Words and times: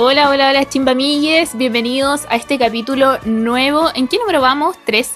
Hola, 0.00 0.30
hola, 0.30 0.50
hola, 0.50 0.64
chimbamilles. 0.68 1.56
Bienvenidos 1.58 2.24
a 2.30 2.36
este 2.36 2.56
capítulo 2.56 3.18
nuevo. 3.24 3.88
¿En 3.96 4.06
qué 4.06 4.16
número 4.18 4.40
vamos? 4.40 4.76
¿13? 4.86 5.14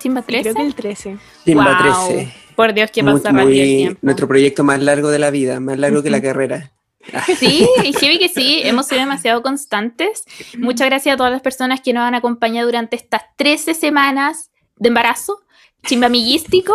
¿Chimba 0.00 0.22
13? 0.22 0.42
Creo 0.42 0.54
que 0.56 0.62
el 0.62 0.74
13. 0.74 1.18
Chimba 1.44 1.78
Wow. 1.82 2.08
13. 2.08 2.34
Por 2.56 2.74
Dios, 2.74 2.90
Muy- 2.96 3.12
pasa 3.12 3.28
rápido 3.30 3.40
el 3.42 3.46
muy- 3.46 3.76
tiempo. 3.76 3.98
Nuestro 4.02 4.26
proyecto 4.26 4.64
más 4.64 4.80
largo 4.82 5.10
de 5.10 5.20
la 5.20 5.30
vida, 5.30 5.60
más 5.60 5.78
largo 5.78 6.02
que 6.02 6.10
la 6.10 6.20
carrera. 6.20 6.72
Sí, 7.38 7.64
y 7.84 7.92
heavy 7.92 8.18
que 8.18 8.28
sí, 8.28 8.60
hemos 8.64 8.86
sido 8.86 9.00
demasiado 9.00 9.40
constantes. 9.40 10.24
Muchas 10.58 10.88
gracias 10.88 11.14
a 11.14 11.16
todas 11.16 11.30
las 11.32 11.40
personas 11.40 11.80
que 11.80 11.92
nos 11.92 12.02
han 12.02 12.16
acompañado 12.16 12.66
durante 12.66 12.96
estas 12.96 13.22
13 13.36 13.72
semanas 13.72 14.50
de 14.76 14.88
embarazo 14.88 15.38
chimbamillístico. 15.86 16.74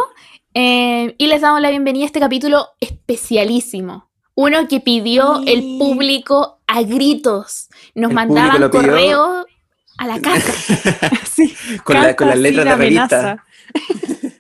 Eh, 0.54 1.14
y 1.18 1.28
les 1.28 1.41
damos 1.41 1.60
la 1.62 1.70
bienvenida 1.72 2.04
a 2.04 2.08
este 2.08 2.20
capítulo 2.22 2.68
especialísimo. 2.80 4.10
Uno 4.36 4.68
que 4.68 4.80
pidió 4.80 5.42
Sí. 5.44 5.52
el 5.54 5.78
público 5.78 6.60
a 6.68 6.82
gritos. 6.84 7.70
Nos 7.96 8.10
El 8.10 8.16
mandaban 8.16 8.52
público 8.72 8.78
lo 8.78 8.82
pidió. 8.82 8.92
correo 8.92 9.46
a 9.98 10.08
la 10.08 10.20
casa. 10.22 10.54
Sí. 11.34 11.56
Con, 11.84 12.00
la, 12.02 12.16
con 12.16 12.28
las 12.28 12.38
letras 12.40 12.66
de 12.66 12.76
revista. 12.76 13.44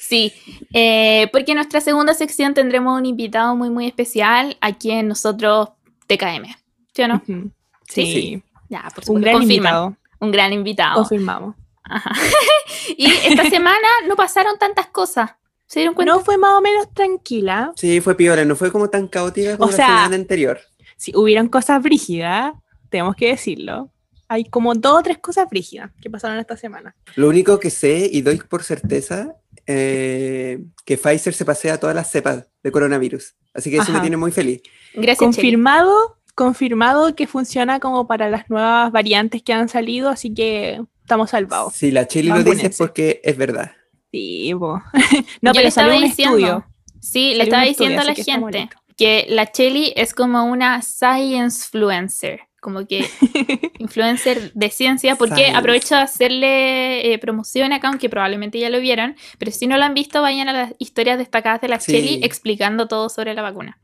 Sí, 0.00 0.32
eh, 0.74 1.28
porque 1.30 1.52
en 1.52 1.56
nuestra 1.58 1.80
segunda 1.80 2.14
sección 2.14 2.52
tendremos 2.52 2.98
un 2.98 3.06
invitado 3.06 3.54
muy, 3.54 3.70
muy 3.70 3.86
especial 3.86 4.56
a 4.60 4.72
quien 4.72 5.06
nosotros 5.06 5.68
TKM. 6.08 6.46
¿Sí 6.92 7.02
o 7.02 7.08
no? 7.08 7.22
Sí, 7.26 7.42
Sí. 7.86 8.04
sí. 8.12 8.42
Ya, 8.68 8.88
por 8.92 9.04
Un 9.08 9.20
gran 9.20 9.34
confirman. 9.34 9.56
invitado. 9.56 9.96
Un 10.18 10.30
gran 10.32 10.52
invitado. 10.52 10.94
Confirmamos. 10.96 11.54
Ajá. 11.84 12.10
y 12.96 13.06
esta 13.08 13.48
semana 13.48 13.86
no 14.08 14.16
pasaron 14.16 14.58
tantas 14.58 14.88
cosas. 14.88 15.30
¿Se 15.70 15.78
dieron 15.78 15.94
cuenta? 15.94 16.12
No 16.14 16.20
fue 16.20 16.36
más 16.36 16.58
o 16.58 16.60
menos 16.60 16.92
tranquila. 16.92 17.72
Sí, 17.76 18.00
fue 18.00 18.16
piola, 18.16 18.44
no 18.44 18.56
fue 18.56 18.72
como 18.72 18.90
tan 18.90 19.06
caótica 19.06 19.56
como 19.56 19.70
O 19.70 19.72
sea- 19.72 19.88
la 19.88 19.96
semana 19.98 20.16
anterior. 20.16 20.58
Si 20.96 21.12
hubieran 21.14 21.46
cosas 21.46 21.80
brígidas, 21.80 22.54
tenemos 22.88 23.14
que 23.14 23.28
decirlo. 23.28 23.88
Hay 24.26 24.44
como 24.46 24.74
dos 24.74 24.98
o 24.98 25.02
tres 25.02 25.18
cosas 25.18 25.48
brígidas 25.48 25.92
que 26.02 26.10
pasaron 26.10 26.38
esta 26.40 26.56
semana. 26.56 26.96
Lo 27.14 27.28
único 27.28 27.60
que 27.60 27.70
sé 27.70 28.08
y 28.12 28.20
doy 28.22 28.38
por 28.38 28.64
certeza 28.64 29.36
eh, 29.66 30.58
que 30.84 30.96
Pfizer 30.98 31.34
se 31.34 31.44
pasea 31.44 31.78
todas 31.78 31.94
las 31.94 32.10
cepas 32.10 32.46
de 32.64 32.72
coronavirus. 32.72 33.36
Así 33.54 33.70
que 33.70 33.76
eso 33.76 33.92
me 33.92 33.98
Ajá. 33.98 34.00
tiene 34.02 34.16
muy 34.16 34.32
feliz. 34.32 34.62
Gracias. 34.94 35.18
Confirmado, 35.18 36.18
confirmado 36.34 37.14
que 37.14 37.28
funciona 37.28 37.78
como 37.78 38.08
para 38.08 38.28
las 38.28 38.50
nuevas 38.50 38.90
variantes 38.90 39.40
que 39.44 39.52
han 39.52 39.68
salido, 39.68 40.08
así 40.08 40.34
que 40.34 40.80
estamos 41.02 41.30
salvados. 41.30 41.74
Si 41.74 41.92
la 41.92 42.08
Chili 42.08 42.28
lo 42.30 42.42
dice 42.42 42.66
es 42.66 42.76
porque 42.76 43.20
es 43.22 43.36
verdad. 43.36 43.70
Sí. 44.12 44.48
Yo 44.48 44.58
No, 44.58 45.52
le 45.52 45.54
pero 45.54 45.68
estaba 45.68 45.88
salió 45.88 45.96
un 45.96 46.04
diciendo- 46.08 46.36
estudio. 46.36 46.66
Sí, 47.00 47.34
le 47.34 47.44
estaba 47.44 47.64
diciendo 47.64 48.00
estudio, 48.00 48.00
a 48.00 48.04
la 48.04 48.14
que 48.14 48.24
gente 48.24 48.68
que 48.96 49.26
la 49.30 49.50
Cheli 49.50 49.94
es 49.96 50.12
como 50.12 50.44
una 50.44 50.82
science 50.82 51.64
influencer, 51.64 52.40
como 52.60 52.86
que 52.86 53.06
influencer 53.78 54.52
de 54.52 54.68
ciencia, 54.68 55.16
porque 55.16 55.36
Science. 55.36 55.56
aprovecho 55.56 55.94
de 55.94 56.02
hacerle 56.02 57.12
eh, 57.14 57.18
promoción 57.18 57.72
acá, 57.72 57.88
aunque 57.88 58.10
probablemente 58.10 58.58
ya 58.58 58.68
lo 58.68 58.78
vieron, 58.80 59.16
pero 59.38 59.50
si 59.52 59.66
no 59.66 59.78
lo 59.78 59.84
han 59.84 59.94
visto, 59.94 60.20
vayan 60.20 60.50
a 60.50 60.52
las 60.52 60.74
historias 60.78 61.16
destacadas 61.16 61.62
de 61.62 61.68
la 61.68 61.80
Sí. 61.80 61.92
Cheli 61.92 62.20
explicando 62.22 62.86
todo 62.88 63.08
sobre 63.08 63.32
la 63.32 63.40
vacuna. 63.40 63.78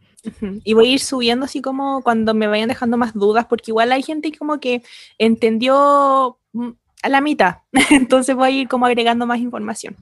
Y 0.65 0.75
voy 0.75 0.89
a 0.89 0.93
ir 0.95 1.01
subiendo 1.01 1.45
así 1.47 1.63
como 1.63 2.03
cuando 2.03 2.35
me 2.35 2.49
vayan 2.49 2.69
dejando 2.69 2.97
más 2.99 3.15
dudas, 3.15 3.47
porque 3.47 3.71
igual 3.71 3.93
hay 3.93 4.03
gente 4.03 4.31
que 4.33 4.37
como 4.39 4.59
que 4.61 4.83
entendió 5.19 6.39
mm, 6.53 6.71
a 7.03 7.09
la 7.09 7.21
mitad. 7.21 7.59
Entonces 7.91 8.35
voy 8.37 8.49
a 8.49 8.51
ir 8.51 8.69
como 8.69 8.85
agregando 8.87 9.27
más 9.27 9.39
información 9.39 9.97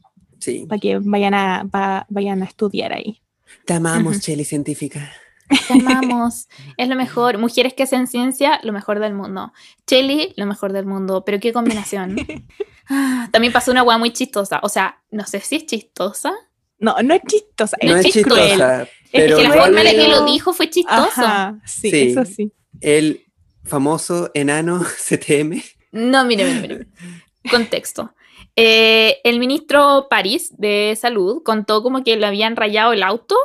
Sí. 0.44 0.66
para 0.68 0.78
que 0.80 0.98
vayan 1.02 1.34
a, 1.34 1.64
va- 1.64 2.06
vayan 2.10 2.42
a 2.42 2.46
estudiar 2.46 2.92
ahí. 2.92 3.20
Te 3.64 3.74
amamos, 3.74 4.16
Ujú. 4.16 4.20
Cheli 4.24 4.44
científica. 4.44 5.12
Te 5.68 5.74
amamos, 5.74 6.48
es 6.76 6.88
lo 6.88 6.96
mejor. 6.96 7.38
Mujeres 7.38 7.74
que 7.74 7.82
hacen 7.84 8.06
ciencia, 8.06 8.60
lo 8.62 8.72
mejor 8.72 8.98
del 8.98 9.14
mundo. 9.14 9.52
Cheli, 9.86 10.32
lo 10.36 10.46
mejor 10.46 10.72
del 10.72 10.86
mundo. 10.86 11.22
Pero 11.24 11.40
qué 11.40 11.52
combinación. 11.52 12.16
Ah, 12.86 13.30
También 13.32 13.50
pasó 13.50 13.70
una 13.70 13.82
hueá 13.82 13.96
muy 13.96 14.10
chistosa. 14.12 14.60
O 14.62 14.68
sea, 14.68 15.02
no 15.10 15.24
sé 15.24 15.40
si 15.40 15.56
es 15.56 15.64
chistosa. 15.64 16.34
No, 16.78 16.94
no 17.02 17.14
es 17.14 17.22
chistosa, 17.26 17.78
No 17.82 17.96
es, 17.96 18.04
es 18.14 18.22
cruel. 18.22 18.42
chistosa, 18.50 18.82
Es 18.82 18.88
pero 19.10 19.36
que 19.38 19.42
la 19.44 19.52
forma 19.54 19.80
en 19.80 19.84
la 19.86 19.90
que 19.92 20.08
lo 20.08 20.26
dijo 20.26 20.52
fue 20.52 20.68
sí, 21.64 21.90
Sí. 21.90 22.02
eso 22.10 22.26
sí. 22.26 22.52
el 22.82 23.24
famoso 23.64 24.30
enano 24.34 24.84
CTM. 25.08 25.62
No, 25.92 26.26
mire, 26.26 26.44
mire, 26.44 26.60
mire. 26.60 26.86
Contexto. 27.50 28.12
Eh, 28.56 29.20
el 29.24 29.40
ministro 29.40 30.06
París 30.08 30.52
de 30.56 30.96
Salud 31.00 31.42
contó 31.42 31.82
como 31.82 32.04
que 32.04 32.16
le 32.16 32.26
habían 32.26 32.54
rayado 32.54 32.92
el 32.92 33.02
auto 33.02 33.36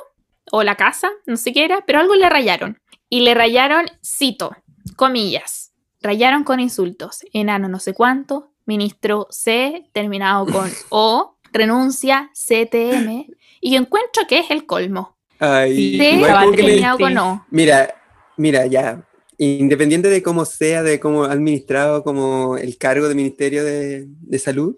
o 0.52 0.64
la 0.64 0.76
casa, 0.76 1.10
no 1.26 1.38
sé 1.38 1.54
qué 1.54 1.66
era, 1.66 1.84
pero 1.86 2.00
algo 2.00 2.16
le 2.16 2.30
rayaron. 2.30 2.80
Y 3.10 3.22
le 3.22 3.34
rayaron, 3.34 3.88
cito, 4.04 4.56
comillas, 4.96 5.74
rayaron 6.02 6.44
con 6.44 6.60
insultos. 6.60 7.22
Enano 7.34 7.68
no 7.68 7.80
sé 7.80 7.94
cuánto, 7.94 8.52
ministro 8.66 9.28
C, 9.32 9.90
terminado 9.94 10.46
con 10.46 10.70
O, 10.90 11.38
renuncia, 11.52 12.32
CTM. 12.34 13.26
Y 13.62 13.72
yo 13.72 13.80
encuentro 13.80 14.24
que 14.28 14.40
es 14.40 14.52
el 14.52 14.66
colmo. 14.66 15.18
Ay, 15.40 15.98
C, 15.98 16.22
terminado 16.56 17.00
con 17.00 17.18
O. 17.18 17.46
Mira, 17.50 17.96
mira, 18.38 18.68
ya. 18.68 19.04
Independiente 19.38 20.10
de 20.10 20.22
cómo 20.22 20.46
sea, 20.46 20.84
de 20.84 21.00
cómo 21.00 21.24
ha 21.24 21.32
administrado 21.32 22.04
como 22.04 22.58
el 22.58 22.78
cargo 22.78 23.08
de 23.08 23.16
Ministerio 23.16 23.64
de, 23.64 24.06
de 24.06 24.40
Salud, 24.40 24.76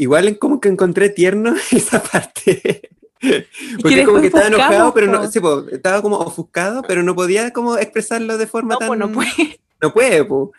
igual 0.00 0.28
en 0.28 0.34
como 0.34 0.60
que 0.60 0.68
encontré 0.68 1.10
tierno 1.10 1.54
esa 1.70 2.02
parte. 2.02 2.90
Porque 3.82 4.04
como 4.04 4.20
que 4.20 4.28
estaba 4.28 4.46
enojado, 4.46 4.94
pero 4.94 5.06
no, 5.06 5.20
po. 5.20 5.26
sí, 5.28 5.40
po, 5.40 5.66
estaba 5.70 6.00
como 6.00 6.16
ofuscado, 6.16 6.82
pero 6.82 7.02
no 7.02 7.14
podía 7.14 7.52
como 7.52 7.76
expresarlo 7.76 8.38
de 8.38 8.46
forma 8.46 8.74
No, 8.74 8.78
tan... 8.78 8.88
pues 8.88 8.98
no 8.98 9.12
puede. 9.12 9.60
No 9.82 9.92
puede, 9.92 10.24
po. 10.24 10.52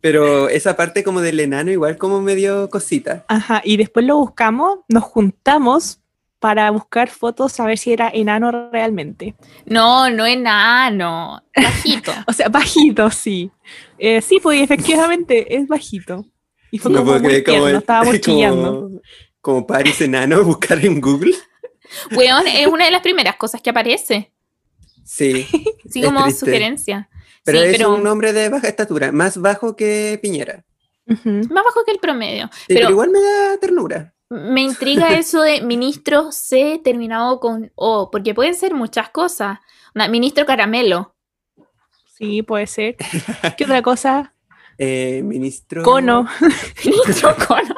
Pero 0.00 0.48
esa 0.48 0.76
parte 0.76 1.04
como 1.04 1.20
del 1.20 1.40
enano 1.40 1.70
igual 1.70 1.98
como 1.98 2.22
me 2.22 2.34
dio 2.34 2.70
cosita. 2.70 3.26
Ajá, 3.28 3.60
y 3.64 3.76
después 3.76 4.06
lo 4.06 4.16
buscamos, 4.16 4.78
nos 4.88 5.04
juntamos 5.04 6.00
para 6.38 6.70
buscar 6.70 7.10
fotos 7.10 7.60
a 7.60 7.66
ver 7.66 7.76
si 7.76 7.92
era 7.92 8.08
enano 8.08 8.70
realmente. 8.72 9.34
No, 9.66 10.08
no 10.08 10.24
enano, 10.24 11.42
bajito. 11.54 12.12
O 12.26 12.32
sea, 12.32 12.48
bajito, 12.48 13.10
sí. 13.10 13.50
Eh, 13.98 14.22
sí, 14.22 14.40
pues 14.42 14.62
efectivamente 14.62 15.54
es 15.54 15.68
bajito. 15.68 16.24
Y 16.70 16.78
fue 16.78 16.90
No 16.92 16.98
como 17.00 17.12
puedo 17.12 17.22
creer 17.24 17.44
como, 17.44 17.68
estábamos 17.68 18.20
chillando. 18.20 18.72
como, 18.82 19.00
como 19.40 19.66
Paris 19.66 20.00
enano 20.00 20.42
buscar 20.44 20.84
en 20.84 21.00
Google. 21.00 21.34
Weón, 22.12 22.46
es 22.46 22.66
una 22.66 22.84
de 22.84 22.90
las 22.92 23.02
primeras 23.02 23.36
cosas 23.36 23.60
que 23.60 23.70
aparece. 23.70 24.32
Sí. 25.04 25.46
Sí, 25.90 26.02
como 26.02 26.22
triste. 26.22 26.46
sugerencia. 26.46 27.08
Pero 27.42 27.58
sí, 27.58 27.64
es 27.64 27.72
pero 27.76 27.94
un 27.94 28.06
hombre 28.06 28.32
de 28.32 28.48
baja 28.48 28.68
estatura, 28.68 29.10
más 29.10 29.38
bajo 29.38 29.74
que 29.74 30.20
Piñera. 30.22 30.64
Más 31.06 31.48
bajo 31.64 31.82
que 31.84 31.90
el 31.90 31.98
promedio. 31.98 32.48
Sí, 32.52 32.64
Pero- 32.68 32.80
pero, 32.82 32.90
igual 32.90 33.10
me 33.10 33.20
da 33.20 33.58
ternura. 33.58 34.14
Me 34.28 34.60
intriga 34.62 35.18
eso 35.18 35.42
de 35.42 35.60
ministro 35.62 36.30
C 36.30 36.80
terminado 36.84 37.40
con 37.40 37.72
O, 37.74 38.08
porque 38.12 38.34
pueden 38.34 38.54
ser 38.54 38.74
muchas 38.74 39.10
cosas. 39.10 39.58
Una- 39.96 40.06
ministro 40.06 40.46
Caramelo. 40.46 41.16
Sí, 42.16 42.42
puede 42.42 42.68
ser. 42.68 42.94
¿Qué 43.56 43.64
otra 43.64 43.82
cosa? 43.82 44.32
Eh, 44.82 45.20
ministro. 45.22 45.82
Cono. 45.82 46.26
Ministro 46.86 47.36
Cono. 47.46 47.74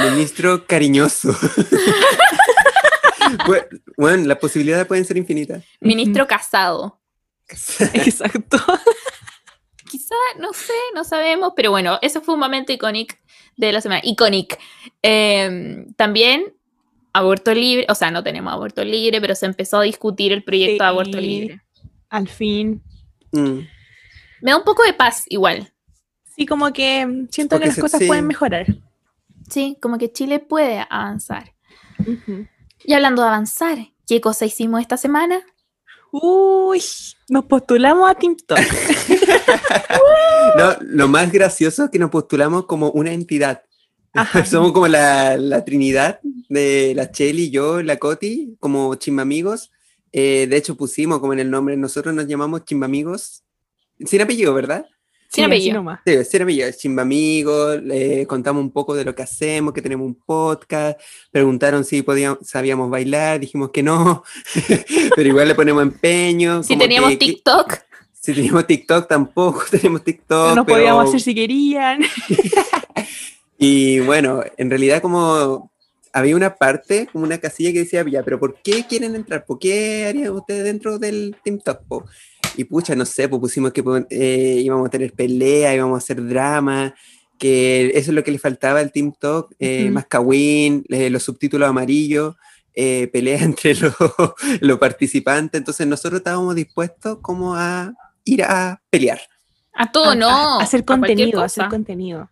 Ministro 0.00 0.66
cariñoso. 0.66 1.32
Bu- 3.46 3.66
bueno, 3.96 4.26
las 4.26 4.36
posibilidades 4.36 4.86
pueden 4.86 5.06
ser 5.06 5.16
infinitas. 5.16 5.64
Ministro 5.80 6.26
Casado. 6.26 7.00
Exacto. 7.94 8.58
Quizá, 9.90 10.14
no 10.38 10.52
sé, 10.52 10.74
no 10.94 11.04
sabemos, 11.04 11.54
pero 11.56 11.70
bueno, 11.70 11.98
eso 12.02 12.20
fue 12.20 12.34
un 12.34 12.40
momento 12.40 12.70
icónico 12.70 13.14
de 13.56 13.72
la 13.72 13.80
semana. 13.80 14.02
Iconic. 14.04 14.58
Eh, 15.02 15.86
también 15.96 16.52
aborto 17.14 17.54
libre, 17.54 17.86
o 17.88 17.94
sea, 17.94 18.10
no 18.10 18.22
tenemos 18.22 18.52
aborto 18.52 18.84
libre, 18.84 19.22
pero 19.22 19.34
se 19.34 19.46
empezó 19.46 19.78
a 19.78 19.82
discutir 19.84 20.32
el 20.32 20.44
proyecto 20.44 20.84
de 20.84 20.88
aborto 20.88 21.18
libre. 21.18 21.62
Al 22.10 22.28
fin. 22.28 22.82
Mm. 23.32 23.60
Me 24.42 24.50
da 24.50 24.58
un 24.58 24.64
poco 24.64 24.82
de 24.84 24.92
paz 24.92 25.24
igual. 25.28 25.72
Sí, 26.40 26.46
como 26.46 26.72
que 26.72 27.26
siento 27.30 27.56
Porque 27.56 27.64
que 27.64 27.66
las 27.66 27.74
se- 27.74 27.80
cosas 27.82 28.00
sí. 28.00 28.06
pueden 28.06 28.26
mejorar. 28.26 28.64
Sí, 29.50 29.76
como 29.78 29.98
que 29.98 30.10
Chile 30.10 30.38
puede 30.38 30.86
avanzar. 30.88 31.52
Ujú. 31.98 32.46
Y 32.82 32.94
hablando 32.94 33.20
de 33.20 33.28
avanzar, 33.28 33.76
¿qué 34.06 34.22
cosa 34.22 34.46
hicimos 34.46 34.80
esta 34.80 34.96
semana? 34.96 35.42
Uy, 36.12 36.82
nos 37.28 37.44
postulamos 37.44 38.10
a 38.10 38.14
TikTok. 38.14 38.58
No, 40.56 40.76
lo 40.80 41.08
más 41.08 41.30
gracioso 41.30 41.84
es 41.84 41.90
que 41.90 41.98
nos 41.98 42.10
postulamos 42.10 42.64
como 42.66 42.90
una 42.90 43.12
entidad. 43.12 43.62
Ajá. 44.14 44.44
Somos 44.46 44.72
como 44.72 44.88
la, 44.88 45.36
la 45.36 45.64
trinidad 45.64 46.20
de 46.48 46.92
la 46.96 47.10
Cheli, 47.12 47.50
yo, 47.50 47.82
la 47.82 47.98
Coti, 47.98 48.56
como 48.58 48.94
chimbamigos. 48.96 49.70
Eh, 50.12 50.46
de 50.48 50.56
hecho, 50.56 50.74
pusimos 50.76 51.20
como 51.20 51.34
en 51.34 51.40
el 51.40 51.50
nombre, 51.50 51.76
nosotros 51.76 52.14
nos 52.14 52.26
llamamos 52.26 52.64
chimbamigos. 52.64 53.44
Sin 54.04 54.22
apellido, 54.22 54.54
¿verdad? 54.54 54.86
Sin 55.32 55.44
apellido. 55.44 55.84
Sí, 56.04 56.24
sin 56.24 56.42
apellido, 56.42 56.68
chimbamigos. 56.76 57.80
le 57.82 58.26
contamos 58.26 58.60
un 58.62 58.70
poco 58.72 58.94
de 58.94 59.04
lo 59.04 59.14
que 59.14 59.22
hacemos, 59.22 59.72
que 59.72 59.80
tenemos 59.80 60.04
un 60.06 60.14
podcast. 60.16 60.98
Preguntaron 61.30 61.84
si 61.84 62.02
podíamos, 62.02 62.38
sabíamos 62.42 62.90
bailar, 62.90 63.38
dijimos 63.38 63.70
que 63.70 63.82
no, 63.82 64.24
pero 65.16 65.28
igual 65.28 65.46
le 65.48 65.54
ponemos 65.54 65.82
empeño. 65.82 66.62
Si 66.64 66.76
teníamos 66.76 67.10
que- 67.10 67.18
que- 67.18 67.26
TikTok, 67.26 67.74
Si 68.12 68.34
teníamos 68.34 68.66
TikTok, 68.66 69.06
tampoco 69.08 69.62
tenemos 69.70 70.02
TikTok. 70.02 70.48
No 70.50 70.54
nos 70.56 70.66
pero- 70.66 70.78
podíamos 70.78 71.08
hacer 71.08 71.20
si 71.20 71.34
querían. 71.34 72.00
Y 73.62 74.00
bueno, 74.00 74.42
en 74.56 74.70
realidad 74.70 75.02
como 75.02 75.70
había 76.14 76.34
una 76.34 76.54
parte, 76.54 77.08
como 77.12 77.24
una 77.24 77.36
casilla 77.38 77.72
que 77.72 77.80
decía, 77.80 78.02
ya, 78.10 78.22
pero 78.22 78.40
¿por 78.40 78.60
qué 78.62 78.84
quieren 78.88 79.14
entrar? 79.14 79.44
¿Por 79.44 79.58
qué 79.58 80.06
harían 80.06 80.30
ustedes 80.30 80.64
dentro 80.64 80.98
del 80.98 81.36
Team 81.44 81.60
Talk? 81.60 81.82
Po?" 82.54 82.60
Y 82.60 82.64
pucha, 82.64 82.94
no 82.94 83.04
sé, 83.04 83.28
pues 83.28 83.40
pusimos 83.40 83.72
que 83.72 83.82
eh, 84.10 84.60
íbamos 84.64 84.86
a 84.86 84.90
tener 84.90 85.12
pelea, 85.12 85.74
íbamos 85.74 85.94
a 85.96 85.98
hacer 85.98 86.24
drama, 86.26 86.94
que 87.38 87.86
eso 87.94 88.10
es 88.10 88.14
lo 88.14 88.22
que 88.22 88.30
le 88.32 88.38
faltaba 88.38 88.80
al 88.80 88.92
Team 88.92 89.12
Talk, 89.18 89.54
eh, 89.58 89.90
más 89.90 90.06
kawin, 90.06 90.84
eh, 90.88 91.08
los 91.10 91.22
subtítulos 91.22 91.68
amarillos, 91.68 92.36
eh, 92.74 93.08
pelea 93.12 93.38
entre 93.42 93.74
los, 93.74 93.94
los 94.60 94.78
participantes, 94.78 95.58
entonces 95.58 95.86
nosotros 95.86 96.20
estábamos 96.20 96.54
dispuestos 96.54 97.18
como 97.22 97.54
a 97.56 97.92
ir 98.24 98.42
a 98.42 98.80
pelear. 98.90 99.20
A 99.72 99.90
todo 99.90 100.10
A- 100.10 100.14
no. 100.14 100.28
a- 100.28 100.62
hacer 100.62 100.80
a 100.80 100.84
contenido, 100.84 101.40
hacer 101.42 101.68
contenido. 101.68 102.28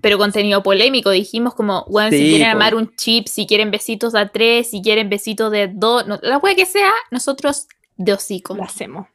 Pero 0.00 0.16
contenido 0.16 0.62
polémico, 0.62 1.10
dijimos 1.10 1.54
como, 1.54 1.84
bueno, 1.88 2.10
si 2.10 2.18
quieren 2.18 2.46
po. 2.46 2.50
armar 2.52 2.74
un 2.76 2.94
chip, 2.94 3.26
si 3.26 3.46
quieren 3.48 3.72
besitos 3.72 4.14
a 4.14 4.28
tres, 4.28 4.70
si 4.70 4.80
quieren 4.80 5.08
besitos 5.10 5.50
de 5.50 5.68
dos, 5.74 6.06
no- 6.06 6.20
la 6.22 6.38
wea 6.38 6.54
que 6.54 6.66
sea, 6.66 6.92
nosotros 7.10 7.66
de 7.96 8.12
hocico. 8.12 8.54
Lo 8.54 8.62
hacemos. 8.62 9.08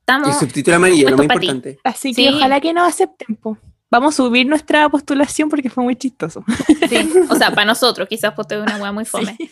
Estamos, 0.00 0.38
subtítulo 0.38 0.76
amarillo, 0.76 1.10
lo 1.10 1.16
más 1.18 1.26
pa' 1.26 1.34
ti. 1.38 1.46
importante. 1.46 1.78
Así 1.84 2.14
Sí. 2.14 2.24
que 2.24 2.30
ojalá 2.34 2.60
que 2.60 2.72
nos 2.72 2.88
acepten. 2.88 3.36
po. 3.36 3.58
Vamos 3.90 4.14
a 4.14 4.16
subir 4.18 4.46
nuestra 4.46 4.88
postulación 4.88 5.48
porque 5.48 5.70
fue 5.70 5.82
muy 5.84 5.96
chistoso. 5.96 6.44
sí, 6.88 7.10
o 7.30 7.34
sea, 7.36 7.50
para 7.54 7.64
nosotros, 7.66 8.08
quizás 8.08 8.32
pues 8.34 8.46
una 8.60 8.76
wea 8.78 8.92
muy 8.92 9.04
fome. 9.04 9.34
Sí. 9.38 9.50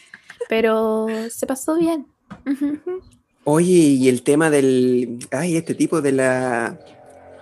Pero 0.49 1.07
se 1.31 1.47
pasó 1.47 1.77
bien. 1.79 2.07
Oye, 3.45 3.73
y 3.73 4.09
el 4.09 4.23
tema 4.23 4.51
del. 4.51 5.19
Ay, 5.31 5.57
este 5.57 5.75
tipo 5.75 6.01
de 6.03 6.13
la. 6.13 6.79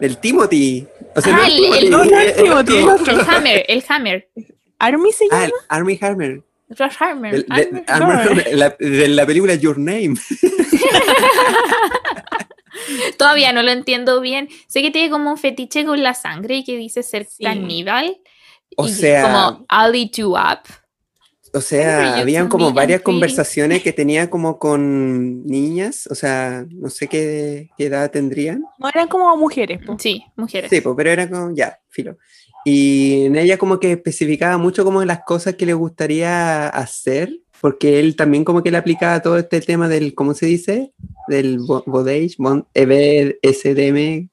Del 0.01 0.19
Timothy. 0.19 0.87
O 1.15 1.21
sea, 1.21 1.35
Ah, 1.35 1.39
no 1.39 1.45
el- 1.45 1.57
Timothy, 1.57 1.85
el- 1.85 1.91
no, 1.91 2.05
no 2.05 2.19
es 2.19 2.29
eh, 2.29 2.35
el 2.39 2.45
Timothy, 2.45 2.77
el 2.77 3.19
El 3.19 3.21
Hammer, 3.29 3.65
el 3.69 3.85
Hammer. 3.89 4.29
Army 4.79 5.13
se 5.13 5.25
llama. 5.31 5.43
Ah, 5.43 5.45
el 5.47 5.53
Army 5.69 5.99
Hammer. 6.03 6.43
Rush 6.71 6.93
Hammer. 7.01 7.47
De. 7.47 7.85
Army 7.89 8.17
Hammer, 8.23 8.57
la, 8.57 8.77
de 8.79 9.09
la 9.09 9.27
película 9.27 9.55
Your 9.55 9.79
Name. 9.79 10.15
Todavía 13.19 13.53
no 13.53 13.63
lo 13.63 13.71
entiendo 13.71 14.21
bien. 14.21 14.49
Sé 14.67 14.83
que 14.83 14.91
tiene 14.91 15.11
como 15.11 15.31
un 15.31 15.39
fetiche 15.39 15.85
con 15.85 16.03
la 16.03 16.15
sangre 16.15 16.57
y 16.57 16.65
que 16.65 16.77
dice 16.77 17.03
ser 17.03 17.27
Sí. 17.27 17.45
caníbal. 17.45 18.19
O 18.77 18.87
y 18.87 18.93
sea- 18.93 19.23
Como 19.23 19.67
I'll 19.71 19.95
eat 19.95 20.13
you 20.17 20.31
up. 20.37 20.61
O 21.57 21.61
sea, 21.61 22.17
you 22.17 22.23
habían 22.23 22.47
to 22.47 22.51
como 22.51 22.73
varias 22.73 23.03
conversaciones 23.03 23.81
que 23.83 23.93
tenía 23.93 24.29
como 24.29 24.59
con 24.59 25.45
niñas. 25.47 26.09
O 26.11 26.15
sea, 26.17 26.67
no 26.69 26.91
sé 26.91 27.07
qué, 27.07 27.71
qué 27.79 27.87
edad 27.87 28.11
tendrían. 28.11 28.65
No 28.79 28.89
eran 28.89 29.07
como 29.07 29.37
mujeres. 29.37 29.81
po. 29.87 29.97
Sí, 29.99 30.25
mujeres. 30.37 30.69
Sí, 30.71 30.81
pues, 30.81 30.95
pero 30.97 31.11
era 31.11 31.31
como, 31.31 31.55
ya, 31.55 31.79
filo. 31.91 32.17
Y 32.65 33.27
en 33.27 33.37
ella 33.37 33.57
como 33.59 33.79
que 33.79 33.93
especificaba 33.93 34.57
mucho 34.59 34.85
como 34.85 35.05
las 35.05 35.21
cosas 35.25 35.55
que 35.55 35.67
le 35.67 35.75
gustaría 35.75 36.67
hacer, 36.69 37.31
porque 37.61 38.01
él 38.01 38.17
también 38.17 38.43
como 38.45 38.63
que 38.65 38.71
le 38.73 38.79
aplicaba 38.79 39.21
todo 39.23 39.39
este 39.39 39.61
tema 39.61 39.87
del, 39.89 40.15
¿cómo 40.15 40.35
se 40.35 40.47
dice? 40.47 40.93
Del 41.29 41.59
bo- 41.59 41.83
bodage, 41.87 42.35
bon- 42.39 42.67
eh, 42.75 42.85
BDSM. 42.87 44.29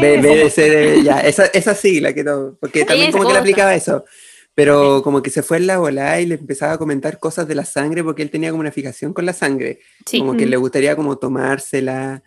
B- 0.00 0.20
BSDM, 0.20 1.02
ya, 1.04 1.20
esa, 1.20 1.46
esa 1.46 1.74
sigla 1.74 2.12
que 2.12 2.22
todo, 2.22 2.56
porque 2.60 2.80
también 2.84 3.10
como 3.12 3.24
que 3.24 3.32
le 3.32 3.38
aplicaba 3.40 3.74
eso. 3.74 4.04
Pero 4.54 5.00
como 5.02 5.22
que 5.22 5.30
se 5.30 5.42
fue 5.42 5.56
en 5.56 5.68
la 5.68 5.78
bola 5.78 6.20
y 6.20 6.26
le 6.26 6.34
empezaba 6.34 6.72
a 6.72 6.78
comentar 6.78 7.18
cosas 7.18 7.46
de 7.48 7.54
la 7.54 7.64
sangre 7.64 8.02
porque 8.04 8.22
él 8.22 8.30
tenía 8.30 8.50
como 8.50 8.60
una 8.60 8.72
fijación 8.72 9.12
con 9.14 9.24
la 9.24 9.32
sangre 9.32 9.78
como 10.18 10.36
que 10.36 10.44
le 10.50 10.56
gustaría 10.56 10.96
como 10.96 11.16
tomársela 11.16 12.22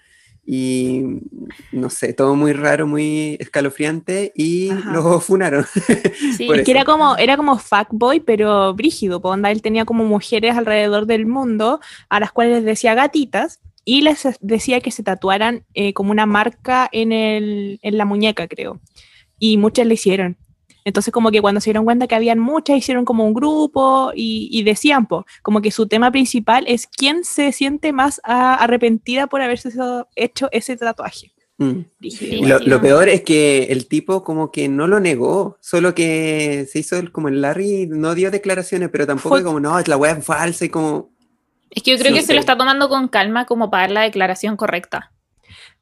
y 0.45 1.04
no 1.72 1.90
sé, 1.90 2.13
todo 2.13 2.36
muy 2.36 2.51
raro, 2.54 2.86
muy 2.86 3.38
escalofriante 3.40 4.34
y 4.36 4.69
Ajá. 4.69 4.92
lo 4.92 5.19
funaron. 5.22 5.66
sí. 6.38 6.48
por 6.48 6.57
Es 6.60 6.66
que 6.66 6.72
eso. 6.72 6.80
era 6.80 6.86
como, 6.86 7.16
era 7.18 7.38
como 7.38 7.57
fuckboy, 7.57 8.19
pero 8.19 8.74
brígido, 8.74 9.22
po, 9.22 9.30
onda, 9.30 9.51
él 9.51 9.62
tenía 9.62 9.86
como 9.86 10.04
mujeres 10.04 10.56
alrededor 10.57 11.06
del 11.06 11.25
mundo 11.25 11.80
a 12.10 12.19
las 12.19 12.31
cuales 12.31 12.56
les 12.57 12.66
decía 12.66 12.94
gatitas 12.94 13.62
y 13.86 14.01
les 14.01 14.28
decía 14.42 14.81
que 14.81 14.92
se 14.92 15.04
tatuaran 15.04 15.66
eh, 15.74 15.94
como 15.94 16.12
una 16.12 16.25
marca 16.25 16.89
en, 16.92 17.12
el, 17.12 17.80
en 17.81 17.98
la 17.98 18.06
muñeca, 18.06 18.48
creo. 18.48 18.80
Y 19.39 19.57
muchas 19.57 19.88
le 19.88 19.96
hicieron. 19.96 20.38
Entonces 20.85 21.13
como 21.13 21.31
que 21.31 21.41
cuando 21.41 21.62
se 21.62 21.69
dieron 21.69 21.85
cuenta 21.85 22.07
que 22.07 22.15
habían 22.15 22.39
muchas, 22.39 22.77
hicieron 22.77 23.06
como 23.06 23.25
un 23.25 23.33
grupo 23.33 24.12
y, 24.15 24.50
y 24.51 24.63
decían, 24.63 25.07
po, 25.07 25.25
como 25.41 25.62
que 25.62 25.71
su 25.71 25.88
tema 25.88 26.12
principal 26.12 26.65
es 26.68 26.88
quién 26.88 27.24
se 27.24 27.51
siente 27.51 27.94
más 27.94 28.19
ah, 28.24 28.56
arrepentida 28.56 29.27
por 29.27 29.41
haberse 29.41 29.69
hecho 30.15 30.50
ese 30.51 30.75
tatuaje. 30.77 31.31
Mm. 31.57 31.81
Sí. 32.09 32.41
Lo, 32.41 32.59
lo 32.59 32.81
peor 32.81 33.07
es 33.09 33.21
que 33.21 33.65
el 33.65 33.88
tipo 33.88 34.24
como 34.24 34.51
que 34.51 34.68
no 34.68 34.88
lo 34.88 35.00
negó, 35.00 35.57
solo 35.62 35.94
que 35.94 36.68
se 36.69 36.80
hizo 36.80 36.97
el- 36.97 37.12
como 37.12 37.27
el 37.27 37.41
Larry, 37.41 37.88
no 37.88 38.15
dio 38.15 38.31
declaraciones, 38.31 38.89
pero 38.91 39.06
tampoco 39.06 39.29
Fue- 39.36 39.44
como, 39.44 39.59
no, 39.59 39.79
la 39.79 39.97
web 39.97 40.18
es 40.18 40.25
falsa 40.25 40.65
y 40.65 40.69
como... 40.69 41.12
Es 41.69 41.81
que 41.81 41.91
yo 41.91 41.97
creo 41.97 42.12
Sí, 42.12 42.19
que 42.19 42.25
se 42.25 42.33
lo 42.33 42.39
está 42.39 42.57
tomando 42.57 42.89
con 42.89 43.07
calma 43.07 43.45
como 43.45 43.71
para 43.71 43.83
dar 43.83 43.91
la 43.91 44.01
declaración 44.01 44.57
correcta. 44.57 45.12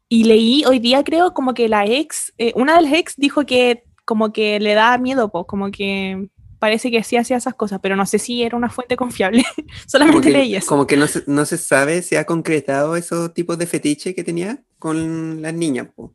Y 0.07 0.25
leí 0.25 0.63
hoy 0.65 0.79
día, 0.79 1.03
creo, 1.03 1.33
como 1.33 1.53
que 1.53 1.69
la 1.69 1.85
ex, 1.85 2.33
eh, 2.37 2.51
una 2.55 2.75
de 2.75 2.81
las 2.83 2.93
ex 2.93 3.15
dijo 3.17 3.45
que 3.45 3.83
como 4.11 4.33
que 4.33 4.59
le 4.59 4.73
da 4.73 4.97
miedo, 4.97 5.29
pues, 5.31 5.45
como 5.47 5.71
que 5.71 6.27
parece 6.59 6.91
que 6.91 7.01
sí 7.03 7.15
hacía 7.15 7.37
esas 7.37 7.55
cosas, 7.55 7.79
pero 7.81 7.95
no 7.95 8.05
sé 8.05 8.19
si 8.19 8.43
era 8.43 8.57
una 8.57 8.69
fuente 8.69 8.97
confiable. 8.97 9.43
Como 9.55 9.79
Solamente 9.87 10.21
que, 10.21 10.37
leí 10.37 10.55
eso. 10.55 10.67
como 10.67 10.85
que 10.85 10.97
no, 10.97 11.07
se, 11.07 11.23
no 11.27 11.45
se 11.45 11.57
sabe 11.57 12.01
si 12.01 12.15
ha 12.17 12.25
concretado 12.25 12.95
esos 12.97 13.33
tipos 13.33 13.57
de 13.57 13.65
fetiche 13.67 14.13
que 14.13 14.23
tenía 14.23 14.59
con 14.77 15.41
las 15.41 15.53
niñas, 15.53 15.87
po. 15.95 16.13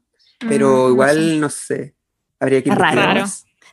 pero 0.49 0.69
Mm, 0.69 0.71
no 0.71 0.87
sé. 0.87 0.91
igual 0.93 1.41
no 1.41 1.49
sé, 1.51 1.95
habría 2.39 2.63
que 2.63 2.71
Raro. 2.71 3.01
Raro. 3.01 3.25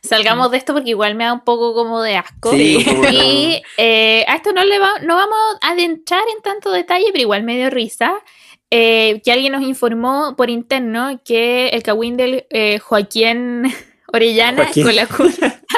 Salgamos 0.02 0.50
de 0.50 0.56
esto 0.58 0.72
porque 0.74 0.90
igual 0.90 1.14
me 1.14 1.24
da 1.24 1.32
un 1.34 1.44
poco 1.44 1.74
como 1.74 2.00
de 2.02 2.16
asco. 2.16 2.50
Sí, 2.52 2.82
como 2.88 3.02
no. 3.04 3.10
Y 3.10 3.62
eh, 3.78 4.24
a 4.26 4.34
esto 4.36 4.52
no, 4.52 4.64
le 4.64 4.78
va, 4.78 4.98
no 5.02 5.14
vamos 5.16 5.38
a 5.62 5.70
adentrar 5.72 6.22
en 6.34 6.42
tanto 6.42 6.72
detalle, 6.72 7.06
pero 7.12 7.22
igual 7.22 7.42
me 7.44 7.56
dio 7.56 7.70
risa. 7.70 8.14
eh, 8.70 9.20
que 9.24 9.30
alguien 9.32 9.52
nos 9.52 9.62
informó 9.62 10.34
por 10.36 10.50
interno 10.50 11.20
que 11.24 11.68
el 11.68 11.82
Kawin 11.84 12.16
del 12.16 12.46
eh, 12.50 12.80
Joaquín 12.80 13.64
Orellana 14.14 14.64
Joaquín. 14.64 14.84
con 14.84 14.96
la 14.96 15.06
cura. 15.06 15.60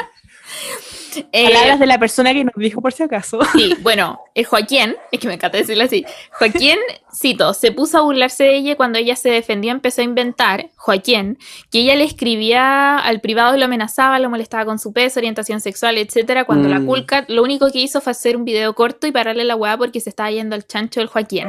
Eh, 1.33 1.45
Palabras 1.51 1.81
de 1.81 1.87
la 1.87 1.99
persona 1.99 2.35
que 2.35 2.45
nos 2.45 2.55
dijo 2.57 2.83
por 2.83 2.93
si 2.93 3.03
acaso. 3.03 3.41
Sí, 3.55 3.75
bueno, 3.81 4.21
el 4.35 4.45
Joaquín, 4.45 4.97
es 5.11 5.19
que 5.19 5.27
me 5.29 5.33
encanta 5.35 5.57
decirlo 5.57 5.85
así, 5.85 6.05
Joaquín, 6.33 6.77
cito, 7.11 7.55
se 7.55 7.73
puso 7.73 7.97
a 7.97 8.03
burlarse 8.03 8.45
de 8.45 8.57
ella 8.57 8.77
cuando 8.77 8.99
ella 8.99 9.17
se 9.17 9.31
defendió, 9.31 9.71
empezó 9.71 10.03
a 10.03 10.05
inventar, 10.05 10.69
Joaquín, 10.77 11.39
que 11.71 11.79
ella 11.81 11.97
le 11.97 12.05
escribía 12.05 12.99
al 12.99 13.23
privado 13.23 13.57
y 13.57 13.59
lo 13.59 13.65
amenazaba, 13.65 14.19
lo 14.19 14.29
molestaba 14.29 14.67
con 14.67 14.79
su 14.79 14.93
peso, 14.93 15.19
orientación 15.19 15.63
sexual, 15.63 15.97
etcétera, 15.97 16.45
cuando 16.45 16.69
la 16.69 16.81
Mm. 16.81 16.87
Culcat 16.87 17.31
lo 17.31 17.43
único 17.43 17.71
que 17.73 17.79
hizo 17.79 18.03
fue 18.03 18.11
hacer 18.11 18.37
un 18.37 18.45
video 18.45 18.75
corto 18.75 19.07
y 19.07 19.11
pararle 19.13 19.45
la 19.45 19.57
weá 19.57 19.79
porque 19.79 20.01
se 20.01 20.11
estaba 20.11 20.31
yendo 20.31 20.55
al 20.55 20.67
chancho 20.67 21.01
del 21.01 21.09
Joaquín. 21.09 21.49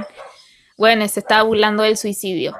Bueno, 0.78 1.06
se 1.10 1.20
estaba 1.20 1.44
burlando 1.44 1.84
del 1.84 1.98
suicidio. 1.98 2.56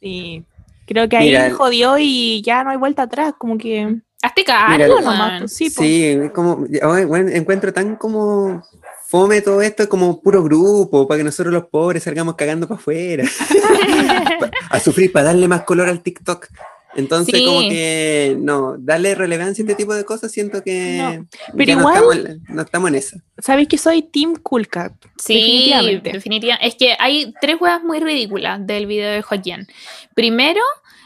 Sí. 0.00 0.42
Creo 0.90 1.08
que 1.08 1.16
ahí 1.16 1.28
Mira, 1.28 1.52
jodió 1.52 1.98
y 1.98 2.42
ya 2.42 2.64
no 2.64 2.70
hay 2.70 2.76
vuelta 2.76 3.02
atrás, 3.02 3.34
como 3.38 3.56
que... 3.56 4.00
Hazte 4.22 4.42
cargo, 4.42 5.00
nomás, 5.00 5.42
pues, 5.42 5.54
sí, 5.54 5.70
po. 5.70 5.82
Sí, 5.82 6.04
es 6.04 6.32
como, 6.32 6.66
bueno, 7.06 7.30
encuentro 7.30 7.72
tan 7.72 7.94
como 7.94 8.60
fome 9.06 9.40
todo 9.40 9.62
esto, 9.62 9.88
como 9.88 10.20
puro 10.20 10.42
grupo, 10.42 11.06
para 11.06 11.18
que 11.18 11.24
nosotros 11.24 11.54
los 11.54 11.66
pobres 11.66 12.02
salgamos 12.02 12.34
cagando 12.34 12.66
para 12.66 12.80
afuera, 12.80 13.24
a 14.70 14.80
sufrir, 14.80 15.12
para 15.12 15.26
darle 15.26 15.46
más 15.46 15.62
color 15.62 15.88
al 15.88 16.02
TikTok. 16.02 16.48
Entonces, 16.96 17.38
Sí. 17.38 17.44
como 17.46 17.60
que, 17.60 18.36
no, 18.40 18.74
darle 18.78 19.14
relevancia 19.14 19.62
a 19.62 19.64
este 19.64 19.76
tipo 19.76 19.94
de 19.94 20.04
cosas, 20.04 20.32
siento 20.32 20.62
que 20.64 20.98
No, 21.18 21.26
pero 21.56 21.74
no, 21.74 21.80
igual- 21.80 21.94
estamos, 21.94 22.16
en- 22.16 22.42
no 22.48 22.62
estamos 22.62 22.88
en 22.90 22.94
eso. 22.96 23.16
¿Sabéis 23.38 23.68
que 23.68 23.78
soy 23.78 24.02
Team 24.02 24.34
Cool 24.42 24.66
Cat? 24.68 24.92
Sí, 25.16 25.34
Definitivamente. 25.34 26.12
definitivamente. 26.12 26.66
Es 26.68 26.74
que 26.74 26.96
hay 26.98 27.32
tres 27.40 27.56
huevas 27.60 27.82
muy 27.84 28.00
ridículas 28.00 28.66
del 28.66 28.86
video 28.86 29.10
de 29.12 29.22
Joaquín. 29.22 29.66
Primero, 30.14 30.60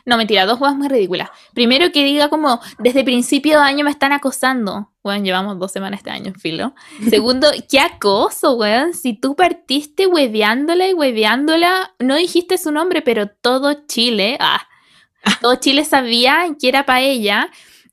no 0.07 0.17
mentira, 0.17 0.47
dos 0.47 0.61
huevas 0.61 0.77
muy 0.77 0.89
ridículas. 0.89 1.29
Primero 1.55 1.91
que 1.93 2.05
diga 2.05 2.29
como, 2.29 2.61
desde 2.79 3.05
principio 3.05 3.59
de 3.59 3.65
año 3.65 3.85
me 3.85 3.91
están 3.91 4.13
acosando. 4.13 4.91
Bueno, 5.03 5.23
llevamos 5.25 5.59
dos 5.59 5.71
semanas 5.73 6.01
este 6.01 6.11
año, 6.11 6.33
filo. 6.39 6.75
Segundo, 7.11 7.49
qué 7.71 7.81
acoso, 7.81 8.55
weón. 8.55 8.95
Si 8.95 9.15
tú 9.15 9.37
partiste 9.37 10.07
hueveándola 10.07 10.89
y 10.89 10.95
hueveándola, 10.95 11.95
no 11.99 12.17
dijiste 12.17 12.57
su 12.59 12.73
nombre, 12.73 13.03
pero 13.03 13.29
todo 13.29 13.85
Chile, 13.87 14.37
ah, 14.41 14.67
todo 15.41 15.57
Chile 15.57 15.85
sabía 15.85 16.47
que 16.61 16.69
era 16.69 16.85
para 16.87 17.01
ella. 17.03 17.51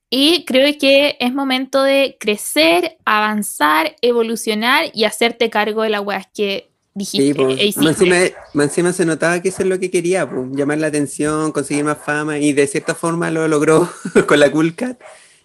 Y 0.10 0.44
creo 0.46 0.78
que 0.78 1.16
es 1.22 1.34
momento 1.34 1.84
de 1.84 2.18
crecer, 2.20 2.98
avanzar, 3.06 3.96
evolucionar 4.02 4.86
y 4.94 5.06
hacerte 5.06 5.50
cargo 5.50 5.84
de 5.84 5.90
las 5.90 6.02
weas 6.02 6.28
que 6.34 6.70
dijiste 6.94 7.28
Sí, 7.28 7.34
pues, 7.34 7.58
e 7.60 7.66
hiciste. 7.68 8.36
encima 8.54 8.92
se 8.92 9.06
notaba 9.06 9.42
que 9.42 9.48
eso 9.50 9.62
es 9.64 9.70
lo 9.70 9.80
que 9.80 9.90
quería, 9.90 10.30
pues, 10.30 10.48
llamar 10.52 10.80
la 10.80 10.88
atención, 10.88 11.54
conseguir 11.54 11.86
más 11.86 11.98
fama, 11.98 12.38
y 12.40 12.52
de 12.52 12.68
cierta 12.68 12.94
forma 12.94 13.32
lo 13.32 13.48
logró 13.48 13.90
con 14.28 14.40
la 14.42 14.52
Cool 14.52 14.76
Cat. 14.76 15.00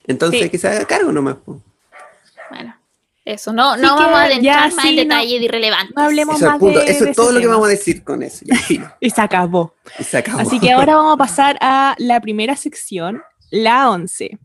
Entonces, 0.08 0.42
Sí. 0.42 0.50
que 0.50 0.58
se 0.58 0.66
haga 0.68 0.84
cargo 0.84 1.12
nomás. 1.12 1.36
pues. 1.44 1.58
Bueno, 2.50 2.75
Eso, 3.26 3.52
no, 3.52 3.76
no 3.76 3.96
que 3.96 4.04
vamos 4.04 4.20
a 4.20 4.28
ya, 4.28 4.62
adentrar 4.62 4.72
más 4.74 4.82
sí, 4.84 4.88
en 4.90 5.08
no- 5.08 5.14
detalles 5.16 5.42
irrelevantes. 5.42 5.96
No 5.96 6.02
hablemos 6.04 6.36
Eso, 6.36 6.46
más 6.46 6.58
punto. 6.60 6.78
de, 6.78 6.86
Eso 6.92 7.04
es 7.06 7.16
todo 7.16 7.32
lo 7.32 7.40
que 7.40 7.46
vamos 7.48 7.66
a 7.66 7.70
decir 7.70 8.04
con 8.04 8.22
eso. 8.22 8.44
Y 9.00 9.10
se 9.10 9.20
acabó. 9.20 9.74
Y 9.98 10.04
se 10.04 10.18
acabó. 10.18 10.38
Así 10.38 10.60
que 10.60 10.70
ahora 10.70 10.94
vamos 10.94 11.14
a 11.14 11.16
pasar 11.16 11.58
a 11.60 11.96
la 11.98 12.20
primera 12.20 12.54
sección, 12.54 13.20
la 13.50 13.90
11. 13.90 14.38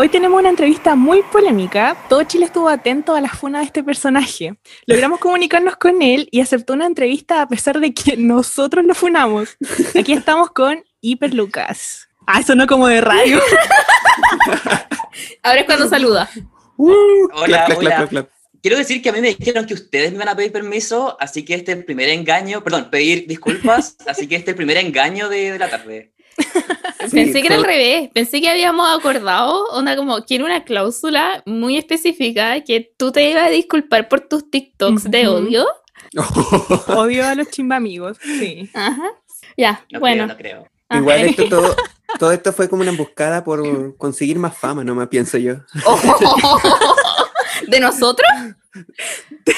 Hoy 0.00 0.08
tenemos 0.08 0.38
una 0.38 0.50
entrevista 0.50 0.94
muy 0.94 1.22
polémica. 1.24 1.96
Todo 2.08 2.22
Chile 2.22 2.44
estuvo 2.44 2.68
atento 2.68 3.16
a 3.16 3.20
la 3.20 3.28
funa 3.28 3.58
de 3.58 3.64
este 3.64 3.82
personaje. 3.82 4.56
Logramos 4.86 5.18
comunicarnos 5.18 5.74
con 5.76 6.00
él 6.02 6.28
y 6.30 6.40
aceptó 6.40 6.74
una 6.74 6.86
entrevista 6.86 7.42
a 7.42 7.48
pesar 7.48 7.80
de 7.80 7.92
que 7.92 8.16
nosotros 8.18 8.84
lo 8.84 8.94
funamos. 8.94 9.56
Aquí 9.98 10.12
estamos 10.12 10.50
con 10.50 10.84
Hiper 11.00 11.34
Lucas. 11.34 12.07
Ah, 12.30 12.40
eso 12.40 12.54
no 12.54 12.66
como 12.66 12.86
de 12.88 13.00
radio. 13.00 13.40
Ahora 15.42 15.60
es 15.60 15.66
cuando 15.66 15.88
saluda. 15.88 16.28
Hola, 16.76 17.46
Clap, 17.46 17.66
clap, 17.66 17.78
hola. 17.78 17.80
clap, 17.80 17.96
clap, 17.96 18.08
clap. 18.10 18.28
Quiero 18.60 18.76
decir 18.76 19.00
que 19.00 19.08
a 19.08 19.12
mí 19.12 19.20
me 19.22 19.34
dijeron 19.34 19.64
que 19.66 19.72
ustedes 19.74 20.10
me 20.10 20.16
iban 20.16 20.28
a 20.28 20.36
pedir 20.36 20.52
permiso, 20.52 21.16
así 21.20 21.42
que 21.44 21.54
este 21.54 21.72
es 21.72 21.78
el 21.78 21.84
primer 21.86 22.08
engaño, 22.10 22.62
perdón, 22.62 22.90
pedir 22.90 23.26
disculpas, 23.26 23.96
así 24.06 24.26
que 24.26 24.36
este 24.36 24.50
es 24.50 24.54
el 24.54 24.56
primer 24.56 24.76
engaño 24.76 25.28
de, 25.30 25.52
de 25.52 25.58
la 25.58 25.70
tarde. 25.70 26.12
Sí, 26.36 27.10
Pensé 27.16 27.40
que 27.40 27.46
era 27.46 27.56
al 27.56 27.64
revés. 27.64 28.10
Pensé 28.12 28.40
que 28.42 28.48
habíamos 28.50 28.86
acordado, 28.96 29.64
onda 29.72 29.96
como 29.96 30.24
que 30.26 30.34
era 30.34 30.44
una 30.44 30.64
cláusula 30.64 31.42
muy 31.46 31.78
específica 31.78 32.62
que 32.62 32.92
tú 32.98 33.10
te 33.10 33.30
ibas 33.30 33.46
a 33.46 33.50
disculpar 33.50 34.08
por 34.08 34.20
tus 34.20 34.50
TikToks 34.50 35.10
de 35.10 35.28
odio. 35.28 35.66
Odio 36.88 37.26
a 37.26 37.34
los 37.34 37.48
chimbamigos. 37.50 38.18
Sí. 38.22 38.68
Ajá. 38.74 39.08
Ya, 39.56 39.84
No 39.90 40.00
bueno. 40.00 40.26
creo, 40.36 40.58
no 40.58 40.64
creo. 40.90 41.00
Igual 41.00 41.20
esto 41.22 41.48
todo, 41.48 41.76
todo 42.18 42.32
esto 42.32 42.52
fue 42.52 42.68
como 42.68 42.82
una 42.82 42.90
emboscada 42.90 43.44
por 43.44 43.96
conseguir 43.96 44.38
más 44.38 44.56
fama, 44.56 44.84
nomás 44.84 45.08
pienso 45.08 45.38
yo. 45.38 45.56
¿De 47.66 47.80
nosotros? 47.80 48.28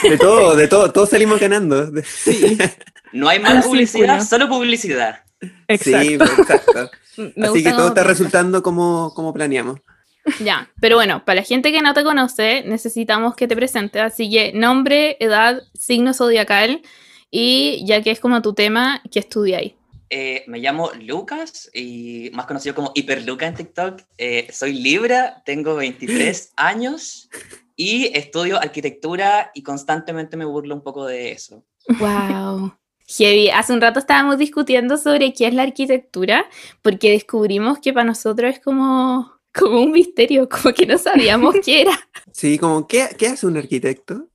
De 0.02 0.19
todo, 0.19 0.57
de 0.57 0.69
todo, 0.69 0.90
todos 0.92 1.11
salimos 1.11 1.38
ganando. 1.40 1.90
De- 1.90 2.04
No 3.12 3.28
hay 3.28 3.40
mala 3.40 3.59
Así 3.59 3.69
publicidad, 3.69 4.25
solo 4.25 4.49
publicidad. 4.49 5.25
Exacto. 5.66 6.09
Sí, 6.09 6.16
pues, 6.16 6.38
exacto. 6.38 6.90
Me 7.37 7.49
Así 7.49 7.62
que 7.64 7.71
todo 7.73 7.88
está 7.88 8.04
resultando 8.04 8.62
como, 8.62 9.12
como 9.14 9.35
planeamos. 9.35 9.80
Ya, 10.38 10.71
pero 10.80 10.97
bueno, 10.97 11.25
para 11.25 11.40
la 11.40 11.47
gente 11.47 11.73
que 11.73 11.83
no 11.83 11.92
te 11.92 12.04
conoce, 12.04 12.62
necesitamos 12.66 13.35
que 13.35 13.49
te 13.49 13.57
presentes. 13.57 14.00
Así 14.00 14.30
que 14.30 14.52
nombre, 14.52 15.16
edad, 15.19 15.61
signo 15.75 16.14
zodiacal 16.14 16.83
y 17.30 17.85
ya 17.85 18.00
que 18.02 18.12
es 18.12 18.21
como 18.21 18.42
tu 18.42 18.54
tema, 18.54 19.02
¿qué 19.11 19.19
estudiáis? 19.19 19.73
Eh, 20.12 20.42
me 20.48 20.58
llamo 20.58 20.90
Lucas 21.00 21.70
y 21.72 22.30
más 22.32 22.46
conocido 22.46 22.74
como 22.74 22.90
Hiperluca 22.96 23.46
en 23.46 23.54
TikTok. 23.54 24.02
Eh, 24.18 24.48
soy 24.52 24.72
Libra, 24.72 25.42
tengo 25.46 25.76
23 25.76 26.52
años 26.56 27.30
y 27.76 28.10
estudio 28.18 28.58
arquitectura 28.58 29.52
y 29.54 29.62
constantemente 29.62 30.36
me 30.36 30.44
burlo 30.44 30.74
un 30.74 30.82
poco 30.82 31.06
de 31.06 31.30
eso. 31.30 31.64
Wow. 32.00 32.74
Heavy. 33.06 33.50
Hace 33.50 33.72
un 33.72 33.80
rato 33.80 34.00
estábamos 34.00 34.38
discutiendo 34.38 34.96
sobre 34.96 35.32
qué 35.32 35.46
es 35.46 35.54
la 35.54 35.62
arquitectura, 35.62 36.46
porque 36.82 37.10
descubrimos 37.10 37.78
que 37.78 37.92
para 37.92 38.04
nosotros 38.04 38.52
es 38.54 38.60
como, 38.60 39.32
como 39.54 39.82
un 39.82 39.92
misterio, 39.92 40.48
como 40.48 40.74
que 40.74 40.86
no 40.86 40.98
sabíamos 40.98 41.54
qué 41.64 41.82
era. 41.82 41.98
Sí, 42.32 42.58
como, 42.58 42.86
¿qué, 42.86 43.08
qué 43.16 43.28
hace 43.28 43.46
un 43.46 43.56
arquitecto? 43.56 44.28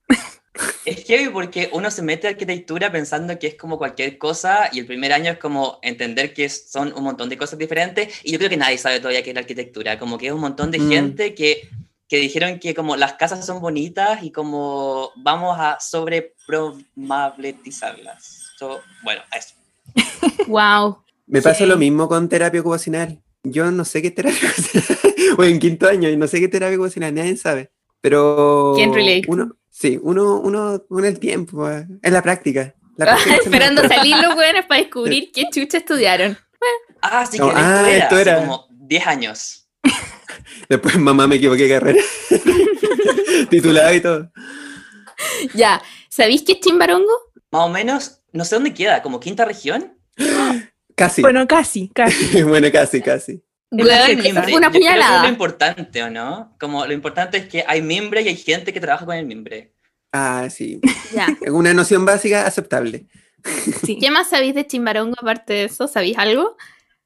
Es 0.84 1.04
heavy 1.04 1.28
porque 1.30 1.68
uno 1.72 1.90
se 1.90 2.02
mete 2.02 2.26
a 2.26 2.30
arquitectura 2.30 2.90
pensando 2.92 3.38
que 3.38 3.46
es 3.48 3.54
como 3.56 3.76
cualquier 3.78 4.18
cosa 4.18 4.68
y 4.72 4.78
el 4.80 4.86
primer 4.86 5.12
año 5.12 5.32
es 5.32 5.38
como 5.38 5.78
entender 5.82 6.32
que 6.32 6.48
son 6.48 6.92
un 6.96 7.04
montón 7.04 7.28
de 7.28 7.36
cosas 7.36 7.58
diferentes 7.58 8.14
y 8.22 8.32
yo 8.32 8.38
creo 8.38 8.50
que 8.50 8.56
nadie 8.56 8.78
sabe 8.78 8.98
todavía 9.00 9.22
qué 9.22 9.30
es 9.30 9.34
la 9.34 9.40
arquitectura, 9.40 9.98
como 9.98 10.16
que 10.18 10.26
es 10.28 10.32
un 10.32 10.40
montón 10.40 10.70
de 10.70 10.78
Mm. 10.78 10.88
gente 10.88 11.34
que, 11.34 11.68
que 12.08 12.18
dijeron 12.18 12.58
que 12.60 12.74
como 12.74 12.96
las 12.96 13.14
casas 13.14 13.44
son 13.44 13.60
bonitas 13.60 14.22
y 14.22 14.30
como 14.30 15.10
vamos 15.16 15.56
a 15.58 15.78
sobreprobabilizarlas. 15.80 18.52
So, 18.58 18.80
bueno, 19.02 19.22
eso. 19.36 19.54
Wow. 20.46 20.98
Me 21.26 21.42
pasa 21.42 21.58
Sí. 21.64 21.66
lo 21.66 21.76
mismo 21.76 22.08
con 22.08 22.28
terapia 22.28 22.60
ocupacional. 22.60 23.20
Yo 23.42 23.70
no 23.70 23.84
sé 23.84 24.00
qué 24.02 24.08
es 24.08 24.14
terapia 24.14 24.38
ocupacional. 24.48 25.14
Bueno, 25.36 25.52
en 25.52 25.58
quinto 25.58 25.88
año 25.88 26.08
y 26.08 26.16
no 26.16 26.26
sé 26.28 26.38
qué 26.38 26.44
es 26.46 26.50
terapia 26.50 26.76
ocupacional, 26.76 27.14
nadie 27.14 27.36
sabe. 27.36 27.70
Pero 28.00 28.74
uno, 29.26 29.56
sí, 29.76 29.98
uno, 30.02 30.40
uno 30.40 30.82
con 30.88 31.04
el 31.04 31.18
tiempo, 31.18 31.70
eh, 31.70 31.86
es 32.02 32.12
la 32.12 32.22
práctica. 32.22 32.74
La 32.96 33.06
práctica 33.06 33.36
se 33.36 33.42
Esperando 33.42 33.86
salir 33.86 34.16
los 34.16 34.34
buenos 34.34 34.64
para 34.66 34.80
descubrir 34.80 35.30
qué 35.32 35.44
chucha 35.52 35.78
estudiaron. 35.78 36.38
Ah, 37.02 37.26
sí 37.26 37.38
No, 37.38 37.50
que 37.50 37.54
ah, 37.56 37.60
esto 37.60 37.88
era, 37.88 37.98
esto 38.04 38.18
era. 38.18 38.38
como 38.40 38.66
10 38.70 39.06
años. 39.06 39.68
Después, 40.68 40.96
mamá, 40.96 41.26
me 41.26 41.36
equivoqué 41.36 41.64
de 41.64 41.68
carrera. 41.68 42.02
Titulado 43.50 43.94
y 43.94 44.00
todo. 44.00 44.32
Ya, 45.54 45.82
¿sabéis 46.08 46.42
qué 46.42 46.52
es 46.52 46.60
Chimbarongo? 46.60 47.12
Más 47.50 47.62
o 47.62 47.68
menos, 47.68 48.22
no 48.32 48.44
sé 48.44 48.56
dónde 48.56 48.74
queda, 48.74 49.02
como 49.02 49.20
quinta 49.20 49.44
región. 49.44 49.96
Casi. 50.96 51.20
Bueno, 51.20 51.46
casi, 51.46 51.90
casi. 51.94 52.42
bueno, 52.42 52.68
casi, 52.72 53.02
casi. 53.02 53.42
Fue 53.84 53.84
una 53.84 54.06
Yo 54.08 54.20
creo 54.20 54.22
que 54.22 54.28
es 54.28 54.60
lo 54.60 54.72
puñalada. 54.72 55.28
importante, 55.28 56.02
¿o 56.02 56.10
no? 56.10 56.54
Como 56.58 56.86
lo 56.86 56.92
importante 56.92 57.38
es 57.38 57.46
que 57.48 57.64
hay 57.66 57.82
mimbre 57.82 58.22
y 58.22 58.28
hay 58.28 58.36
gente 58.36 58.72
que 58.72 58.80
trabaja 58.80 59.04
con 59.06 59.16
el 59.16 59.26
mimbre. 59.26 59.72
Ah, 60.12 60.48
sí. 60.50 60.80
Ya. 61.14 61.26
Es 61.40 61.50
Una 61.50 61.72
noción 61.74 62.04
básica 62.04 62.46
aceptable. 62.46 63.06
Sí. 63.84 63.98
¿Qué 64.00 64.10
más 64.10 64.28
sabéis 64.30 64.54
de 64.54 64.66
Chimbarongo 64.66 65.14
aparte 65.20 65.52
de 65.52 65.64
eso? 65.64 65.86
¿Sabéis 65.88 66.18
algo? 66.18 66.56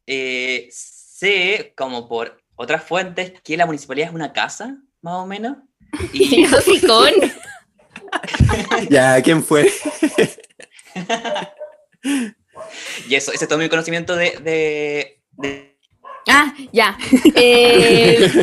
Eh, 0.06 0.68
sé, 0.72 1.72
como 1.76 2.08
por 2.08 2.40
otras 2.56 2.82
fuentes, 2.84 3.32
que 3.42 3.56
la 3.56 3.66
municipalidad 3.66 4.08
es 4.08 4.14
una 4.14 4.32
casa, 4.32 4.76
más 5.02 5.14
o 5.14 5.26
menos. 5.26 5.56
Y 6.12 6.44
Hocicón. 6.46 7.12
Ya, 8.88 9.20
¿quién 9.22 9.42
fue? 9.42 9.70
Y 13.08 13.14
eso, 13.14 13.32
ese 13.32 13.44
es 13.44 13.48
todo 13.48 13.58
mi 13.58 13.68
conocimiento 13.68 14.16
de... 14.16 14.30
de- 14.42 15.20
de- 15.32 15.69
Ah, 16.30 16.54
ya. 16.72 16.96
Eh, 17.34 18.30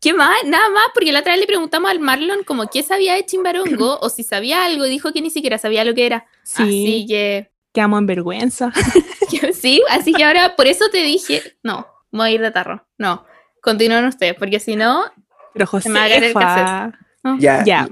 ¿Qué 0.00 0.12
más? 0.12 0.44
Nada 0.44 0.70
más, 0.70 0.84
porque 0.94 1.12
la 1.12 1.20
otra 1.20 1.32
vez 1.32 1.40
le 1.40 1.46
preguntamos 1.46 1.90
al 1.90 1.98
Marlon 1.98 2.44
como 2.44 2.68
qué 2.68 2.82
sabía 2.82 3.14
de 3.14 3.26
Chimbarongo 3.26 3.98
o 4.00 4.08
si 4.08 4.22
sabía 4.22 4.64
algo 4.64 4.86
y 4.86 4.90
dijo 4.90 5.12
que 5.12 5.20
ni 5.20 5.30
siquiera 5.30 5.58
sabía 5.58 5.84
lo 5.84 5.94
que 5.94 6.06
era. 6.06 6.26
Sí, 6.44 6.62
Así 6.62 7.06
que, 7.08 7.50
quedamos 7.72 7.98
en 7.98 8.06
vergüenza. 8.06 8.72
sí, 9.60 9.82
así 9.90 10.12
que 10.12 10.24
ahora 10.24 10.54
por 10.54 10.66
eso 10.66 10.88
te 10.90 11.02
dije, 11.02 11.56
no, 11.62 11.86
voy 12.12 12.28
a 12.28 12.32
ir 12.32 12.40
de 12.40 12.50
tarro. 12.52 12.86
No, 12.96 13.24
continúen 13.60 14.04
ustedes, 14.04 14.34
porque 14.34 14.60
si 14.60 14.76
no, 14.76 15.04
Pero 15.52 15.66
José, 15.66 15.88
me 15.88 15.98
va 15.98 16.04
a 16.04 16.08
caer 16.08 16.24
el 16.24 17.64
Ya. 17.64 17.88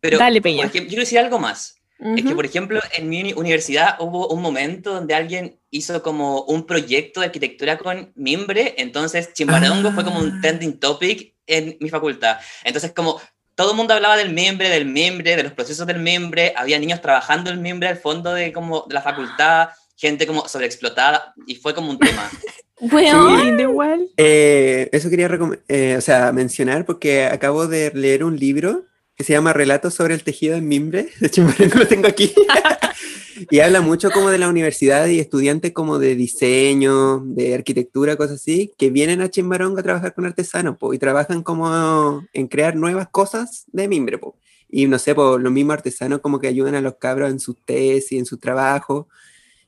Pero, 0.00 0.18
Dale, 0.18 0.42
Peña. 0.42 0.64
yo 0.66 0.70
quiero 0.70 1.00
decir 1.00 1.18
algo 1.18 1.38
más. 1.38 1.75
Es 1.98 2.24
que, 2.24 2.34
por 2.34 2.44
ejemplo, 2.44 2.80
en 2.96 3.08
mi 3.08 3.20
uni- 3.22 3.32
universidad 3.32 3.96
hubo 4.00 4.28
un 4.28 4.42
momento 4.42 4.92
donde 4.92 5.14
alguien 5.14 5.58
hizo 5.70 6.02
como 6.02 6.42
un 6.42 6.66
proyecto 6.66 7.20
de 7.20 7.26
arquitectura 7.26 7.78
con 7.78 8.12
mimbre, 8.14 8.74
entonces 8.78 9.32
Chimbarongo 9.32 9.92
fue 9.92 10.04
como 10.04 10.18
un 10.20 10.28
Ah. 10.30 10.38
trending 10.42 10.78
topic 10.78 11.34
en 11.46 11.76
mi 11.80 11.88
facultad. 11.88 12.36
Entonces, 12.64 12.92
como 12.92 13.18
todo 13.54 13.70
el 13.70 13.76
mundo 13.78 13.94
hablaba 13.94 14.18
del 14.18 14.30
mimbre, 14.32 14.68
del 14.68 14.84
mimbre, 14.84 15.36
de 15.36 15.42
los 15.44 15.52
procesos 15.52 15.86
del 15.86 16.00
mimbre, 16.00 16.52
había 16.56 16.78
niños 16.78 17.00
trabajando 17.00 17.50
el 17.50 17.58
mimbre 17.58 17.88
al 17.88 17.96
fondo 17.96 18.34
de, 18.34 18.52
como, 18.52 18.84
de 18.86 18.92
la 18.94 19.00
facultad, 19.00 19.70
gente 19.96 20.26
como 20.26 20.46
sobreexplotada, 20.46 21.32
y 21.46 21.54
fue 21.54 21.74
como 21.74 21.90
un 21.90 21.98
tema. 21.98 22.30
Qué 22.78 23.44
lindo 23.44 23.62
igual. 23.62 24.06
Eh, 24.18 24.90
eso 24.92 25.08
quería 25.08 25.30
eh, 25.68 25.94
o 25.96 26.00
sea, 26.02 26.30
mencionar 26.32 26.84
porque 26.84 27.24
acabo 27.24 27.66
de 27.66 27.90
leer 27.94 28.22
un 28.22 28.38
libro 28.38 28.84
que 29.16 29.24
se 29.24 29.32
llama 29.32 29.52
Relatos 29.52 29.94
sobre 29.94 30.14
el 30.14 30.22
tejido 30.22 30.56
en 30.56 30.68
mimbre. 30.68 31.08
De 31.20 31.28
hecho, 31.28 31.46
lo 31.74 31.88
tengo 31.88 32.06
aquí. 32.06 32.32
y 33.50 33.60
habla 33.60 33.80
mucho 33.80 34.10
como 34.10 34.30
de 34.30 34.38
la 34.38 34.48
universidad 34.48 35.06
y 35.06 35.20
estudiantes 35.20 35.72
como 35.72 35.98
de 35.98 36.14
diseño, 36.14 37.20
de 37.20 37.54
arquitectura, 37.54 38.16
cosas 38.16 38.36
así, 38.36 38.72
que 38.76 38.90
vienen 38.90 39.22
a 39.22 39.30
Chimbarongo 39.30 39.80
a 39.80 39.82
trabajar 39.82 40.14
con 40.14 40.26
artesanos 40.26 40.76
po, 40.76 40.92
y 40.92 40.98
trabajan 40.98 41.42
como 41.42 42.24
en 42.32 42.46
crear 42.46 42.76
nuevas 42.76 43.08
cosas 43.08 43.64
de 43.72 43.88
mimbre. 43.88 44.18
po. 44.18 44.36
Y 44.68 44.86
no 44.86 44.98
sé, 44.98 45.14
po, 45.14 45.38
los 45.38 45.52
mismos 45.52 45.74
artesanos 45.74 46.20
como 46.20 46.38
que 46.38 46.48
ayudan 46.48 46.74
a 46.74 46.82
los 46.82 46.96
cabros 46.96 47.30
en 47.30 47.40
sus 47.40 47.56
tesis, 47.64 48.18
en 48.18 48.26
sus 48.26 48.38
trabajos. 48.38 49.06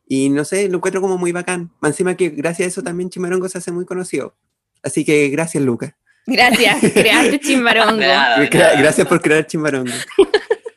Y 0.06 0.28
no 0.28 0.44
sé, 0.44 0.68
lo 0.68 0.76
encuentro 0.76 1.00
como 1.00 1.16
muy 1.16 1.32
bacán. 1.32 1.70
Encima 1.82 2.16
que 2.16 2.30
gracias 2.30 2.66
a 2.66 2.68
eso 2.68 2.82
también 2.82 3.08
Chimarongo 3.08 3.48
se 3.48 3.58
hace 3.58 3.72
muy 3.72 3.86
conocido. 3.86 4.34
Así 4.82 5.04
que 5.04 5.28
gracias, 5.28 5.62
Lucas. 5.64 5.94
Gracias, 6.28 6.80
creaste 6.94 7.40
Chimbarongo. 7.40 8.00
Nada, 8.00 8.38
Gra- 8.48 8.58
nada. 8.58 8.76
Gracias 8.80 9.06
por 9.06 9.20
crear 9.20 9.46
Chimarongo. 9.46 9.92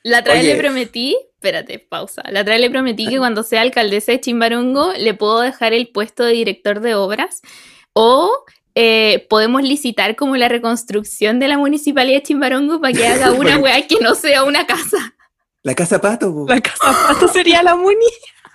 La 0.04 0.20
otra 0.20 0.34
vez 0.34 0.46
le 0.46 0.56
prometí, 0.56 1.16
espérate, 1.36 1.78
pausa. 1.80 2.24
La 2.32 2.42
otra 2.42 2.54
vez 2.56 2.62
le 2.62 2.70
prometí 2.72 3.08
que 3.08 3.18
cuando 3.20 3.44
sea 3.44 3.62
alcaldesa 3.62 4.12
de 4.12 4.20
Chimbarongo 4.22 4.94
le 4.98 5.14
puedo 5.14 5.42
dejar 5.42 5.74
el 5.74 5.90
puesto 5.90 6.24
de 6.24 6.34
director 6.34 6.80
de 6.80 6.96
obras 6.96 7.42
o 7.94 8.32
eh, 8.74 9.28
podemos 9.30 9.62
licitar 9.64 10.16
como 10.16 10.38
la 10.38 10.48
reconstrucción 10.48 11.40
de 11.40 11.48
la 11.50 11.58
municipalidad 11.58 12.18
de 12.20 12.24
Chimbarongo 12.24 12.82
para 12.82 12.94
que 12.94 13.06
haga 13.06 13.32
una 13.40 13.58
weá 13.60 13.86
que 13.86 13.98
no 14.02 14.16
sea 14.16 14.44
una 14.44 14.66
casa. 14.66 15.14
La 15.64 15.76
casa 15.76 16.02
pato. 16.02 16.46
La 16.48 16.60
casa 16.60 16.80
pato 17.08 17.28
sería 17.28 17.62
la 17.62 17.76
muni. 17.76 17.96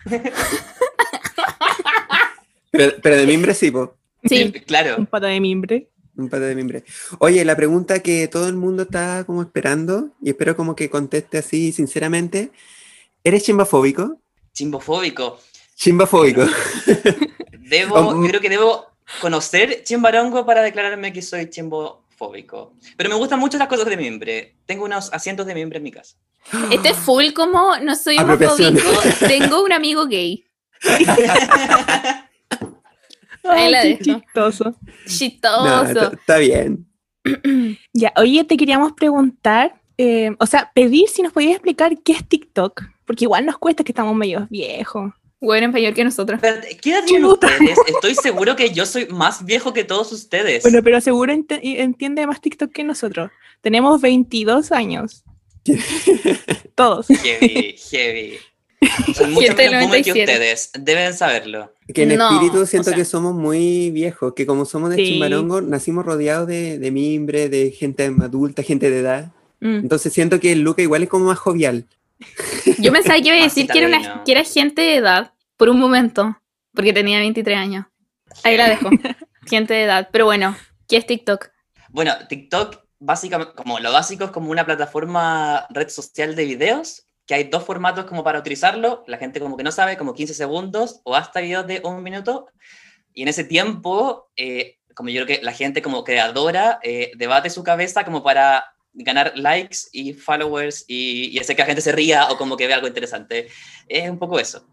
Pero, 2.71 2.93
pero 3.03 3.17
de 3.17 3.27
mimbre 3.27 3.55
sí, 3.55 3.71
po. 3.71 3.97
Sí, 4.25 4.53
Claro. 4.53 4.97
Un 4.99 5.07
pato 5.07 5.27
de 5.27 5.41
mimbre. 5.41 5.89
Un 6.17 6.29
pato 6.31 6.45
de 6.45 6.55
mimbre. 6.55 6.85
Oye, 7.19 7.45
la 7.45 7.57
pregunta 7.57 8.01
que 8.01 8.27
todo 8.29 8.49
el 8.49 8.55
mundo 8.55 8.85
está 8.85 9.25
como 9.25 9.43
esperando, 9.43 10.11
y 10.23 10.31
espero 10.31 10.57
como 10.57 10.75
que 10.75 10.89
conteste 10.89 11.39
así 11.39 11.73
sinceramente, 11.73 12.51
¿eres 13.23 13.43
chimbafóbico? 13.45 14.19
Chimbofóbico. 14.53 15.39
Chimbafóbico. 15.75 16.47
Debo, 17.69 18.23
creo 18.23 18.41
que 18.41 18.49
debo 18.49 18.87
conocer 19.21 19.83
Chimbarongo 19.83 20.47
para 20.47 20.63
declararme 20.63 21.13
que 21.13 21.21
soy 21.21 21.51
chimbofóbico. 21.51 22.75
Pero 22.97 23.11
me 23.11 23.17
gustan 23.17 23.41
mucho 23.41 23.59
las 23.59 23.69
cosas 23.69 23.87
de 23.87 23.97
mimbre. 23.97 24.57
Tengo 24.67 24.85
unos 24.85 25.13
asientos 25.13 25.47
de 25.47 25.55
mimbre 25.55 25.79
en 25.79 25.83
mi 25.83 25.91
casa. 25.91 26.17
este 26.71 26.91
es 26.91 26.97
full 26.97 27.33
como 27.33 27.77
no 27.79 27.97
soy 27.97 28.19
homofóbico, 28.19 28.89
tengo 29.27 29.65
un 29.65 29.73
amigo 29.73 30.07
gay. 30.07 30.45
Ahí 33.51 33.71
la 33.71 33.81
Ay, 33.81 33.97
qué 33.99 34.05
dejo. 34.05 34.21
chistoso. 34.21 34.65
No, 34.65 34.77
Chistoso. 35.07 35.87
está 35.87 36.11
está 36.15 36.39
bien. 36.39 36.87
Ya, 37.93 38.13
oye, 38.17 38.45
te 38.45 38.57
queríamos 38.57 38.93
preguntar, 38.93 39.81
eh, 39.99 40.31
o 40.39 40.47
sea, 40.47 40.71
pedir 40.75 41.09
si 41.09 41.23
nos 41.23 41.33
podías 41.33 41.53
explicar 41.53 41.97
qué 42.05 42.13
es 42.13 42.29
TikTok, 42.29 42.83
porque 43.05 43.25
igual 43.25 43.47
nos 43.47 43.59
cuesta 43.59 43.83
que 43.85 43.93
estamos 43.93 44.15
medio 44.15 44.47
viejos. 44.51 45.13
Bueno, 45.41 45.67
en 45.67 45.73
mayor 45.73 45.93
que 45.93 46.05
nosotros. 46.05 46.37
Espérate, 46.43 46.77
¿Qué 46.79 46.91
edad 46.91 47.05
tienen 47.05 47.27
ustedes? 47.27 47.79
Estoy 47.87 48.15
seguro 48.15 48.57
que 48.57 48.71
yo 48.71 48.87
soy 48.87 49.07
más 49.07 49.45
viejo 49.45 49.73
que 49.73 49.85
todos 49.85 50.11
ustedes. 50.13 50.63
Bueno, 50.63 50.81
pero 50.83 51.01
seguro 51.01 51.33
entiende 51.33 52.27
más 52.27 52.41
TikTok 52.41 52.73
que 52.73 52.85
nosotros. 52.85 53.31
Tenemos 53.61 54.01
22 54.01 54.73
años. 54.73 55.25
Todos. 56.75 57.07
Heavy, 57.09 57.77
heavy. 57.91 58.39
Soy 59.15 59.27
mucho 59.33 59.55
que 59.57 59.71
97. 59.71 60.21
ustedes. 60.25 60.71
Deben 60.79 61.15
saberlo. 61.15 61.73
Que 61.93 62.03
en 62.03 62.17
No, 62.17 62.31
espíritu 62.31 62.67
siento 62.67 62.91
o 62.91 62.93
sea- 62.93 62.97
que 62.99 63.05
somos 63.05 63.35
muy 63.35 63.91
viejos, 63.91 64.35
que 64.35 64.47
como 64.47 64.65
somos 64.65 64.91
de 64.91 64.97
Sí. 64.97 65.05
Chimbarongo, 65.13 65.61
nacimos 65.61 66.05
rodeados 66.05 66.47
de, 66.47 66.79
de 66.79 66.91
mimbre, 66.91 67.49
de 67.49 67.71
gente 67.71 68.05
adulta, 68.23 68.63
gente 68.63 68.91
de 68.91 69.01
edad. 69.01 69.33
Mm. 69.61 69.77
Entonces 69.81 70.13
siento 70.13 70.39
que 70.41 70.53
el 70.53 70.61
Luca 70.61 70.83
igual 70.83 71.03
es 71.03 71.09
como 71.09 71.27
más 71.27 71.39
jovial. 71.39 71.87
Yo 72.79 72.93
pensaba 72.93 73.19
que 73.21 73.29
iba 73.29 73.37
a 73.37 73.43
decir 73.43 73.67
que 73.69 73.79
era, 73.79 73.89
una, 73.89 74.25
que 74.25 74.33
era 74.33 74.45
gente 74.45 74.83
de 74.83 74.97
edad, 74.97 75.33
por 75.57 75.69
un 75.69 75.79
momento, 75.79 76.39
porque 76.75 76.93
tenía 76.93 77.19
23 77.19 77.57
años. 77.57 77.87
Ahí 78.43 78.57
la 78.57 78.69
dejo. 78.69 78.91
gente 79.47 79.75
de 79.75 79.85
edad. 79.85 80.09
Pero 80.13 80.25
bueno, 80.27 80.57
¿qué 80.89 80.97
es 80.99 81.07
TikTok? 81.07 81.49
Bueno, 81.91 82.13
TikTok, 82.29 82.79
básicamente, 82.99 83.55
como 83.55 83.79
lo 83.81 83.93
básico 83.93 84.25
es 84.25 84.31
como 84.31 84.51
una 84.51 84.67
plataforma 84.67 85.67
red 85.71 85.89
social 85.89 86.35
de 86.37 86.45
videos, 86.45 87.06
que 87.27 87.35
hay 87.35 87.45
dos 87.45 87.65
formatos 87.65 88.05
como 88.07 88.25
para 88.25 88.39
utilizarlo. 88.39 89.05
La 89.07 89.19
gente 89.19 89.41
como 89.41 89.57
que 89.57 89.65
no 89.65 89.73
sabe, 89.73 89.97
como 89.97 90.15
15 90.15 90.35
segundos 90.35 91.01
o 91.05 91.15
hasta 91.15 91.41
videos 91.41 91.67
de 91.67 91.81
un 91.85 92.03
minuto. 92.03 92.47
Y 93.13 93.23
en 93.23 93.29
ese 93.29 93.45
tiempo, 93.45 94.31
eh, 94.37 94.79
como 94.95 95.11
yo 95.11 95.25
creo 95.25 95.39
que 95.39 95.45
la 95.45 95.53
gente 95.53 95.83
como 95.83 96.05
creadora 96.05 96.79
eh, 96.83 97.13
debate 97.17 97.51
su 97.51 97.63
cabeza 97.63 98.05
como 98.05 98.23
para 98.23 98.65
ganar 98.93 99.33
likes 99.37 99.79
y 99.93 100.15
followers 100.15 100.85
y, 100.89 101.29
y 101.29 101.39
hacer 101.39 101.55
que 101.57 101.63
la 101.63 101.67
gente 101.67 101.83
se 101.83 101.93
ría 101.93 102.29
o 102.31 102.39
como 102.39 102.57
que 102.57 102.67
vea 102.67 102.77
algo 102.77 102.89
interesante. 102.89 103.49
Es 103.89 104.09
un 104.09 104.19
poco 104.19 104.39
eso. 104.39 104.67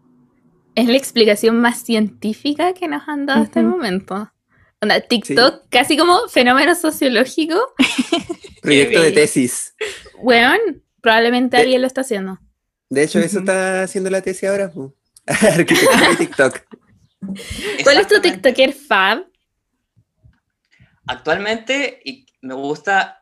Es 0.74 0.86
la 0.86 0.96
explicación 0.96 1.60
más 1.60 1.82
científica 1.82 2.72
que 2.72 2.88
nos 2.88 3.08
han 3.08 3.26
dado 3.26 3.42
hasta 3.42 3.60
el 3.60 3.66
momento. 3.66 4.32
Onda, 4.80 5.00
TikTok, 5.00 5.68
casi 5.70 5.96
como 5.96 6.28
fenómeno 6.28 6.74
sociológico. 6.74 7.74
Proyecto 8.62 9.00
de 9.00 9.12
tesis. 9.12 9.74
Weón, 10.18 10.58
probablemente 11.00 11.56
Eh, 11.56 11.60
alguien 11.60 11.80
lo 11.80 11.86
está 11.86 12.00
haciendo. 12.00 12.38
De 12.94 13.02
hecho, 13.02 13.18
eso 13.18 13.40
está 13.40 13.82
haciendo 13.82 14.08
la 14.10 14.22
tesis 14.22 14.48
ahora. 14.48 14.70
Arquitectura 15.26 16.08
de 16.10 16.16
TikTok. 16.16 16.60
¿Cuál 17.82 17.98
es 17.98 18.06
tu. 18.06 18.20
TikToker 18.20 18.72
fab? 18.72 19.26
Actualmente, 21.06 22.00
y 22.04 22.26
me 22.42 22.54
gusta 22.54 23.20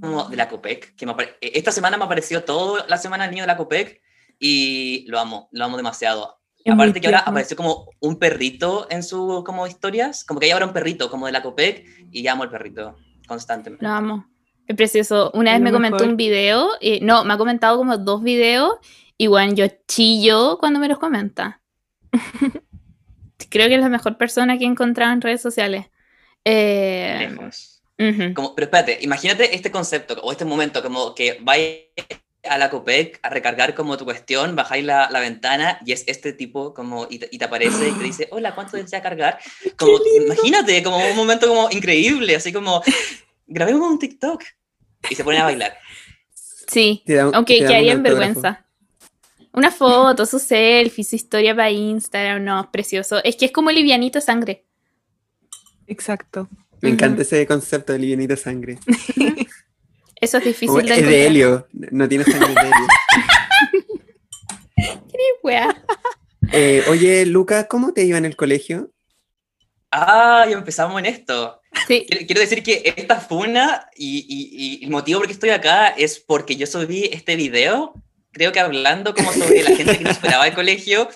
como 0.00 0.28
de 0.28 0.36
la 0.36 0.48
COPEC, 0.48 0.94
que 0.94 1.06
me 1.06 1.12
apare- 1.12 1.36
eh, 1.40 1.52
esta 1.54 1.72
semana 1.72 1.96
me 1.96 2.04
apareció 2.04 2.44
toda 2.44 2.86
la 2.86 2.98
semana 2.98 3.24
el 3.24 3.30
niño 3.30 3.42
de 3.42 3.48
la 3.48 3.56
COPEC 3.56 4.00
y 4.38 5.04
lo 5.08 5.18
amo, 5.18 5.48
lo 5.52 5.64
amo 5.64 5.76
demasiado. 5.76 6.38
Es 6.64 6.72
Aparte 6.72 7.00
que 7.00 7.06
ahora 7.06 7.20
apareció 7.20 7.56
como 7.56 7.88
un 8.00 8.18
perrito 8.18 8.86
en 8.90 9.02
su 9.02 9.42
como 9.44 9.66
historias, 9.66 10.24
como 10.24 10.38
que 10.38 10.46
hay 10.46 10.52
ahora 10.52 10.66
un 10.66 10.72
perrito 10.72 11.10
como 11.10 11.26
de 11.26 11.32
la 11.32 11.42
COPEC 11.42 11.84
y 12.12 12.26
amo 12.28 12.44
el 12.44 12.50
perrito 12.50 12.96
constantemente. 13.26 13.84
Lo 13.84 13.90
amo. 13.90 14.26
Es 14.68 14.76
precioso. 14.76 15.30
Una 15.32 15.52
vez 15.52 15.62
me 15.62 15.72
comentó 15.72 15.96
mejor. 15.96 16.10
un 16.10 16.16
video, 16.18 16.68
eh, 16.82 17.00
no, 17.00 17.24
me 17.24 17.32
ha 17.32 17.38
comentado 17.38 17.78
como 17.78 17.96
dos 17.96 18.22
videos, 18.22 18.74
y 19.16 19.26
bueno, 19.26 19.54
yo 19.54 19.66
chillo 19.88 20.58
cuando 20.58 20.78
me 20.78 20.88
los 20.88 20.98
comenta. 20.98 21.62
Creo 23.50 23.68
que 23.68 23.74
es 23.74 23.80
la 23.80 23.88
mejor 23.88 24.18
persona 24.18 24.58
que 24.58 24.64
he 24.64 24.68
encontrado 24.68 25.12
en 25.14 25.22
redes 25.22 25.40
sociales. 25.40 25.86
Eh, 26.44 27.28
Lejos. 27.30 27.82
ujú. 27.98 28.34
Como, 28.34 28.54
pero 28.54 28.66
espérate, 28.66 28.98
imagínate 29.00 29.54
este 29.56 29.70
concepto 29.70 30.14
o 30.22 30.30
este 30.30 30.44
momento 30.44 30.82
como 30.82 31.14
que 31.14 31.38
vais 31.40 31.78
a 32.44 32.58
la 32.58 32.68
COPEC 32.68 33.20
a 33.22 33.30
recargar 33.30 33.74
como 33.74 33.96
tu 33.96 34.04
cuestión, 34.04 34.54
bajáis 34.54 34.84
la, 34.84 35.08
la 35.10 35.20
ventana 35.20 35.80
y 35.84 35.92
es 35.92 36.04
este 36.06 36.34
tipo 36.34 36.74
como 36.74 37.06
y 37.08 37.18
te, 37.18 37.28
y 37.30 37.38
te 37.38 37.44
aparece 37.46 37.88
y 37.88 37.92
te 37.92 38.04
dice, 38.04 38.28
hola, 38.32 38.54
¿cuánto 38.54 38.76
desea 38.76 39.00
cargar? 39.00 39.38
Como, 39.78 39.98
imagínate, 40.24 40.82
como 40.82 40.98
un 40.98 41.16
momento 41.16 41.48
como 41.48 41.70
increíble, 41.70 42.36
así 42.36 42.52
como, 42.52 42.82
grabemos 43.46 43.90
un 43.90 43.98
TikTok 43.98 44.42
y 45.10 45.14
se 45.14 45.24
ponen 45.24 45.40
a 45.40 45.44
bailar. 45.44 45.76
Sí, 46.34 47.02
un- 47.08 47.34
aunque 47.34 47.58
te 47.58 47.64
da 47.64 47.68
quedaría 47.70 47.94
un 47.94 48.00
en 48.00 48.06
autógrafo. 48.06 48.40
vergüenza. 48.42 48.64
Una 49.52 49.70
foto, 49.70 50.26
su 50.26 50.38
selfie, 50.38 51.02
su 51.04 51.16
historia 51.16 51.54
para 51.54 51.70
Instagram, 51.70 52.44
no, 52.44 52.60
es 52.60 52.66
precioso. 52.68 53.22
Es 53.24 53.36
que 53.36 53.46
es 53.46 53.52
como 53.52 53.70
livianito 53.70 54.20
sangre. 54.20 54.64
Exacto. 55.86 56.48
Me 56.80 56.90
encanta 56.90 57.22
ese 57.22 57.44
concepto 57.46 57.92
de 57.92 57.98
livianita 57.98 58.36
sangre. 58.36 58.78
Eso 60.20 60.38
es 60.38 60.44
difícil 60.44 60.68
Como 60.68 60.80
de 60.82 60.94
es 60.94 61.06
de 61.06 61.26
helio, 61.26 61.66
no 61.72 62.08
tiene 62.08 62.24
sangre 62.24 62.48
de 62.54 62.60
helio. 62.60 62.86
Wea. 65.42 65.82
Eh, 66.52 66.82
oye, 66.88 67.26
Luca, 67.26 67.66
¿cómo 67.68 67.92
te 67.92 68.04
iba 68.04 68.18
en 68.18 68.24
el 68.24 68.36
colegio? 68.36 68.90
Ah, 69.90 70.44
ya 70.48 70.56
empezamos 70.56 70.98
en 70.98 71.06
esto. 71.06 71.57
Sí, 71.86 72.06
Quiero, 72.26 72.40
decir 72.40 72.62
que 72.62 72.82
esta 72.96 73.20
funa 73.20 73.88
y, 73.96 74.18
y- 74.28 74.78
y 74.80 74.84
el 74.84 74.90
motivo 74.90 75.20
por 75.20 75.26
qué 75.26 75.32
estoy 75.32 75.50
acá 75.50 75.88
es 75.88 76.18
porque 76.18 76.56
yo 76.56 76.66
subí 76.66 77.04
este 77.12 77.36
video, 77.36 77.94
creo 78.32 78.52
que 78.52 78.60
hablando 78.60 79.14
como 79.14 79.32
sobre 79.32 79.62
la 79.62 79.74
gente 79.76 79.98
que 79.98 80.04
no 80.04 80.10
esperaba 80.10 80.46
el 80.46 80.54
colegio, 80.54 81.08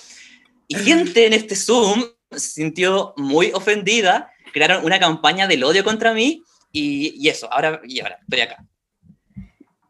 y 0.68 0.76
gente 0.76 1.26
en 1.26 1.32
este 1.34 1.56
Zoom 1.56 2.04
se 2.30 2.38
sintió 2.40 3.12
muy 3.16 3.50
ofendida, 3.52 4.30
crearon 4.52 4.84
una 4.84 4.98
campaña 4.98 5.46
del 5.46 5.64
odio 5.64 5.84
contra 5.84 6.14
mí, 6.14 6.42
y, 6.72 7.14
y 7.22 7.28
eso, 7.28 7.52
ahora, 7.52 7.80
y 7.86 8.00
ahora, 8.00 8.18
estoy 8.22 8.40
acá. 8.40 8.64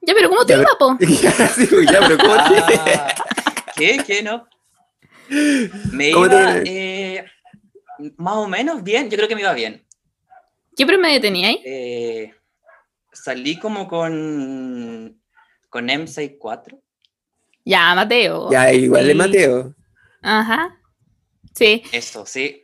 ya, 0.02 0.14
pero 0.14 0.28
¿cómo 0.28 0.44
te 0.44 0.54
iba, 0.54 0.64
po? 0.78 0.96
ya, 1.22 1.48
sí, 1.48 1.68
ya, 1.90 2.00
pero 2.00 2.18
¿cómo 2.18 2.35
te- 2.35 2.62
Ah, 2.85 3.14
¿Qué? 3.76 4.02
¿Qué 4.06 4.22
no? 4.22 4.46
Me 5.92 6.11
¿Cómo 6.11 6.28
te- 6.28 6.35
iba 6.35 6.56
eh, 6.66 7.24
más 8.16 8.35
o 8.37 8.48
menos 8.48 8.82
bien, 8.82 9.08
yo 9.08 9.16
creo 9.16 9.28
que 9.28 9.35
me 9.37 9.42
iba 9.42 9.52
bien. 9.54 9.85
¿Qué 10.76 10.87
promedio 10.87 11.20
teníais? 11.20 11.58
Eh, 11.64 12.35
salí 13.12 13.58
como 13.58 13.87
con, 13.88 15.20
con 15.68 15.88
M64. 15.88 16.80
Ya, 17.64 17.94
Mateo. 17.94 18.50
Ya, 18.50 18.72
igual 18.72 19.04
de 19.06 19.12
Sí. 19.12 19.18
Mateo. 19.18 19.74
Ajá. 20.22 20.78
Sí. 21.54 21.82
Eso, 21.92 22.24
sí. 22.26 22.62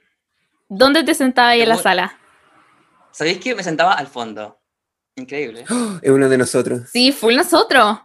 ¿Dónde 0.69 1.05
te 1.05 1.15
sentabas 1.15 1.53
ahí 1.53 1.63
en 1.63 1.69
la 1.69 1.77
sala? 1.77 2.19
¿Sabéis 3.13 3.39
que 3.39 3.55
me 3.55 3.63
sentaba 3.63 3.95
al 3.95 4.07
fondo? 4.07 4.61
Increíble. 5.17 5.65
Es 6.03 6.11
uno 6.11 6.29
de 6.29 6.39
nosotros. 6.39 6.89
Sí, 6.93 7.13
full 7.13 7.35
nosotros. 7.35 7.99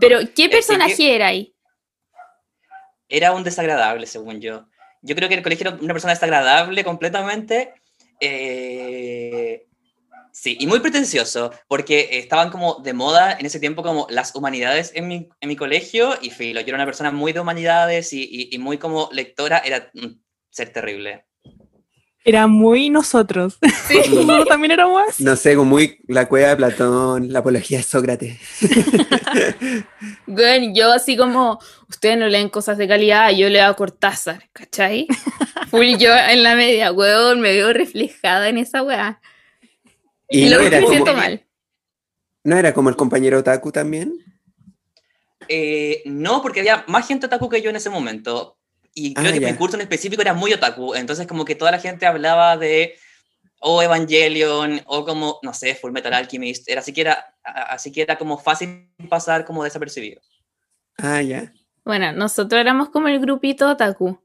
Pero, 0.00 0.20
¿qué 0.20 0.44
que- 0.44 0.48
personaje 0.48 1.14
era 1.14 1.28
ahí? 1.28 1.54
Era 3.08 3.32
un 3.32 3.44
desagradable, 3.44 4.06
según 4.06 4.40
yo. 4.40 4.66
Yo 5.02 5.14
creo 5.16 5.28
que 5.28 5.34
el 5.34 5.42
colegio 5.42 5.68
era 5.68 5.76
una 5.82 5.92
persona 5.92 6.14
desagradable 6.14 6.82
completamente. 6.84 7.74
Eh, 8.22 9.66
sí, 10.32 10.56
y 10.60 10.66
muy 10.66 10.80
pretencioso, 10.80 11.52
porque 11.68 12.10
estaban 12.18 12.50
como 12.50 12.76
de 12.82 12.94
moda 12.94 13.32
en 13.38 13.46
ese 13.46 13.60
tiempo 13.60 13.82
como 13.82 14.06
las 14.10 14.34
humanidades 14.36 14.92
en 14.94 15.08
mi, 15.08 15.28
en 15.40 15.48
mi 15.48 15.56
colegio, 15.56 16.14
y 16.22 16.30
filo, 16.30 16.60
yo 16.60 16.68
era 16.68 16.76
una 16.76 16.86
persona 16.86 17.10
muy 17.12 17.32
de 17.32 17.40
humanidades 17.40 18.12
y, 18.14 18.48
y- 18.52 18.58
muy 18.58 18.78
como 18.78 19.08
lectora, 19.12 19.58
era 19.60 19.90
un 19.94 20.24
ser 20.50 20.72
terrible. 20.72 21.26
Era 22.24 22.46
muy 22.46 22.88
nosotros. 22.88 23.58
Sí. 23.88 23.98
Nosotros 24.10 24.46
también 24.46 24.70
éramos 24.72 25.02
así. 25.08 25.24
No 25.24 25.34
sé, 25.34 25.56
como 25.56 25.70
muy 25.70 25.98
la 26.06 26.28
cueva 26.28 26.50
de 26.50 26.56
Platón, 26.56 27.32
la 27.32 27.40
apología 27.40 27.78
de 27.78 27.84
Sócrates. 27.84 28.38
Bueno, 30.26 30.72
yo 30.74 30.92
así 30.92 31.16
como, 31.16 31.58
ustedes 31.88 32.16
no 32.18 32.26
leen 32.28 32.48
cosas 32.48 32.78
de 32.78 32.86
calidad, 32.88 33.30
yo 33.30 33.48
leo 33.48 33.66
a 33.66 33.74
Cortázar, 33.74 34.48
¿cachai? 34.52 35.06
Full 35.70 35.96
yo 35.98 36.14
en 36.14 36.42
la 36.42 36.54
media, 36.54 36.92
weón, 36.92 37.40
me 37.40 37.52
veo 37.52 37.72
reflejada 37.72 38.48
en 38.48 38.58
esa 38.58 38.82
weá. 38.82 39.20
Y 40.28 40.46
Y 40.46 40.50
no 40.50 40.56
lo 40.56 40.62
era, 40.62 40.78
me 40.78 40.84
como, 40.84 40.92
siento 40.92 41.14
mal. 41.14 41.44
no 42.44 42.56
era 42.56 42.72
como 42.74 42.88
el 42.88 42.96
compañero 42.96 43.38
Otaku 43.38 43.72
también. 43.72 44.14
Eh, 45.48 46.02
no, 46.06 46.40
porque 46.42 46.60
había 46.60 46.84
más 46.88 47.06
gente 47.06 47.26
otaku 47.26 47.48
que 47.48 47.60
yo 47.62 47.70
en 47.70 47.76
ese 47.76 47.90
momento. 47.90 48.58
Y 48.94 49.14
creo 49.14 49.28
Ah, 49.30 49.32
que 49.32 49.40
ya. 49.40 49.50
mi 49.52 49.56
curso 49.56 49.76
en 49.76 49.82
específico 49.82 50.22
era 50.22 50.34
muy 50.34 50.52
otaku, 50.52 50.94
entonces 50.94 51.26
como 51.26 51.44
que 51.44 51.54
toda 51.54 51.70
la 51.70 51.78
gente 51.78 52.06
hablaba 52.06 52.56
de 52.56 52.94
o 53.64 53.80
Evangelion 53.82 54.80
o 54.86 55.04
como, 55.04 55.38
no 55.42 55.54
sé, 55.54 55.74
Full 55.76 55.92
Metal 55.92 56.12
Alchemist, 56.12 56.68
era 56.68 56.80
así 56.80 56.92
que 56.92 57.02
era, 57.02 57.34
así 57.44 57.92
que 57.92 58.02
era 58.02 58.18
como 58.18 58.36
fácil 58.38 58.88
pasar 59.08 59.44
como 59.44 59.62
desapercibido. 59.64 60.20
Ah, 60.98 61.22
ya. 61.22 61.52
Bueno, 61.84 62.12
nosotros 62.12 62.60
éramos 62.60 62.88
como 62.90 63.08
el 63.08 63.20
grupito 63.20 63.68
otaku. 63.70 64.18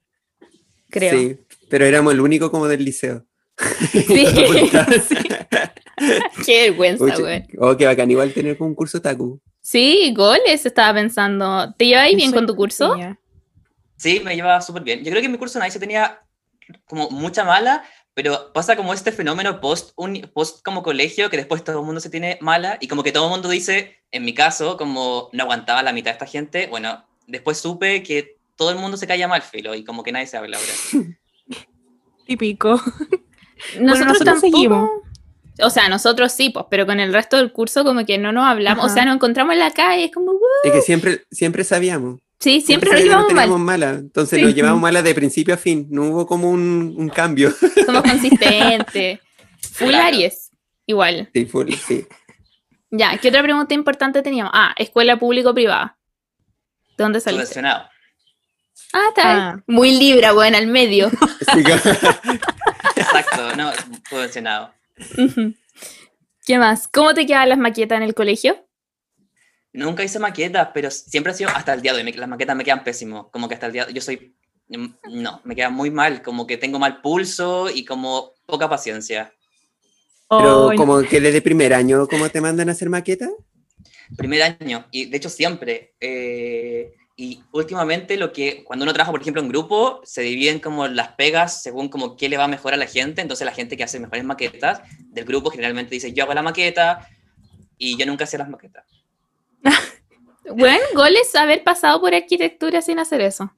Creo. 0.90 1.12
Sí, 1.18 1.38
pero 1.70 1.86
éramos 1.86 2.14
el 2.14 2.22
único 2.22 2.50
como 2.52 2.68
del 2.68 2.84
liceo. 2.84 3.26
Sí, 3.92 4.04
sí. 5.08 5.16
Qué 6.46 6.70
vergüenza, 6.70 7.18
güey. 7.20 7.44
oh, 7.60 7.76
qué 7.76 7.86
bacán, 7.86 8.10
igual 8.12 8.32
tener 8.34 8.58
como 8.58 8.70
un 8.70 8.76
curso 8.76 9.02
taku. 9.02 9.40
Sí, 9.62 10.14
goles 10.16 10.66
estaba 10.66 10.94
pensando. 10.94 11.74
¿Te 11.78 11.88
llevas 11.88 12.10
bien 12.16 12.32
con 12.32 12.46
tu 12.46 12.56
curso? 12.56 12.92
tenía. 12.92 13.20
Sí, 13.98 14.22
me 14.24 14.36
llevaba 14.36 14.62
súper 14.62 14.84
bien. 14.84 15.00
Yo 15.04 15.10
creo 15.12 15.20
que 15.22 15.26
en 15.26 15.32
mi 15.32 15.38
curso 15.38 15.60
nadie 15.60 15.72
se 15.72 15.80
tenía 15.80 16.22
como 16.86 17.10
mucha 17.10 17.44
mala, 17.44 17.84
pero 18.14 18.52
pasa 18.54 18.76
como 18.76 18.94
este 18.94 19.12
fenómeno 19.12 19.60
post, 19.62 19.92
uni- 19.96 20.22
post 20.28 20.64
como 20.64 20.84
colegio, 20.84 21.30
que 21.30 21.38
después 21.38 21.64
todo 21.64 21.80
el 21.80 21.86
mundo 21.86 22.00
se 22.02 22.10
tiene 22.10 22.38
mala 22.42 22.78
y 22.80 22.88
como 22.88 23.04
que 23.04 23.12
todo 23.12 23.26
el 23.26 23.32
mundo 23.32 23.50
dice, 23.50 23.98
en 24.12 24.24
mi 24.26 24.34
caso, 24.34 24.78
como 24.78 25.30
no 25.34 25.44
aguantaba 25.44 25.84
la 25.84 25.94
mitad 25.94 26.12
de 26.12 26.14
esta 26.14 26.26
gente, 26.26 26.68
bueno, 26.68 27.06
después 27.28 27.58
supe 27.58 28.04
que 28.04 28.38
todo 28.56 28.72
el 28.72 28.78
mundo 28.78 28.98
se 28.98 29.08
caía 29.08 29.28
mal, 29.28 29.42
filo, 29.42 29.76
y 29.76 29.84
como 29.84 30.04
que 30.04 30.12
nadie 30.12 30.28
se 30.28 30.38
habla 30.38 30.58
ahora. 30.58 30.72
Típico. 32.26 32.74
Nosotros, 33.80 34.08
nosotros 34.08 34.20
tampoco. 34.20 34.40
seguimos. 34.40 34.90
O 35.64 35.70
sea, 35.72 35.90
nosotros 35.90 36.32
sí, 36.32 36.52
pues, 36.52 36.66
pero 36.70 36.86
con 36.86 37.00
el 37.00 37.12
resto 37.12 37.38
del 37.38 37.52
curso 37.52 37.84
como 37.84 38.06
que 38.06 38.20
no 38.20 38.32
nos 38.32 38.46
hablamos. 38.46 38.84
O 38.84 38.86
Ajá. 38.88 38.94
sea, 38.94 39.06
nos 39.06 39.16
encontramos 39.16 39.54
en 39.54 39.60
la 39.60 39.72
calle, 39.72 40.04
es 40.06 40.12
como, 40.12 40.32
"Uh". 40.34 40.40
Es 40.64 40.72
que 40.72 40.82
siempre, 40.82 41.24
siempre 41.32 41.64
sabíamos. 41.64 42.20
Sí, 42.40 42.62
siempre 42.62 42.90
que 42.92 43.04
llevamos 43.04 43.34
mal. 43.34 43.50
mala. 43.60 43.90
Entonces 43.92 44.40
Sí. 44.40 44.46
nos 44.46 44.54
llevamos 44.56 44.82
mala 44.82 45.02
de 45.02 45.14
principio 45.16 45.54
a 45.54 45.58
fin. 45.58 45.88
No 45.90 46.04
hubo 46.06 46.26
como 46.28 46.50
un, 46.50 46.94
un 46.98 47.10
cambio. 47.10 47.52
Somos 47.86 48.04
consistentes. 48.04 49.20
Full 49.74 49.90
Claro. 49.90 50.08
Aries. 50.08 50.52
Igual. 50.86 51.30
Sí, 51.34 51.46
fue- 51.46 51.72
sí. 51.74 52.06
Ya, 52.90 53.18
¿qué 53.18 53.28
otra 53.30 53.44
pregunta 53.44 53.74
importante 53.74 54.22
teníamos? 54.22 54.52
Ah, 54.56 54.74
escuela 54.78 55.18
público 55.20 55.50
o 55.50 55.54
privada. 55.54 55.98
¿De 56.98 57.04
dónde 57.04 57.20
saliste? 57.20 57.60
Ah, 57.60 57.90
está. 59.10 59.50
Ah. 59.50 59.64
Muy 59.68 59.92
libra, 59.92 60.32
bueno, 60.32 60.58
al 60.58 60.68
medio. 60.68 61.08
Exacto, 62.96 63.56
no, 63.56 63.72
subvencionado. 64.10 64.72
¿Qué 66.46 66.58
más? 66.58 66.88
¿Cómo 66.88 67.14
te 67.14 67.26
quedaban 67.26 67.50
las 67.50 67.58
maquetas 67.58 67.98
en 67.98 68.04
el 68.04 68.14
colegio? 68.16 68.66
Nunca 69.78 70.04
hice 70.04 70.20
maquetas, 70.20 70.70
pero 70.74 70.90
siempre 70.92 71.32
ha 71.32 71.36
sido 71.36 71.50
hasta 71.52 71.74
el 71.74 71.82
día 71.82 71.94
de 71.94 72.02
hoy. 72.04 72.12
Las 72.14 72.30
maquetas 72.30 72.56
me 72.56 72.64
quedan 72.64 72.84
pésimos. 72.84 73.28
Como 73.32 73.48
que 73.48 73.56
hasta 73.56 73.68
el 73.68 73.74
día 73.74 73.88
yo 73.90 74.02
soy. 74.02 74.34
mm, 74.70 74.88
No, 75.24 75.42
me 75.44 75.56
quedan 75.56 75.74
muy 75.74 75.92
mal. 75.92 76.22
Como 76.22 76.46
que 76.48 76.58
tengo 76.58 76.80
mal 76.80 77.02
pulso 77.02 77.70
y 77.70 77.86
como 77.86 78.34
poca 78.46 78.68
paciencia. 78.70 79.32
Pero 80.30 80.68
Oh, 80.68 80.74
como 80.76 81.02
que 81.04 81.22
desde 81.22 81.42
primer 81.42 81.74
año, 81.74 82.08
¿cómo 82.08 82.28
te 82.30 82.42
mandan 82.42 82.70
a 82.70 82.74
hacer 82.74 82.90
maqueta? 82.90 83.30
Primer 84.18 84.42
año, 84.42 84.86
y 84.92 85.06
de 85.06 85.18
hecho 85.18 85.30
siempre. 85.30 85.94
eh, 86.00 86.94
y 87.20 87.42
últimamente 87.52 88.16
lo 88.16 88.32
que, 88.32 88.64
cuando 88.64 88.84
uno 88.84 88.94
trabaja, 88.94 89.12
por 89.12 89.22
ejemplo, 89.22 89.42
en 89.42 89.50
grupo, 89.50 90.02
se 90.04 90.22
dividen 90.22 90.60
como 90.60 90.88
las 90.88 91.10
pegas 91.14 91.64
según 91.64 91.90
como 91.90 92.16
qué 92.16 92.30
le 92.30 92.38
va 92.38 92.48
mejor 92.48 92.74
a 92.76 92.78
la 92.78 92.86
gente. 92.86 93.22
Entonces 93.22 93.44
la 93.46 93.54
gente 93.54 93.76
que 93.76 93.84
hace 93.84 94.00
mejores 94.00 94.24
maquetas 94.24 94.82
del 95.00 95.26
grupo 95.26 95.50
generalmente 95.50 95.96
dice, 95.96 96.14
yo 96.14 96.24
hago 96.26 96.36
la 96.36 96.44
maqueta 96.44 97.08
y 97.78 97.98
yo 97.98 98.06
nunca 98.06 98.26
hacía 98.26 98.38
las 98.40 98.50
maquetas. 98.50 98.86
Bueno, 100.56 100.84
goles 100.94 101.36
haber 101.36 101.64
pasado 101.64 102.00
por 102.00 102.16
arquitectura 102.16 102.82
sin 102.82 103.00
hacer 103.00 103.22
eso. 103.22 103.54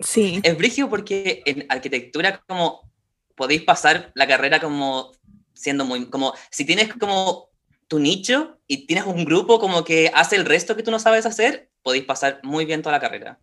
Sí. 0.00 0.40
Es 0.42 0.56
brígido 0.56 0.88
porque 0.88 1.42
en 1.46 1.66
arquitectura 1.68 2.40
como 2.46 2.88
podéis 3.34 3.62
pasar 3.62 4.12
la 4.14 4.26
carrera 4.26 4.60
como 4.60 5.12
siendo 5.54 5.84
muy, 5.84 6.06
como 6.06 6.34
si 6.50 6.64
tienes 6.64 6.94
como 6.94 7.48
tu 7.88 7.98
nicho 7.98 8.58
y 8.66 8.86
tienes 8.86 9.06
un 9.06 9.24
grupo 9.24 9.58
como 9.58 9.82
que 9.82 10.10
hace 10.14 10.36
el 10.36 10.44
resto 10.44 10.76
que 10.76 10.82
tú 10.82 10.90
no 10.90 10.98
sabes 10.98 11.26
hacer, 11.26 11.70
podéis 11.82 12.04
pasar 12.04 12.40
muy 12.42 12.64
bien 12.64 12.82
toda 12.82 12.96
la 12.96 13.00
carrera. 13.00 13.40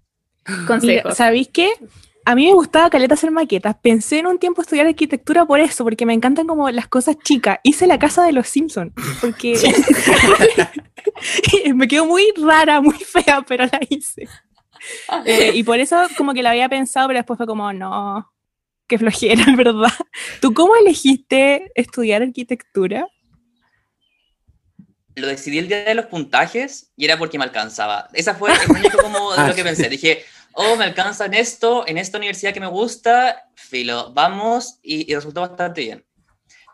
Mira, 0.48 0.66
Consejos. 0.68 1.18
¿Sabéis 1.18 1.50
qué? 1.52 1.74
A 2.24 2.36
mí 2.36 2.46
me 2.46 2.54
gustaba 2.54 2.90
caleta 2.90 3.16
hacer 3.16 3.32
maquetas. 3.32 3.76
Pensé 3.82 4.20
en 4.20 4.28
un 4.28 4.40
tiempo 4.40 4.62
estudiar 4.62 4.88
arquitectura 4.88 5.46
por 5.46 5.60
eso, 5.60 5.84
porque 5.84 6.06
me 6.06 6.14
encantan 6.14 6.48
como 6.48 6.70
las 6.72 6.88
cosas 6.88 7.18
chicas. 7.24 7.60
Hice 7.64 7.86
la 7.88 8.00
casa 8.00 8.24
de 8.24 8.32
los 8.32 8.48
Simpsons, 8.48 8.94
porque 9.22 9.54
me 11.76 11.88
quedó 11.88 12.06
muy 12.06 12.32
rara, 12.38 12.82
muy 12.82 12.98
fea, 12.98 13.44
pero 13.48 13.66
la 13.66 13.80
hice. 13.90 14.28
Eh, 15.26 15.52
y 15.56 15.64
por 15.64 15.80
eso 15.80 16.06
como 16.16 16.34
que 16.34 16.44
la 16.44 16.52
había 16.52 16.70
pensado, 16.70 17.08
pero 17.08 17.18
después 17.18 17.38
fue 17.38 17.48
como, 17.48 17.74
no, 17.74 18.32
qué 18.88 19.00
flojera, 19.00 19.44
¿verdad? 19.58 19.92
¿Tú 20.42 20.54
cómo 20.54 20.76
elegiste 20.76 21.72
estudiar 21.74 22.22
arquitectura? 22.22 23.08
Lo 25.16 25.26
decidí 25.26 25.58
el 25.58 25.70
día 25.70 25.86
de 25.86 25.96
los 25.96 26.06
puntajes 26.06 26.92
y 26.96 27.06
era 27.06 27.18
porque 27.18 27.40
me 27.40 27.46
alcanzaba. 27.46 28.10
Esa 28.14 28.36
fue 28.36 28.52
el 28.52 28.70
único 28.70 28.98
como 29.02 29.32
de 29.32 29.40
Ah, 29.40 29.48
lo 29.48 29.56
que 29.56 29.64
pensé. 29.64 29.90
Dije, 29.90 30.24
oh, 30.54 30.76
me 30.76 30.84
alcanza 30.84 31.26
en 31.26 31.34
esto, 31.34 31.88
en 31.88 31.98
esta 31.98 32.18
universidad 32.18 32.54
que 32.54 32.60
me 32.60 32.68
gusta, 32.68 33.50
filo, 33.56 34.12
vamos, 34.14 34.78
y, 34.84 35.10
y 35.12 35.16
resultó 35.16 35.42
bastante 35.42 35.82
bien. 35.82 36.06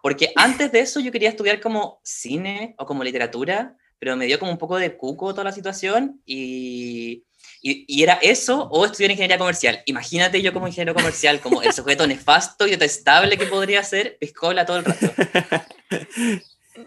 Porque 0.01 0.33
antes 0.35 0.71
de 0.71 0.79
eso 0.79 0.99
yo 0.99 1.11
quería 1.11 1.29
estudiar 1.29 1.61
como 1.61 2.01
cine 2.03 2.75
o 2.77 2.85
como 2.85 3.03
literatura, 3.03 3.77
pero 4.01 4.17
me 4.17 4.25
dio 4.25 4.39
como 4.39 4.51
un 4.51 4.57
poco 4.57 4.77
de 4.77 4.97
cuco 4.97 5.31
toda 5.31 5.43
la 5.43 5.51
situación 5.51 6.19
y, 6.25 7.23
y, 7.61 7.85
y 7.87 8.01
era 8.01 8.13
eso 8.15 8.63
o 8.71 8.83
estudiar 8.83 9.11
ingeniería 9.11 9.37
comercial. 9.37 9.83
Imagínate 9.85 10.41
yo 10.41 10.53
como 10.53 10.65
ingeniero 10.67 10.95
comercial, 10.95 11.39
como 11.39 11.61
el 11.61 11.71
sujeto 11.71 12.07
nefasto 12.07 12.65
y 12.65 12.71
detestable 12.71 13.37
que 13.37 13.45
podría 13.45 13.83
ser, 13.83 14.17
piscola 14.19 14.65
todo 14.65 14.77
el 14.77 14.85
rato. 14.85 15.05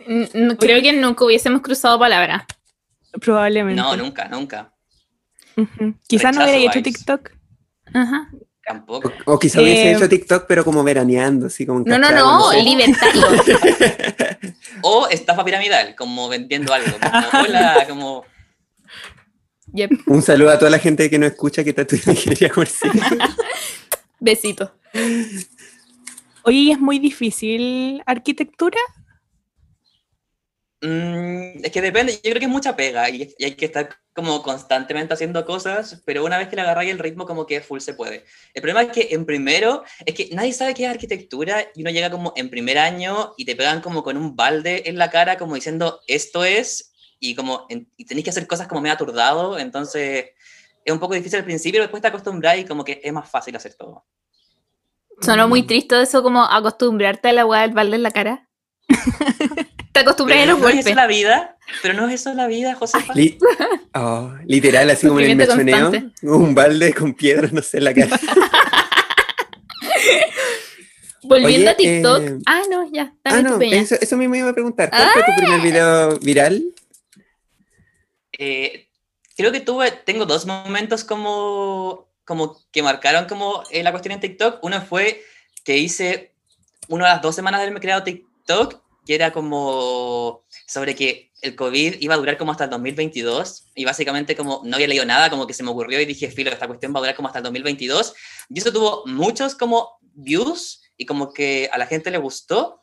N- 0.08 0.28
n- 0.34 0.56
Creo 0.56 0.82
que 0.82 0.92
nunca 0.92 1.24
hubiésemos 1.24 1.62
cruzado 1.62 2.00
palabra. 2.00 2.46
Probablemente. 3.20 3.80
No, 3.80 3.96
nunca, 3.96 4.26
nunca. 4.28 4.74
Ujú. 5.56 5.94
Quizás 6.08 6.34
no 6.36 6.42
hubiera 6.44 6.72
hecho. 6.72 6.82
TikTok. 6.82 7.30
Ajá. 7.94 8.32
Tampoco. 8.66 9.12
O 9.26 9.38
quizá 9.38 9.60
hubiese 9.60 9.90
Eh, 9.90 9.92
hecho 9.92 10.08
TikTok, 10.08 10.46
pero 10.48 10.64
como 10.64 10.82
veraneando, 10.82 11.46
así 11.46 11.66
como 11.66 11.80
No, 11.80 11.98
no, 11.98 12.08
Cachagua, 12.08 12.32
no, 12.32 12.50
sé. 12.50 12.62
libertario. 12.62 13.22
O 14.82 15.08
estafa 15.08 15.44
piramidal, 15.44 15.94
como 15.94 16.28
vendiendo 16.28 16.72
algo. 16.72 16.92
Como, 16.98 17.42
hola, 17.44 17.86
como. 17.88 18.24
Yep. 19.72 19.90
Un 20.06 20.22
saludo 20.22 20.50
a 20.50 20.58
toda 20.58 20.70
la 20.70 20.78
gente 20.78 21.08
que 21.10 21.18
nos 21.18 21.32
escucha 21.32 21.64
que 21.64 21.70
está 21.70 21.82
estudiando 21.82 22.12
ingeniería 22.12 22.48
comercial. 22.50 22.92
Besito. 24.20 24.72
Oye, 26.44 26.56
¿y 26.58 26.70
es 26.72 26.78
muy 26.78 26.98
difícil 26.98 28.02
arquitectura? 28.06 28.78
Mm, 30.88 31.64
es 31.64 31.72
que 31.72 31.80
depende, 31.80 32.12
yo 32.12 32.20
creo 32.20 32.38
que 32.38 32.44
es 32.44 32.50
mucha 32.50 32.76
pega 32.76 33.08
y, 33.10 33.34
y 33.38 33.44
hay 33.44 33.54
que 33.54 33.64
estar 33.64 33.88
como 34.14 34.42
constantemente 34.42 35.14
haciendo 35.14 35.44
cosas, 35.44 36.02
pero 36.06 36.24
una 36.24 36.38
vez 36.38 36.48
que 36.48 36.56
le 36.56 36.62
agarráis 36.62 36.90
el 36.90 36.98
ritmo, 36.98 37.26
como 37.26 37.46
que 37.46 37.60
full 37.60 37.80
se 37.80 37.94
puede. 37.94 38.24
El 38.54 38.62
problema 38.62 38.82
es 38.82 38.92
que 38.92 39.08
en 39.14 39.26
primero, 39.26 39.82
es 40.06 40.14
que 40.14 40.28
nadie 40.32 40.52
sabe 40.52 40.74
qué 40.74 40.84
es 40.84 40.90
arquitectura 40.90 41.66
y 41.74 41.80
uno 41.82 41.90
llega 41.90 42.10
como 42.10 42.32
en 42.36 42.48
primer 42.50 42.78
año 42.78 43.34
y 43.36 43.44
te 43.44 43.56
pegan 43.56 43.80
como 43.80 44.02
con 44.02 44.16
un 44.16 44.36
balde 44.36 44.88
en 44.88 44.98
la 44.98 45.10
cara, 45.10 45.36
como 45.36 45.54
diciendo 45.56 46.00
esto 46.06 46.44
es, 46.44 46.92
y 47.18 47.34
como 47.34 47.66
en- 47.70 47.90
y 47.96 48.04
tenéis 48.04 48.24
que 48.24 48.30
hacer 48.30 48.46
cosas 48.46 48.68
como 48.68 48.80
medio 48.80 48.94
aturdado, 48.94 49.58
entonces 49.58 50.26
es 50.84 50.92
un 50.92 51.00
poco 51.00 51.14
difícil 51.14 51.38
al 51.38 51.44
principio, 51.44 51.78
pero 51.78 51.84
después 51.84 52.02
te 52.02 52.08
acostumbras 52.08 52.58
y 52.58 52.64
como 52.64 52.84
que 52.84 53.00
es 53.02 53.12
más 53.12 53.28
fácil 53.28 53.56
hacer 53.56 53.74
todo. 53.74 54.04
Sonó 55.20 55.48
muy 55.48 55.62
triste 55.62 56.00
eso 56.00 56.22
como 56.22 56.44
acostumbrarte 56.44 57.28
a 57.28 57.32
la 57.32 57.46
weá 57.46 57.62
del 57.62 57.72
balde 57.72 57.96
en 57.96 58.02
la 58.02 58.10
cara. 58.10 58.48
Te 59.94 60.00
acostumbras 60.00 60.36
a 60.38 60.42
Pero 60.42 60.52
los 60.54 60.60
no 60.60 60.68
es 60.68 60.74
golpes. 60.74 60.86
eso 60.90 60.94
la 60.96 61.06
vida, 61.06 61.56
pero 61.80 61.94
no 61.94 62.08
es 62.08 62.14
eso 62.14 62.34
la 62.34 62.46
vida, 62.48 62.74
Josefa. 62.74 63.14
Li- 63.14 63.38
oh, 63.94 64.34
literal, 64.44 64.90
así 64.90 65.06
como 65.06 65.20
en 65.20 65.30
el 65.30 65.36
mechoneo, 65.36 65.92
un 66.22 66.52
balde 66.54 66.92
con 66.92 67.14
piedras, 67.14 67.52
no 67.52 67.62
sé, 67.62 67.78
en 67.78 67.84
la 67.84 67.94
cara. 67.94 68.18
Volviendo 71.22 71.56
Oye, 71.60 71.68
a 71.70 71.76
TikTok. 71.76 72.22
eh, 72.22 72.38
ah, 72.46 72.62
no, 72.70 72.90
ya. 72.92 73.14
Ah, 73.24 73.36
tu 73.38 73.42
no, 73.42 73.58
peña. 73.58 73.76
eso, 73.78 73.94
eso 73.98 74.16
mismo 74.16 74.34
iba 74.34 74.50
a 74.50 74.52
preguntar. 74.52 74.90
¿Cuál 74.90 75.08
fue 75.10 75.22
tu 75.22 75.32
primer 75.36 75.60
video 75.62 76.18
viral? 76.18 76.62
Eh, 78.38 78.88
creo 79.36 79.50
que 79.50 79.60
tuve, 79.60 79.90
tengo 79.90 80.26
dos 80.26 80.44
momentos 80.44 81.02
como, 81.04 82.08
como 82.26 82.60
que 82.72 82.82
marcaron 82.82 83.24
como 83.26 83.62
eh, 83.70 83.82
la 83.82 83.90
cuestión 83.92 84.12
en 84.12 84.20
TikTok. 84.20 84.58
Uno 84.62 84.82
fue 84.82 85.22
que 85.64 85.78
hice 85.78 86.32
una 86.88 87.06
de 87.06 87.12
las 87.12 87.22
dos 87.22 87.34
semanas 87.34 87.60
de 87.60 87.64
haberme 87.66 87.80
creado 87.80 88.02
TikTok, 88.02 88.82
que 89.04 89.14
era 89.14 89.32
como 89.32 90.44
sobre 90.66 90.94
que 90.94 91.32
el 91.42 91.54
COVID 91.54 91.96
iba 92.00 92.14
a 92.14 92.16
durar 92.16 92.38
como 92.38 92.52
hasta 92.52 92.64
el 92.64 92.70
2022 92.70 93.66
y 93.74 93.84
básicamente 93.84 94.34
como 94.34 94.62
no 94.64 94.76
había 94.76 94.88
leído 94.88 95.04
nada, 95.04 95.28
como 95.28 95.46
que 95.46 95.52
se 95.52 95.62
me 95.62 95.70
ocurrió 95.70 96.00
y 96.00 96.06
dije, 96.06 96.30
filo, 96.30 96.50
esta 96.50 96.66
cuestión 96.66 96.94
va 96.94 96.98
a 96.98 97.02
durar 97.02 97.14
como 97.14 97.28
hasta 97.28 97.40
el 97.40 97.44
2022. 97.44 98.14
Y 98.48 98.58
eso 98.58 98.72
tuvo 98.72 99.04
muchos 99.06 99.54
como 99.54 99.98
views 100.14 100.80
y 100.96 101.04
como 101.04 101.32
que 101.32 101.68
a 101.72 101.78
la 101.78 101.86
gente 101.86 102.10
le 102.10 102.18
gustó. 102.18 102.80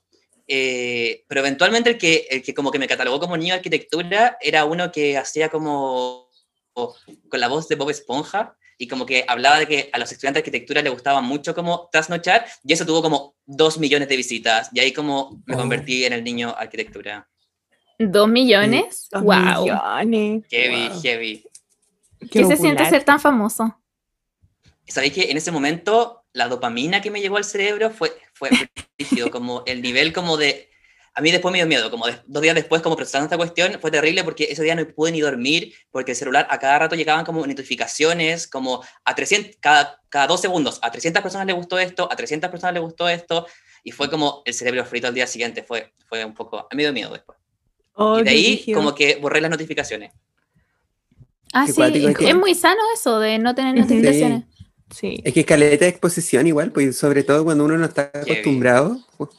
Eh, 0.47 1.23
pero 1.27 1.41
eventualmente 1.41 1.91
el 1.91 1.97
que, 1.97 2.27
el 2.29 2.43
que 2.43 2.53
como 2.53 2.71
que 2.71 2.79
me 2.79 2.87
catalogó 2.87 3.19
como 3.19 3.37
niño 3.37 3.53
de 3.53 3.59
arquitectura 3.59 4.37
era 4.41 4.65
uno 4.65 4.91
que 4.91 5.17
hacía 5.17 5.49
como 5.49 6.29
con 6.73 7.39
la 7.39 7.47
voz 7.47 7.67
de 7.67 7.75
Bob 7.75 7.89
Esponja 7.89 8.57
y 8.81 8.87
como 8.87 9.05
que 9.05 9.23
hablaba 9.27 9.59
de 9.59 9.67
que 9.67 9.89
a 9.93 9.99
los 9.99 10.11
estudiantes 10.11 10.41
de 10.41 10.49
arquitectura 10.49 10.81
les 10.81 10.91
gustaba 10.91 11.21
mucho 11.21 11.53
como 11.53 11.87
trasnochar 11.91 12.47
y 12.63 12.73
eso 12.73 12.83
tuvo 12.83 13.03
como 13.03 13.35
dos 13.45 13.77
millones 13.77 14.09
de 14.09 14.17
visitas 14.17 14.71
y 14.73 14.79
ahí 14.79 14.91
como 14.91 15.39
me 15.45 15.53
Oh. 15.53 15.59
convertí 15.59 16.03
en 16.03 16.13
el 16.13 16.23
niño 16.23 16.49
arquitectura. 16.57 17.29
¿Dos 17.99 18.27
millones? 18.27 19.07
Dos 19.11 19.21
wow. 19.21 19.35
millones. 19.61 20.45
Heavy, 20.49 20.89
Wow. 20.89 21.01
heavy. 21.03 21.43
¿Qué 22.31 22.43
se 22.45 22.57
siente 22.57 22.83
ser 22.89 23.03
tan 23.03 23.19
famoso? 23.19 23.79
¿Sabéis 24.87 25.13
que 25.13 25.29
en 25.29 25.37
ese 25.37 25.51
momento 25.51 26.23
la 26.33 26.47
dopamina 26.47 27.01
que 27.01 27.11
me 27.11 27.21
llegó 27.21 27.37
al 27.37 27.43
cerebro 27.43 27.91
fue, 27.91 28.11
fue 28.33 28.49
rígido, 28.97 29.29
como 29.29 29.61
el 29.67 29.83
nivel 29.83 30.11
como 30.11 30.37
de... 30.37 30.70
A 31.13 31.21
mí 31.21 31.29
después 31.31 31.51
me 31.51 31.57
dio 31.57 31.67
miedo, 31.67 31.91
como 31.91 32.07
de- 32.07 32.19
dos 32.25 32.41
días 32.41 32.55
después, 32.55 32.81
como 32.81 32.95
procesando 32.95 33.25
esta 33.25 33.35
cuestión, 33.37 33.77
fue 33.81 33.91
terrible 33.91 34.23
porque 34.23 34.45
ese 34.49 34.63
día 34.63 34.75
no 34.75 34.87
pude 34.87 35.11
ni 35.11 35.19
dormir, 35.19 35.73
porque 35.91 36.11
el 36.11 36.17
celular 36.17 36.47
a 36.49 36.57
cada 36.57 36.79
rato 36.79 36.95
llegaban 36.95 37.25
como 37.25 37.45
notificaciones, 37.45 38.47
como 38.47 38.81
a 39.03 39.13
300, 39.15 39.57
cada, 39.59 39.99
cada 40.09 40.27
dos 40.27 40.39
segundos, 40.39 40.79
a 40.81 40.89
300 40.89 41.21
personas 41.21 41.47
le 41.47 41.53
gustó 41.53 41.77
esto, 41.79 42.07
a 42.09 42.15
300 42.15 42.49
personas 42.49 42.73
le 42.75 42.79
gustó 42.79 43.09
esto, 43.09 43.45
y 43.83 43.91
fue 43.91 44.09
como 44.09 44.41
el 44.45 44.53
cerebro 44.53 44.85
frito 44.85 45.07
al 45.07 45.13
día 45.13 45.27
siguiente, 45.27 45.63
fue, 45.63 45.91
fue 46.07 46.23
un 46.23 46.33
poco... 46.33 46.59
A 46.59 46.67
mí 46.71 46.77
me 46.77 46.83
dio 46.83 46.93
miedo 46.93 47.11
después. 47.11 47.37
Oh, 47.93 48.19
y 48.19 48.23
de 48.23 48.29
ahí 48.29 48.43
brígido. 48.55 48.77
como 48.79 48.95
que 48.95 49.15
borré 49.17 49.41
las 49.41 49.51
notificaciones. 49.51 50.13
Ah, 51.53 51.67
sí, 51.67 51.81
es, 51.81 52.17
que- 52.17 52.29
es 52.29 52.35
muy 52.35 52.55
sano 52.55 52.79
eso 52.93 53.19
de 53.19 53.37
no 53.37 53.53
tener 53.53 53.75
notificaciones. 53.75 54.45
Sí. 54.95 55.21
Es 55.23 55.33
que 55.33 55.43
caleta 55.45 55.85
de 55.85 55.91
exposición 55.91 56.47
igual, 56.47 56.71
pues 56.71 56.97
sobre 56.97 57.23
todo 57.23 57.43
cuando 57.43 57.65
uno 57.65 57.77
no 57.77 57.85
está 57.85 58.11
acostumbrado. 58.13 58.99
pues, 59.17 59.29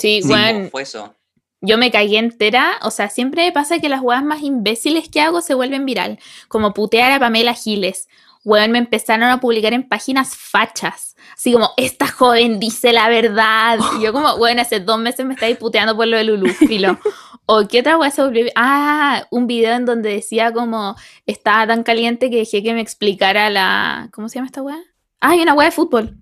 Sí, 0.00 0.22
Sí, 0.22 0.28
bueno, 0.28 0.68
fue 0.70 0.82
eso. 0.82 1.14
yo 1.60 1.78
me 1.78 1.90
cagué 1.90 2.18
entera. 2.18 2.78
O 2.82 2.90
sea, 2.90 3.08
siempre 3.10 3.44
me 3.44 3.52
pasa 3.52 3.78
que 3.78 3.88
las 3.88 4.00
weas 4.00 4.24
más 4.24 4.42
imbéciles 4.42 5.08
que 5.08 5.20
hago 5.20 5.40
se 5.40 5.54
vuelven 5.54 5.84
viral. 5.86 6.18
Como 6.48 6.72
putear 6.74 7.12
a 7.12 7.18
Pamela 7.20 7.54
Giles. 7.54 8.08
Weón, 8.42 8.70
me 8.70 8.78
empezaron 8.78 9.24
a 9.28 9.38
publicar 9.38 9.74
en 9.74 9.86
páginas 9.86 10.34
fachas. 10.34 11.14
Así 11.36 11.52
como, 11.52 11.70
esta 11.76 12.06
joven 12.06 12.58
dice 12.58 12.92
la 12.94 13.10
verdad. 13.10 13.78
Y 13.98 14.02
yo 14.02 14.14
como, 14.14 14.38
bueno, 14.38 14.62
hace 14.62 14.80
dos 14.80 14.98
meses 14.98 15.26
me 15.26 15.34
estáis 15.34 15.58
puteando 15.58 15.94
por 15.94 16.06
lo 16.06 16.16
de 16.16 16.24
Lulu, 16.24 16.48
filo. 16.48 16.98
O 17.44 17.68
qué 17.68 17.80
otra 17.80 17.98
wea 17.98 18.10
se 18.10 18.22
volvió... 18.22 18.46
Ah, 18.56 19.26
un 19.30 19.46
video 19.46 19.74
en 19.74 19.84
donde 19.84 20.10
decía 20.14 20.52
como, 20.52 20.96
estaba 21.26 21.66
tan 21.66 21.82
caliente 21.82 22.30
que 22.30 22.36
dejé 22.36 22.62
que 22.62 22.72
me 22.72 22.80
explicara 22.80 23.50
la... 23.50 24.08
¿Cómo 24.12 24.28
se 24.30 24.36
llama 24.36 24.46
esta 24.46 24.62
wea? 24.62 24.78
Ah, 25.20 25.30
hay 25.32 25.40
una 25.40 25.52
wea 25.52 25.66
de 25.68 25.72
fútbol. 25.72 26.16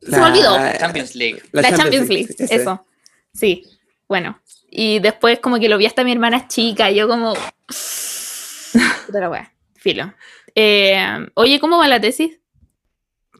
Se 0.00 0.10
me 0.12 0.16
la- 0.16 0.26
olvidó. 0.26 0.56
Champions 0.80 1.14
League. 1.14 1.42
La, 1.52 1.76
Champions 1.76 2.08
League, 2.08 2.34
eso. 2.38 2.84
Sí, 3.34 3.64
bueno. 4.08 4.40
Y 4.70 4.98
después 5.00 5.38
como 5.40 5.58
que 5.58 5.68
lo 5.68 5.78
vi 5.78 5.86
hasta 5.86 6.04
mi 6.04 6.12
hermana 6.12 6.48
chica, 6.48 6.90
y 6.90 6.96
yo 6.96 7.08
como... 7.08 7.34
Puta 9.06 9.20
la 9.20 9.30
wea, 9.30 9.52
filo. 9.76 10.14
Eh, 10.54 11.26
oye, 11.34 11.60
¿cómo 11.60 11.78
va 11.78 11.88
la 11.88 12.00
tesis? 12.00 12.38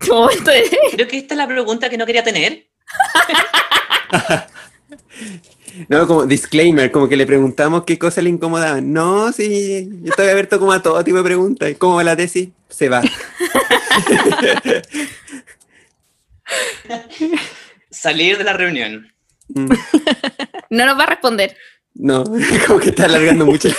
Creo 0.93 1.09
que 1.09 1.19
esta 1.19 1.35
es 1.35 1.39
la 1.39 1.47
pregunta 1.47 1.89
que 1.89 1.97
no 1.97 2.07
quería 2.07 2.25
tener. 2.25 2.67
No, 5.89 6.07
como 6.07 6.27
disclaimer, 6.27 6.91
como 6.91 7.09
que 7.09 7.17
le 7.17 7.25
preguntamos 7.25 7.85
qué 7.85 7.99
cosa 7.99 8.21
le 8.21 8.29
incomodaban. 8.29 8.93
No, 8.93 9.33
sí, 9.33 9.89
yo 10.03 10.11
estoy 10.11 10.29
abierto 10.29 10.59
como 10.59 10.73
a 10.73 10.83
todo 10.83 11.03
tipo 11.03 11.17
de 11.17 11.23
preguntas. 11.23 11.71
¿Y 11.71 11.77
¿Cómo 11.77 11.97
va 11.97 12.05
la 12.05 12.15
tesis? 12.15 12.51
Se 12.69 12.91
va. 12.91 13.01
Salir 17.91 18.37
de 18.37 18.45
la 18.45 18.53
reunión. 18.53 19.11
Mm, 19.49 19.69
No 20.71 20.87
nos 20.87 20.99
va 20.99 21.05
a 21.05 21.07
responder. 21.07 21.57
No, 21.95 22.25
como 22.67 22.81
que 22.81 22.91
está 22.91 23.05
alargando 23.05 23.45
mucho. 23.47 23.69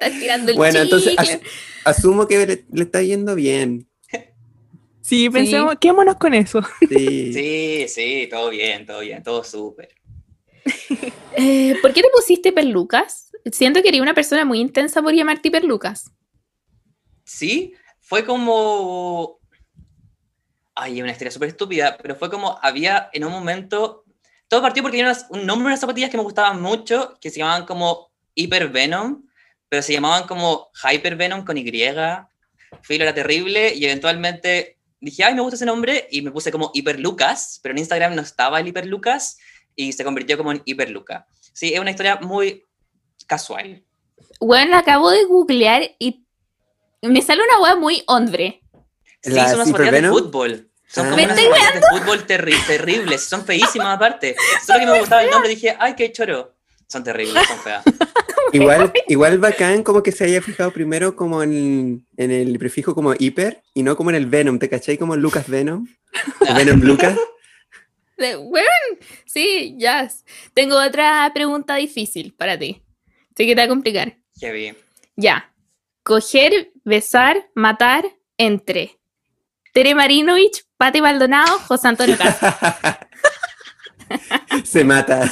Está 0.00 0.18
tirando 0.18 0.50
el 0.50 0.56
Bueno, 0.56 0.78
entonces 0.78 1.14
as- 1.18 1.40
asumo 1.84 2.26
que 2.26 2.46
le, 2.46 2.64
le 2.72 2.82
está 2.84 3.02
yendo 3.02 3.34
bien. 3.34 3.86
Sí, 5.02 5.28
pensemos, 5.28 5.74
quémonos 5.80 6.16
con 6.16 6.32
eso. 6.34 6.62
Sí. 6.88 7.32
Sí, 7.34 7.86
sí, 7.88 8.28
todo 8.30 8.48
bien, 8.50 8.86
todo 8.86 9.00
bien, 9.00 9.22
todo 9.22 9.42
súper. 9.44 9.88
Eh, 11.36 11.74
¿Por 11.82 11.92
qué 11.92 12.00
te 12.02 12.08
pusiste 12.14 12.52
perlucas? 12.52 13.30
Siento 13.50 13.82
que 13.82 13.88
eres 13.88 14.00
una 14.00 14.14
persona 14.14 14.44
muy 14.44 14.60
intensa 14.60 15.02
por 15.02 15.12
llamarte 15.12 15.50
perlucas. 15.50 16.10
Sí, 17.24 17.74
fue 18.00 18.24
como... 18.24 19.39
Ay, 20.80 21.02
una 21.02 21.12
historia 21.12 21.30
súper 21.30 21.50
estúpida, 21.50 21.98
pero 22.00 22.16
fue 22.16 22.30
como, 22.30 22.58
había 22.62 23.10
en 23.12 23.24
un 23.24 23.32
momento... 23.32 24.04
Todo 24.48 24.62
partió 24.62 24.82
porque 24.82 25.00
había 25.00 25.16
un 25.28 25.46
nombre 25.46 25.64
de 25.64 25.72
unas 25.72 25.80
zapatillas 25.80 26.10
que 26.10 26.16
me 26.16 26.22
gustaban 26.22 26.60
mucho, 26.60 27.18
que 27.20 27.30
se 27.30 27.38
llamaban 27.38 27.66
como 27.66 28.10
Hyper 28.34 28.68
Venom, 28.68 29.22
pero 29.68 29.82
se 29.82 29.92
llamaban 29.92 30.26
como 30.26 30.70
Hyper 30.82 31.16
Venom 31.16 31.44
con 31.44 31.56
Y. 31.56 31.70
Filo 32.82 33.04
era 33.04 33.14
terrible 33.14 33.74
y 33.74 33.84
eventualmente 33.84 34.78
dije, 35.00 35.24
ay, 35.24 35.34
me 35.34 35.40
gusta 35.42 35.56
ese 35.56 35.66
nombre 35.66 36.08
y 36.10 36.22
me 36.22 36.30
puse 36.30 36.50
como 36.50 36.70
Hyper 36.74 36.98
Lucas, 36.98 37.60
pero 37.62 37.72
en 37.72 37.78
Instagram 37.78 38.14
no 38.14 38.22
estaba 38.22 38.58
el 38.58 38.66
Hyper 38.66 38.86
Lucas 38.86 39.38
y 39.76 39.92
se 39.92 40.04
convirtió 40.04 40.36
como 40.36 40.52
en 40.52 40.62
Hyper 40.64 40.90
Luca. 40.90 41.26
Sí, 41.52 41.72
es 41.72 41.80
una 41.80 41.90
historia 41.90 42.16
muy 42.16 42.64
casual. 43.26 43.84
Bueno, 44.40 44.76
acabo 44.76 45.10
de 45.10 45.24
googlear 45.24 45.82
y 45.98 46.26
me 47.02 47.22
sale 47.22 47.42
una 47.42 47.62
wea 47.62 47.76
muy 47.76 48.02
hombre. 48.06 48.62
Sí, 49.22 49.32
¿Las 49.32 49.50
son 49.50 49.60
unas 49.60 49.92
de 49.92 50.08
fútbol. 50.08 50.69
Son 50.92 51.06
Ah. 51.06 51.10
como 51.10 51.16
¿Me 51.16 51.24
unas 51.24 51.36
de 51.36 51.80
fútbol 51.90 52.26
terri- 52.26 52.66
terribles. 52.66 53.22
Son 53.24 53.44
feísimas 53.44 53.94
aparte. 53.96 54.34
Solo 54.66 54.80
que 54.80 54.86
me 54.86 54.98
gustaba 54.98 55.22
el 55.22 55.30
nombre 55.30 55.50
dije, 55.50 55.76
ay, 55.78 55.94
qué 55.94 56.10
choro. 56.12 56.54
Son 56.88 57.04
terribles, 57.04 57.46
son 57.46 57.58
feas. 57.60 57.84
Igual, 58.52 58.92
igual 59.06 59.38
bacán 59.38 59.84
como 59.84 60.02
que 60.02 60.10
se 60.10 60.24
haya 60.24 60.42
fijado 60.42 60.72
primero 60.72 61.14
como 61.14 61.40
en, 61.44 62.04
en 62.16 62.30
el 62.32 62.58
prefijo 62.58 62.96
como 62.96 63.14
hiper 63.16 63.62
y 63.74 63.84
no 63.84 63.96
como 63.96 64.10
en 64.10 64.16
el 64.16 64.26
Venom, 64.26 64.58
¿te 64.58 64.68
cachai? 64.68 64.98
Como 64.98 65.14
Lucas 65.14 65.46
Venom 65.48 65.86
o 66.40 66.54
Venom 66.54 66.80
Lucas. 66.80 67.16
De- 68.18 68.36
sí, 69.24 69.76
ya. 69.78 70.10
Tengo 70.52 70.76
otra 70.84 71.30
pregunta 71.32 71.76
difícil 71.76 72.34
para 72.36 72.58
ti. 72.58 72.82
Sé 73.36 73.46
que 73.46 73.54
te 73.54 73.60
va 73.60 73.64
a 73.66 73.68
complicar. 73.68 74.16
Heavy. 74.40 74.74
Ya. 75.14 75.54
Coger, 76.02 76.72
besar, 76.82 77.48
matar 77.54 78.04
entre 78.36 78.98
Tere 79.72 79.94
Marinovich, 79.94 80.64
Pati 80.80 81.02
Maldonado, 81.02 81.58
José 81.58 81.88
Antonio 81.88 82.16
Castro. 82.16 82.48
se 84.64 84.82
mata. 84.82 85.30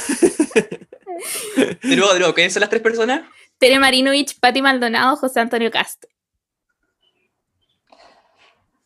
De 1.81 1.95
nuevo, 1.95 2.13
de 2.13 2.19
nuevo, 2.19 2.35
¿quiénes 2.35 2.53
son 2.53 2.59
las 2.59 2.69
tres 2.69 2.83
personas? 2.83 3.23
Tere 3.57 3.79
Marinovich, 3.79 4.39
Pati 4.39 4.61
Maldonado, 4.61 5.15
José 5.15 5.39
Antonio 5.39 5.71
Castro. 5.71 6.07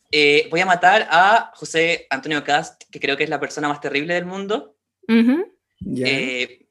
Eh, 0.09 0.47
voy 0.49 0.61
a 0.61 0.65
matar 0.65 1.05
a 1.11 1.51
José 1.53 2.07
Antonio 2.09 2.41
Cast, 2.45 2.83
que 2.89 3.01
creo 3.01 3.17
que 3.17 3.25
es 3.25 3.29
la 3.29 3.41
persona 3.41 3.67
más 3.67 3.81
terrible 3.81 4.13
del 4.13 4.25
mundo. 4.25 4.77
Ujú. 5.09 5.45
Ya. 5.81 6.07
Eh, 6.07 6.65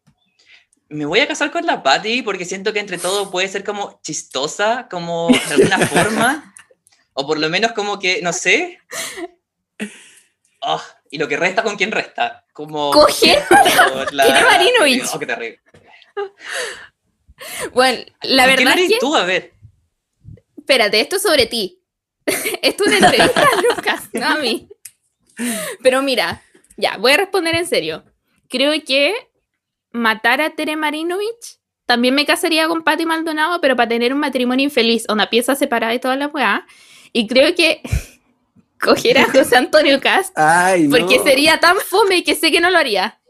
me 0.88 1.04
voy 1.04 1.20
a 1.20 1.28
casar 1.28 1.50
con 1.50 1.66
la 1.66 1.82
Patty 1.82 2.22
porque 2.22 2.46
siento 2.46 2.72
que 2.72 2.80
entre 2.80 2.96
todo 2.96 3.30
puede 3.30 3.46
ser 3.46 3.62
como 3.62 4.00
chistosa, 4.02 4.88
como 4.90 5.28
de 5.28 5.54
alguna 5.54 5.78
forma. 5.86 6.54
O 7.12 7.26
por 7.26 7.38
lo 7.38 7.50
menos 7.50 7.72
como 7.72 7.98
que, 7.98 8.22
no 8.22 8.32
sé. 8.32 8.80
Ah, 10.62 10.82
y 11.10 11.18
lo 11.18 11.26
que 11.28 11.36
resta 11.36 11.62
con 11.62 11.76
quién 11.76 11.90
resta. 11.92 12.44
Como. 12.52 12.92
La- 14.12 14.26
Tere 14.26 14.44
Marinovich. 14.44 15.04
Oh, 15.12 15.18
qué 15.18 15.26
terrible. 15.26 15.60
Bueno, 17.72 18.04
la 18.22 18.44
¿Con 18.46 18.54
quién 18.54 18.66
verdad 18.68 18.74
es 18.78 18.84
eres 18.84 18.92
que. 18.92 18.98
tú? 19.00 19.16
A 19.16 19.24
ver. 19.24 19.52
Espérate, 20.56 21.00
esto 21.00 21.16
es 21.16 21.22
sobre 21.22 21.46
ti. 21.46 21.82
esto 22.62 22.84
es 22.84 22.88
una 22.88 22.98
entrevista 23.08 23.42
a 23.42 23.62
Lucas, 23.76 24.08
no 24.12 24.26
a 24.26 24.34
mí. 24.36 24.68
Pero 25.82 26.02
mira, 26.02 26.42
ya, 26.76 26.96
voy 26.98 27.12
a 27.12 27.16
responder 27.16 27.56
en 27.56 27.66
serio. 27.66 28.04
Creo 28.48 28.72
que 28.84 29.14
matar 29.90 30.40
a 30.40 30.50
Tere 30.50 30.76
Marinovich 30.76 31.58
también 31.86 32.14
me 32.14 32.24
casaría 32.24 32.68
con 32.68 32.84
Patti 32.84 33.04
Maldonado, 33.06 33.60
pero 33.60 33.74
para 33.74 33.88
tener 33.88 34.14
un 34.14 34.20
matrimonio 34.20 34.64
infeliz, 34.64 35.04
una 35.08 35.28
pieza 35.28 35.56
separada 35.56 35.92
y 35.94 35.98
toda 35.98 36.14
la 36.16 36.28
weá. 36.28 36.64
Y 37.12 37.26
creo 37.26 37.54
que 37.56 37.82
coger 38.82 39.18
a 39.18 39.30
José 39.30 39.56
Antonio 39.56 40.00
Cast, 40.00 40.36
Ay, 40.36 40.88
no. 40.88 40.96
porque 40.98 41.18
sería 41.20 41.60
tan 41.60 41.76
fome 41.78 42.24
que 42.24 42.34
sé 42.34 42.50
que 42.50 42.60
no 42.60 42.70
lo 42.70 42.78
haría. 42.78 43.20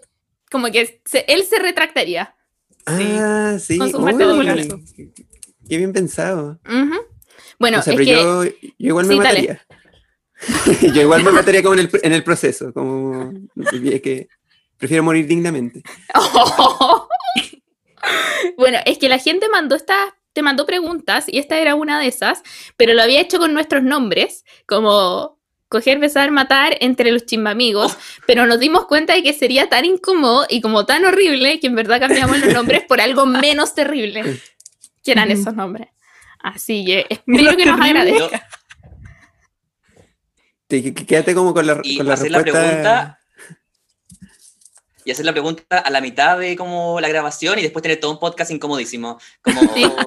Como 0.50 0.70
que 0.70 1.02
se- 1.04 1.24
él 1.28 1.44
se 1.44 1.58
retractaría. 1.58 2.34
Ah, 2.86 3.56
sí. 3.60 3.78
Con 3.78 3.90
su 3.90 3.98
Uy. 3.98 5.12
Qué 5.68 5.76
bien 5.76 5.92
pensado. 5.92 6.58
Bueno, 7.58 7.78
o 7.78 7.82
sea, 7.82 7.92
es 7.94 7.98
pero 7.98 8.04
que 8.04 8.10
yo, 8.10 8.44
yo 8.44 8.50
igual 8.78 9.06
me 9.06 9.14
Sí, 9.14 9.18
mataría. 9.18 9.66
yo 10.94 11.02
igual 11.02 11.22
me 11.22 11.30
mataría 11.30 11.62
como 11.62 11.74
en 11.74 11.80
el, 11.80 11.90
en 12.02 12.12
el 12.12 12.24
proceso. 12.24 12.72
Como 12.72 13.32
es 13.56 14.00
que 14.02 14.28
prefiero 14.76 15.02
morir 15.04 15.26
dignamente. 15.26 15.82
bueno, 18.56 18.78
es 18.84 18.98
que 18.98 19.08
la 19.08 19.18
gente 19.18 19.48
mandó 19.48 19.74
estas, 19.76 20.12
te 20.32 20.42
mandó 20.42 20.66
preguntas 20.66 21.26
y 21.28 21.38
esta 21.38 21.58
era 21.58 21.74
una 21.74 22.00
de 22.00 22.08
esas, 22.08 22.42
pero 22.76 22.94
lo 22.94 23.02
había 23.02 23.20
hecho 23.20 23.38
con 23.38 23.54
nuestros 23.54 23.82
nombres, 23.82 24.44
como 24.66 25.38
coger, 25.72 25.98
besar, 25.98 26.30
matar 26.30 26.76
entre 26.80 27.10
los 27.10 27.24
chimbamigos, 27.26 27.96
pero 28.26 28.46
nos 28.46 28.60
dimos 28.60 28.86
cuenta 28.86 29.14
de 29.14 29.22
que 29.22 29.32
sería 29.32 29.68
tan 29.68 29.84
incómodo 29.86 30.46
y 30.48 30.60
como 30.60 30.84
tan 30.86 31.04
horrible 31.04 31.58
que 31.58 31.66
en 31.66 31.74
verdad 31.74 31.98
cambiamos 31.98 32.38
los 32.38 32.52
nombres 32.52 32.82
por 32.86 33.00
algo 33.00 33.24
menos 33.26 33.74
terrible, 33.74 34.40
que 35.02 35.12
eran 35.12 35.30
esos 35.30 35.54
nombres. 35.54 35.88
Así 36.40 36.84
que 36.84 37.06
espero 37.08 37.56
que 37.56 37.64
nos 37.66 37.80
agradezca. 37.80 38.46
Quédate 40.68 41.34
como 41.34 41.52
con 41.54 41.66
la, 41.66 41.80
Y 41.82 41.96
con 41.98 42.06
la 42.06 42.14
hacer 42.14 42.30
la 42.30 42.38
respuesta. 42.38 42.68
pregunta. 42.68 43.18
Y 45.04 45.10
hacer 45.10 45.24
la 45.24 45.32
pregunta 45.32 45.78
a 45.78 45.90
la 45.90 46.00
mitad 46.00 46.38
de 46.38 46.56
como 46.56 47.00
la 47.00 47.08
grabación 47.08 47.58
y 47.58 47.62
después 47.62 47.82
tener 47.82 47.98
todo 47.98 48.12
un 48.12 48.20
podcast 48.20 48.50
incomodísimo. 48.52 49.18
Como, 49.42 49.60
Sí. 49.74 49.84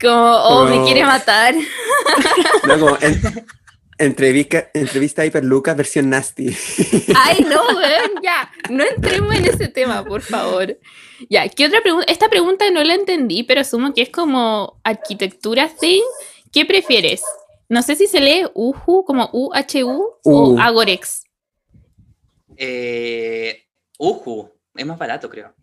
Como, 0.00 0.34
oh, 0.36 0.64
me 0.66 0.82
quiere 0.84 1.04
matar. 1.04 1.54
No, 2.66 2.78
como 2.78 2.98
en- 3.00 3.46
entrevista, 4.04 4.70
entrevista 4.74 5.22
a 5.22 5.26
Hiperlucas 5.26 5.76
versión 5.76 6.10
nasty. 6.10 6.48
Ay, 7.16 7.44
no, 7.48 7.62
weón, 7.76 8.22
ya. 8.22 8.50
No 8.70 8.84
entremos 8.84 9.34
en 9.34 9.46
ese 9.46 9.68
tema, 9.68 10.04
por 10.04 10.22
favor. 10.22 10.78
Ya, 11.28 11.48
¿qué 11.48 11.66
otra 11.66 11.80
pregunta? 11.80 12.06
Esta 12.10 12.28
pregunta 12.28 12.70
no 12.70 12.82
la 12.84 12.94
entendí, 12.94 13.42
pero 13.42 13.60
asumo 13.60 13.94
que 13.94 14.02
es 14.02 14.10
como 14.10 14.80
arquitectura 14.84 15.68
thing. 15.68 16.02
¿Qué 16.52 16.64
prefieres? 16.64 17.22
No 17.68 17.82
sé 17.82 17.96
si 17.96 18.06
se 18.06 18.20
lee 18.20 18.44
UHU, 18.54 19.04
como 19.04 19.30
UHU, 19.32 20.02
o 20.24 20.48
U. 20.50 20.58
Agorex. 20.60 21.24
eh, 22.56 23.64
Uju, 23.98 24.50
es 24.74 24.86
más 24.86 24.98
barato, 24.98 25.30
creo. 25.30 25.54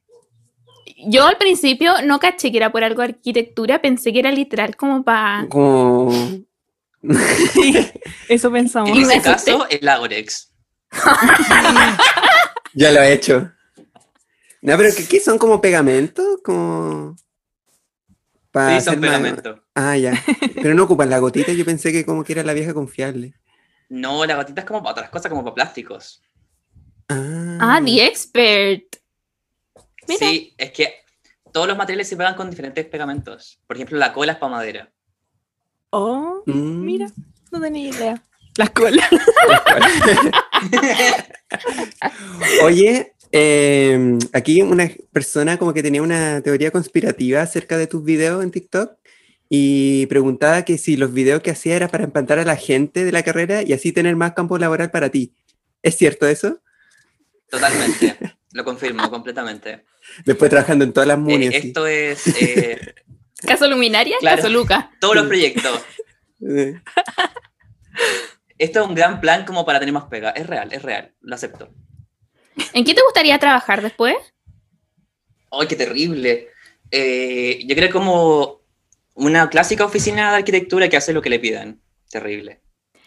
Yo 1.08 1.25
al 1.25 1.38
principio 1.38 2.02
no 2.04 2.19
caché 2.19 2.52
que 2.52 2.58
era 2.58 2.71
por 2.71 2.84
algo 2.84 3.02
de 3.02 3.10
arquitectura, 3.10 3.82
pensé 3.82 4.12
que 4.12 4.19
era 4.19 4.32
literal 4.32 4.75
como 4.75 5.04
para... 5.04 5.45
Como. 5.49 6.12
Eso 8.30 8.52
pensamos. 8.52 8.90
En 8.90 8.98
ese 9.04 9.22
caso, 9.22 9.68
el 9.70 9.88
Agorex. 9.88 10.52
Ya 12.74 12.92
lo 12.92 13.02
he 13.02 13.14
hecho. 13.14 13.52
No, 14.62 14.78
pero 14.78 14.90
¿qué, 14.96 15.08
qué 15.08 15.20
son 15.20 15.38
como 15.38 15.62
pegamentos? 15.62 16.40
Como. 16.44 17.16
Para 18.52 18.80
Sí, 18.80 18.86
son 18.86 19.00
más- 19.00 19.10
pegamento. 19.10 19.64
Ah, 19.76 19.96
ya. 19.98 20.14
Pero 20.56 20.74
no 20.74 20.84
ocupan 20.84 21.10
la 21.10 21.20
gotita, 21.20 21.52
yo 21.54 21.64
pensé 21.66 21.92
que 21.92 22.06
como 22.06 22.24
que 22.24 22.34
era 22.34 22.44
la 22.44 22.54
vieja 22.54 22.74
confiable. 22.74 23.34
No, 23.90 24.26
la 24.26 24.36
gotita 24.36 24.62
es 24.62 24.68
como 24.68 24.82
para 24.84 24.92
otras 24.92 25.10
cosas, 25.10 25.30
como 25.30 25.44
para 25.44 25.56
plásticos. 25.56 26.22
Ah, 27.08 27.58
Ah, 27.62 27.82
The 27.84 28.06
Expert. 28.06 28.96
Mira. 30.08 30.20
Sí, 30.28 30.54
es 30.58 30.72
que 30.72 30.94
todos 31.54 31.68
los 31.68 31.78
materiales 31.78 32.08
se 32.08 32.18
pegan 32.18 32.36
con 32.36 32.50
diferentes 32.50 32.86
pegamentos. 32.86 33.60
Por 33.68 33.78
ejemplo, 33.78 33.98
la 33.98 34.12
cola 34.14 34.34
es 34.34 34.38
para 34.38 34.52
madera. 34.52 34.92
Oh, 35.91 36.43
Mm. 36.45 36.86
mira, 36.86 37.08
no 37.52 37.62
tenía 37.62 37.89
idea. 37.89 38.23
Las 38.58 38.69
colas. 38.71 39.08
Oye, 42.63 43.13
eh, 43.32 44.17
aquí 44.34 44.62
una 44.62 44.89
persona 45.12 45.58
como 45.58 45.73
que 45.73 45.84
tenía 45.84 46.02
una 46.02 46.41
teoría 46.41 46.71
conspirativa 46.71 47.41
acerca 47.41 47.78
de 47.78 47.88
tus 47.88 48.04
videos 48.04 48.43
en 48.43 48.52
TikTok 48.52 48.93
y 49.49 50.06
preguntaba 50.08 50.63
que 50.63 50.78
si 50.78 50.95
los 50.97 51.13
videos 51.13 51.41
que 51.41 51.52
hacía 51.52 51.75
era 51.75 51.88
para 51.88 52.04
empantar 52.04 52.39
a 52.39 52.45
la 52.45 52.56
gente 52.56 53.06
de 53.06 53.12
la 53.12 53.23
carrera 53.23 53.63
y 53.63 53.73
así 53.73 53.91
tener 53.91 54.15
más 54.15 54.34
campo 54.34 54.58
laboral 54.58 54.91
para 54.91 55.10
ti. 55.10 55.34
¿Es 55.82 55.95
cierto 55.97 56.28
eso? 56.28 56.60
Totalmente. 57.49 58.17
Lo 58.52 58.63
confirmo 58.63 59.10
completamente. 59.10 59.86
Después 60.25 60.49
trabajando 60.49 60.84
en 60.86 60.93
todas 60.93 61.08
las 61.08 61.17
Eh, 61.17 61.21
munias. 61.21 61.54
sí. 61.54 61.67
esto 61.67 61.88
es 61.88 62.28
eh, 62.41 62.93
¿Caso 63.45 63.67
Luminaria? 63.67 64.15
Claro. 64.19 64.38
¿Caso 64.38 64.49
Luca? 64.49 64.91
todos 64.99 65.15
los 65.15 65.28
proyectos. 65.28 65.82
Esto 68.58 68.82
es 68.82 68.88
un 68.88 68.95
gran 68.95 69.21
plan 69.21 69.45
como 69.45 69.65
para 69.65 69.80
tener 69.80 69.93
más 69.93 70.06
pega. 70.06 70.32
Es 70.32 70.47
real, 70.47 70.71
es 70.73 70.82
real. 70.82 71.13
Lo 71.21 71.36
acepto. 71.36 71.69
¿En 72.73 72.84
qué 72.84 72.93
te 72.93 73.02
gustaría 73.02 73.38
trabajar 73.39 73.82
después? 73.82 74.15
¡Ay, 75.52 75.67
qué 75.67 75.75
terrible! 75.75 76.49
Eh, 76.91 77.62
yo 77.65 77.75
creo 77.75 77.89
como 77.91 78.62
una 79.15 79.49
clásica 79.49 79.86
oficina 79.86 80.32
de 80.32 80.38
arquitectura 80.38 80.89
que 80.89 80.97
hace 80.97 81.13
lo 81.13 81.21
que 81.21 81.30
le 81.30 81.39
pidan. 81.39 81.82
Terrible. 82.10 82.62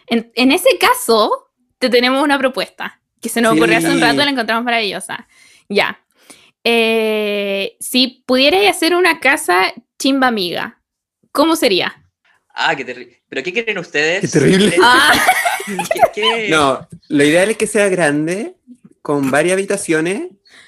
En, 0.07 0.31
en 0.35 0.51
ese 0.51 0.77
caso, 0.79 1.51
te 1.77 1.89
tenemos 1.89 2.23
una 2.23 2.37
propuesta 2.39 3.01
que 3.21 3.29
se 3.29 3.41
nos 3.41 3.53
Sí. 3.53 3.59
ocurrió 3.59 3.77
hace 3.77 3.89
un 3.91 4.01
rato 4.01 4.21
y 4.21 4.25
la 4.25 4.31
encontramos 4.31 4.63
maravillosa. 4.65 5.27
Ya. 5.69 6.03
Eh, 6.63 7.77
si 7.79 8.23
pudierais 8.25 8.69
hacer 8.69 8.95
una 8.95 9.19
casa 9.19 9.71
chimba 10.03 10.27
amiga, 10.27 10.81
¿cómo 11.31 11.55
sería? 11.55 11.93
Ah, 12.53 12.75
qué 12.75 12.83
terrible. 12.83 13.23
¿Pero 13.29 13.41
qué 13.41 13.53
quieren 13.53 13.77
ustedes? 13.77 14.19
Qué 14.19 14.27
terrible. 14.27 14.75
Ah, 14.83 15.13
¿Qué- 15.65 16.01
qué- 16.13 16.49
No, 16.49 16.85
lo 17.07 17.23
ideal 17.23 17.49
es 17.51 17.55
que 17.57 17.67
sea 17.67 17.87
grande, 17.87 18.57
con 19.01 19.31
varias 19.31 19.53
habitaciones, 19.53 20.23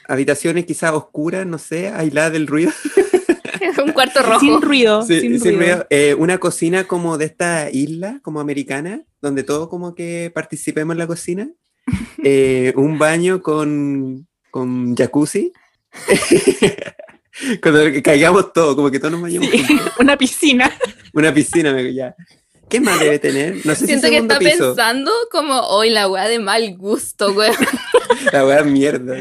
habitaciones 0.08 0.66
quizás 0.66 0.94
oscuras, 0.94 1.46
no 1.46 1.58
sé, 1.58 1.90
aisladas 1.90 2.32
del 2.32 2.48
ruido. 2.48 2.72
un 3.86 3.92
cuarto 3.92 4.24
rojo. 4.24 4.40
Sin 4.40 4.62
ruido. 4.62 5.02
Sí, 5.02 5.20
sin 5.20 5.34
sin 5.42 5.58
ruido. 5.58 5.60
ruido. 5.60 5.88
Eh, 5.90 6.14
una 6.18 6.38
cocina 6.38 6.86
como 6.86 7.18
de 7.18 7.26
esta 7.26 7.70
isla, 7.70 8.22
como 8.24 8.40
americana, 8.40 9.04
donde 9.22 9.44
todos 9.44 9.68
como 9.68 9.96
que 9.96 10.32
participemos 10.34 10.94
en 10.94 11.00
la 11.00 11.08
cocina. 11.08 11.50
Eh, 12.28 12.74
un 12.78 12.98
baño 12.98 13.42
con, 13.44 14.28
con 14.50 14.96
jacuzzi. 14.96 15.52
Cuando 17.62 17.82
caigamos 18.04 18.54
todos, 18.54 18.76
como 18.76 18.90
que 18.92 19.00
todos 19.00 19.12
nos 19.12 19.22
bañamos 19.22 19.50
Sí. 19.50 19.66
Una 20.00 20.18
piscina. 20.18 20.72
Una 21.14 21.34
piscina, 21.34 21.74
me 21.74 21.94
ya. 21.94 22.16
¿Qué 22.70 22.80
más 22.80 23.00
debe 23.00 23.20
tener? 23.20 23.64
No 23.66 23.76
sé 23.76 23.86
Siento 23.86 24.08
si 24.08 24.14
que 24.14 24.18
segundo 24.18 24.34
está 24.36 24.52
piso. 24.52 24.68
pensando 24.76 25.12
como, 25.32 25.60
hoy 25.68 25.92
la 25.92 26.08
weá 26.08 26.28
de 26.28 26.40
mal 26.40 26.76
gusto, 26.78 27.34
güey. 27.34 27.52
La 28.32 28.46
weá 28.46 28.64
mierda. 28.64 29.18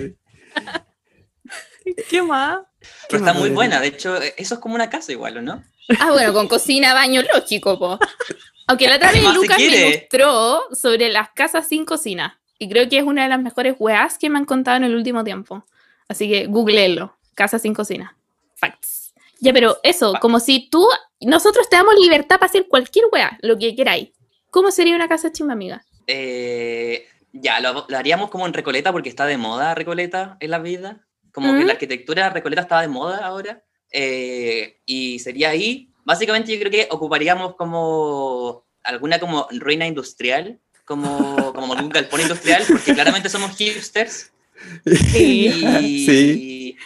¿Qué 2.08 2.22
más? 2.22 2.60
Pero 3.08 3.18
está 3.18 3.32
más 3.34 3.40
muy 3.40 3.50
buena. 3.50 3.80
De 3.80 3.88
hecho, 3.88 4.16
eso 4.16 4.54
es 4.54 4.60
como 4.60 4.74
una 4.74 4.88
casa 4.88 5.12
igual, 5.12 5.36
¿o 5.38 5.42
no? 5.42 5.62
Ah, 6.00 6.10
bueno, 6.12 6.32
con 6.32 6.48
cocina, 6.48 6.94
baño, 6.94 7.22
lógico, 7.34 7.78
po. 7.78 7.98
Aunque 8.66 8.88
la 8.88 8.96
otra 8.96 9.12
¿Qué 9.12 9.20
vez 9.20 9.34
Lucas 9.34 9.58
me 9.58 9.64
ilustró 9.64 10.62
sobre 10.72 11.10
las 11.10 11.28
casas 11.34 11.68
sin 11.68 11.84
cocina. 11.84 12.40
Y 12.58 12.68
creo 12.70 12.88
que 12.88 12.98
es 12.98 13.04
una 13.04 13.24
de 13.24 13.28
las 13.28 13.42
mejores 13.42 13.74
weas 13.78 14.16
que 14.16 14.30
me 14.30 14.38
han 14.38 14.46
contado 14.46 14.78
en 14.78 14.84
el 14.84 14.94
último 14.94 15.22
tiempo. 15.22 15.66
Así 16.08 16.28
que 16.28 16.46
googleenlo. 16.46 17.13
Casa 17.34 17.58
sin 17.58 17.74
cocina. 17.74 18.16
Facts. 18.56 19.12
Ya, 19.40 19.52
pero 19.52 19.78
eso, 19.82 20.12
Facts. 20.12 20.20
como 20.22 20.40
si 20.40 20.68
tú, 20.70 20.86
nosotros 21.20 21.68
te 21.68 21.76
damos 21.76 21.94
libertad 21.98 22.36
para 22.38 22.46
hacer 22.46 22.66
cualquier 22.68 23.06
wea, 23.12 23.38
lo 23.42 23.58
que 23.58 23.74
queráis. 23.74 24.10
¿Cómo 24.50 24.70
sería 24.70 24.94
una 24.94 25.08
casa 25.08 25.32
chimba 25.32 25.52
amiga? 25.52 25.84
Eh, 26.06 27.06
ya, 27.32 27.60
lo, 27.60 27.84
lo 27.88 27.96
haríamos 27.98 28.30
como 28.30 28.46
en 28.46 28.52
Recoleta 28.52 28.92
porque 28.92 29.08
está 29.08 29.26
de 29.26 29.36
moda 29.36 29.74
Recoleta 29.74 30.36
en 30.40 30.50
la 30.50 30.58
vida. 30.60 31.04
Como 31.32 31.52
que 31.52 31.64
¿Mm? 31.64 31.66
la 31.66 31.72
arquitectura 31.72 32.30
Recoleta 32.30 32.62
está 32.62 32.80
de 32.80 32.88
moda 32.88 33.26
ahora. 33.26 33.64
Eh, 33.90 34.80
y 34.86 35.18
sería 35.18 35.50
ahí. 35.50 35.88
Básicamente 36.04 36.52
yo 36.52 36.58
creo 36.60 36.70
que 36.70 36.88
ocuparíamos 36.90 37.56
como 37.56 38.64
alguna 38.82 39.18
como 39.18 39.48
ruina 39.50 39.86
industrial, 39.86 40.60
como, 40.84 41.52
como 41.52 41.72
algún 41.72 41.88
galpón 41.90 42.20
industrial, 42.20 42.62
porque 42.68 42.94
claramente 42.94 43.28
somos 43.28 43.56
hipsters. 43.56 44.30
Sí. 45.12 45.48
Y, 45.82 46.06
Sí. 46.06 46.76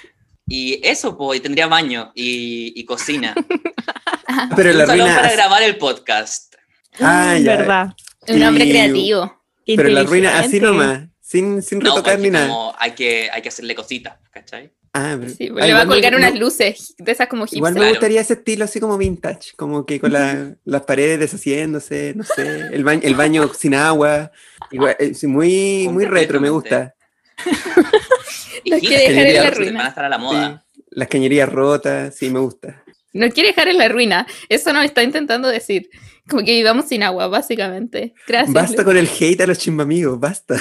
Y 0.48 0.80
eso, 0.82 1.16
pues, 1.16 1.38
y 1.38 1.42
tendría 1.42 1.66
baño 1.66 2.12
y, 2.14 2.72
y 2.78 2.84
cocina. 2.84 3.34
Pero 4.56 4.70
Un 4.72 4.78
la 4.78 4.86
salón 4.86 5.06
ruina. 5.06 5.20
para 5.20 5.32
grabar 5.32 5.62
el 5.62 5.76
podcast. 5.76 6.54
Ah, 7.00 7.36
ya. 7.38 7.56
verdad. 7.56 7.94
Un 8.28 8.42
hombre 8.42 8.68
creativo. 8.68 9.42
Pero 9.66 9.88
la 9.88 10.02
ruina 10.04 10.38
así 10.38 10.60
nomás. 10.60 11.04
Sin, 11.20 11.60
sin 11.62 11.80
retocar 11.80 12.18
ni 12.18 12.30
nada. 12.30 12.48
como 12.48 12.74
hay 12.78 12.92
que, 12.92 13.28
hay 13.30 13.42
que 13.42 13.48
hacerle 13.50 13.74
cositas, 13.74 14.14
¿cachai? 14.30 14.72
Ah, 14.94 15.14
pero- 15.20 15.30
Sí, 15.30 15.50
ah, 15.60 15.66
le 15.66 15.74
va 15.74 15.82
a 15.82 15.86
colgar 15.86 16.12
me- 16.12 16.18
unas 16.18 16.38
luces 16.38 16.94
de 16.96 17.12
esas 17.12 17.28
como 17.28 17.44
Igual 17.50 17.74
me 17.74 17.80
hipster. 17.80 17.94
Gustaría 17.96 18.20
ese 18.22 18.32
estilo 18.32 18.64
así 18.64 18.80
como 18.80 18.96
vintage, 18.96 19.52
como 19.56 19.84
que 19.84 20.00
con 20.00 20.10
la- 20.12 20.54
las 20.64 20.82
paredes 20.82 21.20
deshaciéndose, 21.20 22.14
no 22.16 22.24
sé, 22.24 22.68
el 22.72 22.82
baño, 22.82 23.02
el 23.04 23.14
baño 23.14 23.50
sin 23.52 23.74
agua, 23.74 24.32
igual, 24.70 24.96
eh, 24.98 25.12
muy, 25.24 25.88
muy 25.88 26.06
retro, 26.06 26.40
me 26.40 26.48
gusta. 26.48 26.94
Hipsters, 28.76 28.88
quiere 28.88 29.12
dejar 29.12 29.26
en 29.26 29.34
la 29.44 29.50
ruina. 29.50 29.78
Van 29.78 29.86
a 29.86 29.88
estar 29.88 30.04
a 30.04 30.08
la 30.08 30.18
moda. 30.18 30.64
Sí, 30.74 30.82
las 30.90 31.08
cañerías 31.08 31.48
rotas, 31.48 32.14
sí, 32.14 32.30
me 32.30 32.40
gusta. 32.40 32.82
No 33.12 33.28
quiere 33.30 33.48
dejar 33.50 33.68
en 33.68 33.78
la 33.78 33.88
ruina. 33.88 34.26
Eso 34.48 34.72
nos 34.72 34.84
está 34.84 35.02
intentando 35.02 35.48
decir. 35.48 35.90
Como 36.28 36.44
que 36.44 36.52
vivamos 36.52 36.86
sin 36.86 37.02
agua, 37.02 37.26
básicamente. 37.28 38.14
Gracias. 38.26 38.52
Basta 38.52 38.84
con 38.84 38.96
el 38.96 39.08
hate 39.08 39.40
a 39.40 39.46
los 39.46 39.58
chimbamigos, 39.58 40.20
basta. 40.20 40.56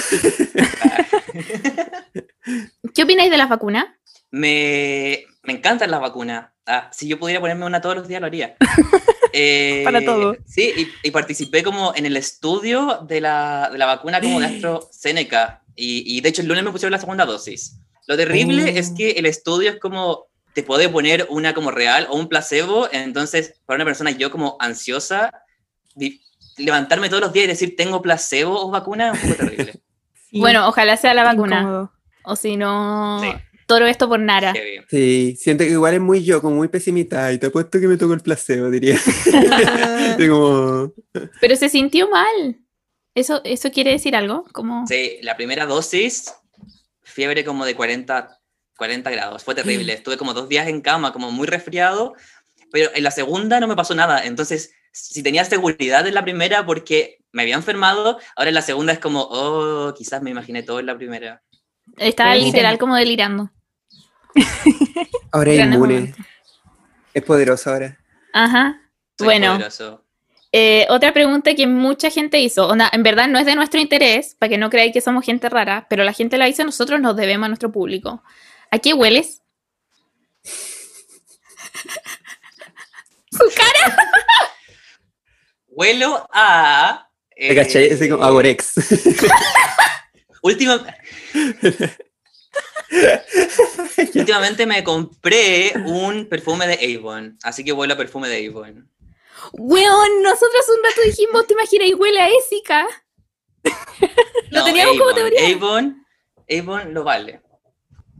¿Qué 2.94 3.02
opináis 3.02 3.30
de 3.30 3.36
las 3.36 3.48
vacunas? 3.50 3.84
Me, 4.30 5.24
me 5.42 5.52
encantan 5.52 5.90
las 5.90 6.00
vacunas. 6.00 6.46
Ah, 6.66 6.90
si 6.92 7.06
yo 7.06 7.18
pudiera 7.18 7.40
ponerme 7.40 7.66
una 7.66 7.80
todos 7.80 7.96
los 7.96 8.08
días, 8.08 8.20
lo 8.20 8.26
haría. 8.26 8.56
Eh, 9.34 9.82
Para 9.84 10.02
todo. 10.02 10.38
Sí, 10.46 10.72
y, 10.74 10.88
y 11.06 11.10
participé 11.10 11.62
como 11.62 11.92
en 11.94 12.06
el 12.06 12.16
estudio 12.16 13.04
de 13.06 13.20
la, 13.20 13.68
de 13.70 13.76
la 13.76 13.84
vacuna 13.84 14.22
como 14.22 14.40
de 14.40 14.46
AstraZeneca. 14.46 15.62
Y, 15.76 16.02
y 16.16 16.22
de 16.22 16.30
hecho 16.30 16.40
el 16.40 16.48
lunes 16.48 16.64
me 16.64 16.72
pusieron 16.72 16.92
la 16.92 16.98
segunda 16.98 17.26
dosis. 17.26 17.78
Lo 18.08 18.16
terrible 18.16 18.64
Oh. 18.64 18.66
es 18.66 18.90
que 18.90 19.10
el 19.12 19.26
estudio 19.26 19.70
es 19.70 19.78
como, 19.78 20.26
te 20.54 20.64
puede 20.64 20.88
poner 20.88 21.26
una 21.30 21.54
como 21.54 21.70
real 21.70 22.08
o 22.10 22.16
un 22.16 22.28
placebo. 22.28 22.88
Entonces, 22.90 23.54
para 23.66 23.76
una 23.76 23.84
persona 23.84 24.10
yo 24.10 24.30
como 24.32 24.56
ansiosa, 24.58 25.30
vi- 25.94 26.20
levantarme 26.56 27.08
todos 27.08 27.20
los 27.20 27.32
días 27.32 27.44
y 27.44 27.48
decir 27.48 27.76
tengo 27.76 28.02
placebo 28.02 28.60
o 28.60 28.70
vacuna 28.70 29.12
es 29.12 29.22
un 29.22 29.30
poco 29.30 29.44
terrible. 29.44 29.72
Sí, 30.30 30.40
Bueno, 30.40 30.68
ojalá 30.68 30.96
sea 30.98 31.14
la 31.14 31.22
vacuna. 31.24 31.60
incómodo. 31.60 31.92
O 32.24 32.36
si 32.36 32.56
no, 32.58 33.18
Sí. 33.22 33.28
todo 33.66 33.86
esto 33.86 34.08
por 34.08 34.20
Nara. 34.20 34.52
Sí, 34.90 35.36
siento 35.38 35.64
que 35.64 35.70
igual 35.70 35.94
es 35.94 36.00
muy 36.00 36.22
yo, 36.24 36.40
como 36.42 36.56
muy 36.56 36.68
pesimista. 36.68 37.32
Y 37.32 37.38
te 37.38 37.46
apuesto 37.46 37.78
que 37.80 37.86
me 37.88 37.96
tocó 37.96 38.12
el 38.14 38.20
placebo, 38.20 38.68
diría. 38.70 38.98
Como, 40.18 40.92
Pero 41.40 41.56
se 41.56 41.68
sintió 41.68 42.08
mal. 42.10 42.58
¿Eso, 43.14 43.40
eso 43.44 43.70
quiere 43.70 43.90
decir 43.92 44.14
algo? 44.14 44.44
Como... 44.52 44.86
Sí, 44.86 45.18
la 45.22 45.36
primera 45.36 45.66
dosis, 45.66 46.32
fiebre 47.18 47.44
como 47.44 47.64
de 47.64 47.74
40, 47.74 48.38
40 48.76 49.10
grados. 49.10 49.42
Fue 49.42 49.56
terrible. 49.56 49.92
Estuve 49.92 50.16
como 50.16 50.34
dos 50.34 50.48
días 50.48 50.68
en 50.68 50.80
cama, 50.80 51.12
como 51.12 51.32
muy 51.32 51.48
resfriado. 51.48 52.14
Pero 52.70 52.90
en 52.94 53.02
la 53.02 53.10
segunda 53.10 53.58
no 53.58 53.66
me 53.66 53.74
pasó 53.74 53.92
nada. 53.96 54.24
Entonces, 54.24 54.72
si 54.92 55.20
tenía 55.24 55.44
seguridad 55.44 56.06
en 56.06 56.14
la 56.14 56.22
primera 56.22 56.64
porque 56.64 57.18
me 57.32 57.42
había 57.42 57.56
enfermado, 57.56 58.20
ahora 58.36 58.50
en 58.50 58.54
la 58.54 58.62
segunda 58.62 58.92
es 58.92 59.00
como, 59.00 59.22
oh, 59.22 59.92
quizás 59.94 60.22
me 60.22 60.30
imaginé 60.30 60.62
todo 60.62 60.78
en 60.78 60.86
la 60.86 60.96
primera. 60.96 61.42
Estaba 61.96 62.34
ser. 62.34 62.42
literal 62.44 62.78
como 62.78 62.94
delirando. 62.94 63.50
ahora 65.32 65.52
es 65.52 65.58
inmune. 65.58 66.14
Es 67.14 67.24
poderoso 67.24 67.72
ahora. 67.72 67.98
Ajá. 68.32 68.80
Soy 69.18 69.24
Bueno. 69.24 69.54
poderoso. 69.54 70.04
Eh, 70.52 70.86
otra 70.88 71.12
pregunta 71.12 71.54
que 71.54 71.66
mucha 71.66 72.10
gente 72.10 72.38
hizo, 72.40 72.68
onda, 72.68 72.88
en 72.92 73.02
verdad 73.02 73.28
no 73.28 73.38
es 73.38 73.44
de 73.46 73.54
nuestro 73.54 73.78
interés, 73.80 74.34
para 74.38 74.48
que 74.50 74.58
no 74.58 74.70
creáis 74.70 74.92
que 74.92 75.00
somos 75.02 75.24
gente 75.24 75.48
rara, 75.48 75.86
pero 75.90 76.04
la 76.04 76.12
gente 76.14 76.38
la 76.38 76.48
hizo, 76.48 76.64
nosotros 76.64 77.00
nos 77.00 77.16
debemos 77.16 77.44
a 77.46 77.48
nuestro 77.48 77.70
público. 77.70 78.22
¿A 78.70 78.78
qué 78.78 78.94
hueles? 78.94 79.42
Su 83.30 83.44
cara. 83.54 83.96
Huelo 85.68 86.26
a... 86.32 87.08
¿Te 87.36 87.54
cachai? 87.54 87.90
Así 87.90 88.08
como 88.08 88.24
Agorex. 88.24 88.72
Última- 90.42 90.84
Últimamente 94.14 94.64
me 94.66 94.82
compré 94.82 95.74
un 95.84 96.26
perfume 96.26 96.66
de 96.66 96.96
Avon, 96.96 97.38
así 97.42 97.62
que 97.64 97.72
huelo 97.72 97.92
a 97.94 97.98
perfume 97.98 98.28
de 98.28 98.46
Avon. 98.48 98.88
Weón, 99.52 100.22
nosotros 100.22 100.64
un 100.68 100.84
rato 100.84 101.00
dijimos, 101.04 101.46
¿te 101.46 101.54
imaginas? 101.54 101.88
Y 101.88 101.94
huele 101.94 102.20
a 102.20 102.28
Ésica. 102.28 102.86
Lo 104.50 104.64
teníamos 104.64 104.98
como 104.98 105.14
teoría. 105.14 105.40
Avon, 105.54 106.06
Avon 106.48 106.94
lo 106.94 107.04
vale. 107.04 107.42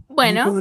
Bueno, 0.09 0.61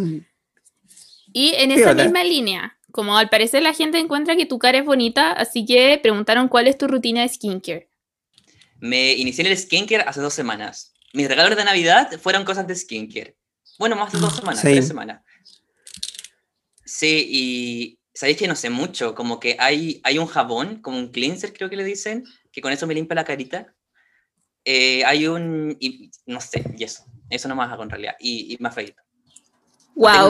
y 1.34 1.54
en 1.56 1.70
¿Qué 1.70 1.82
esa 1.82 1.94
misma 1.94 2.24
línea, 2.24 2.78
como 2.92 3.18
al 3.18 3.30
parecer 3.30 3.64
la 3.64 3.74
gente 3.74 3.98
encuentra 3.98 4.36
que 4.36 4.46
tu 4.46 4.60
cara 4.60 4.80
es 4.80 4.86
bonita, 4.86 5.32
así 5.32 5.66
que 5.66 6.00
preguntaron 6.02 6.48
cuál 6.48 6.68
es 6.68 6.78
tu 6.78 6.88
rutina 6.88 7.22
de 7.22 7.30
skincare. 7.30 7.90
Me 8.80 9.14
inicié 9.14 9.46
en 9.46 9.52
el 9.52 9.58
skincare 9.58 10.04
hace 10.04 10.22
dos 10.22 10.34
semanas. 10.34 10.94
Mis 11.14 11.28
regalos 11.28 11.58
de 11.58 11.64
Navidad 11.64 12.12
fueron 12.20 12.46
cosas 12.46 12.68
de 12.68 12.76
skincare. 12.76 13.36
Bueno, 13.80 13.96
más 13.96 14.12
de 14.14 14.20
dos 14.20 14.36
semanas, 14.36 14.62
tres 14.62 14.88
semanas. 14.88 15.22
Sí, 16.86 17.28
y 17.30 17.97
sabéis 18.18 18.38
que 18.38 18.48
no 18.48 18.56
sé 18.56 18.72
mucho, 18.72 19.14
como 19.14 19.40
que 19.40 19.56
hay, 19.60 20.02
hay 20.04 20.18
un 20.18 20.26
jabón, 20.26 20.82
como 20.82 20.98
un 20.98 21.10
cleanser 21.10 21.54
creo 21.54 21.70
que 21.70 21.76
le 21.76 21.84
dicen, 21.84 22.24
que 22.52 22.62
con 22.62 22.72
eso 22.72 22.88
me 22.88 22.96
limpia 22.96 23.14
la 23.14 23.24
carita. 23.24 23.76
Eh, 24.66 25.06
hay 25.06 25.28
un, 25.28 25.78
y, 25.80 26.10
no 26.26 26.42
sé, 26.42 26.64
y 26.76 26.84
eso, 26.84 27.06
eso 27.30 27.48
no 27.48 27.56
más 27.56 27.72
hago 27.72 27.84
en 27.84 27.92
realidad, 27.92 28.16
y, 28.20 28.58
y 28.60 28.66
afeito. 28.66 29.04
Tengo 29.94 30.30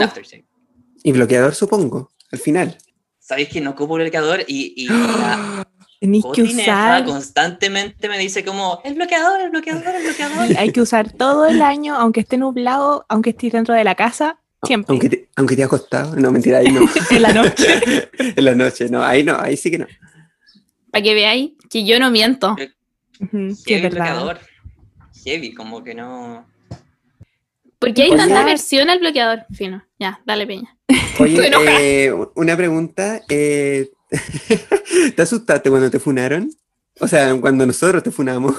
Y 1.02 1.12
bloqueador, 1.12 1.54
supongo, 1.54 2.10
al 2.30 2.38
final. 2.38 2.76
Sabéis 3.18 3.48
que 3.48 3.62
no 3.62 3.70
ocupo 3.70 3.94
bloqueador 3.94 4.44
y, 4.46 4.74
y 4.76 4.88
la 4.88 5.66
Tenéis 6.00 6.26
que 6.32 6.42
usar, 6.42 7.04
constantemente 7.06 8.08
me 8.08 8.18
dice 8.18 8.44
como, 8.44 8.80
el 8.84 8.94
bloqueador, 8.96 9.40
el 9.40 9.50
bloqueador, 9.50 9.94
el 9.94 10.02
bloqueador. 10.04 10.56
hay 10.58 10.72
que 10.72 10.82
usar 10.82 11.10
todo 11.10 11.46
el 11.46 11.62
año, 11.62 11.96
aunque 11.96 12.20
esté 12.20 12.36
nublado, 12.36 13.06
aunque 13.08 13.30
esté 13.30 13.48
dentro 13.48 13.74
de 13.74 13.82
la 13.82 13.94
casa, 13.94 14.40
siempre. 14.62 14.92
Aunque 14.92 15.08
te, 15.08 15.28
aunque 15.36 15.56
te 15.56 15.64
ha 15.64 15.68
costado. 15.68 16.16
No, 16.16 16.30
mentira, 16.32 16.58
ahí 16.58 16.70
no. 16.70 16.80
En 17.10 17.22
la 17.22 17.32
noche. 17.32 17.80
en 18.18 18.44
la 18.44 18.54
noche, 18.54 18.88
no, 18.88 19.02
ahí 19.02 19.22
no, 19.24 19.38
ahí 19.38 19.56
sí 19.56 19.70
que 19.70 19.78
no. 19.78 19.86
Para 20.90 21.02
que 21.02 21.14
veáis 21.14 21.52
que 21.70 21.84
yo 21.84 21.98
no 21.98 22.10
miento. 22.10 22.56
Es 22.58 23.82
verdad. 23.82 23.90
bloqueador. 23.90 24.40
Heavy, 25.24 25.54
como 25.54 25.82
que 25.84 25.94
no. 25.94 26.46
Porque 27.78 28.02
hay 28.02 28.10
Oye. 28.10 28.18
tanta 28.18 28.44
versión 28.44 28.90
al 28.90 28.98
bloqueador. 28.98 29.44
Fino. 29.52 29.84
Ya, 29.98 30.20
dale 30.24 30.46
peña. 30.46 30.76
Oye, 31.18 31.50
eh, 31.68 32.12
una 32.34 32.56
pregunta. 32.56 33.22
eh, 33.28 33.90
¿Te 35.14 35.22
asustaste 35.22 35.68
cuando 35.68 35.90
te 35.90 35.98
funaron? 35.98 36.50
O 37.00 37.06
sea, 37.06 37.34
cuando 37.40 37.66
nosotros 37.66 38.02
te 38.02 38.10
funamos. 38.10 38.56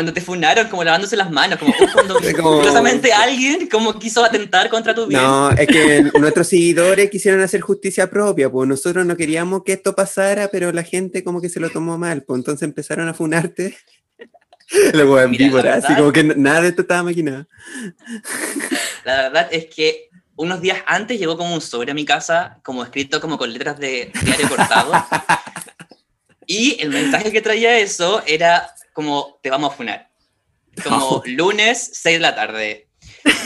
Cuando 0.00 0.14
te 0.14 0.22
funaron, 0.22 0.66
como 0.68 0.82
lavándose 0.82 1.14
las 1.14 1.30
manos, 1.30 1.58
como 1.58 1.72
uh, 1.72 1.92
cuando 1.92 2.14
Como- 2.42 2.62
alguien 3.18 3.68
como 3.68 3.98
quiso 3.98 4.24
atentar 4.24 4.70
contra 4.70 4.94
tu 4.94 5.06
bien. 5.06 5.20
No, 5.20 5.50
es 5.50 5.66
que 5.66 6.10
nuestros 6.18 6.46
seguidores 6.46 7.10
quisieron 7.10 7.42
hacer 7.42 7.60
justicia 7.60 8.08
propia, 8.08 8.50
pues 8.50 8.66
nosotros 8.66 9.04
no 9.04 9.14
queríamos 9.14 9.62
que 9.62 9.74
esto 9.74 9.94
pasara, 9.94 10.48
pero 10.48 10.72
la 10.72 10.84
gente 10.84 11.22
como 11.22 11.42
que 11.42 11.50
se 11.50 11.60
lo 11.60 11.68
tomó 11.68 11.98
mal, 11.98 12.22
pues 12.22 12.38
entonces 12.38 12.62
empezaron 12.62 13.08
a 13.08 13.12
funarte. 13.12 13.76
Luego 14.94 15.20
en 15.20 15.32
víbora, 15.32 15.74
así 15.74 15.94
como 15.94 16.12
que 16.12 16.24
nada 16.24 16.62
de 16.62 16.68
esto 16.68 16.80
estaba 16.80 17.02
maquinado. 17.02 17.46
La 19.04 19.24
verdad 19.24 19.48
es 19.50 19.66
que 19.66 20.08
unos 20.36 20.62
días 20.62 20.78
antes 20.86 21.18
llegó 21.18 21.36
como 21.36 21.52
un 21.52 21.60
sobre 21.60 21.90
a 21.90 21.94
mi 21.94 22.06
casa, 22.06 22.58
como 22.62 22.82
escrito 22.82 23.20
como 23.20 23.36
con 23.36 23.52
letras 23.52 23.78
de 23.78 24.10
diario 24.24 24.48
cortado. 24.48 24.92
Y 26.52 26.80
el 26.80 26.88
mensaje 26.90 27.30
que 27.30 27.40
traía 27.40 27.78
eso 27.78 28.24
era 28.26 28.74
como, 28.92 29.38
te 29.40 29.50
vamos 29.50 29.72
a 29.72 29.76
funar. 29.76 30.10
Como 30.82 31.22
lunes, 31.26 31.90
6 31.92 32.16
de 32.16 32.20
la 32.20 32.34
tarde. 32.34 32.88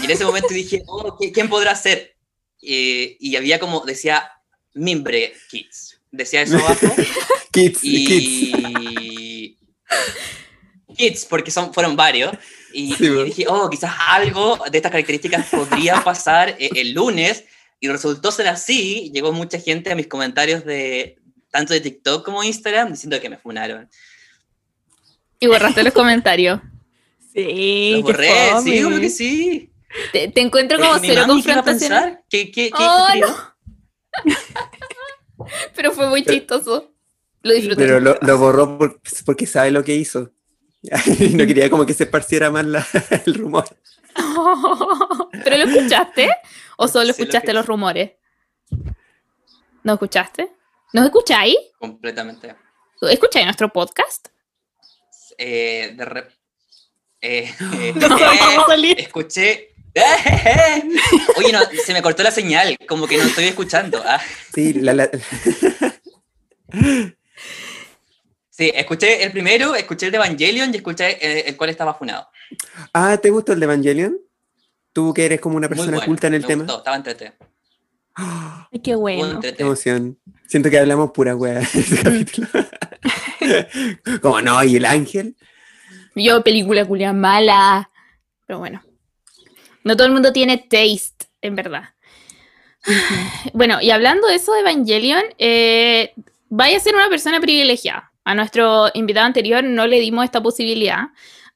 Y 0.01 0.07
en 0.07 0.11
ese 0.11 0.25
momento 0.25 0.49
dije, 0.49 0.83
oh, 0.87 1.19
¿qui- 1.19 1.31
¿quién 1.31 1.51
podrá 1.51 1.75
ser? 1.77 2.17
Eh, 2.63 3.19
y 3.21 3.37
había 3.37 3.59
como, 3.59 3.81
decía, 3.85 4.31
Mimbre 4.73 5.35
Kids. 5.51 6.01
Decía 6.11 6.41
eso 6.43 6.57
abajo. 6.65 6.87
Kids, 7.53 7.81
kids. 7.81 7.83
y 7.83 9.59
kids 10.97 11.27
porque 11.27 11.51
son 11.51 11.75
fueron 11.75 11.97
varios 11.97 12.33
y, 12.73 12.95
Sí, 12.95 13.05
y 13.05 13.25
dije 13.25 13.45
oh 13.49 13.69
quizás 13.69 13.93
algo 14.09 14.59
de 14.71 14.79
estas 14.79 14.93
características 14.93 15.47
podría 15.51 16.03
pasar 16.03 16.57
eh, 16.59 16.71
el 16.77 16.93
lunes 16.93 17.45
y 17.81 17.89
resultó 17.89 18.31
ser 18.33 18.49
así 18.49 19.11
llegó 19.13 19.33
mucha 19.33 19.59
gente 19.61 19.93
a 19.93 19.95
mis 19.95 20.07
comentarios 20.07 20.65
de 20.65 21.19
tanto 21.55 21.73
de 21.73 21.81
TikTok 21.81 22.25
como 22.25 22.43
Instagram 22.43 22.91
diciendo 22.91 23.21
que 23.21 23.31
me 23.31 23.39
funaron 23.39 23.89
Y 25.39 25.47
borraste 25.47 25.85
los 25.85 25.93
comentarios. 25.93 26.61
Sí, 27.33 27.93
los 27.95 28.03
borré 28.03 28.29
sí 28.63 28.85
obvio 28.85 29.01
que 29.01 29.11
sí 29.11 29.73
Te, 30.13 30.29
te 30.29 30.41
encuentro 30.41 30.79
como 30.79 30.93
Porque 30.93 31.09
cero 31.09 31.25
mami, 31.27 31.43
¿qué? 32.29 32.51
¿Qué, 32.53 32.71
Oh, 32.75 33.09
no. 33.21 33.55
Pero 35.77 35.91
fue 35.93 36.09
muy 36.09 36.25
chistoso. 36.25 36.93
Lo 37.43 37.53
disfruté. 37.53 37.83
Pero 37.85 38.01
lo, 38.01 38.17
lo 38.21 38.39
borró 38.39 38.79
por- 38.79 39.01
porque 39.27 39.47
sabe 39.47 39.71
lo 39.73 39.83
que 39.85 39.95
hizo. 39.97 40.31
Y 41.19 41.31
no 41.31 41.47
quería 41.47 41.69
como 41.71 41.85
que 41.87 41.95
se 41.95 42.05
esparciera 42.05 42.51
más 42.51 42.65
la- 42.67 42.87
el 43.27 43.35
rumor. 43.35 43.65
¿Pero 45.45 45.57
lo 45.59 45.65
escuchaste? 45.65 46.29
¿O 46.77 46.87
solo 46.89 47.03
Sí, 47.03 47.07
lo 47.09 47.13
escuchaste 47.13 47.53
los 47.53 47.67
rumores? 47.67 48.13
¿No 49.83 49.95
escuchaste? 49.95 50.53
¿Nos 50.95 51.07
escucháis? 51.07 51.57
completamente 51.79 52.55
¿Escucháis 53.03 53.45
nuestro 53.47 53.69
podcast? 53.73 54.29
eh, 55.37 55.93
de 55.97 56.05
re- 56.05 56.29
eh, 57.21 57.53
eh, 57.75 57.93
No 57.97 58.17
escuché. 58.97 59.75
Oye, 61.37 61.53
no, 61.53 61.59
se 61.85 61.93
me 61.93 62.01
cortó 62.01 62.23
la 62.23 62.31
señal, 62.31 62.77
como 62.89 63.09
que 63.09 63.17
no 63.19 63.25
estoy 63.25 63.47
escuchando. 63.47 64.01
Ah, 64.07 64.21
Sí, 64.55 64.73
la, 64.75 64.95
la- 64.95 65.11
sí, 68.51 68.71
escuché 68.73 69.25
el 69.25 69.33
primero, 69.33 69.75
escuché 69.75 70.07
el 70.07 70.13
de 70.13 70.19
Evangelion 70.19 70.73
y 70.73 70.77
escuché 70.77 71.19
eh, 71.21 71.45
el 71.49 71.57
cual 71.57 71.71
estaba 71.71 71.95
funado. 71.95 72.29
Ah, 72.93 73.17
¿te 73.19 73.31
gustó 73.31 73.53
el 73.53 73.59
de 73.61 73.65
Evangelion? 73.65 74.17
Tú 74.93 75.13
que 75.13 75.25
eres 75.27 75.41
como 75.41 75.57
una 75.57 75.69
persona 75.69 75.91
bueno, 75.97 76.07
culta 76.07 76.29
en 76.29 76.35
el 76.35 76.43
me 76.43 76.47
tema. 76.47 76.63
gustó, 76.63 76.79
estaba 76.79 76.97
entrete. 76.97 77.33
Ay, 78.73 78.81
qué 78.83 78.95
bueno. 78.95 79.41
Qué 79.41 79.55
emoción. 79.59 80.19
Siento 80.47 80.71
que 80.71 80.79
hablamos 80.79 81.11
pura 81.13 81.35
wea 81.35 81.61
en 81.61 81.63
ese 81.63 82.03
capítulo. 82.03 82.49
como 84.23 84.41
no, 84.41 84.63
y 84.63 84.77
el 84.77 84.85
ángel. 84.85 85.37
Yo, 86.15 86.43
película 86.45 86.85
culia 86.85 87.13
mala. 87.13 87.91
Pero 88.47 88.59
bueno. 88.59 88.83
No 89.85 89.97
todo 89.97 90.07
el 90.07 90.13
mundo 90.13 90.33
tiene 90.33 90.59
taste, 90.59 91.27
en 91.43 91.57
verdad. 91.57 91.91
Bueno, 93.53 93.81
y 93.81 93.91
hablando 93.91 94.27
de 94.29 94.37
eso 94.37 94.53
de 94.53 94.61
Evangelion, 94.61 95.23
eh, 95.39 96.13
vaya 96.49 96.77
a 96.77 96.81
ser 96.81 96.95
una 96.95 97.09
persona 97.09 97.41
privilegiada. 97.41 98.13
A 98.25 98.35
nuestro 98.35 98.91
invitado 98.95 99.27
anterior 99.27 99.63
no 99.63 99.87
le 99.87 100.01
dimos 100.01 100.25
esta 100.25 100.43
posibilidad, 100.43 101.09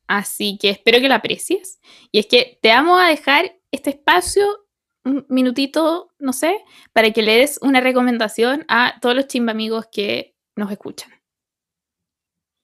así 0.06 0.59
que 0.61 0.70
espero 0.70 1.00
que 1.00 1.09
la 1.09 1.16
aprecies. 1.16 1.78
Y 2.12 2.18
es 2.18 2.26
que 2.26 2.59
te 2.61 2.68
vamos 2.68 3.00
a 3.00 3.09
dejar 3.09 3.56
este 3.70 3.90
espacio, 3.90 4.66
un 5.09 5.26
minutito, 5.28 6.12
no 6.18 6.32
sé, 6.32 6.59
para 6.92 7.11
que 7.12 7.22
le 7.22 7.36
des 7.38 7.59
una 7.62 7.80
recomendación 7.80 8.64
a 8.68 8.98
todos 9.00 9.14
los 9.16 9.26
chimba 9.26 9.52
amigos 9.52 9.86
que 9.90 10.34
nos 10.56 10.70
escuchan. 10.70 11.11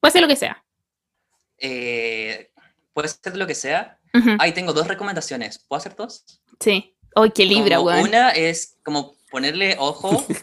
Puede 0.01 0.13
ser 0.13 0.23
lo 0.23 0.29
que 0.29 0.37
sea. 0.37 0.65
Eh, 1.59 2.51
puede 2.93 3.09
ser 3.09 3.37
lo 3.37 3.47
que 3.47 3.55
sea. 3.55 3.99
Ujú, 4.13 4.31
Ahí 4.39 4.53
tengo 4.53 4.73
dos 4.73 4.87
recomendaciones. 4.87 5.59
¿Puedo 5.67 5.79
hacer 5.79 5.97
dos? 5.97 6.25
Sí. 6.61 6.95
¡Ay, 7.17 7.31
qué 7.35 7.45
libra, 7.47 7.77
Como 7.77 7.89
weón! 7.89 8.09
Una 8.09 8.31
es 8.31 8.77
como 8.85 9.15
ponerle 9.31 9.77
ojo. 9.79 10.25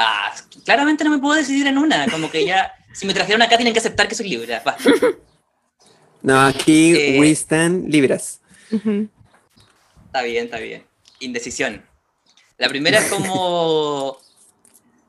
Ah, 0.00 0.32
claramente 0.64 1.02
no 1.02 1.10
me 1.10 1.18
puedo 1.18 1.34
decidir 1.34 1.66
en 1.66 1.76
una. 1.76 2.06
Como 2.08 2.30
que 2.30 2.44
ya, 2.46 2.72
si 2.92 3.04
me 3.04 3.12
trajeron 3.14 3.42
acá, 3.42 3.56
tienen 3.56 3.72
que 3.72 3.80
aceptar 3.80 4.06
que 4.06 4.14
soy 4.14 4.28
libra. 4.28 4.62
Va. 4.64 4.76
No, 6.22 6.40
aquí 6.40 6.94
Eh. 6.94 7.18
we 7.18 7.30
stand 7.32 7.90
libras. 7.90 8.40
Ujú. 8.70 9.08
Está 10.06 10.22
bien, 10.22 10.44
está 10.44 10.58
bien. 10.60 10.86
Indecisión. 11.20 11.84
La 12.56 12.68
primera 12.68 12.98
es 12.98 13.10
como. 13.10 14.18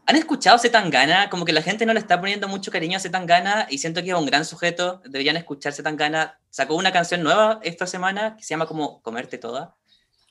¿Han 0.05 0.15
escuchado 0.15 0.57
Zetangana? 0.57 1.29
Como 1.29 1.45
que 1.45 1.53
la 1.53 1.61
gente 1.61 1.85
no 1.85 1.93
le 1.93 1.99
está 1.99 2.19
poniendo 2.19 2.47
mucho 2.47 2.71
cariño 2.71 2.97
a 2.97 2.99
Zetangana 2.99 3.67
y 3.69 3.77
siento 3.77 4.01
que 4.01 4.09
es 4.09 4.15
un 4.15 4.25
gran 4.25 4.43
sujeto. 4.43 5.01
Deberían 5.05 5.37
escuchar 5.37 5.71
Zetangana. 5.71 6.39
Sacó 6.49 6.75
una 6.75 6.91
canción 6.91 7.21
nueva 7.21 7.59
esta 7.61 7.85
semana 7.85 8.35
que 8.35 8.43
se 8.43 8.49
llama 8.49 8.65
como 8.65 9.03
Comerte 9.03 9.37
Toda. 9.37 9.75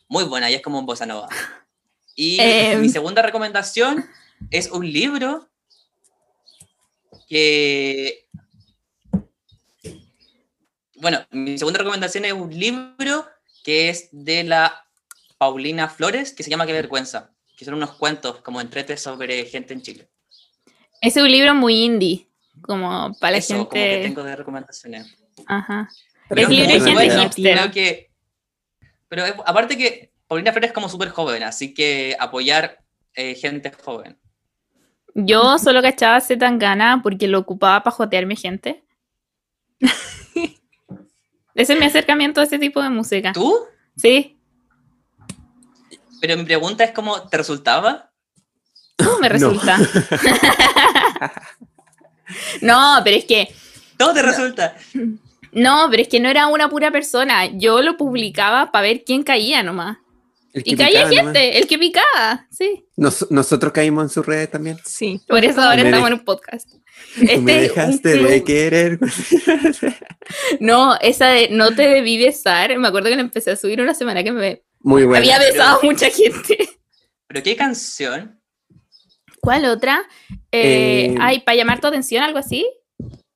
Muy 0.08 0.24
buena 0.24 0.50
y 0.50 0.54
es 0.54 0.62
como 0.62 0.80
un 0.80 0.86
bossa 0.86 1.06
nova. 1.06 1.28
Y 2.16 2.38
Em. 2.40 2.80
mi 2.80 2.88
segunda 2.88 3.22
recomendación 3.22 4.04
es 4.50 4.68
un 4.72 4.90
libro 4.90 5.48
que. 7.28 8.26
Bueno, 10.96 11.24
mi 11.30 11.56
segunda 11.56 11.78
recomendación 11.78 12.24
es 12.24 12.32
un 12.32 12.50
libro 12.50 13.28
que 13.62 13.90
es 13.90 14.08
de 14.10 14.42
la 14.42 14.87
Paulina 15.38 15.88
Flores, 15.88 16.32
que 16.32 16.42
se 16.42 16.50
llama 16.50 16.66
Qué 16.66 16.72
vergüenza, 16.72 17.30
que 17.56 17.64
son 17.64 17.74
unos 17.74 17.92
cuentos 17.92 18.40
como 18.40 18.60
entretes 18.60 19.00
sobre 19.00 19.44
gente 19.46 19.72
en 19.74 19.82
Chile. 19.82 20.08
Es 21.00 21.16
un 21.16 21.30
libro 21.30 21.54
muy 21.54 21.84
indie, 21.84 22.28
como 22.62 23.12
para 23.20 23.32
la 23.32 23.38
Eso, 23.38 23.54
como 23.54 23.68
que 23.68 23.78
gente. 23.78 24.08
tengo 24.08 24.22
de 24.24 24.36
recomendaciones. 24.36 25.16
Aja. 25.46 25.88
Pero 26.28 26.42
Es 26.42 26.48
libre 26.48 26.64
muy 26.66 26.74
de 26.74 26.80
gente 26.80 26.92
buena. 26.92 27.22
hipster. 27.22 27.56
Creo 27.56 27.70
que, 27.70 28.10
pero 29.08 29.24
es- 29.24 29.34
aparte 29.46 29.78
que 29.78 30.12
Paulina 30.26 30.52
Flores 30.52 30.68
es 30.70 30.74
como 30.74 30.88
súper 30.88 31.10
joven, 31.10 31.42
así 31.44 31.72
que 31.72 32.16
apoyar 32.18 32.82
eh, 33.14 33.34
gente 33.34 33.70
joven. 33.72 34.18
Yo 35.14 35.58
solo 35.58 35.80
cachaba 35.82 36.20
Zetangana 36.20 37.00
porque 37.02 37.26
lo 37.28 37.38
ocupaba 37.38 37.82
para 37.82 37.96
jotearme 37.96 38.36
gente. 38.36 38.84
Ese 41.54 41.72
es 41.72 41.78
mi 41.80 41.86
acercamiento 41.86 42.40
a 42.40 42.44
ese 42.44 42.58
tipo 42.58 42.80
de 42.82 42.90
música. 42.90 43.32
¿Tú? 43.32 43.52
Sí, 43.96 44.37
Pero 46.20 46.36
mi 46.36 46.44
pregunta 46.44 46.84
es 46.84 46.90
cómo, 46.92 47.22
¿te 47.28 47.36
resultaba? 47.36 48.10
¿cómo 48.96 49.18
me 49.20 49.28
No. 49.28 49.32
resulta? 49.32 49.78
no, 52.62 53.00
pero 53.04 53.16
es 53.16 53.24
que 53.24 53.48
Todo 53.96 54.14
te 54.14 54.22
resulta. 54.22 54.74
no, 55.52 55.86
pero 55.90 56.02
es 56.02 56.08
que 56.08 56.20
no 56.20 56.28
era 56.28 56.46
una 56.48 56.68
pura 56.68 56.90
persona. 56.90 57.46
Yo 57.46 57.80
lo 57.82 57.96
publicaba 57.96 58.70
para 58.72 58.82
ver 58.82 59.04
quién 59.04 59.22
caía 59.22 59.62
nomás. 59.62 59.98
Y 60.52 60.76
caía 60.76 61.02
nomás. 61.06 61.14
gente, 61.14 61.58
el 61.58 61.66
que 61.68 61.78
picaba, 61.78 62.46
sí. 62.50 62.84
Nos- 62.96 63.30
nosotros 63.30 63.72
caímos 63.72 64.04
en 64.04 64.08
sus 64.08 64.26
redes 64.26 64.50
también. 64.50 64.78
Sí. 64.84 65.20
Por 65.28 65.44
eso 65.44 65.60
ahora 65.60 65.82
Me 65.82 65.90
estamos 65.90 66.08
de- 66.08 66.14
en 66.14 66.18
un 66.20 66.24
podcast. 66.24 66.68
Tú 66.70 66.78
me 67.22 67.24
Este, 67.24 67.38
un 67.38 67.44
dejaste 67.46 68.08
de 68.22 68.44
querer. 68.44 68.98
No, 70.60 70.94
esa 71.00 71.28
de 71.28 71.48
no 71.50 71.74
te 71.74 71.88
debí 71.88 72.22
besar, 72.22 72.76
me 72.78 72.88
acuerdo 72.88 73.08
que 73.08 73.14
la 73.16 73.22
empecé 73.22 73.52
a 73.52 73.56
subir 73.56 73.80
una 73.80 73.94
semana 73.94 74.22
que 74.22 74.30
me 74.32 74.62
Muy 74.80 75.04
bueno. 75.04 75.18
había 75.18 75.38
besado 75.38 75.78
a 75.80 75.82
mucha 75.82 76.08
gente. 76.10 76.68
¿Pero 77.26 77.42
qué 77.42 77.56
canción? 77.56 78.40
¿Cuál 79.40 79.64
otra? 79.66 80.04
Eh, 80.50 81.06
Eh, 81.12 81.14
ay, 81.20 81.40
para 81.40 81.56
llamar 81.56 81.80
tu 81.80 81.86
atención, 81.86 82.22
algo 82.22 82.38
así. 82.38 82.66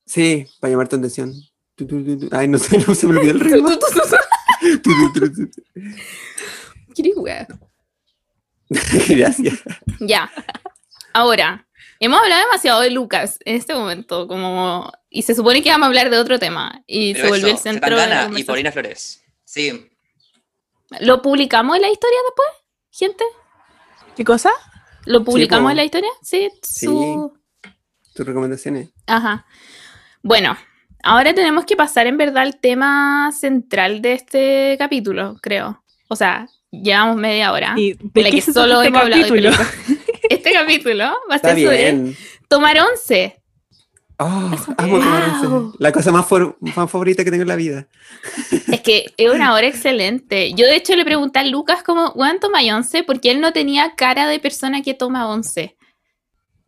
Sí, 0.06 0.46
para 0.60 0.70
llamar 0.72 0.88
tu 0.88 0.96
atención. 0.96 1.32
Tu, 1.74 1.86
tu, 1.86 2.04
tu, 2.04 2.18
tu. 2.28 2.36
Ay, 2.36 2.48
no 2.48 2.58
sé, 2.58 2.78
no 2.86 2.94
se 2.94 3.06
me 3.06 3.18
olvidó 3.18 3.32
el 3.32 3.40
ritmo. 3.40 3.68
Tu, 3.68 3.78
tu, 3.78 3.86
tu, 3.86 4.00
tu. 4.00 4.16
Tu, 4.62 4.78
tu, 4.80 5.12
tu, 5.12 5.50
tu. 5.50 5.62
¿Quieres 6.94 7.14
jugar? 7.16 7.48
Gracias. 9.08 9.60
Ya. 9.98 10.30
Ahora, 11.12 11.66
hemos 11.98 12.20
hablado 12.20 12.42
demasiado 12.42 12.80
de 12.80 12.90
Lucas 12.90 13.38
en 13.44 13.56
este 13.56 13.74
momento, 13.74 14.28
como 14.28 14.92
y 15.10 15.22
se 15.22 15.34
supone 15.34 15.62
que 15.62 15.70
vamos 15.70 15.86
a 15.86 15.88
hablar 15.88 16.10
de 16.10 16.18
otro 16.18 16.38
tema 16.38 16.82
y 16.86 17.12
Pero 17.14 17.24
se 17.24 17.30
volvió 17.30 17.46
eso, 17.48 17.56
el 17.56 17.62
centro 17.62 17.96
de 17.98 18.40
y. 18.40 18.44
Paulina 18.44 18.70
Flores. 18.70 19.24
Sí, 19.44 19.90
¿Lo 21.00 21.22
publicamos 21.22 21.76
en 21.76 21.82
la 21.82 21.90
historia 21.90 22.18
después, 22.26 22.48
gente? 22.90 23.24
¿Qué 24.16 24.24
cosa? 24.24 24.50
¿Lo 25.06 25.24
publicamos 25.24 25.70
en 25.70 25.76
la 25.76 25.84
historia? 25.84 26.10
Sí. 26.22 26.50
Sí. 26.62 26.86
Su... 26.86 27.32
Tus 28.14 28.26
recomendaciones. 28.26 28.90
Ajá. 29.06 29.46
Bueno, 30.22 30.56
ahora 31.02 31.34
tenemos 31.34 31.64
que 31.64 31.76
pasar 31.76 32.06
en 32.06 32.18
verdad 32.18 32.42
al 32.42 32.60
tema 32.60 33.32
central 33.32 34.02
de 34.02 34.12
este 34.12 34.76
capítulo, 34.78 35.36
creo. 35.40 35.82
O 36.08 36.16
sea, 36.16 36.46
llevamos 36.70 37.16
media 37.16 37.52
hora. 37.52 37.74
¿Y 37.76 37.94
de 37.94 38.22
la 38.22 38.30
qué 38.30 38.36
que 38.36 38.42
solo 38.52 38.80
trata 38.80 38.86
hemos 38.86 39.02
este 39.02 39.14
hablado 39.14 39.34
de 39.34 39.42
capítulo? 39.42 39.98
Este 40.30 40.52
capítulo 40.52 41.04
va 41.28 41.34
a 41.34 41.36
Está 41.36 41.54
ser 41.54 41.64
sobre 41.64 41.76
bien. 41.78 42.16
tomar 42.48 42.76
once. 42.80 43.41
Oh, 44.24 44.74
amo 44.78 44.98
Wow. 44.98 45.56
once. 45.66 45.76
La 45.78 45.92
cosa 45.92 46.12
más, 46.12 46.26
for- 46.26 46.56
más 46.60 46.90
favorita 46.90 47.24
que 47.24 47.30
tengo 47.30 47.42
en 47.42 47.48
la 47.48 47.56
vida. 47.56 47.86
Es 48.70 48.80
que 48.80 49.12
es 49.16 49.30
una 49.30 49.54
hora 49.54 49.66
excelente. 49.66 50.52
Yo 50.54 50.66
de 50.66 50.76
hecho 50.76 50.94
le 50.96 51.04
pregunté 51.04 51.38
a 51.40 51.44
Lucas 51.44 51.82
como, 51.82 52.12
¿cuánto 52.12 52.48
toma 52.48 52.60
once? 52.76 53.02
Porque 53.04 53.30
él 53.30 53.40
no 53.40 53.52
tenía 53.52 53.94
cara 53.96 54.26
de 54.26 54.38
persona 54.40 54.82
que 54.82 54.94
toma 54.94 55.28
once. 55.28 55.76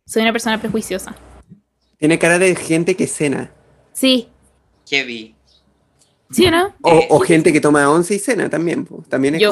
Soy 0.05 0.21
una 0.21 0.31
persona 0.31 0.59
prejuiciosa. 0.59 1.15
Tiene 1.97 2.19
cara 2.19 2.37
de 2.39 2.55
gente 2.55 2.95
que 2.95 3.07
cena. 3.07 3.51
Sí, 3.93 4.29
heavy. 4.89 5.35
¿sí 6.31 6.45
o 6.47 6.51
no? 6.51 6.75
O, 6.81 6.91
Eh, 6.91 7.07
o 7.09 7.19
gente 7.19 7.53
que 7.53 7.61
toma 7.61 7.89
once 7.89 8.15
y 8.15 8.19
cena 8.19 8.49
también. 8.49 8.85
po. 8.85 9.03
También 9.09 9.35
es 9.35 9.41
Yo-. 9.41 9.51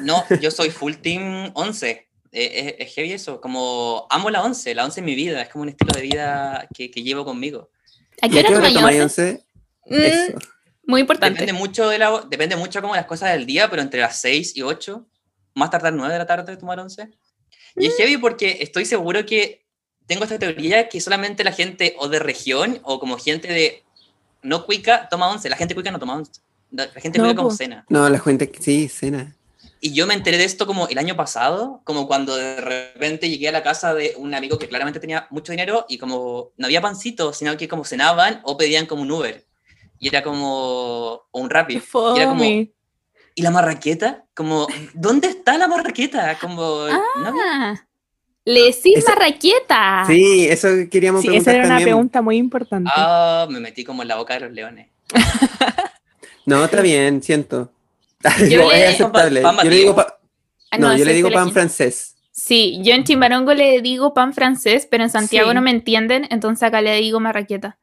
No, 0.00 0.24
yo 0.40 0.50
soy 0.50 0.70
full 0.70 0.94
team 0.94 1.50
11. 1.54 2.07
Es, 2.30 2.74
es 2.78 2.94
heavy 2.94 3.12
eso, 3.12 3.40
como 3.40 4.06
amo 4.10 4.30
la 4.30 4.42
11, 4.42 4.74
la 4.74 4.84
11 4.84 5.00
es 5.00 5.04
mi 5.04 5.14
vida, 5.14 5.42
es 5.42 5.48
como 5.48 5.62
un 5.62 5.70
estilo 5.70 5.92
de 5.92 6.02
vida 6.02 6.68
que, 6.74 6.90
que 6.90 7.02
llevo 7.02 7.24
conmigo. 7.24 7.70
¿A 8.20 8.26
¿Y 8.26 8.30
qué 8.30 8.40
hora 8.40 8.72
tomáis 8.72 9.00
once? 9.00 9.44
once? 9.82 10.34
Mm, 10.34 10.38
muy 10.90 11.00
importante. 11.02 11.40
Depende 11.40 11.58
mucho, 11.58 11.88
de 11.88 11.98
la, 11.98 12.24
depende 12.28 12.56
mucho 12.56 12.80
como 12.80 12.94
las 12.94 13.06
cosas 13.06 13.32
del 13.32 13.46
día, 13.46 13.70
pero 13.70 13.82
entre 13.82 14.00
las 14.00 14.20
6 14.20 14.56
y 14.56 14.62
8, 14.62 15.06
más 15.54 15.70
tardar 15.70 15.92
9 15.92 16.12
de 16.12 16.18
la 16.18 16.26
tarde 16.26 16.56
tomar 16.56 16.80
11. 16.80 17.10
Y 17.76 17.86
es 17.86 17.96
heavy 17.96 18.16
porque 18.16 18.58
estoy 18.60 18.84
seguro 18.84 19.24
que 19.24 19.66
tengo 20.06 20.24
esta 20.24 20.38
teoría 20.38 20.88
que 20.88 21.00
solamente 21.00 21.44
la 21.44 21.52
gente 21.52 21.94
o 21.98 22.08
de 22.08 22.18
región 22.18 22.80
o 22.82 22.98
como 22.98 23.18
gente 23.18 23.48
de 23.48 23.84
no 24.42 24.64
cuica 24.64 25.08
toma 25.08 25.30
11, 25.30 25.48
la 25.48 25.56
gente 25.56 25.74
cuica 25.74 25.90
no 25.90 25.98
toma 25.98 26.16
11. 26.16 26.40
La 26.70 26.88
gente 26.88 27.18
No, 27.18 27.24
cuica 27.24 27.36
como 27.36 27.50
cena. 27.50 27.84
No, 27.88 28.08
la 28.08 28.18
gente 28.18 28.50
sí, 28.60 28.88
cena. 28.88 29.34
Y 29.80 29.92
yo 29.94 30.06
me 30.06 30.14
enteré 30.14 30.38
de 30.38 30.44
esto 30.44 30.66
como 30.66 30.88
el 30.88 30.98
año 30.98 31.14
pasado, 31.16 31.80
como 31.84 32.06
cuando 32.08 32.34
de 32.36 32.60
repente 32.60 33.28
llegué 33.30 33.48
a 33.48 33.52
la 33.52 33.62
casa 33.62 33.94
de 33.94 34.14
un 34.16 34.34
amigo 34.34 34.58
que 34.58 34.68
claramente 34.68 34.98
tenía 35.00 35.26
mucho 35.30 35.52
dinero 35.52 35.86
y 35.88 35.98
como 35.98 36.50
no 36.56 36.66
había 36.66 36.80
pancito, 36.80 37.32
sino 37.32 37.56
que 37.56 37.68
como 37.68 37.84
cenaban 37.84 38.40
o 38.44 38.56
pedían 38.56 38.86
como 38.86 39.02
un 39.02 39.10
Uber. 39.12 39.46
Y 40.00 40.08
era 40.08 40.22
como 40.22 40.48
o 41.30 41.40
un 41.40 41.50
Rappi. 41.50 41.74
Qué 41.80 41.82
Y 42.16 42.18
era 42.18 42.28
como. 42.28 42.44
¿y 42.44 43.42
la 43.42 43.50
marraqueta? 43.52 44.24
Como, 44.34 44.66
¿dónde 44.94 45.28
está 45.28 45.56
la 45.58 45.68
marraqueta? 45.68 46.36
Como, 46.40 46.86
¿no? 46.88 47.34
Ah, 47.44 47.74
le 48.44 48.60
decís 48.62 48.96
Esa- 48.98 49.10
marraqueta. 49.14 50.04
Sí, 50.08 50.46
eso 50.48 50.68
queríamos 50.90 51.22
Sí, 51.22 51.28
esa 51.28 51.50
preguntar 51.52 51.54
era 51.54 51.64
una 51.64 51.68
también. 51.76 51.86
pregunta 51.88 52.22
muy 52.22 52.36
importante. 52.36 52.90
Ah, 52.94 53.46
me 53.48 53.60
metí 53.60 53.84
como 53.84 54.02
en 54.02 54.08
la 54.08 54.16
boca 54.16 54.34
de 54.34 54.40
los 54.40 54.52
leones. 54.52 54.88
No, 56.46 56.64
está 56.64 56.80
bien, 56.80 57.22
siento. 57.22 57.70
Yo 58.50 58.72
es 58.72 58.94
aceptable. 58.94 59.40
pan 59.42 59.56
Yo 59.64 59.70
le 59.70 59.76
digo, 59.76 59.94
pa- 59.96 60.18
Ah, 60.70 60.78
no, 60.78 60.96
yo 60.96 61.04
le 61.04 61.14
digo 61.14 61.30
pan 61.30 61.50
francés. 61.52 62.14
Sí, 62.30 62.78
yo 62.82 62.92
en 62.94 63.04
Chimbarongo 63.04 63.54
le 63.54 63.80
digo 63.80 64.12
pan 64.14 64.32
francés, 64.34 64.86
pero 64.90 65.02
en 65.04 65.10
Santiago 65.10 65.48
Sí. 65.50 65.54
no 65.54 65.62
me 65.62 65.70
entienden, 65.70 66.26
entonces 66.30 66.62
acá 66.64 66.80
le 66.82 66.94
digo 67.00 67.20
marraqueta. 67.20 67.78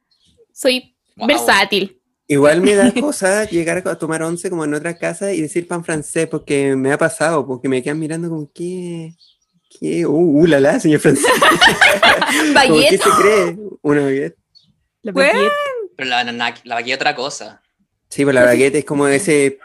Soy 0.54 0.96
Wow. 1.18 1.28
versátil. 1.28 2.00
Igual 2.28 2.62
me 2.62 2.74
da 2.76 2.92
cosa 3.00 3.46
llegar 3.46 3.82
a 3.88 3.96
tomar 3.98 4.22
once 4.24 4.50
como 4.50 4.64
en 4.66 4.74
otra 4.74 4.98
casa 4.98 5.34
y 5.34 5.42
decir 5.42 5.68
pan 5.68 5.84
francés 5.84 6.28
porque 6.28 6.76
me 6.76 6.92
ha 6.92 6.98
pasado, 6.98 7.46
porque 7.46 7.68
me 7.70 7.82
quedan 7.84 8.00
mirando 8.00 8.30
como, 8.30 8.50
¿qué? 8.54 9.14
¿Qué? 9.80 10.06
Uh, 10.06 10.42
uh, 10.42 10.46
la 10.46 10.60
la, 10.60 10.80
señor 10.80 11.00
francés. 11.02 11.26
¿Qué 12.46 12.54
Baguette. 12.54 13.02
se 13.04 13.10
cree? 13.22 13.58
Una 13.82 14.04
baguette. 14.04 14.38
La 15.02 15.12
Bueno. 15.12 15.34
baguette. 15.34 15.54
Pero 15.98 16.10
la, 16.10 16.24
la, 16.24 16.54
la 16.64 16.76
vaquilla 16.76 16.96
otra 16.96 17.16
cosa. 17.16 17.62
Sí, 18.16 18.24
pues 18.24 18.34
la 18.34 18.46
baguette 18.46 18.76
es 18.76 18.86
como 18.86 19.10
ese 19.10 19.60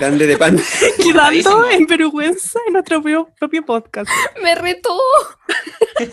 grande 0.00 0.26
de 0.26 0.38
pan. 0.38 0.58
Quedando 1.02 1.68
en 1.68 1.86
vergüenza 1.86 2.58
en 2.66 2.72
nuestro 2.72 3.02
propio, 3.02 3.28
propio 3.38 3.62
podcast. 3.66 4.10
Me 4.42 4.54
retó. 4.54 4.98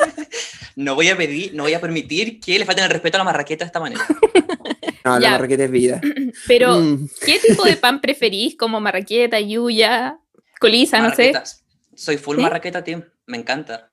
No 0.75 0.95
voy 0.95 1.09
a 1.09 1.17
pedir, 1.17 1.53
no 1.53 1.63
voy 1.63 1.73
a 1.73 1.81
permitir 1.81 2.39
que 2.39 2.57
le 2.57 2.65
falten 2.65 2.83
el 2.85 2.89
respeto 2.89 3.17
a 3.17 3.19
la 3.19 3.23
marraqueta 3.25 3.63
de 3.65 3.67
esta 3.67 3.79
manera. 3.79 4.01
No, 5.05 5.15
Ya. 5.15 5.19
la 5.19 5.31
marraqueta 5.31 5.63
es 5.63 5.71
vida. 5.71 6.01
Pero, 6.47 6.79
Mm. 6.79 7.07
¿qué 7.25 7.39
tipo 7.39 7.63
de 7.63 7.77
pan 7.77 8.01
preferís? 8.01 8.55
¿Como 8.57 8.79
marraqueta, 8.81 9.39
yuya, 9.39 10.19
colisa, 10.59 10.97
no 10.99 11.09
sé? 11.09 11.31
Marraquetas. 11.31 11.63
Soy 11.95 12.17
full 12.17 12.35
¿Sí? 12.35 12.41
marraqueta, 12.41 12.83
team. 12.83 13.03
Me 13.27 13.37
encanta. 13.37 13.89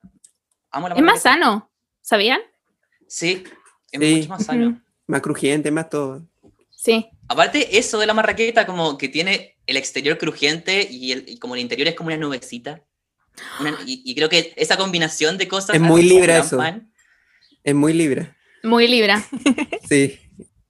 Amo 0.71 0.89
la 0.89 0.95
Es 0.95 1.01
más 1.01 1.23
marraqueta. 1.23 1.33
sano, 1.45 1.71
¿sabían? 2.01 2.41
Sí, 3.07 3.43
es 3.91 3.99
Sí. 4.01 4.15
mucho 4.17 4.29
más 4.29 4.45
sano. 4.45 4.81
Más 5.07 5.21
crujiente, 5.21 5.71
más 5.71 5.89
todo. 5.89 6.25
Sí. 6.69 7.09
Aparte, 7.29 7.77
eso 7.77 7.99
de 7.99 8.05
la 8.07 8.13
marraqueta, 8.13 8.65
como 8.65 8.97
que 8.97 9.07
tiene 9.07 9.55
el 9.67 9.77
exterior 9.77 10.17
crujiente 10.17 10.87
y, 10.89 11.11
el, 11.13 11.23
y 11.27 11.37
como 11.37 11.55
el 11.55 11.61
interior 11.61 11.87
es 11.87 11.95
como 11.95 12.07
una 12.07 12.17
nubecita. 12.17 12.83
Una- 13.61 13.77
y, 13.85 14.01
y 14.03 14.15
creo 14.15 14.27
que 14.29 14.53
esa 14.57 14.75
combinación 14.77 15.37
de 15.37 15.47
cosas. 15.47 15.75
Es 15.75 15.81
muy 15.81 16.01
libre 16.03 16.37
eso. 16.37 16.57
pan. 16.57 16.91
Es 17.63 17.75
muy 17.75 17.93
libre. 17.93 18.33
Muy 18.63 18.87
libra. 18.87 19.23
Sí. 19.87 20.19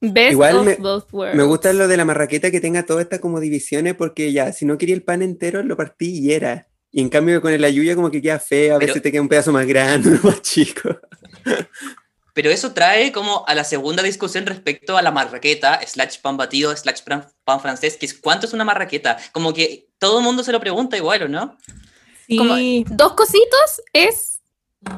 Best 0.02 0.32
Igual 0.32 0.56
of 0.58 0.66
me- 0.66 0.76
both 0.76 1.12
worlds. 1.14 1.36
Me 1.36 1.44
gusta 1.44 1.74
lo 1.74 1.88
de 1.88 1.98
la 1.98 2.06
marraqueta 2.06 2.52
que 2.52 2.62
tenga 2.62 2.86
todas 2.86 3.04
estas 3.04 3.20
como 3.20 3.40
divisiones 3.42 3.96
porque 3.96 4.32
ya, 4.32 4.54
si 4.54 4.66
no 4.66 4.78
quería 4.78 4.96
el 4.96 5.04
pan 5.04 5.22
entero, 5.22 5.62
lo 5.64 5.76
partí 5.76 6.20
y 6.20 6.32
era. 6.32 6.68
Y 6.92 7.02
en 7.02 7.10
cambio 7.10 7.42
con 7.42 7.52
el 7.54 7.64
ayuya 7.66 7.96
como 7.96 8.10
que 8.12 8.22
queda 8.22 8.40
feo, 8.40 8.76
a 8.76 8.80
Pero- 8.80 8.88
veces 8.88 9.02
te 9.04 9.12
queda 9.12 9.22
un 9.22 9.28
pedazo 9.30 9.52
más 9.52 9.66
grande, 9.68 10.12
más 10.24 10.42
chico. 10.42 10.90
Pero 12.34 12.50
eso 12.52 12.74
trae 12.74 13.12
como 13.12 13.44
a 13.48 13.56
la 13.56 13.64
segunda 13.64 14.04
discusión 14.04 14.46
respecto 14.46 14.98
a 14.98 15.02
la 15.02 15.12
marraqueta, 15.12 15.80
slash 15.86 16.20
pan 16.22 16.38
batido, 16.38 16.76
slash 16.76 17.02
pan, 17.04 17.28
pan 17.44 17.60
francés, 17.60 17.98
que 17.98 18.06
es 18.06 18.14
cuánto 18.14 18.46
es 18.46 18.54
una 18.54 18.64
marraqueta. 18.66 19.18
Como 19.32 19.54
que 19.54 19.88
todo 19.98 20.20
el 20.20 20.24
mundo 20.24 20.44
se 20.44 20.52
lo 20.52 20.60
pregunta 20.60 20.96
igual, 20.98 21.24
¿o 21.24 21.28
no? 21.28 21.58
Como 22.38 22.56
Sí. 22.56 22.86
dos 22.90 23.14
cositos 23.14 23.82
es 23.94 24.42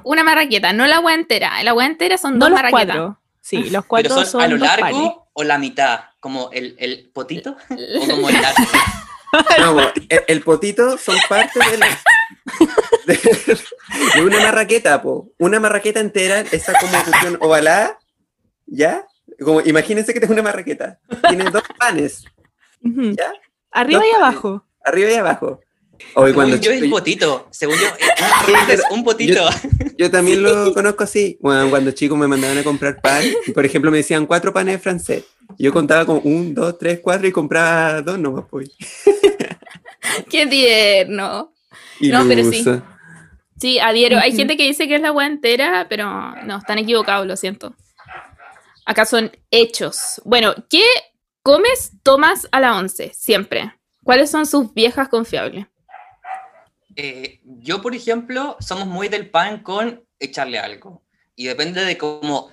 una 0.04 0.24
marraqueta, 0.24 0.74
no 0.74 0.86
la 0.86 0.98
agua 0.98 1.14
entera. 1.14 1.64
La 1.64 1.72
agua 1.72 1.86
entera 1.86 2.18
son 2.18 2.34
No 2.34 2.46
dos 2.46 2.50
los 2.52 2.58
marraquetas. 2.62 2.96
cuatro. 2.98 3.18
Sí, 3.42 3.58
los 3.58 3.70
Pero 3.72 3.84
cuatro 3.88 4.16
son, 4.16 4.26
son, 4.28 4.42
a 4.42 4.48
lo 4.48 4.58
largo 4.58 4.82
panes. 4.86 5.12
o 5.34 5.44
la 5.44 5.58
mitad, 5.58 6.02
como 6.20 6.52
el, 6.52 6.76
el 6.78 7.10
potito 7.14 7.56
o 7.70 8.08
como 8.08 8.30
el 8.30 8.36
largo. 8.42 8.64
No, 9.60 9.80
el, 10.10 10.24
el 10.28 10.42
potito 10.44 10.98
son 10.98 11.16
parte 11.30 11.58
de, 11.72 11.78
la- 11.78 11.88
de, 13.06 13.20
de 14.16 14.26
una 14.26 14.40
marraqueta, 14.40 15.02
po. 15.02 15.32
Una 15.38 15.60
marraqueta 15.60 16.00
entera, 16.00 16.42
esa 16.52 16.74
como 16.80 16.92
cuestión 17.04 17.38
ovalada, 17.42 18.00
¿ya? 18.66 19.06
Como, 19.40 19.62
imagínense 19.62 20.14
que 20.14 20.20
tengo 20.20 20.34
una 20.34 20.44
marraqueta. 20.44 21.00
Tiene 21.28 21.46
dos 21.50 21.64
panes. 21.80 22.24
¿ya? 22.82 23.34
Arriba 23.72 24.00
Dos 24.00 24.08
y 24.08 24.12
panes, 24.12 24.24
abajo. 24.28 24.66
Arriba 24.84 25.12
y 25.12 25.16
abajo. 25.16 25.60
Hoy 26.16 26.34
cuando 26.34 26.56
yo 26.56 26.72
chico- 26.72 26.86
es 26.86 26.92
potito, 26.92 27.48
según 27.52 27.76
yo 27.76 27.86
es, 28.70 28.80
es 28.80 28.84
un 28.90 29.04
potito. 29.04 29.48
Yo 29.98 30.10
también 30.10 30.42
lo 30.42 30.74
conozco 30.74 31.04
así. 31.04 31.38
Bueno, 31.42 31.70
cuando 31.70 31.92
chicos 31.92 32.18
me 32.18 32.28
mandaban 32.28 32.58
a 32.58 32.64
comprar 32.64 33.00
pan, 33.00 33.24
y 33.46 33.52
por 33.52 33.66
ejemplo 33.66 33.92
me 33.92 33.98
decían 33.98 34.26
cuatro 34.26 34.52
panes 34.52 34.76
de 34.76 34.80
francés. 34.80 35.24
Yo 35.60 35.72
contaba 35.72 36.06
como 36.06 36.20
un, 36.22 36.56
dos, 36.56 36.80
tres, 36.80 37.00
cuatro 37.04 37.28
y 37.28 37.32
compraba 37.32 38.02
dos 38.02 38.18
nomás, 38.18 38.46
pues. 38.50 38.72
Qué 40.30 40.48
tierno. 40.48 41.54
No, 42.02 42.28
pero 42.28 42.44
sí. 42.52 42.64
Sí, 43.60 43.80
adhiero. 43.80 44.18
Hay 44.18 44.36
gente 44.36 44.58
que 44.58 44.64
dice 44.64 44.88
que 44.88 44.96
es 44.96 45.02
la 45.02 45.10
agua 45.10 45.28
entera, 45.28 45.86
pero 45.88 46.34
no, 46.46 46.58
están 46.58 46.80
equivocados, 46.80 47.28
lo 47.28 47.36
siento. 47.36 47.76
Acá 48.86 49.06
son 49.06 49.32
hechos. 49.52 50.20
Bueno, 50.26 50.56
¿qué 50.68 50.84
comes, 51.44 51.92
tomas 52.02 52.48
a 52.52 52.60
la 52.60 52.76
once? 52.76 53.12
Siempre. 53.14 53.72
¿Cuáles 54.04 54.32
son 54.32 54.48
sus 54.48 54.74
viejas 54.74 55.10
confiables? 55.10 55.68
Eh, 56.96 57.40
yo, 57.44 57.82
por 57.82 57.94
ejemplo, 57.94 58.58
somos 58.60 58.88
muy 58.88 59.10
del 59.10 59.30
pan 59.30 59.62
con 59.62 60.04
echarle 60.20 60.58
algo. 60.58 61.04
Y 61.36 61.46
depende 61.46 61.86
de 61.86 61.98
cómo, 61.98 62.52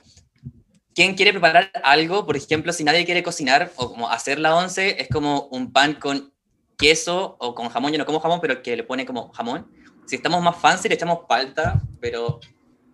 quién 0.94 1.14
quiere 1.14 1.32
preparar 1.32 1.70
algo. 1.82 2.26
Por 2.26 2.36
ejemplo, 2.36 2.72
si 2.72 2.84
nadie 2.84 3.06
quiere 3.06 3.22
cocinar 3.22 3.72
o 3.76 3.90
como 3.90 4.10
hacer 4.10 4.38
la 4.38 4.54
once, 4.54 5.00
es 5.00 5.08
como 5.08 5.48
un 5.50 5.72
pan 5.72 5.94
con 5.94 6.34
queso 6.78 7.36
o 7.40 7.54
con 7.54 7.68
jamón. 7.68 7.92
Yo 7.92 7.98
no 7.98 8.06
como 8.06 8.20
jamón, 8.20 8.40
pero 8.40 8.62
que 8.62 8.76
le 8.76 8.84
pone 8.84 9.04
como 9.04 9.30
jamón. 9.32 9.70
Si 10.06 10.16
estamos 10.16 10.42
más 10.42 10.56
fancy, 10.56 10.88
le 10.88 10.94
echamos 10.94 11.20
palta, 11.28 11.82
pero 12.00 12.40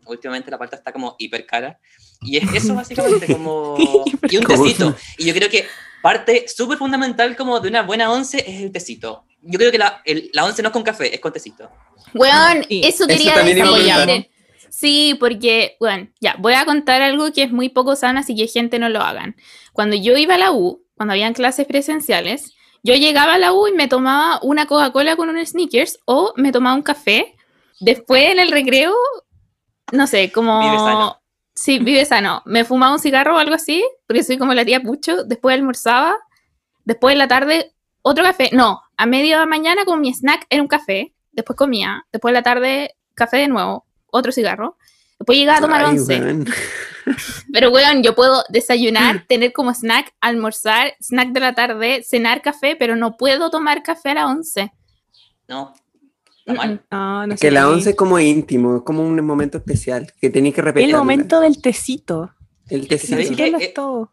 últimamente 0.06 0.50
la 0.50 0.58
palta 0.58 0.76
está 0.76 0.92
como 0.92 1.14
hiper 1.18 1.46
cara. 1.46 1.78
Y 2.22 2.38
es 2.38 2.52
eso 2.54 2.74
básicamente 2.74 3.26
como... 3.32 3.76
Y 4.30 4.36
un 4.36 4.44
tecito. 4.44 4.94
Y 5.18 5.26
yo 5.26 5.34
creo 5.34 5.48
que 5.48 5.66
parte 6.02 6.46
súper 6.48 6.78
fundamental 6.78 7.36
como 7.36 7.60
de 7.60 7.68
una 7.68 7.82
buena 7.82 8.10
once 8.10 8.38
es 8.46 8.62
el 8.62 8.72
tecito. 8.72 9.24
Yo 9.42 9.58
creo 9.58 9.70
que 9.70 9.78
la, 9.78 10.00
el- 10.04 10.30
la 10.32 10.44
once 10.44 10.62
no 10.62 10.68
es 10.68 10.72
con 10.72 10.82
café, 10.82 11.14
es 11.14 11.20
con 11.20 11.32
tecito. 11.32 11.70
Weón, 12.14 12.64
Sí. 12.68 12.80
eso 12.84 13.06
quería 13.06 13.34
contar. 13.34 14.26
Sí, 14.70 15.16
porque, 15.20 15.76
bueno, 15.78 16.08
ya, 16.20 16.34
voy 16.40 16.54
a 16.54 16.64
contar 16.64 17.00
algo 17.00 17.32
que 17.32 17.44
es 17.44 17.52
muy 17.52 17.68
poco 17.68 17.94
sano, 17.94 18.18
así 18.20 18.34
que 18.34 18.48
gente 18.48 18.78
no 18.80 18.88
lo 18.88 19.00
hagan. 19.02 19.36
Cuando 19.72 19.94
yo 19.94 20.16
iba 20.16 20.34
a 20.34 20.38
la 20.38 20.50
U, 20.50 20.84
cuando 20.96 21.12
habían 21.12 21.32
clases 21.32 21.66
presenciales, 21.66 22.54
yo 22.84 22.94
llegaba 22.94 23.34
a 23.34 23.38
la 23.38 23.54
U 23.54 23.66
y 23.66 23.72
me 23.72 23.88
tomaba 23.88 24.38
una 24.42 24.66
Coca-Cola 24.66 25.16
con 25.16 25.30
un 25.30 25.44
Snickers 25.44 25.98
o 26.04 26.34
me 26.36 26.52
tomaba 26.52 26.76
un 26.76 26.82
café. 26.82 27.34
Después 27.80 28.30
en 28.30 28.38
el 28.38 28.52
recreo, 28.52 28.94
no 29.90 30.06
sé, 30.06 30.30
como... 30.30 30.60
Vive 30.60 30.76
sano. 30.76 31.20
Sí, 31.54 31.78
vive 31.78 32.04
sano. 32.04 32.42
Me 32.44 32.64
fumaba 32.64 32.92
un 32.92 32.98
cigarro 32.98 33.36
o 33.36 33.38
algo 33.38 33.54
así, 33.54 33.82
porque 34.06 34.22
soy 34.22 34.36
como 34.36 34.52
la 34.52 34.66
tía 34.66 34.80
Pucho. 34.80 35.24
Después 35.24 35.54
almorzaba. 35.54 36.14
Después 36.84 37.14
en 37.14 37.20
la 37.20 37.28
tarde, 37.28 37.72
otro 38.02 38.22
café. 38.22 38.50
No, 38.52 38.82
a 38.98 39.06
media 39.06 39.46
mañana 39.46 39.86
con 39.86 40.02
mi 40.02 40.12
snack 40.12 40.46
era 40.50 40.60
un 40.60 40.68
café. 40.68 41.14
Después 41.32 41.56
comía. 41.56 42.04
Después 42.12 42.32
en 42.32 42.34
la 42.34 42.42
tarde, 42.42 42.96
café 43.14 43.38
de 43.38 43.48
nuevo. 43.48 43.86
Otro 44.10 44.30
cigarro. 44.30 44.76
Después 45.24 45.38
llegaba 45.38 45.58
a 45.58 45.60
tomar 45.62 45.84
Ay, 45.84 45.98
once. 45.98 46.20
weón. 46.20 46.46
Pero, 47.52 47.70
weón, 47.70 48.02
yo 48.02 48.14
puedo 48.14 48.44
desayunar, 48.50 49.24
tener 49.28 49.52
como 49.52 49.72
snack, 49.72 50.12
almorzar, 50.20 50.94
snack 51.00 51.32
de 51.32 51.40
la 51.40 51.54
tarde, 51.54 52.02
cenar 52.02 52.42
café, 52.42 52.76
pero 52.76 52.96
no 52.96 53.16
puedo 53.16 53.50
tomar 53.50 53.82
café 53.82 54.10
a 54.10 54.14
las 54.14 54.24
once. 54.26 54.72
¿No? 55.48 55.72
¿Está 56.38 56.54
mal? 56.54 56.82
No, 56.90 57.26
no 57.26 57.32
Que 57.34 57.38
sé. 57.38 57.50
la 57.50 57.68
once 57.68 57.90
es 57.90 57.96
como 57.96 58.18
íntimo, 58.18 58.76
es 58.78 58.82
como 58.82 59.02
un 59.02 59.24
momento 59.24 59.58
especial, 59.58 60.12
que 60.20 60.30
tenéis 60.30 60.54
que 60.54 60.62
repetir. 60.62 60.88
El 60.90 60.96
momento 60.96 61.40
del 61.40 61.60
tecito. 61.60 62.32
El 62.68 62.86
que 62.88 62.94
El 62.94 63.00
tecito. 63.00 63.10
¿sabéis 63.12 63.36
tecito 63.36 63.58
es 63.58 63.74
todo. 63.74 64.12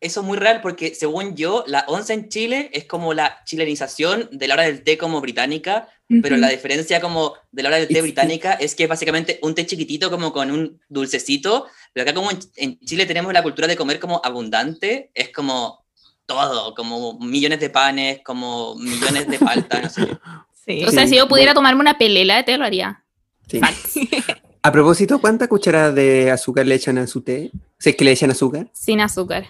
Eso 0.00 0.20
es 0.20 0.26
muy 0.26 0.36
real 0.36 0.60
porque, 0.62 0.94
según 0.96 1.36
yo, 1.36 1.62
la 1.68 1.84
once 1.86 2.12
en 2.12 2.28
Chile 2.28 2.70
es 2.72 2.84
como 2.86 3.14
la 3.14 3.38
chilenización 3.44 4.28
de 4.32 4.48
la 4.48 4.54
hora 4.54 4.64
del 4.64 4.82
té 4.82 4.98
como 4.98 5.20
británica, 5.20 5.88
pero 6.20 6.36
la 6.36 6.48
diferencia 6.48 7.00
como 7.00 7.34
de 7.52 7.62
la 7.62 7.68
hora 7.68 7.78
del 7.78 7.88
té 7.88 8.02
británica 8.02 8.52
es 8.54 8.74
que 8.74 8.82
es 8.82 8.88
básicamente 8.88 9.38
un 9.42 9.54
té 9.54 9.64
chiquitito 9.64 10.10
como 10.10 10.32
con 10.32 10.50
un 10.50 10.80
dulcecito, 10.88 11.66
pero 11.92 12.02
acá 12.02 12.12
como 12.14 12.30
en, 12.30 12.38
en 12.56 12.78
Chile 12.80 13.06
tenemos 13.06 13.32
la 13.32 13.42
cultura 13.42 13.68
de 13.68 13.76
comer 13.76 14.00
como 14.00 14.20
abundante, 14.24 15.10
es 15.14 15.30
como 15.30 15.84
todo, 16.26 16.74
como 16.74 17.18
millones 17.18 17.60
de 17.60 17.70
panes, 17.70 18.20
como 18.24 18.74
millones 18.76 19.28
de 19.28 19.38
palta, 19.38 19.80
no 19.82 19.88
sé. 19.88 20.02
Sí. 20.64 20.84
O 20.84 20.92
sea, 20.92 21.02
Sí, 21.04 21.10
si 21.10 21.16
yo 21.16 21.26
pudiera 21.26 21.50
bueno. 21.50 21.58
tomarme 21.58 21.80
una 21.80 21.98
pelela 21.98 22.36
de 22.36 22.44
té, 22.44 22.56
lo 22.56 22.64
haría. 22.64 23.02
Sí. 23.50 23.60
A 24.62 24.70
propósito, 24.70 25.20
¿cuántas 25.20 25.48
cucharadas 25.48 25.92
de 25.92 26.30
azúcar 26.30 26.64
le 26.66 26.76
echan 26.76 26.98
a 26.98 27.08
su 27.08 27.20
té? 27.22 27.50
Si 27.80 27.90
es 27.90 27.96
que 27.96 28.04
le 28.04 28.12
echan 28.12 28.30
azúcar. 28.30 28.68
Sin 28.72 29.00
azúcar. 29.00 29.46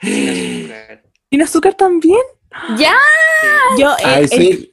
¿Sin 0.00 1.42
azúcar 1.42 1.74
también? 1.74 2.20
¡Ya! 2.78 2.94
Yo, 3.78 3.90
eh, 3.92 4.02
Ay, 4.04 4.22
el, 4.22 4.28
sí. 4.30 4.36
el 4.50 4.70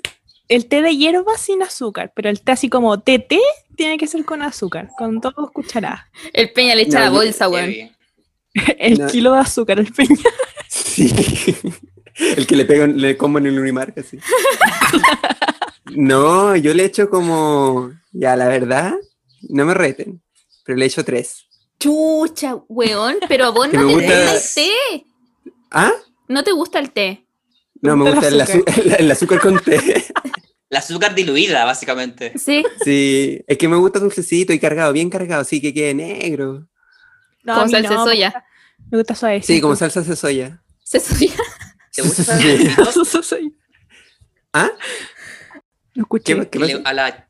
té 0.48 0.82
de 0.82 0.96
hierba 0.96 1.38
sin 1.38 1.62
azúcar, 1.64 2.12
pero 2.16 2.30
el 2.30 2.42
té 2.42 2.52
así 2.54 2.70
como 2.70 3.00
té 3.00 3.20
té 3.20 3.40
tiene 3.76 3.98
que 3.98 4.08
ser 4.08 4.24
con 4.26 4.42
azúcar, 4.42 4.90
con 4.98 5.20
dos 5.20 5.34
cucharadas. 5.54 6.02
El 6.34 6.52
peña 6.54 6.76
le 6.76 6.84
echa 6.84 7.00
No, 7.00 7.06
la 7.06 7.10
bolsa, 7.12 7.50
weón. 7.50 7.74
El 8.78 9.00
No. 9.00 9.08
kilo 9.08 9.34
de 9.34 9.40
azúcar, 9.40 9.80
el 9.80 9.92
peña. 9.92 10.16
Sí. 10.68 11.14
El 12.38 12.48
que 12.48 12.56
le 12.56 12.64
pegan, 12.66 13.00
le 13.02 13.18
como 13.18 13.38
en 13.40 13.46
el 13.48 13.60
Unimark, 13.60 13.98
así. 13.98 14.18
No, 15.94 16.56
yo 16.56 16.74
le 16.74 16.86
echo 16.86 17.10
como. 17.10 17.92
Ya, 18.12 18.36
la 18.36 18.48
verdad, 18.48 18.94
no 19.50 19.66
me 19.66 19.74
reten, 19.74 20.22
pero 20.64 20.78
le 20.78 20.86
echo 20.86 21.04
tres. 21.04 21.46
Chucha, 21.80 22.56
weón, 22.68 23.18
pero 23.28 23.46
a 23.46 23.50
vos 23.50 23.68
no 23.72 23.80
te 23.80 23.94
gusta 23.94 24.34
el 24.36 24.42
té. 24.56 25.06
¿Ah? 25.72 25.92
No 26.28 26.44
te 26.44 26.52
gusta 26.54 26.80
el 26.80 26.92
té. 26.92 27.25
No, 27.86 27.96
me 27.98 28.12
gusta 28.12 28.28
el 28.28 28.42
el, 28.42 28.96
el 29.00 29.12
azúcar 29.12 29.40
con 29.40 29.60
té. 29.60 29.80
La 30.70 30.80
azúcar 30.80 31.14
diluida, 31.16 31.64
básicamente. 31.64 32.34
Sí. 32.38 32.64
Sí, 32.84 33.40
es 33.48 33.58
que 33.58 33.68
me 33.68 33.78
gusta 33.78 34.00
dulcecito 34.00 34.52
y 34.52 34.60
cargado, 34.60 34.92
bien 34.94 35.10
cargado, 35.12 35.44
sí, 35.44 35.62
que 35.62 35.74
quede 35.74 35.94
negro. 35.94 36.68
No, 37.44 37.54
Como 37.54 37.70
salsa 37.70 37.90
de 37.90 37.96
no, 37.96 38.06
me 38.06 38.12
soya. 38.12 38.28
gusta- 38.30 38.46
Me 38.92 38.98
gusta 38.98 39.16
suave. 39.16 39.42
Sí, 39.44 39.62
como 39.62 39.76
salsa 39.76 40.02
de 40.02 40.16
soya. 40.16 40.64
Se 40.84 41.00
subía. 41.00 41.34
¿Te 41.94 42.02
gusta? 42.02 42.38
¿Ah? 44.54 44.72
No 45.94 46.04
escuché. 46.04 46.36
¿Qué, 46.36 46.50
qué 46.50 46.60
Le- 46.60 46.78
pasa? 46.78 46.90
a 46.90 46.94
la 46.94 47.28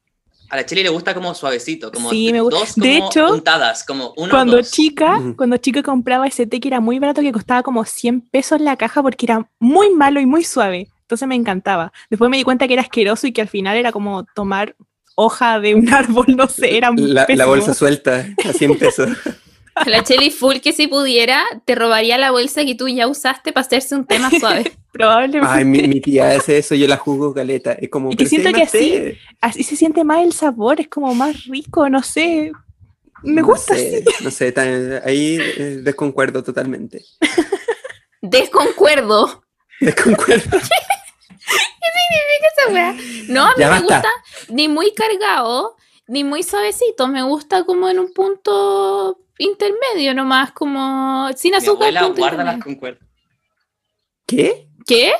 a 0.49 0.55
la 0.57 0.65
chile 0.65 0.83
le 0.83 0.89
gusta 0.89 1.13
como 1.13 1.33
suavecito, 1.33 1.91
como 1.91 2.09
Sí, 2.09 2.31
me 2.31 2.41
gusta. 2.41 2.59
dos 2.59 2.73
como 2.73 2.85
De 2.85 2.97
hecho, 2.97 3.33
untadas, 3.33 3.83
como 3.83 4.13
uno 4.17 4.29
Cuando 4.29 4.57
dos. 4.57 4.71
chica, 4.71 5.19
cuando 5.37 5.57
chica 5.57 5.81
compraba 5.83 6.27
ese 6.27 6.45
té 6.47 6.59
que 6.59 6.67
era 6.67 6.79
muy 6.79 6.99
barato, 6.99 7.21
que 7.21 7.31
costaba 7.31 7.63
como 7.63 7.83
100 7.85 8.21
pesos 8.21 8.61
la 8.61 8.75
caja 8.77 9.01
porque 9.01 9.25
era 9.25 9.49
muy 9.59 9.89
malo 9.91 10.19
y 10.19 10.25
muy 10.25 10.43
suave. 10.43 10.87
Entonces 11.01 11.27
me 11.27 11.35
encantaba. 11.35 11.91
Después 12.09 12.29
me 12.31 12.37
di 12.37 12.43
cuenta 12.43 12.67
que 12.67 12.73
era 12.73 12.81
asqueroso 12.81 13.27
y 13.27 13.31
que 13.31 13.41
al 13.41 13.47
final 13.47 13.77
era 13.77 13.91
como 13.91 14.25
tomar 14.35 14.75
hoja 15.15 15.59
de 15.59 15.75
un 15.75 15.87
árbol, 15.93 16.25
no 16.35 16.47
sé, 16.47 16.75
era 16.77 16.91
La, 16.95 17.21
la 17.21 17.25
pésimo. 17.27 17.47
bolsa 17.47 17.73
suelta 17.73 18.25
a 18.43 18.53
100 18.53 18.77
pesos. 18.77 19.09
La 19.85 20.03
Cheli 20.03 20.31
Full 20.31 20.57
que 20.59 20.71
si 20.71 20.87
pudiera, 20.87 21.43
te 21.65 21.75
robaría 21.75 22.17
la 22.17 22.31
bolsa 22.31 22.63
que 22.63 22.75
tú 22.75 22.87
ya 22.87 23.07
usaste 23.07 23.51
para 23.51 23.65
hacerse 23.65 23.95
un 23.95 24.05
más 24.21 24.33
suave. 24.39 24.71
Probablemente. 24.93 25.47
Ay, 25.51 25.65
mi, 25.65 25.81
mi 25.87 25.99
tía 25.99 26.29
hace 26.31 26.57
eso, 26.59 26.75
yo 26.75 26.87
la 26.87 26.95
jugo 26.97 27.33
caleta. 27.33 27.73
Es 27.73 27.89
como. 27.89 28.09
Y 28.11 28.15
que 28.15 28.23
"Pero 28.23 28.29
si 28.29 28.35
hay 28.37 28.41
siento 28.43 28.59
que 28.59 28.67
té". 28.67 29.17
Así 29.41 29.63
se 29.63 29.75
siente 29.75 30.03
más 30.05 30.23
el 30.23 30.31
sabor, 30.31 30.79
es 30.79 30.87
como 30.87 31.13
más 31.13 31.43
rico, 31.45 31.89
no 31.89 32.01
sé. 32.01 32.51
Me 33.23 33.41
No 33.41 33.47
gusta 33.47 33.75
sé, 33.75 34.03
así. 34.07 34.23
No 34.23 34.31
sé, 34.31 34.51
tan- 34.53 35.01
ahí 35.03 35.37
eh, 35.41 35.79
desconcuerdo 35.83 36.41
totalmente. 36.43 37.03
Desconcuerdo. 38.21 39.43
Desconcuerdo. 39.81 40.57
Esa 42.57 42.71
wea. 42.73 42.95
No, 43.27 43.43
a 43.45 43.49
mí 43.49 43.53
Ya 43.57 43.65
me 43.71 43.79
basta. 43.81 43.95
gusta 43.95 44.09
ni 44.53 44.67
muy 44.67 44.93
cargado, 44.93 45.75
ni 46.07 46.23
muy 46.23 46.43
suavecito. 46.43 47.07
Me 47.07 47.23
gusta 47.23 47.63
como 47.65 47.89
en 47.89 47.99
un 47.99 48.13
punto 48.13 49.19
intermedio 49.37 50.13
nomás, 50.13 50.51
como 50.51 51.29
sin 51.35 51.51
Mi 51.51 51.57
azúcar. 51.57 51.87
abuela 51.87 52.01
punto 52.01 52.21
guarda 52.21 52.43
las 52.43 52.63
concuerdas. 52.63 53.07
¿Qué? 54.25 54.69
¿Qué? 54.85 55.13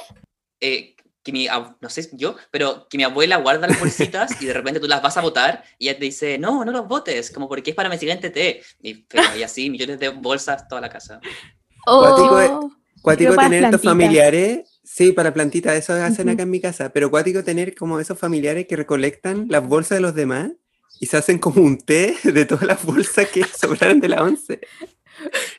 Eh, 0.60 0.96
que 1.26 1.32
mi, 1.32 1.48
no 1.82 1.90
sé 1.90 2.08
yo, 2.14 2.36
pero 2.52 2.88
que 2.88 2.98
mi 2.98 3.04
abuela 3.04 3.38
guarda 3.38 3.68
las 3.68 3.80
bolsitas 3.80 4.40
y 4.42 4.46
de 4.46 4.54
repente 4.54 4.80
tú 4.80 4.88
las 4.88 5.02
vas 5.02 5.18
a 5.18 5.22
botar 5.22 5.64
y 5.80 5.90
ella 5.90 5.98
te 5.98 6.06
dice, 6.06 6.38
no, 6.38 6.64
no 6.64 6.72
los 6.72 6.88
botes, 6.88 7.32
como 7.32 7.50
porque 7.50 7.72
es 7.72 7.76
para 7.76 7.90
mi 7.90 7.98
siguiente 7.98 8.30
té. 8.30 8.62
Y, 8.80 9.06
pero, 9.06 9.24
y 9.36 9.42
así, 9.42 9.70
millones 9.72 10.00
de 10.00 10.10
bolsas 10.10 10.68
toda 10.68 10.82
la 10.82 10.90
casa. 10.90 11.20
Oh, 11.88 12.70
Cuático 13.02 13.36
tener 13.36 13.64
estos 13.64 13.84
familiares, 13.84 14.80
sí, 14.84 15.12
para 15.12 15.32
plantitas, 15.32 15.76
eso 15.76 15.94
hacen 15.94 16.30
acá 16.30 16.42
en 16.44 16.50
mi 16.50 16.60
casa, 16.60 16.92
pero 16.92 17.12
cuático 17.12 17.44
tener 17.44 17.76
como 17.76 18.00
esos 18.00 18.18
familiares 18.18 18.66
que 18.68 18.76
recolectan 18.76 19.46
las 19.48 19.68
bolsas 19.68 19.98
de 19.98 20.02
los 20.02 20.16
demás 20.16 20.54
y 21.00 21.06
se 21.06 21.18
hacen 21.18 21.38
como 21.40 21.62
un 21.62 21.78
té 21.78 22.16
de 22.24 22.46
todas 22.46 22.66
las 22.66 22.84
bolsas 22.84 23.28
que 23.30 23.44
sobraron 23.60 24.00
de 24.00 24.10
la 24.10 24.24
once. 24.24 24.60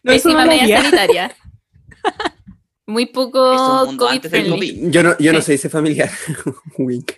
No, 0.03 0.13
eso 0.13 0.29
no 0.29 0.37
pésima 0.37 0.45
lo 0.45 0.51
medida 0.51 0.83
sanitaria. 0.83 1.37
Muy 2.89 3.07
poco 3.07 3.41
COVID 3.97 4.29
friendly. 4.29 4.91
Yo 4.93 5.03
no, 5.03 5.19
yo 5.19 5.33
no 5.33 5.41
ese 5.41 5.69
familiar. 5.69 6.09
Wink. 6.79 7.15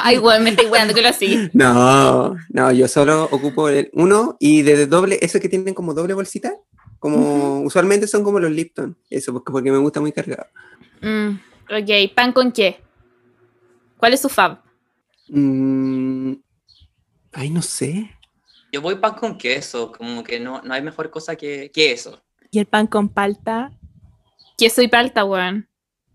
Ay, 0.00 0.16
igual 0.16 0.40
me 0.40 0.50
estoy 0.50 0.66
weando 0.66 0.94
que 0.94 1.02
lo 1.02 1.08
así. 1.08 1.50
No, 1.52 2.36
no, 2.50 2.70
yo 2.70 2.86
solo 2.86 3.24
ocupo 3.24 3.68
el 3.68 3.90
uno 3.94 4.36
y 4.38 4.62
de 4.62 4.86
doble, 4.86 5.18
esos 5.20 5.40
que 5.40 5.48
tienen 5.48 5.74
como 5.74 5.94
doble 5.94 6.14
bolsita, 6.14 6.54
como 7.00 7.62
usualmente 7.62 8.06
son 8.06 8.22
como 8.22 8.38
los 8.38 8.52
Lipton, 8.52 8.96
eso 9.10 9.32
porque, 9.32 9.50
porque 9.50 9.72
me 9.72 9.78
gusta 9.78 10.00
muy 10.00 10.12
cargado. 10.12 10.46
Mm, 11.02 11.38
ok, 11.64 12.14
¿pan 12.14 12.32
con 12.32 12.52
qué? 12.52 12.80
¿Cuál 13.96 14.14
es 14.14 14.20
su 14.20 14.28
fab? 14.28 14.60
Mm, 15.28 16.34
ay, 17.34 17.50
no 17.50 17.62
sé. 17.62 18.10
Yo 18.72 18.80
voy 18.82 18.96
pan 18.96 19.14
con 19.14 19.38
queso, 19.38 19.92
como 19.92 20.24
que 20.24 20.40
no, 20.40 20.60
no 20.62 20.74
hay 20.74 20.82
mejor 20.82 21.10
cosa 21.10 21.36
que, 21.36 21.70
que 21.72 21.92
eso. 21.92 22.22
Y 22.50 22.58
el 22.58 22.66
pan 22.66 22.86
con 22.86 23.08
palta. 23.08 23.70
Queso 24.58 24.82
y 24.82 24.88
palta, 24.88 25.24
weón. 25.24 25.68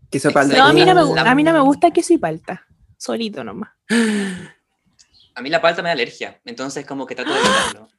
Queso 0.09 0.31
palta 0.31 0.57
No, 0.57 0.65
a 0.65 0.73
mí 0.73 0.81
no, 0.85 0.95
me, 0.95 1.01
con- 1.01 1.11
gu- 1.17 1.27
a 1.27 1.35
mí 1.35 1.43
no 1.43 1.53
me 1.53 1.59
gusta 1.61 1.91
queso 1.91 2.13
y 2.13 2.17
palta. 2.17 2.65
Solito 2.97 3.43
nomás. 3.43 3.69
A 5.35 5.41
mí 5.41 5.49
la 5.49 5.61
palta 5.61 5.81
me 5.81 5.87
da 5.87 5.93
alergia, 5.93 6.41
entonces 6.43 6.85
como 6.85 7.05
que 7.05 7.15
trato 7.15 7.31
de 7.33 7.39
evitarlo. 7.39 7.87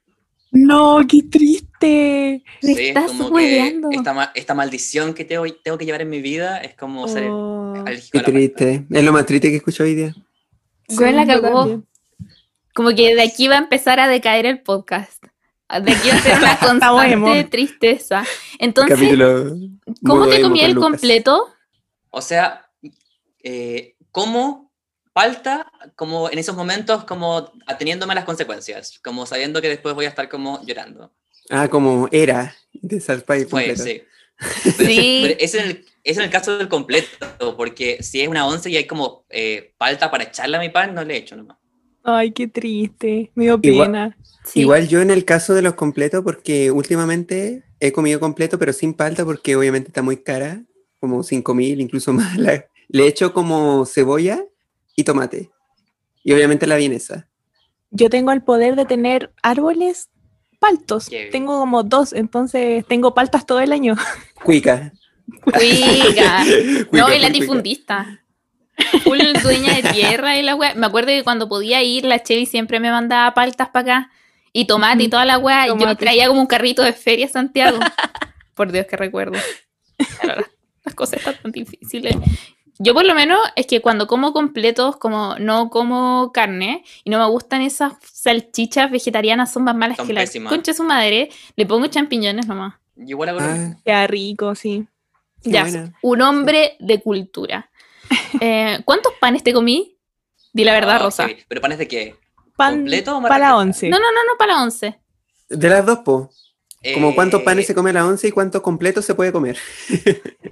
No, 0.52 0.98
qué 1.08 1.20
triste. 1.30 2.42
Me 2.62 2.74
Sí, 2.74 2.88
estás 2.88 3.06
como 3.12 3.32
que 3.36 3.80
esta, 3.92 4.12
ma- 4.12 4.32
esta 4.34 4.52
maldición 4.52 5.14
que 5.14 5.24
tengo, 5.24 5.44
tengo 5.62 5.78
que 5.78 5.84
llevar 5.84 6.02
en 6.02 6.10
mi 6.10 6.20
vida 6.20 6.58
es 6.58 6.74
como 6.74 7.06
ser 7.06 7.28
Oh. 7.30 7.74
alérgico 7.86 8.10
Qué 8.10 8.18
a 8.18 8.22
la 8.22 8.24
palta. 8.26 8.56
triste. 8.56 8.86
Es 8.90 9.04
lo 9.04 9.12
más 9.12 9.26
triste 9.26 9.48
que 9.48 9.56
escucho 9.58 9.84
hoy 9.84 9.94
día. 9.94 10.14
Güey, 10.88 11.12
la 11.14 11.24
cagó. 11.24 11.84
Como 12.74 12.90
que 12.90 13.14
de 13.14 13.22
aquí 13.22 13.48
va 13.48 13.56
a 13.56 13.58
empezar 13.58 14.00
a 14.00 14.08
decaer 14.08 14.46
el 14.46 14.62
podcast. 14.62 15.22
De 15.68 15.92
aquí 15.92 16.08
va 16.08 16.16
a 16.16 16.22
ser 16.22 16.38
una 16.38 16.58
constante 16.60 17.44
tristeza. 17.44 18.24
Entonces, 18.58 18.98
Capítulo. 18.98 19.56
¿cómo 20.04 20.26
te 20.26 20.40
comí 20.40 20.62
el 20.62 20.74
completo? 20.74 21.48
O 22.10 22.20
sea, 22.20 22.68
eh, 23.42 23.94
como 24.10 24.72
palta, 25.12 25.70
como 25.96 26.30
en 26.30 26.38
esos 26.38 26.56
momentos, 26.56 27.04
como 27.04 27.52
ateniéndome 27.66 28.12
a 28.12 28.16
las 28.16 28.24
consecuencias, 28.24 28.98
como 29.02 29.26
sabiendo 29.26 29.60
que 29.60 29.68
después 29.68 29.94
voy 29.94 30.06
a 30.06 30.08
estar 30.08 30.28
como 30.28 30.64
llorando. 30.64 31.12
Ah, 31.50 31.68
como 31.68 32.08
era 32.12 32.54
de 32.72 33.00
Salpay 33.00 33.44
Fue, 33.44 33.66
completo. 33.66 33.82
sí. 33.84 34.02
Pero, 34.64 34.90
Sí. 34.90 35.20
pero 35.22 35.36
es, 35.38 35.54
en 35.54 35.64
el, 35.66 35.86
es 36.02 36.16
en 36.16 36.24
el 36.24 36.30
caso 36.30 36.56
del 36.56 36.68
completo, 36.68 37.56
porque 37.56 38.02
si 38.02 38.20
es 38.22 38.28
una 38.28 38.46
once 38.46 38.70
y 38.70 38.76
hay 38.76 38.86
como 38.86 39.26
eh, 39.28 39.74
palta 39.76 40.10
para 40.10 40.24
echarle 40.24 40.56
a 40.56 40.60
mi 40.60 40.70
pan, 40.70 40.94
no 40.94 41.04
le 41.04 41.16
echo 41.16 41.36
nomás. 41.36 41.58
Ay, 42.03 42.32
qué 42.32 42.48
triste. 42.48 43.30
Me 43.34 43.44
dio 43.44 43.59
Igual- 43.62 43.86
pena. 43.88 44.16
Sí. 44.44 44.61
Igual 44.61 44.88
yo 44.88 45.01
en 45.03 45.11
el 45.11 45.24
caso 45.24 45.55
de 45.55 45.62
los 45.62 45.74
completos, 45.74 46.22
porque 46.24 46.70
últimamente 46.70 47.62
he 47.78 47.92
comido 47.92 48.18
completo, 48.20 48.59
pero 48.59 48.72
sin 48.72 48.94
palta, 48.94 49.24
porque 49.24 49.55
obviamente 49.55 49.88
está 49.88 50.03
muy 50.03 50.16
cara, 50.16 50.62
como 50.98 51.22
5 51.22 51.55
mil, 51.55 51.80
incluso 51.80 52.12
más. 52.12 52.36
La- 52.38 52.64
le 52.88 53.07
echo 53.07 53.32
como 53.32 53.86
cebolla 53.86 54.42
y 54.96 55.05
tomate. 55.05 55.51
Y 56.24 56.32
obviamente 56.32 56.66
la 56.66 56.76
vienesa. 56.76 57.28
Yo 57.90 58.09
tengo 58.11 58.32
el 58.32 58.42
poder 58.42 58.76
de 58.76 58.84
tener 58.84 59.32
árboles 59.42 60.09
paltos. 60.59 61.09
Tengo 61.32 61.59
como 61.59 61.82
dos, 61.82 62.12
entonces 62.12 62.84
tengo 62.86 63.14
paltas 63.14 63.46
todo 63.46 63.61
el 63.61 63.72
año. 63.72 63.94
Cuica. 64.44 64.92
Cuica. 65.42 66.44
Cuica, 66.90 67.07
No, 67.09 67.14
y 67.14 67.18
latifundista. 67.20 68.22
Full 69.05 69.18
dueña 69.43 69.74
de 69.81 69.91
tierra 69.93 70.37
y 70.39 70.43
la 70.43 70.55
wea. 70.55 70.74
Me 70.74 70.87
acuerdo 70.87 71.09
que 71.09 71.22
cuando 71.24 71.49
podía 71.49 71.83
ir, 71.83 72.05
la 72.05 72.22
Chevy 72.22 72.47
siempre 72.47 72.81
me 72.81 72.91
mandaba 72.91 73.33
paltas 73.35 73.68
para 73.68 73.81
acá. 74.01 74.11
Y 74.53 74.64
tomate 74.66 75.03
y 75.03 75.07
Ujú. 75.07 75.11
toda 75.11 75.24
la 75.24 75.39
wea. 75.39 75.66
Y 75.68 75.78
yo 75.78 75.97
traía 75.97 76.26
como 76.28 76.41
un 76.41 76.47
carrito 76.47 76.83
de 76.83 76.93
feria 76.93 77.26
a 77.26 77.28
Santiago. 77.28 77.78
Por 78.55 78.72
Dios 78.72 78.87
que 78.87 78.97
recuerdo. 78.97 79.39
Las, 80.85 80.95
cosas 80.95 81.18
están 81.20 81.37
tan 81.43 81.53
difíciles. 81.53 82.16
Yo 82.78 82.95
por 82.95 83.05
lo 83.05 83.14
menos 83.14 83.39
es 83.57 83.66
que 83.66 83.81
cuando 83.83 84.07
como 84.07 84.33
completos, 84.33 84.97
como 84.97 85.37
no 85.39 85.68
como 85.68 86.33
carne 86.33 86.83
y 87.05 87.11
no 87.11 87.18
me 87.18 87.26
gustan 87.31 87.61
esas 87.61 87.93
salchichas 88.11 88.91
vegetarianas, 88.91 89.53
son 89.53 89.64
más 89.64 89.76
malas 89.76 89.99
Son 89.99 90.07
que 90.07 90.14
la 90.14 90.22
pésimas. 90.22 90.51
concha 90.51 90.72
de 90.72 90.76
su 90.76 90.85
madre, 90.85 91.28
le 91.57 91.66
pongo 91.66 91.87
champiñones 91.89 92.47
nomás. 92.47 92.74
Y 92.97 93.11
igual. 93.11 93.37
Ah, 93.39 93.76
Queda 93.85 94.07
rico, 94.07 94.55
sí. 94.55 94.87
qué 95.43 95.51
Ya, 95.51 95.62
buena. 95.62 95.93
un 96.03 96.22
hombre 96.22 96.76
de 96.81 97.01
cultura. 97.03 97.69
Eh, 98.40 98.80
¿Cuántos 98.84 99.12
panes 99.20 99.42
te 99.42 99.52
comí? 99.52 99.98
Di 100.52 100.64
la 100.64 100.72
verdad, 100.72 100.96
Ah, 100.96 101.04
Rosa. 101.04 101.28
¿Pero 101.48 101.61
panes 101.61 101.78
de 101.78 101.86
qué? 101.88 102.16
Pan 102.56 102.76
¿Completo 102.78 103.16
o 103.18 103.22
para 103.22 103.34
marraqueta? 103.34 103.56
once. 103.56 103.88
No, 103.88 103.98
no, 103.98 104.11
no, 104.12 104.24
no, 104.24 104.38
para 104.38 104.54
la 104.54 104.62
once. 104.62 105.00
De 105.48 105.68
las 105.68 105.84
dos, 105.86 105.98
po. 106.00 106.30
Como 106.94 107.14
cuántos 107.14 107.40
Eh, 107.42 107.44
panes 107.44 107.66
se 107.66 107.74
come 107.74 107.90
a 107.90 107.92
la 107.94 108.06
once 108.06 108.26
y 108.28 108.32
cuántos 108.32 108.62
completos 108.62 109.04
se 109.04 109.14
puede 109.14 109.32
comer. 109.32 109.58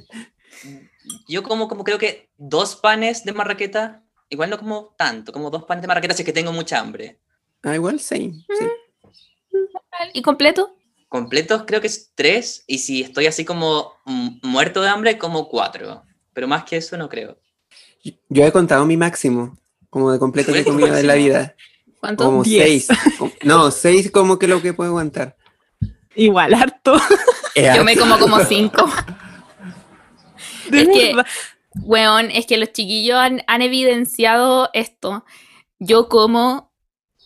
Yo 1.28 1.42
como, 1.42 1.68
como 1.68 1.84
creo 1.84 1.98
que 1.98 2.30
dos 2.36 2.76
panes 2.76 3.24
de 3.24 3.32
marraqueta, 3.32 4.04
igual 4.28 4.50
no 4.50 4.58
como 4.58 4.94
tanto, 4.98 5.32
como 5.32 5.50
dos 5.50 5.64
panes 5.64 5.82
de 5.82 5.88
marraqueta 5.88 6.14
si 6.14 6.22
es 6.22 6.26
que 6.26 6.32
tengo 6.32 6.52
mucha 6.52 6.78
hambre. 6.78 7.18
Ah, 7.62 7.74
igual, 7.74 7.98
same. 8.00 8.32
sí. 8.58 8.66
¿Y 10.12 10.22
completo? 10.22 10.76
Completos 11.08 11.64
creo 11.66 11.80
que 11.80 11.86
es 11.86 12.12
tres, 12.14 12.64
y 12.66 12.78
si 12.78 13.00
estoy 13.02 13.26
así 13.26 13.44
como 13.44 13.94
mm, 14.04 14.40
muerto 14.42 14.82
de 14.82 14.88
hambre, 14.90 15.18
como 15.18 15.48
cuatro. 15.48 16.02
Pero 16.34 16.46
más 16.46 16.64
que 16.64 16.76
eso 16.76 16.96
no 16.98 17.08
creo. 17.08 17.38
Yo 18.28 18.44
he 18.44 18.52
contado 18.52 18.86
mi 18.86 18.96
máximo, 18.96 19.56
como 19.90 20.12
de 20.12 20.18
completo 20.18 20.52
que 20.52 20.60
he 20.60 20.64
¿Cuál 20.64 20.76
es 20.76 20.80
tu 20.80 20.86
comido 20.86 20.98
en 20.98 21.06
la 21.06 21.14
vida. 21.14 21.54
¿Cuántos? 22.00 22.26
Como 22.26 22.42
Diez. 22.42 22.86
seis. 22.86 22.88
No, 23.42 23.70
seis 23.70 24.10
como 24.10 24.38
que 24.38 24.46
lo 24.46 24.62
que 24.62 24.72
puedo 24.72 24.90
aguantar. 24.90 25.36
Igual, 26.14 26.54
harto. 26.54 26.96
Es 27.54 27.74
Yo 27.76 27.84
me 27.84 27.96
como 27.96 28.18
como 28.18 28.38
cinco. 28.40 28.88
De 30.70 30.82
Es 30.82 30.88
que-. 30.88 31.14
Weón, 31.82 32.30
es 32.30 32.46
que 32.46 32.56
los 32.56 32.72
chiquillos 32.72 33.16
han, 33.16 33.42
han 33.46 33.62
evidenciado 33.62 34.70
esto. 34.72 35.24
Yo 35.78 36.08
como 36.08 36.72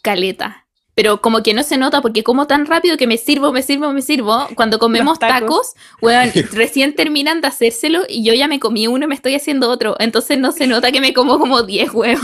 caleta. 0.02 0.61
Pero 0.94 1.22
como 1.22 1.42
que 1.42 1.54
no 1.54 1.62
se 1.62 1.78
nota 1.78 2.02
porque 2.02 2.22
como 2.22 2.46
tan 2.46 2.66
rápido 2.66 2.98
que 2.98 3.06
me 3.06 3.16
sirvo, 3.16 3.50
me 3.52 3.62
sirvo, 3.62 3.92
me 3.92 4.02
sirvo. 4.02 4.46
Cuando 4.54 4.78
comemos 4.78 5.12
Los 5.12 5.18
tacos. 5.20 5.40
tacos, 5.40 5.74
weón, 6.02 6.30
recién 6.52 6.94
terminan 6.94 7.40
de 7.40 7.48
hacérselo 7.48 8.02
y 8.08 8.22
yo 8.24 8.34
ya 8.34 8.46
me 8.46 8.60
comí 8.60 8.86
uno 8.86 9.06
y 9.06 9.08
me 9.08 9.14
estoy 9.14 9.34
haciendo 9.34 9.70
otro. 9.70 9.96
Entonces 10.00 10.38
no 10.38 10.52
se 10.52 10.66
nota 10.66 10.92
que 10.92 11.00
me 11.00 11.14
como 11.14 11.38
como 11.38 11.62
10, 11.62 11.92
weón. 11.94 12.18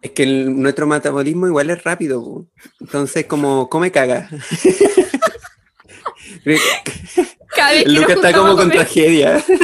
Es 0.00 0.10
que 0.12 0.22
el- 0.22 0.60
nuestro 0.60 0.86
metabolismo 0.86 1.46
igual 1.46 1.68
es 1.70 1.82
rápido. 1.84 2.22
po. 2.24 2.46
Entonces, 2.80 3.26
como 3.26 3.68
come 3.68 3.90
caga. 3.90 4.28
Cada 7.56 7.70
vez 7.72 7.84
que 7.84 7.88
El 7.88 7.94
nos 7.94 8.02
Lucas 8.02 8.16
está 8.16 8.32
como 8.32 8.56
con 8.56 8.70
tragedia. 8.70 9.42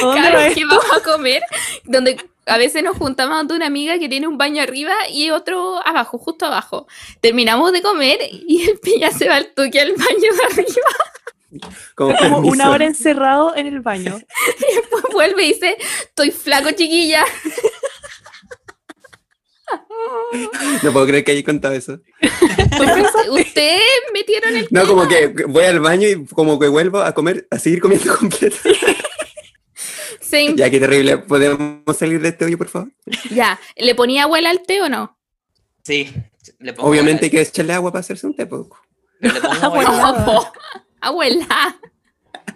¿Dónde 0.00 0.20
cada 0.20 0.34
va 0.34 0.44
vez 0.44 0.54
que 0.54 0.64
vamos 0.64 0.84
a 0.92 1.00
comer, 1.00 1.42
donde 1.84 2.16
a 2.46 2.58
veces 2.58 2.82
nos 2.82 2.96
juntamos 2.96 3.48
de 3.48 3.54
una 3.54 3.66
amiga 3.66 3.98
que 3.98 4.08
tiene 4.08 4.28
un 4.28 4.38
baño 4.38 4.62
arriba 4.62 4.94
y 5.10 5.30
otro 5.30 5.84
abajo, 5.86 6.18
justo 6.18 6.46
abajo. 6.46 6.86
Terminamos 7.20 7.72
de 7.72 7.82
comer 7.82 8.18
y 8.30 8.68
el 8.68 8.78
piña 8.78 9.10
se 9.10 9.28
va 9.28 9.36
al 9.36 9.52
toque 9.52 9.80
al 9.80 9.92
baño 9.92 10.32
de 10.32 10.44
arriba. 10.44 11.64
Como, 11.94 12.16
Como 12.16 12.38
una 12.48 12.70
hora 12.70 12.84
encerrado 12.84 13.56
en 13.56 13.66
el 13.66 13.80
baño. 13.80 14.18
Después 14.74 15.04
vuelve 15.12 15.44
y 15.44 15.54
dice, 15.54 15.76
estoy 16.04 16.30
flaco, 16.30 16.70
chiquilla. 16.70 17.24
No 20.82 20.92
puedo 20.92 21.06
creer 21.06 21.24
que 21.24 21.32
haya 21.32 21.44
contado 21.44 21.74
eso. 21.74 21.98
Ustedes 23.30 23.82
metieron 24.12 24.56
el... 24.56 24.68
No, 24.70 24.86
como 24.86 25.08
que 25.08 25.28
voy 25.48 25.64
al 25.64 25.80
baño 25.80 26.08
y 26.08 26.24
como 26.26 26.58
que 26.58 26.68
vuelvo 26.68 27.00
a 27.00 27.12
comer, 27.12 27.48
a 27.50 27.58
seguir 27.58 27.80
comiendo 27.80 28.16
completo. 28.18 28.56
Se- 30.20 30.54
Ya, 30.56 30.70
qué 30.70 30.78
terrible. 30.80 31.18
¿Podemos 31.18 31.96
salir 31.96 32.20
de 32.20 32.28
este 32.28 32.44
hoyo, 32.44 32.58
por 32.58 32.68
favor? 32.68 32.92
Ya, 33.30 33.58
¿le 33.76 33.94
ponía 33.94 34.24
abuela 34.24 34.50
al 34.50 34.62
té 34.62 34.80
o 34.82 34.88
no? 34.88 35.18
Sí, 35.84 36.12
le 36.58 36.72
pongo 36.72 36.88
Obviamente 36.90 37.26
hay 37.26 37.28
abuela, 37.30 37.44
que 37.44 37.48
echarle 37.50 37.72
agua 37.72 37.92
para 37.92 38.00
hacerse 38.00 38.26
un 38.26 38.34
té. 38.34 38.46
po. 38.46 38.68
pero 39.20 39.34
le 39.34 39.40
pongo 39.40 39.54
Abuela. 39.64 39.90
abuela. 40.10 40.52
abuela. 41.00 41.76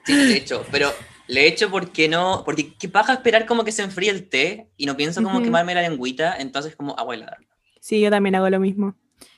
Sí, 0.04 0.12
le 0.14 0.36
echo, 0.38 0.64
pero 0.70 0.92
le 1.28 1.46
echo 1.46 1.70
porque 1.70 2.08
no, 2.08 2.42
porque 2.44 2.74
qué 2.74 2.88
paja 2.88 3.12
esperar 3.14 3.46
como 3.46 3.64
que 3.64 3.72
se 3.72 3.82
enfríe 3.82 4.10
el 4.10 4.28
té 4.28 4.70
y 4.76 4.86
no 4.86 4.96
pienso 4.96 5.22
como 5.22 5.42
quemarme 5.42 5.74
la 5.74 5.82
lengüita, 5.82 6.36
entonces 6.38 6.74
como 6.74 6.98
agua 6.98 7.14
helada. 7.14 7.38
Sí, 7.80 8.00
yo 8.00 8.10
también 8.10 8.34
hago 8.34 8.48
lo 8.50 8.58
mismo. 8.60 8.96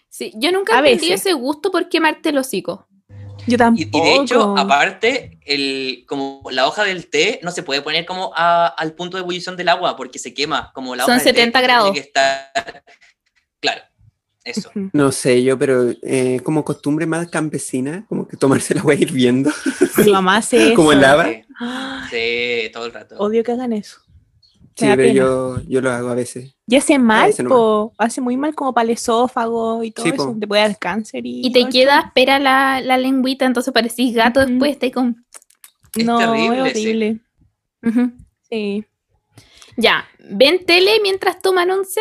Sí, 0.09 0.33
yo 0.37 0.53
nunca 0.53 0.75
A 0.75 0.79
entendí 0.81 1.11
veces. 1.11 1.21
ese 1.27 1.33
gusto 1.35 1.71
por 1.71 1.89
quemarte 1.89 2.31
el 2.31 2.39
hocico. 2.39 2.87
Yo 3.47 3.55
Y, 3.55 3.57
tampoco. 3.57 3.99
y 3.99 4.01
de 4.01 4.15
hecho, 4.17 4.57
aparte, 4.57 5.39
el, 5.45 6.05
como 6.07 6.43
la 6.51 6.67
hoja 6.67 6.85
del 6.85 7.09
té 7.09 7.41
no 7.43 7.51
se 7.51 7.63
puede 7.63 7.83
poner 7.83 8.07
como 8.07 8.33
a- 8.37 8.67
al 8.69 8.93
punto 8.95 9.17
de 9.17 9.23
ebullición 9.23 9.57
del 9.57 9.69
agua 9.69 9.97
porque 9.97 10.19
se 10.19 10.33
quema, 10.33 10.71
como 10.75 10.95
la 10.95 11.05
Son 11.05 11.15
hoja 11.17 11.25
del 11.25 11.35
té 11.35 11.41
70 11.41 11.59
tiene 11.59 11.67
grados. 11.75 11.93
que 11.93 12.01
estar- 12.01 12.83
Claro, 13.61 13.83
eso. 14.45 14.71
No 14.93 15.13
sé 15.13 15.43
yo, 15.43 15.59
pero 15.59 15.91
eh, 16.03 16.41
como 16.45 16.65
costumbre 16.65 17.07
más 17.07 17.29
campesina, 17.29 18.05
como 18.09 18.27
que 18.29 18.37
tomarse 18.37 18.75
la 18.75 18.81
agua 18.81 18.95
hirviendo. 18.95 19.51
Mi 19.99 20.11
mamá 20.13 20.37
hace 20.37 20.57
eso. 20.69 20.75
Como 20.77 20.93
el 20.93 21.01
lava. 21.01 21.27
Sí, 21.29 21.43
sí, 22.11 22.71
todo 22.73 22.87
el 22.87 22.93
rato. 22.93 23.17
Odio 23.19 23.43
que 23.45 23.53
hagan 23.53 23.73
eso. 23.73 23.99
Sí, 24.77 24.87
pero 24.97 25.13
yo, 25.13 25.61
yo 25.69 25.81
lo 25.81 25.91
hago 25.91 26.09
a 26.09 26.15
veces. 26.15 26.57
Y 26.67 26.77
hace 26.77 26.99
mal, 26.99 27.27
veces 27.29 27.47
po. 27.47 27.93
hace 27.99 28.21
muy 28.21 28.37
mal 28.37 28.55
como 28.55 28.73
para 28.73 28.85
el 28.85 28.91
esófago 28.91 29.83
y 29.85 29.91
todo 29.91 30.07
Sí, 30.07 30.13
eso. 30.15 30.33
po. 30.33 30.37
Te 30.41 30.47
puede 30.47 30.63
dar 30.63 30.79
cáncer 30.79 31.27
y. 31.27 31.47
Y 31.47 31.53
te 31.53 31.69
queda 31.69 32.01
espera 32.01 32.39
la, 32.39 32.81
la 32.81 32.97
lengüita, 32.97 33.45
entonces 33.45 33.73
parecís 33.75 34.15
gato 34.15 34.45
después, 34.45 34.73
está 34.73 34.87
ahí 34.87 34.93
con... 34.93 35.27
Es 35.95 36.07
no, 36.07 36.19
terrible, 36.19 36.67
es 36.69 36.73
sí. 36.73 36.83
horrible. 36.89 37.21
Sí. 38.49 38.85
Ya, 39.77 40.07
¿ven 40.19 40.65
tele 40.65 41.01
mientras 41.03 41.41
toman 41.41 41.71
once? 41.71 42.01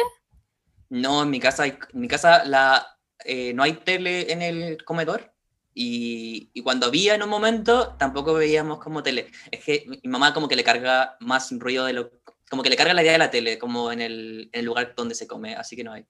No, 0.89 1.23
en 1.23 1.29
mi 1.29 1.39
casa, 1.39 1.63
hay- 1.63 1.77
en 1.93 1.99
mi 2.01 2.07
casa 2.07 2.43
la, 2.45 2.85
eh, 3.25 3.53
no 3.53 3.63
hay 3.63 3.73
tele 3.73 4.31
en 4.31 4.41
el 4.41 4.83
comedor 4.83 5.33
y, 5.73 6.49
y 6.53 6.61
cuando 6.63 6.87
había 6.87 7.15
en 7.15 7.23
un 7.23 7.29
momento 7.29 7.95
tampoco 7.97 8.33
veíamos 8.33 8.79
como 8.79 9.03
tele. 9.03 9.27
Es 9.51 9.63
que 9.63 9.85
mi 9.87 9.99
mi 10.03 10.09
mamá 10.09 10.33
como 10.33 10.47
que 10.49 10.55
le 10.57 10.63
carga 10.63 11.15
más 11.21 11.51
ruido 11.57 11.85
de 11.85 11.93
lo... 11.93 12.11
Como 12.51 12.61
que 12.61 12.69
le 12.69 12.75
carga 12.75 12.93
la 12.93 13.01
idea 13.01 13.13
de 13.13 13.17
la 13.17 13.31
tele, 13.31 13.57
como 13.57 13.91
en 13.91 14.01
el, 14.01 14.49
en 14.53 14.59
el 14.59 14.65
lugar 14.65 14.93
donde 14.95 15.15
se 15.15 15.25
come, 15.25 15.55
así 15.55 15.75
que 15.75 15.83
no 15.83 15.93
hay. 15.93 16.05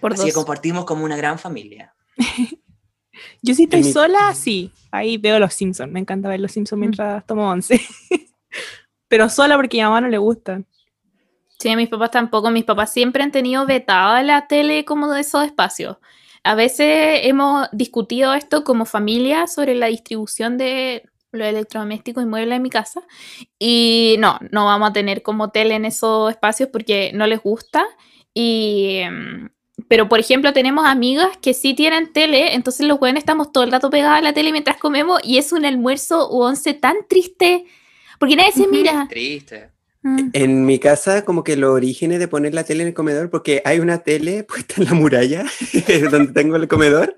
Por 0.00 0.12
Así 0.12 0.26
que 0.26 0.32
compartimos 0.32 0.84
como 0.84 1.04
una 1.04 1.16
gran 1.16 1.38
familia. 1.38 1.94
Yo 3.42 3.54
si 3.54 3.64
estoy 3.64 3.82
mi- 3.82 3.92
sola, 3.92 4.34
sí. 4.34 4.70
Ahí 4.90 5.16
veo 5.16 5.38
los 5.38 5.54
Simpsons. 5.54 5.90
Me 5.90 6.00
encanta 6.00 6.28
ver 6.28 6.40
los 6.40 6.52
Simpsons 6.52 6.78
Mm. 6.78 6.80
mientras 6.80 7.26
tomo 7.26 7.48
once. 7.50 7.80
Pero 9.08 9.28
sola 9.28 9.56
porque 9.56 9.80
a 9.80 9.84
mi 9.84 9.88
mamá 9.88 10.00
no 10.02 10.08
le 10.08 10.18
gustan. 10.18 10.66
Sí, 11.58 11.68
a 11.68 11.76
mis 11.76 11.88
papás 11.88 12.10
tampoco. 12.10 12.50
Mis 12.50 12.64
papás 12.64 12.92
siempre 12.92 13.22
han 13.22 13.30
tenido 13.32 13.66
vetada 13.66 14.22
la 14.22 14.46
tele 14.48 14.84
como 14.84 15.10
de 15.12 15.20
esos 15.20 15.44
espacios. 15.44 15.96
A 16.44 16.54
veces 16.54 17.20
hemos 17.24 17.68
discutido 17.72 18.34
esto 18.34 18.64
como 18.64 18.84
familia 18.84 19.46
sobre 19.46 19.74
la 19.74 19.86
distribución 19.86 20.58
de 20.58 21.08
los 21.32 21.48
electrodomésticos 21.48 22.22
y 22.22 22.26
muebles 22.26 22.56
en 22.56 22.62
mi 22.62 22.70
casa. 22.70 23.02
Y 23.58 24.16
no, 24.18 24.38
no 24.50 24.66
vamos 24.66 24.90
a 24.90 24.92
tener 24.92 25.22
como 25.22 25.50
tele 25.50 25.74
en 25.74 25.84
esos 25.84 26.30
espacios 26.30 26.68
porque 26.72 27.12
no 27.14 27.26
les 27.26 27.42
gusta. 27.42 27.84
Y, 28.34 28.96
em, 28.98 29.50
pero, 29.88 30.08
por 30.08 30.20
ejemplo, 30.20 30.52
tenemos 30.52 30.86
amigas 30.86 31.28
que 31.40 31.54
sí 31.54 31.74
tienen 31.74 32.12
tele, 32.12 32.54
entonces 32.54 32.86
los 32.86 32.98
jóvenes 32.98 33.22
estamos 33.22 33.52
todo 33.52 33.64
el 33.64 33.72
rato 33.72 33.90
pegados 33.90 34.18
a 34.18 34.22
la 34.22 34.32
tele 34.32 34.52
mientras 34.52 34.76
comemos 34.76 35.20
y 35.24 35.38
es 35.38 35.52
un 35.52 35.64
almuerzo 35.64 36.28
o 36.28 36.46
once 36.46 36.74
tan 36.74 36.96
triste 37.08 37.66
porque 38.22 38.36
nadie 38.36 38.52
se 38.52 38.68
mira. 38.68 39.08
Triste. 39.10 39.70
Mm. 40.02 40.30
En 40.32 40.64
mi 40.64 40.78
casa, 40.78 41.24
como 41.24 41.42
que 41.42 41.56
los 41.56 41.70
orígenes 41.70 42.20
de 42.20 42.28
poner 42.28 42.54
la 42.54 42.62
tele 42.62 42.82
en 42.82 42.90
el 42.90 42.94
comedor, 42.94 43.30
porque 43.30 43.62
hay 43.64 43.80
una 43.80 43.98
tele 43.98 44.44
puesta 44.48 44.74
en 44.76 44.84
la 44.84 44.94
muralla 44.94 45.44
donde 46.08 46.32
tengo 46.32 46.54
el 46.54 46.68
comedor, 46.68 47.16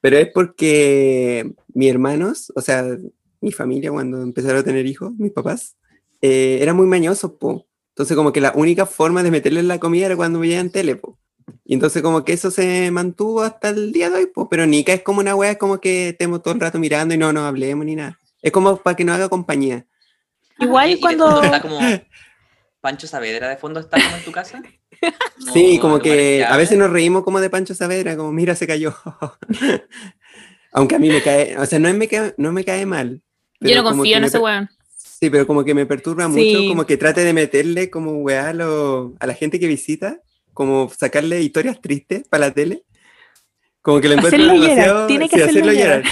pero 0.00 0.16
es 0.16 0.28
porque 0.32 1.52
mis 1.74 1.90
hermanos, 1.90 2.50
o 2.56 2.62
sea, 2.62 2.82
mi 3.42 3.52
familia 3.52 3.90
cuando 3.90 4.22
empezaron 4.22 4.58
a 4.58 4.62
tener 4.64 4.86
hijos, 4.86 5.12
mis 5.18 5.32
papás, 5.32 5.76
eh, 6.22 6.58
eran 6.62 6.76
muy 6.76 6.86
mañosos, 6.86 7.32
po. 7.38 7.66
Entonces 7.90 8.16
como 8.16 8.32
que 8.32 8.40
la 8.40 8.52
única 8.54 8.86
forma 8.86 9.22
de 9.22 9.30
meterle 9.30 9.60
en 9.60 9.68
la 9.68 9.78
comida 9.78 10.06
era 10.06 10.16
cuando 10.16 10.38
veían 10.38 10.70
tele, 10.70 10.96
po. 10.96 11.18
Y 11.64 11.74
entonces 11.74 12.02
como 12.02 12.24
que 12.24 12.32
eso 12.32 12.50
se 12.50 12.90
mantuvo 12.90 13.42
hasta 13.42 13.68
el 13.70 13.92
día 13.92 14.08
de 14.10 14.16
hoy, 14.18 14.26
po. 14.26 14.48
Pero 14.48 14.64
Nika 14.66 14.92
es 14.94 15.02
como 15.02 15.20
una 15.20 15.34
wea, 15.34 15.52
es 15.52 15.58
como 15.58 15.80
que 15.80 16.10
estemos 16.10 16.42
todo 16.42 16.54
el 16.54 16.60
rato 16.60 16.78
mirando 16.78 17.14
y 17.14 17.18
no 17.18 17.32
nos 17.32 17.44
hablemos 17.44 17.84
ni 17.84 17.96
nada. 17.96 18.18
Es 18.40 18.52
como 18.52 18.76
para 18.78 18.96
que 18.96 19.04
nos 19.04 19.16
haga 19.16 19.28
compañía. 19.28 19.86
Igual 20.58 20.88
Y- 20.88 20.92
y 20.92 20.94
de 20.96 21.00
cuando. 21.00 21.42
está 21.42 21.60
como 21.60 21.78
Pancho 22.80 23.06
Saavedra 23.06 23.48
de 23.48 23.56
fondo 23.56 23.78
está 23.80 24.00
como 24.02 24.16
en 24.16 24.24
tu 24.24 24.32
casa. 24.32 24.62
Sí, 25.52 25.78
como 25.80 25.98
que 25.98 26.44
a 26.44 26.56
veces 26.56 26.78
nos 26.78 26.88
reímos 26.90 27.24
como 27.24 27.40
de 27.40 27.50
Pancho 27.50 27.74
Saavedra, 27.74 28.16
como 28.16 28.30
mira, 28.30 28.54
se 28.54 28.68
cayó. 28.68 28.94
Aunque 30.72 30.94
a 30.94 30.98
mí 30.98 31.08
me 31.08 31.20
cae, 31.22 31.58
o 31.58 31.66
sea, 31.66 31.78
no, 31.78 31.88
es 31.88 31.94
me 31.96 32.06
cae, 32.08 32.34
no 32.38 32.52
me 32.52 32.64
cae 32.64 32.86
mal. 32.86 33.20
Yo 33.62 33.76
no 33.76 33.84
confío 33.84 34.16
en 34.16 34.24
ese 34.24 34.38
weón. 34.38 34.68
Sí, 34.96 35.30
pero 35.30 35.46
como 35.46 35.64
que 35.64 35.74
me 35.74 35.86
perturba 35.86 36.26
mucho, 36.28 36.66
como 36.68 36.84
que 36.84 36.96
trate 36.96 37.22
de 37.24 37.32
meterle 37.32 37.90
como 37.90 38.12
weá 38.18 38.48
a, 38.48 38.52
lo- 38.52 39.14
a 39.20 39.26
la 39.26 39.34
gente 39.34 39.60
que 39.60 39.68
visita, 39.68 40.20
como 40.52 40.90
sacarle 40.96 41.40
historias 41.42 41.80
tristes 41.80 42.26
para 42.28 42.46
la 42.48 42.54
tele. 42.54 42.82
Como 43.80 44.00
que 44.00 44.08
le 44.08 44.14
encuentro 44.16 44.36
Hacerlo 44.42 44.54
llorar, 44.54 44.70
demasiado- 44.76 45.06
tiene 45.06 45.28
que 45.28 45.36
sí, 45.36 45.42
hacerlo 45.42 45.72
llorar. 45.72 46.02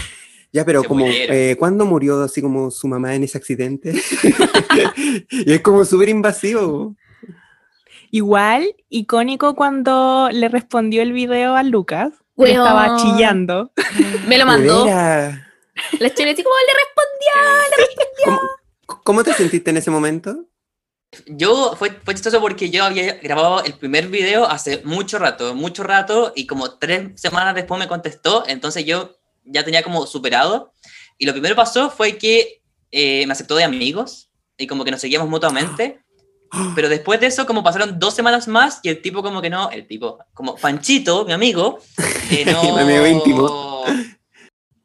Ya, 0.53 0.64
pero 0.64 0.82
como, 0.82 1.07
eh, 1.07 1.55
¿cuándo 1.59 1.86
murió 1.86 2.22
así 2.22 2.42
como 2.42 2.70
su 2.72 2.88
mamá 2.88 3.14
en 3.14 3.22
ese 3.24 3.38
accidente? 3.38 3.94
y 5.30 5.53
es 5.53 5.61
como 5.61 5.84
súper 5.84 6.09
invasivo. 6.09 6.96
Igual, 8.11 8.74
icónico 8.88 9.55
cuando 9.55 10.28
le 10.32 10.48
respondió 10.48 11.03
el 11.03 11.12
video 11.12 11.55
a 11.55 11.62
Lucas. 11.62 12.12
que 12.36 12.53
estaba 12.53 12.96
chillando. 12.96 13.70
Me 14.26 14.38
lo 14.38 14.46
mandó. 14.46 14.86
Era- 14.86 15.46
La 15.99 16.14
chile 16.14 16.31
así 16.33 16.43
como 16.43 16.55
le 16.66 16.74
respondió. 16.85 18.41
¿Cómo, 18.87 19.03
cómo 19.05 19.24
te 19.24 19.35
sentiste 19.35 19.70
en 19.70 19.76
ese 19.76 19.91
momento? 19.91 20.47
Yo, 21.26 21.74
fue, 21.76 21.91
fue 22.05 22.14
chistoso 22.14 22.41
porque 22.41 22.70
yo 22.70 22.85
había 22.85 23.14
grabado 23.14 23.64
el 23.64 23.74
primer 23.74 24.09
video 24.09 24.47
hace 24.47 24.81
mucho 24.85 25.18
rato, 25.18 25.55
mucho 25.55 25.83
rato, 25.83 26.33
y 26.37 26.47
como 26.47 26.78
tres 26.78 27.20
semanas 27.20 27.55
después 27.55 27.81
me 27.81 27.89
contestó, 27.89 28.45
entonces 28.47 28.85
yo 28.85 29.16
ya 29.45 29.64
tenía 29.64 29.83
como 29.83 30.07
superado. 30.07 30.72
Y 31.18 31.26
lo 31.26 31.33
primero 31.33 31.55
que 31.55 31.61
pasó 31.61 31.91
fue 31.91 32.16
que 32.16 32.62
eh, 32.93 33.26
me 33.26 33.33
aceptó 33.33 33.57
de 33.57 33.64
amigos, 33.64 34.31
y 34.57 34.66
como 34.66 34.85
que 34.85 34.93
nos 34.93 35.01
seguíamos 35.01 35.28
mutuamente. 35.28 36.01
Pero 36.74 36.89
después 36.89 37.20
de 37.20 37.26
eso, 37.26 37.47
como 37.47 37.64
pasaron 37.64 37.99
dos 37.99 38.14
semanas 38.14 38.47
más, 38.47 38.81
y 38.85 38.89
el 38.89 39.03
tipo 39.03 39.22
como 39.22 39.43
que 39.43 39.51
no, 39.51 39.70
el 39.70 39.87
tipo, 39.89 40.18
como 40.33 40.55
Panchito, 40.57 41.24
mi 41.24 41.33
amigo, 41.33 41.81
eh, 42.31 42.45
no, 42.45 42.62
Mi 42.62 42.83
amigo 42.83 43.07
íntimo. 43.07 43.85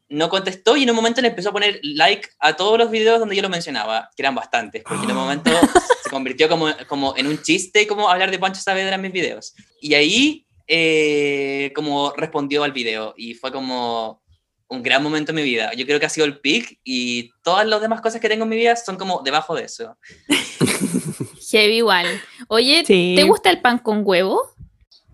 No 0.08 0.28
contestó 0.28 0.76
y 0.76 0.84
en 0.84 0.90
un 0.90 0.96
momento 0.96 1.20
le 1.20 1.28
empezó 1.28 1.48
a 1.48 1.52
poner 1.52 1.80
like 1.82 2.28
a 2.38 2.54
todos 2.54 2.78
los 2.78 2.90
videos 2.90 3.18
donde 3.18 3.34
yo 3.36 3.42
lo 3.42 3.48
mencionaba, 3.48 4.08
que 4.16 4.22
eran 4.22 4.34
bastantes, 4.34 4.82
porque 4.82 5.04
en 5.04 5.10
un 5.10 5.16
momento 5.16 5.50
se 6.04 6.10
convirtió 6.10 6.48
como, 6.48 6.68
como 6.86 7.16
en 7.16 7.26
un 7.26 7.42
chiste 7.42 7.86
como 7.86 8.08
hablar 8.08 8.30
de 8.30 8.38
Pancho 8.38 8.60
Saavedra 8.60 8.94
en 8.94 9.02
mis 9.02 9.12
videos. 9.12 9.54
Y 9.80 9.94
ahí 9.94 10.46
eh, 10.68 11.72
como 11.74 12.12
respondió 12.16 12.62
al 12.64 12.72
video 12.72 13.14
y 13.16 13.34
fue 13.34 13.50
como 13.52 14.22
un 14.68 14.82
gran 14.82 15.02
momento 15.02 15.30
en 15.32 15.36
mi 15.36 15.42
vida. 15.42 15.72
Yo 15.74 15.86
creo 15.86 15.98
que 16.00 16.06
ha 16.06 16.10
sido 16.10 16.26
el 16.26 16.40
peak 16.40 16.78
y 16.84 17.30
todas 17.42 17.66
las 17.66 17.80
demás 17.80 18.00
cosas 18.00 18.20
que 18.20 18.28
tengo 18.28 18.44
en 18.44 18.48
mi 18.50 18.56
vida 18.56 18.74
son 18.76 18.96
como 18.96 19.22
debajo 19.24 19.54
de 19.54 19.64
eso. 19.64 19.96
Heavy 21.50 21.76
igual. 21.76 22.06
Oye, 22.48 22.84
Sí. 22.86 23.14
¿te 23.16 23.22
gusta 23.24 23.50
el 23.50 23.60
pan 23.60 23.78
con 23.78 24.02
huevo? 24.04 24.40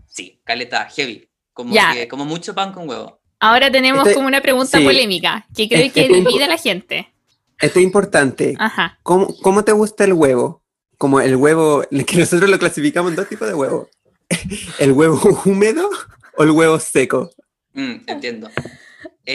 Sí, 0.06 0.40
caleta, 0.44 0.86
heavy. 0.90 1.28
Como, 1.52 1.74
que- 1.94 2.08
como 2.08 2.24
mucho 2.24 2.54
pan 2.54 2.72
con 2.72 2.88
huevo. 2.88 3.20
Ahora 3.42 3.72
tenemos 3.72 4.02
Este- 4.06 4.14
como 4.14 4.28
una 4.28 4.40
pregunta 4.40 4.78
sí. 4.78 4.84
polémica 4.84 5.44
que 5.54 5.68
creo 5.68 5.92
que 5.92 6.06
divide 6.06 6.44
a 6.44 6.48
la 6.48 6.56
gente. 6.56 7.12
Esto 7.58 7.80
es 7.80 7.84
importante. 7.84 8.54
Ajá. 8.56 8.98
¿Cómo, 9.02 9.34
cómo 9.42 9.64
te 9.64 9.72
gusta 9.72 10.04
el 10.04 10.12
huevo? 10.12 10.62
Como 10.96 11.20
el 11.20 11.34
huevo, 11.34 11.82
que 12.06 12.16
nosotros 12.18 12.48
lo 12.48 12.58
clasificamos 12.60 13.10
en 13.10 13.16
dos 13.16 13.28
tipos 13.28 13.48
de 13.48 13.54
huevo. 13.54 13.90
¿El 14.78 14.92
huevo 14.92 15.18
húmedo 15.44 15.90
o 16.36 16.44
el 16.44 16.50
huevo 16.52 16.78
seco? 16.78 17.32
Mm, 17.72 17.94
entiendo. 18.06 18.48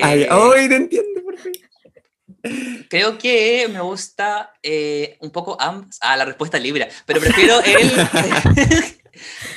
Ay, 0.01 0.21
Eh, 0.23 0.29
¡Ay, 0.31 0.69
te 0.69 0.75
entiendo! 0.77 1.21
por 1.23 1.37
fin. 1.37 1.53
Creo 2.89 3.17
que 3.17 3.67
me 3.73 3.81
gusta 3.81 4.53
eh, 4.63 5.17
un 5.19 5.31
poco 5.31 5.57
ambas. 5.59 5.97
Ah, 5.99 6.15
la 6.15 6.23
respuesta 6.23 6.57
libre. 6.57 6.87
Pero 7.05 7.19
prefiero 7.19 7.59
el. 7.61 7.91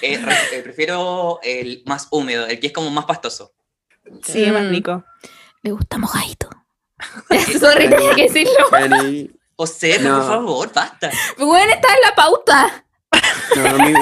eh, 0.02 0.20
eh, 0.52 0.60
prefiero 0.64 1.38
el 1.44 1.82
más 1.86 2.08
húmedo, 2.10 2.46
el 2.48 2.58
que 2.58 2.68
es 2.68 2.72
como 2.72 2.90
más 2.90 3.04
pastoso. 3.04 3.52
Sí, 4.22 4.46
Mm. 4.46 4.68
rico. 4.70 5.04
Le 5.62 5.72
gusta 5.72 5.98
mojadito. 5.98 6.48
Sorry, 7.58 7.88
tenía 7.88 8.14
que 8.14 8.22
decirlo. 8.24 8.52
Dani, 8.70 9.30
José, 9.56 9.98
No. 10.00 10.18
por 10.18 10.26
favor, 10.26 10.72
basta. 10.74 11.10
Bueno, 11.38 11.72
está 11.72 11.88
en 11.94 12.00
la 12.02 12.14
pauta. 12.14 12.84
no, 13.56 13.66
a, 13.66 13.86
mí, 13.86 13.94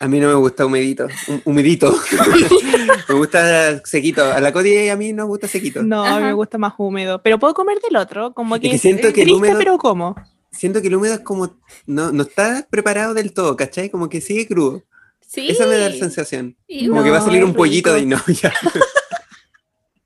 a 0.00 0.08
mí 0.08 0.20
no 0.20 0.28
me 0.28 0.34
gusta 0.34 0.66
humedito. 0.66 1.06
hum- 1.28 1.42
Humedito. 1.44 1.92
me 3.08 3.14
gusta 3.14 3.84
sequito. 3.84 4.24
A 4.32 4.40
la 4.40 4.52
Cody 4.52 4.74
y 4.74 4.88
a 4.88 4.96
mí 4.96 5.12
nos 5.12 5.26
gusta 5.26 5.48
sequito. 5.48 5.82
No, 5.82 6.04
a 6.04 6.16
mí 6.18 6.24
me 6.24 6.32
gusta 6.32 6.58
más 6.58 6.74
húmedo. 6.78 7.20
Pero 7.22 7.38
puedo 7.38 7.54
comer 7.54 7.78
del 7.80 7.96
otro, 7.96 8.32
como 8.32 8.56
Es 8.56 8.62
que, 8.62 8.78
siento 8.78 9.12
que 9.12 9.22
el 9.22 9.32
húmedo, 9.32 9.58
pero 9.58 9.78
como. 9.78 10.14
siento 10.50 10.80
que 10.82 10.88
el 10.88 10.96
húmedo 10.96 11.14
es 11.14 11.20
como, 11.20 11.56
no, 11.86 12.12
no 12.12 12.22
está 12.22 12.66
preparado 12.70 13.14
del 13.14 13.32
todo, 13.32 13.56
¿cachai? 13.56 13.90
Como 13.90 14.08
que 14.08 14.20
sigue 14.20 14.46
crudo. 14.46 14.82
Sí. 15.26 15.48
Esa 15.50 15.66
me 15.66 15.76
da 15.76 15.88
la 15.88 15.96
sensación. 15.96 16.56
Y 16.68 16.88
Como 16.88 17.02
que 17.02 17.10
va 17.10 17.16
a 17.16 17.20
No, 17.20 17.26
salir 17.26 17.44
un 17.44 17.54
pollito 17.54 17.92
rico. 17.94 18.04
y 18.04 18.06
no, 18.06 18.20
ya. 18.28 18.52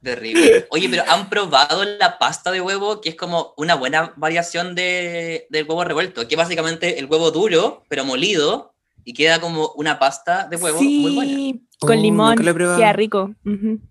Terrible. 0.03 0.67
Oye, 0.71 0.89
pero 0.89 1.03
¿han 1.09 1.29
probado 1.29 1.85
la 1.85 2.19
pasta 2.19 2.53
de 2.53 2.61
huevo, 2.61 3.01
que 3.01 3.11
es 3.11 3.15
como 3.15 3.55
una 3.57 3.75
buena 3.75 4.13
variación 4.17 4.75
de, 4.75 5.47
del 5.51 5.65
huevo 5.65 5.85
revuelto? 5.85 6.27
Que 6.29 6.35
es 6.35 6.39
básicamente 6.39 6.99
el 6.99 7.07
huevo 7.07 7.31
duro, 7.31 7.85
pero 7.89 8.05
molido, 8.05 8.75
y 9.05 9.13
queda 9.13 9.41
como 9.41 9.73
una 9.77 9.99
pasta 9.99 10.47
de 10.49 10.57
huevo 10.57 10.81
muy 10.81 11.15
buena. 11.15 11.33
Sí, 11.35 11.69
Oh, 11.81 11.87
con 11.87 12.03
limón, 12.03 12.37
queda 12.37 12.93
rico. 12.93 13.35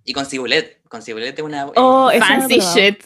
Y 0.03 0.13
con 0.13 0.25
cibulet. 0.25 0.81
Con 0.89 1.01
cibulet 1.01 1.37
es 1.37 1.45
una... 1.45 1.67
Oh, 1.75 2.11
he 2.11 2.19
Fancy 2.19 2.59
shit. 2.59 3.03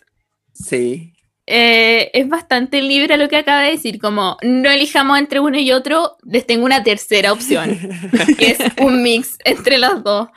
Sí. 0.53 1.13
Eh, 1.45 2.09
es 2.13 2.27
bastante 2.27 2.81
libre 2.81 3.17
lo 3.17 3.27
que 3.27 3.37
acaba 3.37 3.61
de 3.61 3.71
decir, 3.71 3.99
como 3.99 4.37
no 4.41 4.69
elijamos 4.69 5.19
entre 5.19 5.39
uno 5.39 5.59
y 5.59 5.71
otro, 5.71 6.17
les 6.23 6.45
tengo 6.45 6.65
una 6.65 6.83
tercera 6.83 7.33
opción, 7.33 7.77
que 8.37 8.51
es 8.51 8.59
un 8.79 9.03
mix 9.03 9.37
entre 9.43 9.77
los 9.77 10.03
dos. 10.03 10.29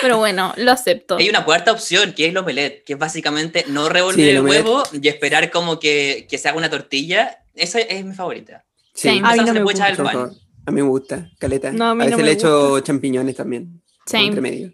Pero 0.00 0.18
bueno, 0.18 0.52
lo 0.56 0.72
acepto. 0.72 1.16
Hay 1.16 1.28
una 1.28 1.44
cuarta 1.44 1.72
opción, 1.72 2.12
que 2.12 2.24
es 2.24 2.30
el 2.30 2.38
omelette, 2.38 2.84
que 2.84 2.94
es 2.94 2.98
básicamente 2.98 3.64
no 3.68 3.88
revolver 3.88 4.24
Sí, 4.24 4.30
el 4.30 4.36
el, 4.36 4.42
huevo 4.42 4.82
y 4.92 5.06
esperar 5.08 5.50
como 5.50 5.78
que, 5.78 6.26
que 6.28 6.38
se 6.38 6.48
haga 6.48 6.58
una 6.58 6.70
tortilla. 6.70 7.44
Esa 7.54 7.80
es 7.80 8.04
mi 8.04 8.14
favorita. 8.14 8.64
Sí. 8.94 9.08
A 9.08 9.12
mí 9.12 9.20
no 9.44 9.52
me 9.52 9.60
al 9.60 9.96
favor. 9.96 10.12
pan. 10.12 10.30
A 10.64 10.70
mí 10.70 10.80
me 10.80 10.88
gusta, 10.88 11.30
caleta. 11.38 11.72
No, 11.72 11.90
a 11.90 11.94
mí 11.94 12.02
a 12.02 12.10
no 12.10 12.16
veces 12.16 12.18
me 12.18 12.24
le 12.24 12.32
echo 12.32 12.80
champiñones 12.80 13.36
también. 13.36 13.82
Entre 14.12 14.40
medio. 14.40 14.72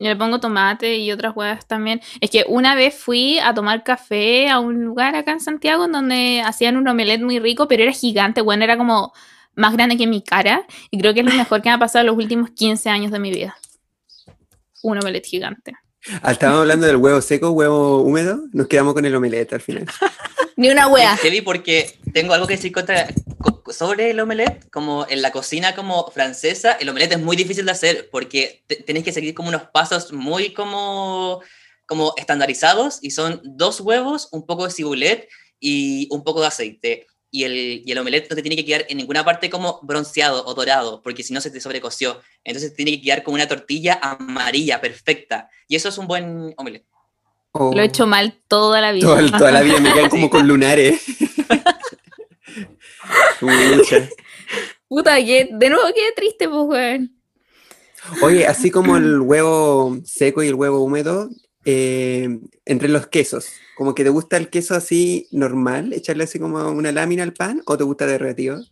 Yo 0.00 0.08
le 0.08 0.16
pongo 0.16 0.40
tomate 0.40 0.98
y 0.98 1.12
otras 1.12 1.36
huevas 1.36 1.66
también. 1.66 2.00
Es 2.20 2.30
que 2.30 2.44
una 2.48 2.74
vez 2.74 2.94
fui 2.94 3.38
a 3.38 3.54
tomar 3.54 3.84
café 3.84 4.48
a 4.50 4.58
un 4.58 4.84
lugar 4.84 5.14
acá 5.14 5.32
en 5.32 5.40
Santiago 5.40 5.84
en 5.84 5.92
donde 5.92 6.42
hacían 6.44 6.76
un 6.76 6.88
omelette 6.88 7.22
muy 7.22 7.38
rico, 7.38 7.68
pero 7.68 7.84
era 7.84 7.92
gigante, 7.92 8.40
bueno, 8.40 8.64
era 8.64 8.76
como 8.76 9.12
más 9.54 9.72
grande 9.72 9.96
que 9.96 10.06
mi 10.06 10.22
cara. 10.22 10.66
Y 10.90 10.98
creo 10.98 11.14
que 11.14 11.20
es 11.20 11.26
lo 11.26 11.32
mejor 11.32 11.62
que 11.62 11.68
me 11.68 11.74
ha 11.74 11.78
pasado 11.78 12.00
en 12.00 12.06
los 12.08 12.16
últimos 12.16 12.50
15 12.50 12.90
años 12.90 13.12
de 13.12 13.18
mi 13.18 13.30
vida. 13.30 13.56
Un 14.84 14.98
omelette 14.98 15.26
gigante. 15.26 15.72
Ah, 16.22 16.32
estábamos 16.32 16.60
hablando 16.60 16.86
del 16.86 16.96
huevo 16.96 17.20
seco, 17.22 17.50
huevo 17.52 18.02
húmedo. 18.02 18.40
Nos 18.52 18.68
quedamos 18.68 18.92
con 18.92 19.04
el 19.06 19.14
omelette 19.14 19.54
al 19.54 19.60
final. 19.62 19.86
Ni 20.56 20.68
una 20.68 20.86
wea. 20.88 21.14
Es 21.14 21.20
heavy 21.20 21.40
porque 21.40 21.98
tengo 22.12 22.34
algo 22.34 22.46
que 22.46 22.56
decir 22.56 22.70
contra, 22.70 23.08
co- 23.38 23.62
sobre 23.72 24.10
el 24.10 24.20
omelette, 24.20 24.68
como 24.70 25.06
en 25.08 25.22
la 25.22 25.32
cocina 25.32 25.74
como 25.74 26.10
francesa, 26.10 26.72
el 26.72 26.88
omelette 26.90 27.12
es 27.12 27.20
muy 27.20 27.36
difícil 27.36 27.64
de 27.64 27.72
hacer 27.72 28.08
porque 28.12 28.62
te- 28.66 28.76
tenéis 28.76 29.04
que 29.06 29.12
seguir 29.12 29.34
como 29.34 29.48
unos 29.48 29.62
pasos 29.72 30.12
muy 30.12 30.52
como, 30.52 31.40
como 31.86 32.12
estandarizados 32.18 32.98
y 33.00 33.10
son 33.10 33.40
dos 33.42 33.80
huevos, 33.80 34.28
un 34.32 34.44
poco 34.46 34.66
de 34.66 34.70
cibulet 34.70 35.28
y 35.58 36.06
un 36.10 36.22
poco 36.22 36.42
de 36.42 36.48
aceite. 36.48 37.06
Y 37.36 37.42
el, 37.42 37.82
y 37.84 37.90
el 37.90 37.98
omelette 37.98 38.30
no 38.30 38.36
te 38.36 38.42
tiene 38.42 38.54
que 38.54 38.64
quedar 38.64 38.86
en 38.88 38.96
ninguna 38.96 39.24
parte 39.24 39.50
como 39.50 39.80
bronceado 39.82 40.46
o 40.46 40.54
dorado, 40.54 41.02
porque 41.02 41.24
si 41.24 41.34
no 41.34 41.40
se 41.40 41.50
te 41.50 41.60
sobrecoció. 41.60 42.20
Entonces 42.44 42.70
te 42.70 42.76
tiene 42.76 42.92
que 42.92 43.02
quedar 43.02 43.24
como 43.24 43.34
una 43.34 43.48
tortilla 43.48 43.98
amarilla, 44.00 44.80
perfecta. 44.80 45.48
Y 45.66 45.74
eso 45.74 45.88
es 45.88 45.98
un 45.98 46.06
buen 46.06 46.54
omelette. 46.56 46.86
Oh, 47.50 47.72
Lo 47.74 47.82
he 47.82 47.86
hecho 47.86 48.06
mal 48.06 48.40
toda 48.46 48.80
la 48.80 48.92
vida. 48.92 49.08
todo- 49.08 49.30
toda 49.36 49.50
la 49.50 49.62
vida 49.62 49.80
me 49.80 49.92
quedan 49.92 50.10
como 50.14 50.30
con 50.30 50.46
lunares. 50.46 51.02
Puta, 54.88 55.16
que 55.16 55.48
de 55.50 55.70
nuevo 55.70 55.84
qué 55.94 56.12
triste, 56.14 56.48
pues, 56.48 56.62
weón. 56.68 57.10
Oye, 58.22 58.46
así 58.46 58.70
como 58.70 58.96
el 58.96 59.20
huevo 59.20 59.96
seco 60.04 60.42
y 60.42 60.48
el 60.48 60.54
huevo 60.54 60.80
húmedo, 60.84 61.30
eh, 61.64 62.38
entre 62.64 62.88
los 62.88 63.06
quesos, 63.06 63.46
como 63.76 63.94
que 63.94 64.04
te 64.04 64.10
gusta 64.10 64.36
el 64.36 64.50
queso 64.50 64.74
así 64.74 65.26
normal, 65.32 65.92
echarle 65.92 66.24
así 66.24 66.38
como 66.38 66.68
una 66.70 66.92
lámina 66.92 67.22
al 67.22 67.32
pan, 67.32 67.62
o 67.66 67.76
te 67.78 67.84
gusta 67.84 68.06
derretido? 68.06 68.62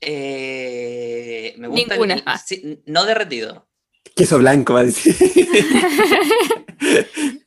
Eh, 0.00 1.54
me 1.58 1.68
gusta 1.68 1.94
Ninguna. 1.94 2.14
el- 2.14 2.22
sí, 2.44 2.80
no 2.86 3.04
derretido. 3.04 3.66
Queso 4.14 4.38
blanco, 4.38 4.74
va 4.74 4.80
a 4.80 4.84
decir. 4.84 5.14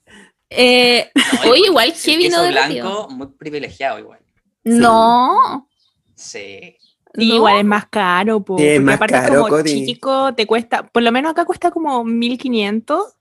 Eh, 0.51 1.11
No, 1.45 1.51
Oye, 1.51 1.67
igual 1.67 1.89
el 1.89 1.93
heavy 1.93 2.24
queso 2.24 2.38
no 2.38 2.43
derretido. 2.43 2.88
blanco, 2.89 3.09
muy 3.11 3.28
privilegiado 3.38 3.99
igual. 3.99 4.20
No. 4.63 5.70
Sí. 6.15 6.76
Sí, 7.13 7.30
no. 7.30 7.36
igual 7.36 7.57
es 7.59 7.65
más 7.65 7.88
caro, 7.88 8.43
po, 8.43 8.57
Sí, 8.57 8.63
es 8.65 8.74
porque 8.78 8.86
más 8.86 8.95
aparte 8.95 9.13
caro, 9.13 9.36
como 9.41 9.47
Coti. 9.49 9.86
chico 9.86 10.34
te 10.36 10.47
cuesta, 10.47 10.88
por 10.88 11.03
lo 11.03 11.11
menos 11.11 11.32
acá 11.32 11.45
cuesta 11.45 11.70
como 11.72 12.03
1500 12.03 13.13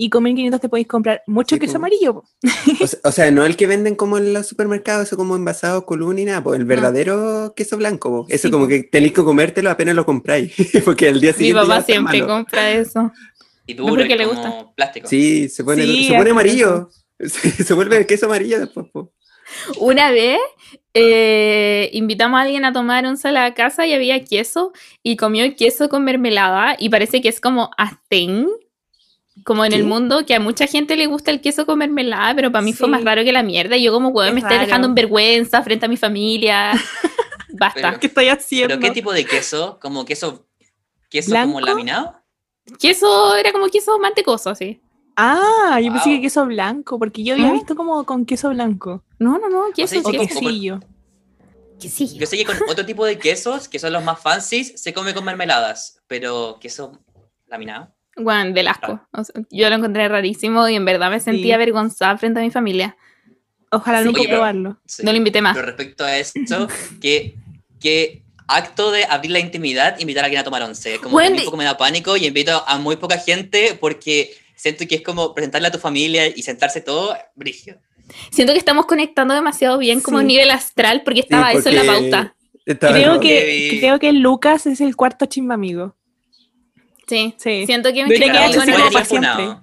y 0.00 0.10
con 0.10 0.22
1500 0.22 0.60
te 0.60 0.68
podéis 0.68 0.86
comprar 0.86 1.22
mucho 1.26 1.56
Sí, 1.56 1.60
queso 1.60 1.72
como- 1.74 1.86
amarillo. 1.86 2.22
O 2.80 2.86
sea, 2.86 3.00
o 3.02 3.10
sea, 3.12 3.30
no 3.32 3.44
el 3.44 3.56
que 3.56 3.66
venden 3.66 3.96
como 3.96 4.16
en 4.16 4.32
los 4.32 4.46
supermercados, 4.46 5.08
eso 5.08 5.16
como 5.16 5.34
envasado 5.34 5.84
con 5.84 5.98
ni 6.14 6.24
nada, 6.24 6.40
pues 6.42 6.58
el 6.60 6.64
verdadero 6.66 7.52
queso 7.56 7.76
blanco. 7.76 8.08
po. 8.10 8.26
Eso 8.28 8.46
Sí, 8.48 8.52
como 8.52 8.64
po. 8.64 8.68
que 8.68 8.84
tenéis 8.84 9.12
que 9.12 9.24
comértelo 9.24 9.70
apenas 9.70 9.96
lo 9.96 10.06
compráis, 10.06 10.52
porque 10.84 11.08
el 11.08 11.20
día 11.20 11.32
Mi 11.32 11.38
siguiente 11.38 11.62
ya 11.62 11.68
papá 11.68 11.82
siempre 11.82 12.20
malo. 12.22 12.32
compra 12.32 12.70
eso. 12.70 13.12
Y 13.66 13.74
No, 13.74 13.82
duro 13.82 13.96
porque 13.96 14.14
y 14.14 14.18
le 14.18 14.24
como 14.28 14.40
gusta. 14.40 14.66
plástico. 14.76 15.08
Sí, 15.08 15.48
se 15.48 15.64
pone, 15.64 15.82
Sí, 15.84 16.06
se 16.08 16.14
pone 16.16 16.30
amarillo. 16.30 16.88
Se, 17.20 17.50
se 17.64 17.74
vuelve 17.74 17.96
el 17.96 18.06
queso 18.06 18.26
amarillo 18.26 18.60
después. 18.60 18.86
po. 18.92 19.12
Una 19.80 20.12
vez 20.12 20.38
eh, 20.94 21.90
invitamos 21.92 22.38
a 22.38 22.42
alguien 22.42 22.64
a 22.64 22.72
tomar 22.72 23.04
un 23.06 23.16
sal 23.16 23.36
a 23.36 23.42
la 23.48 23.54
casa 23.54 23.86
y 23.86 23.92
había 23.92 24.24
queso 24.24 24.72
y 25.02 25.16
comió 25.16 25.44
el 25.44 25.56
queso 25.56 25.88
con 25.88 26.04
mermelada 26.04 26.76
y 26.78 26.88
parece 26.90 27.20
que 27.20 27.28
es 27.28 27.40
como 27.40 27.70
a 27.76 28.00
thing, 28.08 28.46
como 29.44 29.64
en 29.64 29.72
el 29.72 29.84
mundo, 29.84 30.24
que 30.26 30.34
a 30.34 30.40
mucha 30.40 30.66
gente 30.66 30.96
le 30.96 31.06
gusta 31.06 31.30
el 31.30 31.40
queso 31.40 31.66
con 31.66 31.78
mermelada, 31.78 32.34
pero 32.34 32.50
para 32.52 32.62
mí 32.62 32.72
fue 32.72 32.86
Sí. 32.86 32.90
más 32.90 33.04
raro 33.04 33.22
que 33.24 33.32
la 33.32 33.42
mierda. 33.42 33.76
Y 33.76 33.82
yo 33.84 33.92
como, 33.92 34.08
weón, 34.08 34.28
Es 34.28 34.34
me 34.34 34.40
estoy 34.40 34.56
raro. 34.56 34.66
dejando 34.66 34.88
en 34.88 34.94
vergüenza 34.94 35.62
frente 35.62 35.86
a 35.86 35.88
mi 35.88 35.96
familia. 35.96 36.72
Basta. 37.50 37.80
Pero- 37.80 38.00
¿Qué 38.00 38.06
estoy 38.08 38.28
haciendo? 38.28 38.68
¿Pero 38.68 38.80
qué 38.80 38.90
tipo 38.90 39.12
de 39.12 39.24
queso? 39.24 39.78
¿Como 39.80 40.04
queso, 40.04 40.46
queso 41.10 41.34
como 41.34 41.60
laminado? 41.60 42.14
Queso 42.78 43.34
era 43.34 43.52
como 43.52 43.68
queso 43.68 43.98
mantecoso, 43.98 44.50
así. 44.50 44.80
Ah, 45.16 45.80
yo 45.82 45.90
pensé 45.92 46.10
que 46.10 46.20
queso 46.20 46.44
blanco, 46.46 46.98
porque 46.98 47.24
yo 47.24 47.34
había 47.34 47.48
¿No? 47.48 47.54
visto 47.54 47.74
como 47.74 48.04
con 48.04 48.24
queso 48.26 48.50
blanco. 48.50 49.02
No, 49.18 49.38
no, 49.38 49.48
no, 49.48 49.64
queso, 49.74 49.94
sea, 49.94 50.02
O 50.02 50.10
Sí, 50.12 50.18
queso. 50.18 50.40
quesillo. 50.40 50.80
quesillo. 51.80 52.20
Yo 52.20 52.26
sé 52.26 52.36
que 52.36 52.44
con 52.44 52.56
otro 52.68 52.84
tipo 52.86 53.04
de 53.04 53.18
quesos, 53.18 53.68
que 53.68 53.78
son 53.78 53.92
los 53.92 54.04
más 54.04 54.20
fancies, 54.20 54.80
se 54.80 54.92
come 54.92 55.14
con 55.14 55.24
mermeladas, 55.24 56.00
pero 56.06 56.58
queso 56.60 57.00
laminado. 57.46 57.92
Bueno, 58.18 58.52
del 58.52 58.68
asco. 58.68 59.00
O 59.12 59.24
sea, 59.24 59.42
yo 59.50 59.68
lo 59.68 59.76
encontré 59.76 60.08
rarísimo 60.08 60.68
y 60.68 60.74
en 60.74 60.84
verdad 60.84 61.10
me 61.10 61.20
sentía 61.20 61.44
Sí. 61.46 61.52
avergonzada 61.52 62.16
frente 62.18 62.40
a 62.40 62.42
mi 62.42 62.50
familia. 62.50 62.96
Ojalá 63.70 64.00
Sí. 64.00 64.06
nunca 64.06 64.22
probarlo. 64.28 64.78
Sí. 64.86 65.02
No 65.04 65.12
lo 65.12 65.18
invité 65.18 65.40
más. 65.42 65.54
Pero 65.54 65.66
respecto 65.66 66.04
a 66.04 66.16
eso, 66.16 66.32
que, 67.00 67.34
que 67.80 68.22
acto 68.46 68.90
de 68.90 69.04
abrir 69.04 69.30
la 69.32 69.38
intimidad, 69.40 69.98
invitar 70.00 70.24
a 70.24 70.26
alguien 70.26 70.40
a 70.40 70.44
tomar 70.44 70.62
once. 70.62 70.98
Como 71.00 71.18
que 71.18 71.26
a 71.26 71.30
mí 71.30 71.38
un 71.38 71.44
poco 71.44 71.56
me 71.56 71.64
da 71.64 71.76
pánico 71.76 72.16
y 72.16 72.26
invito 72.26 72.64
a 72.66 72.78
muy 72.78 72.96
poca 72.96 73.18
gente 73.18 73.76
porque 73.78 74.34
siento 74.56 74.86
que 74.88 74.96
es 74.96 75.02
como 75.02 75.34
presentarle 75.34 75.68
a 75.68 75.70
tu 75.70 75.78
familia 75.78 76.26
y 76.26 76.42
sentarse 76.42 76.80
todo, 76.80 77.14
brígido. 77.34 77.78
Siento 78.30 78.54
que 78.54 78.58
estamos 78.58 78.86
conectando 78.86 79.34
demasiado 79.34 79.76
bien 79.76 80.00
como 80.00 80.16
a 80.18 80.22
nivel 80.22 80.50
astral 80.50 81.02
porque 81.04 81.20
estaba 81.20 81.50
Sí, 81.52 81.58
eso 81.58 81.68
en 81.68 81.74
la 81.76 81.82
porque 81.84 82.00
pauta. 82.10 82.34
Creo 82.92 83.20
que, 83.20 83.76
creo 83.80 83.98
que 83.98 84.12
Lucas 84.12 84.66
es 84.66 84.80
el 84.80 84.96
cuarto 84.96 85.26
chimba 85.26 85.54
amigo. 85.54 85.94
Sí. 87.08 87.34
Sí. 87.38 87.64
Siento 87.66 87.92
que 87.92 88.04
me 88.06 88.14
así 88.14 88.54
el 89.00 89.04
siempre. 89.04 89.04
funado. 89.04 89.62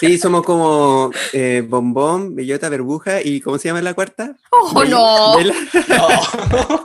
Sí, 0.00 0.18
somos 0.18 0.42
como 0.44 1.10
eh, 1.32 1.62
Bombón, 1.66 2.34
Bellota, 2.34 2.68
Burbuja 2.68 3.22
y 3.22 3.40
¿cómo 3.40 3.58
se 3.58 3.68
llama 3.68 3.80
la 3.82 3.94
cuarta? 3.94 4.36
¡Oh, 4.50 4.84
no! 4.84 5.36
Bella. 5.36 5.54
No. 5.88 6.82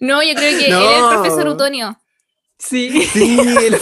No, 0.00 0.22
yo 0.22 0.34
creo 0.34 0.58
que 0.58 0.68
No. 0.68 0.80
era 0.80 0.98
el 0.98 1.04
profesor 1.20 1.48
Utonio. 1.48 1.98
Sí. 2.58 2.90
Sí, 3.12 3.38
el- 3.38 3.78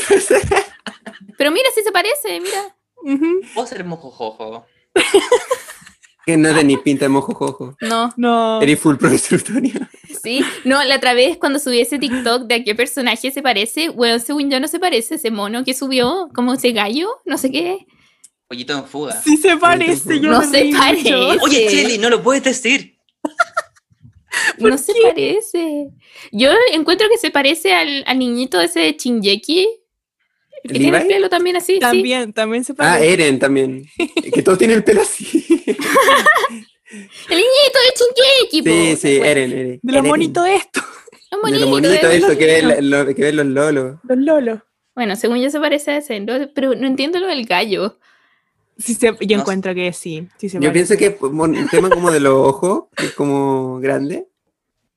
Pero 1.38 1.50
mira, 1.50 1.68
si 1.74 1.82
se 1.82 1.92
parece, 1.92 2.40
mira. 2.40 2.74
Ujú. 3.04 3.40
Vos 3.54 3.70
eres 3.72 3.86
mojojojo. 3.86 4.66
que 6.24 6.36
no 6.36 6.54
tenéis 6.54 6.78
pinta 6.80 7.04
de 7.06 7.08
mojojojo. 7.08 7.76
No, 7.80 8.12
No. 8.16 8.60
Eres 8.62 8.78
full 8.78 8.96
profesor 8.96 9.40
sí. 10.22 10.44
No, 10.64 10.82
la 10.84 10.96
otra 10.96 11.14
vez 11.14 11.36
cuando 11.38 11.58
subí 11.58 11.80
ese 11.80 11.98
TikTok 11.98 12.44
de 12.44 12.54
a 12.56 12.64
qué 12.64 12.74
personaje 12.74 13.30
se 13.30 13.42
parece, 13.42 13.88
bueno, 13.88 14.18
según 14.18 14.50
yo 14.50 14.60
no 14.60 14.68
se 14.68 14.78
parece 14.78 15.16
ese 15.16 15.30
mono 15.30 15.64
que 15.64 15.74
subió, 15.74 16.28
como 16.34 16.54
ese 16.54 16.72
gallo, 16.72 17.08
no 17.24 17.36
sé 17.38 17.50
qué. 17.50 17.86
Pollito 18.48 18.74
en 18.74 18.84
fuga. 18.84 19.20
Sí 19.22 19.36
se 19.36 19.56
parece, 19.56 20.20
yo 20.20 20.30
No 20.30 20.42
se 20.42 20.70
parece. 20.76 21.10
mucho. 21.16 21.42
Oye, 21.44 21.66
Cheli, 21.68 21.98
no 21.98 22.10
lo 22.10 22.22
puedes 22.22 22.44
decir. 22.44 22.98
No 24.58 24.78
se 24.78 24.94
parece. 25.02 25.90
Yo 26.32 26.48
encuentro 26.72 27.06
que 27.10 27.18
se 27.18 27.30
parece 27.30 27.74
al, 27.74 28.02
al 28.06 28.18
niñito 28.18 28.60
ese 28.62 28.80
de 28.80 28.96
Shinjeki. 30.64 30.68
Que 30.68 30.78
tiene 30.78 30.98
el 30.98 31.06
pelo 31.06 31.28
también 31.28 31.56
así, 31.56 31.74
sí. 31.74 31.80
También, 31.80 32.32
también 32.32 32.64
se 32.64 32.72
Ah, 32.72 32.76
parece. 32.76 33.12
Eren 33.12 33.38
también. 33.38 33.84
Que 34.32 34.42
todos 34.42 34.58
tienen 34.58 34.76
el 34.78 34.84
pelo 34.84 35.02
así. 35.02 35.64
El 37.28 37.36
niñito 37.38 37.78
de 37.78 37.94
Shinjeki, 37.96 38.62
po. 38.62 38.70
Sí, 38.70 38.96
sí, 38.96 39.18
Bueno, 39.18 39.30
Eren, 39.30 39.52
Eren. 39.52 39.80
de 39.82 39.92
lo 39.92 39.98
Eren. 39.98 40.10
bonito 40.10 40.44
esto, 40.44 40.80
es 40.80 41.30
De 41.30 41.58
lo 41.58 41.66
bonito 41.68 41.90
es 41.90 42.02
eso, 42.04 42.26
bonito. 42.26 42.38
que 42.38 42.46
ven, 42.46 42.90
lo- 42.90 43.06
que 43.06 43.22
ven 43.22 43.36
los 43.36 43.46
lolos. 43.46 43.96
los 44.02 44.18
lolos. 44.18 44.58
Bueno, 44.94 45.16
según 45.16 45.38
yo 45.40 45.48
se 45.50 45.58
parece 45.58 45.90
a 45.92 45.96
ese, 45.98 46.20
¿no? 46.20 46.34
pero 46.54 46.74
no 46.74 46.86
entiendo 46.86 47.18
lo 47.18 47.26
del 47.28 47.46
gallo. 47.46 47.98
Sí 48.78 48.94
se- 48.94 49.16
yo 49.20 49.36
No 49.36 49.42
encuentro 49.42 49.74
que 49.74 49.92
sí, 49.94 50.28
sí 50.38 50.48
se 50.50 50.58
Yo 50.58 50.68
parece. 50.70 50.96
pienso 50.96 51.18
que 51.20 51.24
un 51.24 51.68
tema 51.70 51.88
como 51.88 52.10
de 52.10 52.20
los 52.20 52.34
ojos, 52.34 52.84
que 52.96 53.06
es 53.06 53.12
como 53.12 53.78
grande. 53.80 54.26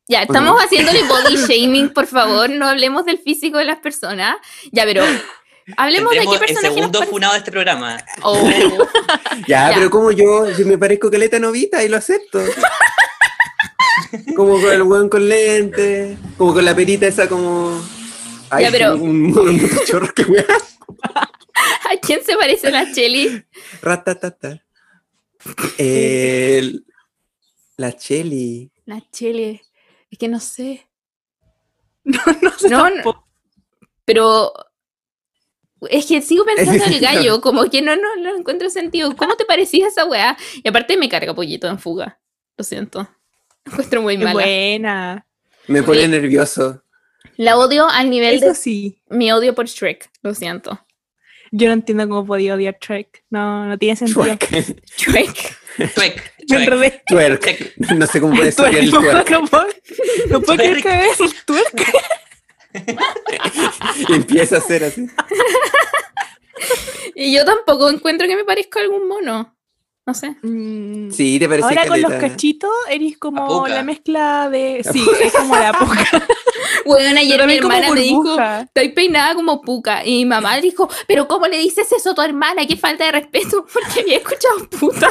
Ya, 0.07 0.19
¿O 0.19 0.23
estamos 0.23 0.53
no? 0.55 0.59
haciéndole 0.59 1.01
body 1.03 1.35
shaming, 1.47 1.89
por 1.93 2.05
favor, 2.07 2.49
no 2.49 2.67
hablemos 2.67 3.05
del 3.05 3.17
físico 3.19 3.57
de 3.57 3.65
las 3.65 3.79
personas. 3.79 4.35
Ya, 4.71 4.83
pero 4.85 5.03
Hablemos 5.77 6.11
de 6.13 6.19
qué 6.19 6.23
el 6.33 6.39
personaje 6.39 6.67
nos 6.67 6.73
segundo 6.75 7.03
funado 7.03 7.33
de 7.33 7.39
este 7.39 7.51
programa. 7.51 7.97
Oh. 8.21 8.47
Ya, 9.47 9.69
Ya. 9.69 9.71
pero 9.75 9.89
como 9.89 10.11
yo, 10.11 10.49
yo 10.51 10.65
me 10.65 10.77
parezco 10.77 11.09
caleta 11.11 11.39
novita 11.39 11.83
y 11.83 11.89
lo 11.89 11.97
acepto. 11.97 12.39
Como 14.35 14.61
con 14.61 14.71
el 14.71 14.83
weón 14.83 15.09
con 15.09 15.27
lente, 15.27 16.17
como 16.37 16.53
con 16.53 16.63
la 16.63 16.75
perita 16.75 17.07
esa 17.07 17.27
como... 17.27 17.81
Ay, 18.49 18.65
Ya, 18.65 18.71
pero- 18.71 18.95
un, 18.95 19.25
un, 19.37 19.37
un 19.37 19.69
chorro 19.85 20.13
que 20.13 20.23
weá. 20.23 20.45
¿A 21.91 21.97
quién 22.01 22.23
se 22.23 22.35
parece 22.37 22.71
la 22.71 22.91
Cheli? 22.93 23.43
Ratatata. 23.81 24.63
Eh, 25.77 26.73
la 27.77 27.93
Cheli. 27.93 28.71
La 28.85 29.01
Cheli. 29.11 29.61
Es 30.11 30.17
que 30.17 30.27
no 30.27 30.39
sé. 30.39 30.87
No, 32.03 32.19
no 32.41 32.51
sé 32.57 32.69
No. 32.69 32.85
Pero 34.05 34.53
es 35.89 36.05
que 36.05 36.21
sigo 36.21 36.45
pensando 36.45 36.83
en 36.85 36.93
el 36.93 36.99
gallo, 36.99 37.41
como 37.41 37.69
que 37.69 37.81
no, 37.81 37.95
no, 37.95 38.15
no 38.17 38.37
encuentro 38.37 38.69
sentido. 38.69 39.15
¿Cómo 39.15 39.35
te 39.35 39.45
parecía 39.45 39.87
esa 39.87 40.05
weá? 40.05 40.37
Y 40.63 40.67
aparte 40.67 40.97
me 40.97 41.09
carga 41.09 41.33
pollito 41.33 41.67
en 41.67 41.79
fuga. 41.79 42.19
Lo 42.57 42.63
siento. 42.63 43.07
La 43.65 43.71
encuentro 43.73 44.01
muy 44.01 44.13
Es 44.15 44.19
mala. 44.19 44.33
buena. 44.33 45.27
Me 45.67 45.81
pone 45.83 46.01
Sí. 46.03 46.07
nervioso. 46.07 46.83
La 47.37 47.57
odio 47.57 47.87
al 47.89 48.09
nivel 48.09 48.35
Eso 48.35 48.47
de 48.49 48.55
sí. 48.55 49.01
mi 49.09 49.31
odio 49.31 49.55
por 49.55 49.65
Shrek. 49.67 50.09
Lo 50.21 50.33
siento. 50.33 50.79
Yo 51.51 51.67
no 51.67 51.73
entiendo 51.73 52.07
cómo 52.07 52.25
podía 52.25 52.53
odiar 52.55 52.77
Trek. 52.79 53.23
No, 53.29 53.65
no 53.65 53.77
tiene 53.77 53.95
sentido. 53.95 54.23
Twerk. 54.37 54.49
Shrek. 54.97 55.57
Me 55.77 55.89
chuec. 55.89 56.33
enredé. 56.49 57.01
Twerk. 57.07 57.73
No 57.95 58.05
sé 58.07 58.21
cómo 58.21 58.35
puede 58.35 58.51
ser 58.51 58.65
Twerk, 58.69 58.83
el 58.83 58.91
no, 58.91 58.99
twerk. 58.99 59.29
no 59.31 59.45
puedo- 59.47 59.67
no 60.29 60.41
puedo 60.41 60.57
creer 60.57 60.81
que 60.83 61.05
eso, 61.09 61.23
el 61.25 61.33
twerk. 61.45 61.91
Y 64.07 64.13
empieza 64.13 64.55
a 64.55 64.59
hacer 64.59 64.83
así. 64.83 65.07
Y 67.17 67.33
yo 67.33 67.45
tampoco 67.45 67.89
encuentro 67.89 68.27
que 68.27 68.35
me 68.35 68.43
parezca 68.43 68.79
a 68.79 68.83
algún 68.83 69.07
mono. 69.07 69.55
No 70.05 70.13
sé. 70.13 70.35
Mm, 70.41 71.11
Sí, 71.11 71.39
te 71.39 71.47
parece 71.47 71.67
Ahora 71.67 71.87
con 71.87 72.01
los 72.01 72.11
caleta. 72.11 72.29
cachitos 72.29 72.71
eres 72.89 73.17
como 73.17 73.67
la 73.67 73.83
mezcla 73.83 74.49
de. 74.49 74.81
La 74.83 74.91
Sí, 74.91 75.05
es 75.21 75.33
como 75.33 75.55
la 75.55 75.73
puca. 75.73 76.03
Bueno, 76.85 77.19
ayer 77.19 77.47
mi 77.47 77.55
hermana 77.55 77.91
me 77.91 78.01
dijo, 78.01 78.37
estoy 78.61 78.89
peinada 78.89 79.33
como 79.33 79.61
puca. 79.61 80.05
Y 80.05 80.17
mi 80.19 80.25
mamá 80.25 80.57
dijo, 80.57 80.87
pero 81.07 81.27
¿cómo 81.27 81.47
le 81.47 81.57
dices 81.57 81.91
eso 81.91 82.11
a 82.11 82.15
tu 82.15 82.21
hermana? 82.21 82.67
Qué 82.67 82.75
falta 82.77 83.05
de 83.05 83.11
respeto, 83.13 83.65
porque 83.73 84.01
había 84.01 84.17
escuchado 84.17 84.69
puta. 84.69 85.09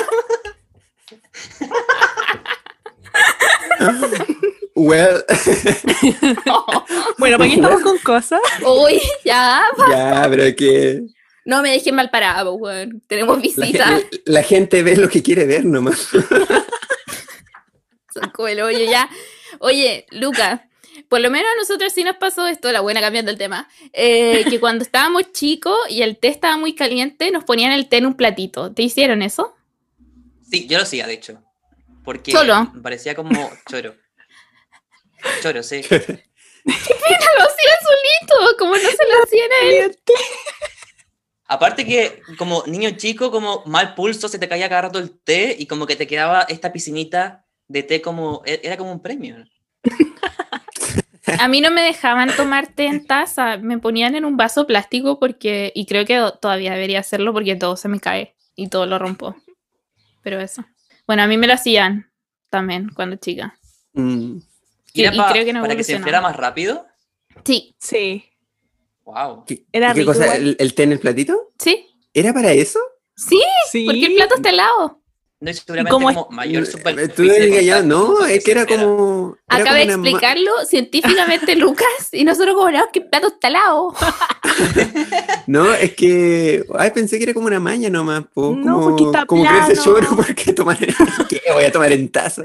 Well, 4.76 5.22
Bueno, 7.18 7.38
¿para 7.38 7.48
qué 7.48 7.54
estamos 7.56 7.80
con 7.82 7.98
cosas? 7.98 8.40
Uy, 8.66 9.00
ya. 9.24 9.62
ya, 9.88 10.26
pero 10.28 10.56
que 10.56 11.02
No 11.44 11.62
me 11.62 11.70
dejen 11.70 11.94
mal 11.94 12.10
parado, 12.10 12.54
weón. 12.54 13.00
Tenemos 13.06 13.36
la, 13.36 13.42
visita. 13.42 13.86
gen- 13.86 14.08
la 14.26 14.42
gente 14.42 14.82
ve 14.82 14.96
lo 14.96 15.08
que 15.08 15.22
quiere 15.22 15.46
ver 15.46 15.64
nomás. 15.64 16.08
Son 18.12 18.30
como 18.32 18.48
el 18.48 18.60
hoyo 18.60 18.84
ya. 18.90 19.08
Oye, 19.60 20.06
Luca, 20.10 20.68
por 21.08 21.20
lo 21.20 21.30
menos 21.30 21.48
a 21.52 21.56
nosotros 21.58 21.92
sí 21.92 22.04
nos 22.04 22.16
pasó 22.16 22.46
esto, 22.46 22.70
la 22.72 22.80
buena 22.80 23.00
cambiando 23.00 23.30
el 23.30 23.38
tema, 23.38 23.68
eh, 23.92 24.44
que 24.48 24.60
cuando 24.60 24.84
estábamos 24.84 25.32
chicos 25.32 25.76
y 25.88 26.02
el 26.02 26.18
té 26.18 26.28
estaba 26.28 26.56
muy 26.56 26.74
caliente, 26.74 27.30
nos 27.30 27.44
ponían 27.44 27.72
el 27.72 27.88
té 27.88 27.98
en 27.98 28.06
un 28.06 28.14
platito. 28.14 28.72
¿Te 28.72 28.82
hicieron 28.82 29.22
eso? 29.22 29.54
Sí, 30.50 30.66
yo 30.66 30.78
lo 30.78 30.82
hacía, 30.84 31.06
de 31.06 31.14
hecho. 31.14 31.40
Porque 32.04 32.32
parecía 32.82 33.14
como 33.14 33.50
choro. 33.70 33.94
Choro, 35.42 35.62
sí. 35.62 35.82
Lo 35.90 36.72
hacía 36.72 37.72
solito, 37.82 38.56
como 38.58 38.72
no 38.74 38.78
se 38.80 38.86
lo 39.08 39.22
hacían 39.22 39.50
a 39.52 39.66
él. 39.66 39.98
Aparte 41.46 41.84
que 41.84 42.22
como 42.38 42.62
niño 42.66 42.90
chico, 42.96 43.30
como 43.30 43.62
mal 43.66 43.94
pulso, 43.94 44.28
se 44.28 44.38
te 44.38 44.48
caía 44.48 44.68
cada 44.68 44.82
rato 44.82 44.98
el 44.98 45.10
té 45.18 45.54
y 45.58 45.66
como 45.66 45.86
que 45.86 45.96
te 45.96 46.06
quedaba 46.06 46.42
esta 46.48 46.72
piscinita 46.72 47.44
de 47.68 47.82
té 47.82 48.00
como... 48.00 48.42
e- 48.46 48.60
Era 48.62 48.76
como 48.78 48.92
un 48.92 49.02
premio. 49.02 49.36
A 51.38 51.48
mí 51.48 51.60
no 51.60 51.70
me 51.70 51.82
dejaban 51.82 52.34
tomar 52.36 52.68
té 52.68 52.86
en 52.86 53.06
taza, 53.06 53.56
me 53.58 53.78
ponían 53.78 54.14
en 54.14 54.24
un 54.24 54.36
vaso 54.36 54.66
plástico 54.66 55.18
porque, 55.18 55.72
y 55.74 55.86
creo 55.86 56.04
que 56.04 56.22
todavía 56.40 56.72
debería 56.72 57.00
hacerlo 57.00 57.32
porque 57.32 57.56
todo 57.56 57.76
se 57.76 57.88
me 57.88 58.00
cae 58.00 58.34
y 58.56 58.68
todo 58.68 58.86
lo 58.86 58.98
rompo. 58.98 59.34
Pero 60.22 60.40
eso. 60.40 60.64
Bueno, 61.06 61.22
a 61.22 61.26
mí 61.26 61.36
me 61.36 61.46
lo 61.46 61.54
hacían 61.54 62.10
también 62.50 62.90
cuando 62.94 63.16
chica. 63.16 63.58
Mm. 63.92 64.38
Y 64.94 65.00
Sí, 65.00 65.04
era 65.04 65.14
y 65.14 65.18
pa- 65.18 65.32
creo 65.32 65.44
que 65.44 65.52
no 65.52 65.60
para 65.60 65.76
que 65.76 65.84
se 65.84 65.92
enfriara 65.94 66.20
más 66.22 66.36
rápido. 66.36 66.86
Sí, 67.44 67.76
Sí. 67.78 68.24
Wow. 69.04 69.44
¿Qué, 69.46 69.66
Era 69.70 69.88
qué 69.92 70.00
rico 70.00 70.12
cosa? 70.14 70.34
¿El, 70.36 70.56
el 70.58 70.74
té 70.74 70.84
en 70.84 70.92
el 70.92 70.98
platito? 71.00 71.52
sí, 71.58 71.86
¿Era 72.14 72.32
para 72.32 72.52
eso? 72.52 72.78
sí, 73.14 73.38
Sí. 73.70 73.84
porque 73.84 74.06
el 74.06 74.14
plato 74.14 74.36
está 74.36 74.48
helado. 74.48 75.02
No 75.40 75.50
es 75.50 75.58
seguramente 75.58 75.90
es- 75.94 76.14
como 76.16 76.28
mayor 76.30 76.62
Eh, 76.62 76.66
superficie 76.66 77.44
engañado. 77.48 77.82
contacto, 77.82 78.20
No, 78.22 78.26
es 78.26 78.44
que 78.44 78.50
era 78.52 78.64
como. 78.66 79.36
era 79.50 79.62
Acaba 79.62 79.76
de 79.76 79.82
como 79.92 80.04
explicarlo 80.06 80.50
científicamente 80.66 81.54
Lucas 81.56 82.08
y 82.12 82.24
nosotros 82.24 82.54
como, 82.54 82.70
no, 82.70 82.86
que 82.92 83.00
el 83.00 83.08
plato 83.10 83.26
está 83.26 83.48
helado. 83.48 83.94
No, 85.46 85.72
es 85.74 85.94
que. 85.94 86.64
Ay, 86.78 86.90
pensé 86.92 87.18
que 87.18 87.24
era 87.24 87.34
como 87.34 87.46
una 87.48 87.60
maña 87.60 87.90
nomás. 87.90 88.24
po, 88.32 88.54
No, 88.56 88.74
como, 88.76 88.88
porque 88.90 89.04
está 89.04 89.26
como 89.26 89.42
plano. 89.42 89.74
choro, 89.82 90.16
¿por 90.16 90.34
qué 90.34 90.52
tomar 90.52 90.78
¿Qué? 91.28 91.42
Voy 91.52 91.64
a 91.64 91.72
tomar 91.72 91.92
en 91.92 92.08
taza. 92.10 92.44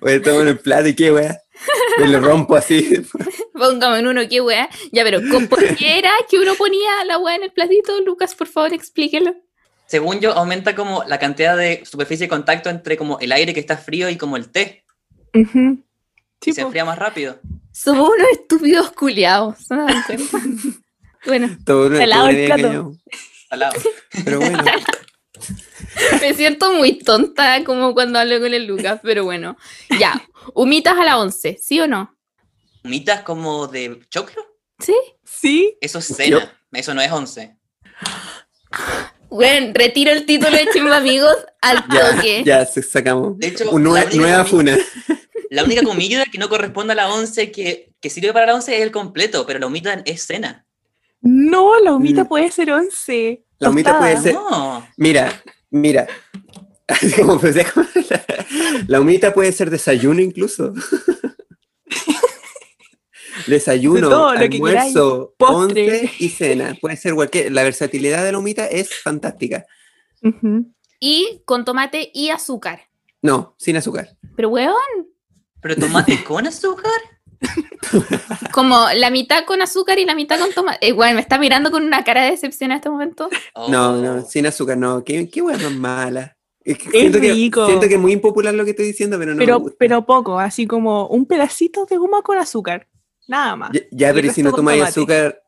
Voy 0.00 0.12
a 0.12 0.22
tomar 0.22 0.42
en 0.42 0.48
el 0.48 0.58
plato 0.58 0.88
y 0.88 0.94
qué, 0.94 1.12
wea. 1.12 1.40
Me 1.98 2.08
lo 2.08 2.20
rompo 2.20 2.56
así. 2.56 3.02
Póngame 3.52 4.00
en 4.00 4.06
uno, 4.06 4.22
qué 4.28 4.40
weá. 4.40 4.68
Ya, 4.92 5.04
pero 5.04 5.20
¿con 5.30 5.46
por 5.46 5.76
qué 5.76 5.98
era 5.98 6.10
que 6.28 6.38
uno 6.38 6.54
ponía 6.54 7.04
la 7.06 7.18
weá 7.18 7.36
en 7.36 7.44
el 7.44 7.52
platito? 7.52 8.00
Lucas, 8.00 8.34
por 8.34 8.48
favor, 8.48 8.72
explíquelo. 8.72 9.34
Según 9.86 10.20
yo, 10.20 10.32
aumenta 10.32 10.74
como 10.74 11.04
la 11.04 11.18
cantidad 11.18 11.56
de 11.56 11.84
superficie 11.84 12.26
de 12.26 12.30
contacto 12.30 12.70
entre 12.70 12.96
como 12.96 13.18
el 13.20 13.32
aire 13.32 13.54
que 13.54 13.60
está 13.60 13.76
frío 13.76 14.08
y 14.08 14.16
como 14.16 14.36
el 14.36 14.50
té. 14.50 14.84
Y 15.32 16.52
se 16.52 16.60
enfría 16.60 16.84
más 16.84 16.98
rápido. 16.98 17.38
Somos 17.72 18.08
unos 18.08 18.28
estúpidos 18.32 18.92
culiados. 18.92 19.66
bueno, 21.26 21.56
todo 21.64 21.86
el 21.86 22.04
plato. 22.04 22.28
engañado. 22.28 22.92
Al 23.50 23.58
lado. 23.58 23.80
Pero 24.24 24.40
bueno. 24.40 24.64
me 26.20 26.34
siento 26.34 26.72
muy 26.72 26.98
tonta 26.98 27.62
como 27.64 27.94
cuando 27.94 28.18
hablo 28.18 28.38
con 28.40 28.54
el 28.54 28.66
Lucas, 28.66 29.00
pero 29.02 29.24
bueno. 29.24 29.56
Ya, 29.98 30.22
humitas 30.54 30.96
a 30.98 31.04
la 31.04 31.18
11, 31.18 31.58
¿sí 31.60 31.80
o 31.80 31.86
no? 31.88 32.16
¿Humitas 32.84 33.22
como 33.22 33.66
de 33.66 34.00
choclo? 34.10 34.42
¿Sí? 34.78 34.94
Sí. 35.24 35.76
Eso 35.80 35.98
es 35.98 36.06
cena. 36.06 36.52
Eso 36.72 36.92
no 36.94 37.00
es 37.00 37.10
once. 37.12 37.56
Bueno, 39.30 39.72
retiro 39.74 40.10
el 40.12 40.26
título 40.26 40.52
de 40.56 40.68
Chimba 40.72 40.96
Amigos 40.98 41.36
al 41.60 41.84
Ya, 41.92 42.14
toque. 42.16 42.42
ya 42.44 42.66
se- 42.66 42.82
sacamos. 42.82 43.38
De 43.38 43.48
hecho, 43.48 43.70
Un 43.70 43.84
nue- 43.84 43.94
la 43.94 44.04
única 44.04 44.16
nueva 44.16 44.44
funa. 44.44 44.78
La 45.50 45.64
única 45.64 45.82
comida 45.82 46.24
que 46.30 46.38
no 46.38 46.48
corresponde 46.48 46.92
a 46.92 46.96
la 46.96 47.12
once 47.12 47.50
que, 47.50 47.92
que 48.00 48.10
sirve 48.10 48.32
para 48.32 48.46
la 48.46 48.54
once 48.54 48.76
es 48.76 48.82
el 48.82 48.90
completo, 48.92 49.44
pero 49.46 49.58
la 49.58 49.66
humita 49.66 50.02
es 50.04 50.24
cena. 50.26 50.66
No, 51.20 51.78
la 51.80 51.92
humita 51.92 52.24
Mm. 52.24 52.28
puede 52.28 52.50
ser 52.50 52.70
11. 52.70 53.44
La 53.64 53.70
humita 53.70 53.98
puede 53.98 54.16
ser- 54.20 54.34
No. 54.34 54.86
Mira, 54.96 55.42
mira. 55.70 56.06
Como 57.16 57.38
como 57.40 57.52
la, 58.10 58.24
la 58.86 59.00
humita 59.00 59.32
puede 59.32 59.52
ser 59.52 59.70
desayuno 59.70 60.20
incluso. 60.20 60.72
Desayuno, 63.46 64.08
todo 64.08 64.28
almuerzo, 64.28 65.34
Postre. 65.36 65.84
once 66.00 66.10
y 66.18 66.28
cena. 66.30 66.76
Puede 66.80 66.96
ser 66.96 67.14
cualquier. 67.14 67.52
La 67.52 67.62
versatilidad 67.62 68.24
de 68.24 68.32
la 68.32 68.38
humita 68.38 68.66
es 68.66 68.94
fantástica. 68.94 69.66
Y 71.00 71.42
con 71.44 71.64
tomate 71.64 72.10
y 72.14 72.30
azúcar. 72.30 72.82
No, 73.22 73.54
sin 73.58 73.76
azúcar. 73.76 74.16
Pero, 74.36 74.48
weón, 74.50 74.74
¿Pero 75.60 75.76
tomate 75.76 76.22
con 76.24 76.46
azúcar? 76.46 76.92
como 78.52 78.86
la 78.94 79.10
mitad 79.10 79.44
con 79.44 79.62
azúcar 79.62 79.98
y 79.98 80.04
la 80.04 80.14
mitad 80.14 80.38
con 80.38 80.52
tomate. 80.52 80.86
Eh, 80.86 80.92
weón, 80.92 81.14
me 81.14 81.20
está 81.20 81.38
mirando 81.38 81.70
con 81.70 81.84
una 81.84 82.04
cara 82.04 82.24
de 82.24 82.32
decepción 82.32 82.70
en 82.70 82.76
este 82.76 82.90
momento. 82.90 83.28
Oh. 83.54 83.68
No, 83.68 83.96
no, 83.96 84.22
sin 84.22 84.46
azúcar, 84.46 84.76
no. 84.76 85.04
Qué, 85.04 85.28
qué 85.28 85.42
hueá 85.42 85.58
más 85.58 85.72
mala. 85.72 86.36
Es 86.64 86.78
que 86.78 86.90
siento, 86.90 87.20
que, 87.20 87.32
rico. 87.32 87.66
siento 87.66 87.86
que 87.86 87.94
es 87.94 88.00
muy 88.00 88.12
impopular 88.12 88.54
lo 88.54 88.64
que 88.64 88.70
estoy 88.70 88.86
diciendo, 88.86 89.18
pero 89.18 89.32
no. 89.32 89.38
me 89.38 89.44
pero, 89.44 89.60
gusta. 89.60 89.76
pero 89.78 90.06
poco, 90.06 90.38
así 90.38 90.66
como 90.66 91.08
un 91.08 91.26
pedacito 91.26 91.84
de 91.84 91.98
goma 91.98 92.22
con 92.22 92.38
azúcar. 92.38 92.88
Nada 93.28 93.56
más. 93.56 93.70
ya, 93.72 93.80
ya, 93.90 94.08
pero 94.08 94.20
¿y 94.20 94.22
resto 94.22 94.34
si 94.34 94.42
no 94.42 94.52
tomáis 94.52 94.78
tomate. 94.80 94.90
azúcar, 94.90 95.42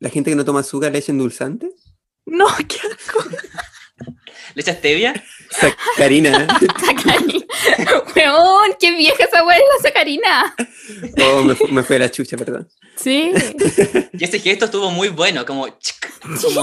la 0.00 0.08
gente 0.08 0.30
que 0.30 0.36
no 0.36 0.44
toma 0.44 0.60
azúcar 0.60 0.92
le 0.92 0.98
echa 0.98 1.12
endulzante. 1.12 1.70
No, 2.26 2.46
qué 2.68 2.76
asco. 2.76 3.20
¿Le 4.54 4.62
echas 4.62 4.76
stevia? 4.78 5.14
Sacarina. 5.50 6.46
Sacarina. 6.86 7.44
Weón, 8.16 8.74
qué 8.80 8.92
vieja 8.96 9.24
esa 9.24 9.44
weá 9.44 9.56
de 9.56 9.62
la 9.62 9.82
sacarina. 9.82 10.54
oh, 11.24 11.42
me, 11.42 11.54
fu- 11.54 11.68
me 11.68 11.82
fue 11.82 11.98
la 11.98 12.10
chucha, 12.10 12.36
perdón. 12.36 12.68
Sí. 12.96 13.32
Y 14.12 14.24
ese 14.24 14.38
gesto 14.38 14.66
estuvo 14.66 14.90
muy 14.90 15.08
bueno, 15.08 15.44
como... 15.46 15.66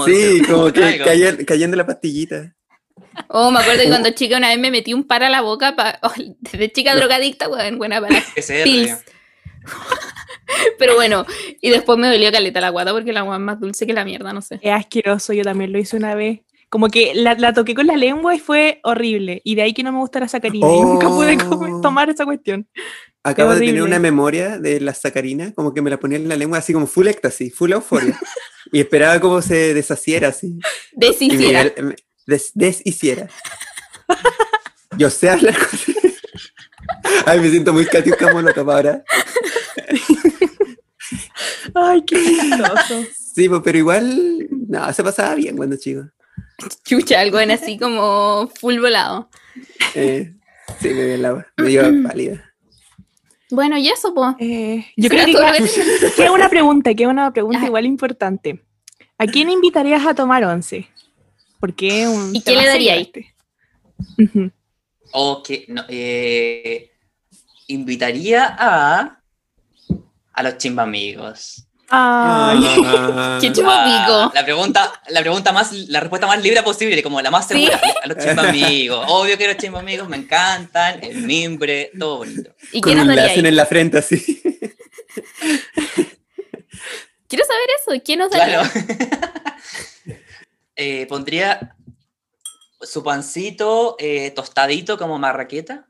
Sí, 0.06 0.40
como 0.48 0.72
que 0.72 1.44
cayendo 1.46 1.76
la 1.76 1.84
pastillita. 1.86 2.54
Oh, 3.28 3.50
me 3.50 3.58
acuerdo 3.60 3.82
que 3.82 3.88
cuando 3.88 4.10
chica 4.10 4.36
una 4.36 4.48
vez 4.48 4.58
me 4.58 4.70
metí 4.70 4.94
un 4.94 5.04
par 5.06 5.22
a 5.24 5.28
la 5.30 5.40
boca, 5.40 5.74
pa- 5.76 5.98
oh, 6.02 6.12
desde 6.40 6.70
chica 6.72 6.94
drogadicta, 6.94 7.48
weón, 7.48 7.76
buena 7.76 8.00
para 8.00 8.22
pills. 8.64 9.04
Pero 10.78 10.94
bueno, 10.94 11.26
y 11.60 11.70
después 11.70 11.98
me 11.98 12.08
dolió 12.08 12.32
caleta 12.32 12.60
la 12.60 12.70
guata 12.70 12.92
porque 12.92 13.12
la 13.12 13.20
agua 13.20 13.36
es 13.36 13.40
más 13.42 13.60
dulce 13.60 13.86
que 13.86 13.92
la 13.92 14.04
mierda, 14.04 14.32
no 14.32 14.42
sé. 14.42 14.58
Es 14.62 14.72
asqueroso, 14.72 15.32
yo 15.32 15.42
también 15.44 15.72
lo 15.72 15.78
hice 15.78 15.96
una 15.96 16.14
vez. 16.14 16.40
Como 16.70 16.88
que 16.88 17.12
la, 17.14 17.34
la 17.34 17.52
toqué 17.52 17.74
con 17.74 17.86
la 17.88 17.96
lengua 17.96 18.34
y 18.34 18.38
fue 18.38 18.80
horrible. 18.84 19.40
Y 19.44 19.56
de 19.56 19.62
ahí 19.62 19.74
que 19.74 19.82
no 19.82 19.92
me 19.92 19.98
gusta 19.98 20.20
la 20.20 20.28
sacarina. 20.28 20.66
Y 20.72 20.80
nunca 20.80 21.08
pude 21.08 21.36
comer- 21.36 21.72
Oh. 21.72 21.80
tomar 21.82 22.08
esa 22.10 22.24
cuestión. 22.24 22.66
Acabo 23.22 23.52
de 23.54 23.60
tener 23.66 23.82
una 23.82 23.98
memoria 23.98 24.58
de 24.58 24.80
la 24.80 24.94
sacarina, 24.94 25.52
como 25.52 25.74
que 25.74 25.82
me 25.82 25.90
la 25.90 25.98
ponía 26.00 26.16
en 26.16 26.28
la 26.28 26.36
lengua 26.36 26.58
así 26.58 26.72
como 26.72 26.86
full 26.86 27.06
éxtasis, 27.08 27.54
full 27.54 27.72
euforia. 27.72 28.18
y 28.72 28.80
esperaba 28.80 29.20
como 29.20 29.42
se 29.42 29.74
deshaciera 29.74 30.28
así. 30.28 30.58
Deshiciera. 30.92 31.64
me 31.82 31.96
des- 32.26 32.52
deshiciera. 32.54 33.28
Yo 34.96 35.10
sé 35.10 35.28
hablar 35.30 35.54
con... 35.56 35.78
Ay, 37.26 37.40
me 37.40 37.50
siento 37.50 37.72
muy 37.72 37.84
Katiuska 37.86 38.32
Molotov 38.32 38.70
ahora. 38.70 39.04
Ay, 41.74 42.02
qué 42.06 42.16
chistoso. 42.16 43.04
Sí, 43.34 43.48
pues, 43.48 43.60
pero 43.64 43.78
igual, 43.78 44.48
no, 44.68 44.92
se 44.92 45.02
pasaba 45.04 45.34
bien 45.34 45.56
cuando 45.56 45.76
chico. 45.76 46.02
Chucha, 46.84 47.20
algo 47.20 47.40
en 47.40 47.50
así 47.50 47.78
como 47.78 48.48
full 48.60 48.78
volado. 48.78 49.28
Eh, 49.94 50.34
sí, 50.80 50.88
me 50.88 51.04
dio 51.04 51.16
la 51.16 51.46
me 51.56 51.68
dio 51.68 52.02
pálida. 52.02 52.52
Bueno, 53.50 53.76
y 53.76 53.88
eso, 53.88 54.14
pues. 54.14 54.36
Eh, 54.38 54.86
yo 54.96 55.08
creo 55.08 55.26
que 55.26 55.32
queda, 56.16 56.32
una 56.32 56.48
pregunta, 56.48 56.94
queda 56.94 57.08
una 57.08 57.32
pregunta 57.32 57.66
igual 57.66 57.86
importante. 57.86 58.62
¿A 59.18 59.26
quién 59.26 59.50
invitarías 59.50 60.06
a 60.06 60.14
tomar 60.14 60.44
once? 60.44 60.88
Porque 61.58 62.06
un 62.08 62.34
¿Y 62.34 62.40
qué 62.40 62.54
le 62.54 62.66
daría 62.66 62.94
ahí? 62.94 63.02
este. 63.02 63.34
O 65.12 65.42
que 65.42 65.66
no, 65.68 65.82
eh, 65.88 66.92
invitaría 67.66 68.56
a 68.58 69.20
a 70.32 70.42
los 70.42 70.56
chimbamigos. 70.58 71.66
Ay, 71.92 72.60
Ah, 72.86 73.38
Qué. 73.40 73.52
Chupapico. 73.52 74.12
Ah, 74.14 74.30
la 74.34 74.44
pregunta, 74.44 74.92
la 75.08 75.20
pregunta 75.20 75.52
más, 75.52 75.72
la 75.72 76.00
respuesta 76.00 76.26
más 76.26 76.40
libre 76.42 76.62
posible, 76.62 77.02
como 77.02 77.20
la 77.20 77.30
más 77.30 77.48
Sí. 77.48 77.54
segura, 77.66 77.80
a 78.02 78.06
los 78.06 78.16
chimbamigos. 78.18 79.04
Obvio 79.08 79.36
que 79.36 79.48
los 79.48 79.56
chimbamigos 79.56 80.08
me 80.08 80.16
encantan, 80.18 81.02
el 81.02 81.22
mimbre, 81.22 81.90
todo 81.98 82.18
bonito. 82.18 82.54
¿Y 82.72 82.80
con 82.80 82.98
un 82.98 83.10
ahí? 83.10 83.38
en 83.40 83.56
la 83.56 83.66
frente 83.66 83.98
así. 83.98 84.40
Quiero 87.28 87.44
saber 87.44 87.68
eso. 87.80 88.02
¿Quién 88.04 88.18
nos 88.20 88.30
daría? 88.30 88.60
Claro. 88.62 88.70
Eh, 90.82 91.04
pondría 91.10 91.76
su 92.80 93.04
pancito 93.04 93.96
eh, 93.98 94.30
tostadito 94.30 94.96
como 94.96 95.18
marraqueta. 95.18 95.89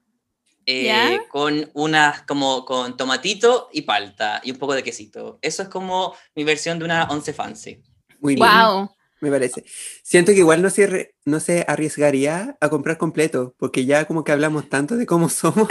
Eh, 0.67 1.21
con 1.29 1.71
unas 1.75 2.23
como 2.23 2.65
con 2.65 2.97
tomatito 2.97 3.69
y 3.73 3.83
palta 3.83 4.41
y 4.45 4.51
un 4.53 4.59
poco 4.59 4.75
de 4.75 4.83
quesito. 4.83 5.39
Eso 5.43 5.63
es 5.63 5.69
como 5.69 6.15
mi 6.35 6.45
versión 6.45 6.79
de 6.79 6.85
una 6.85 7.05
once 7.05 7.33
fancy. 7.33 7.83
Muy 8.21 8.35
bien, 8.35 8.47
Wow. 8.49 8.91
me 9.21 9.31
parece. 9.31 9.65
Siento 10.03 10.33
que 10.33 10.39
igual 10.39 10.63
no 10.63 10.71
se, 10.71 11.15
no 11.25 11.41
se 11.41 11.65
arriesgaría 11.67 12.57
a 12.61 12.69
comprar 12.69 12.99
completo, 12.99 13.55
porque 13.59 13.85
ya 13.87 14.05
como 14.05 14.25
que 14.25 14.33
hablamos 14.33 14.69
tanto 14.69 14.97
de 14.97 15.07
cómo 15.07 15.29
somos, 15.31 15.67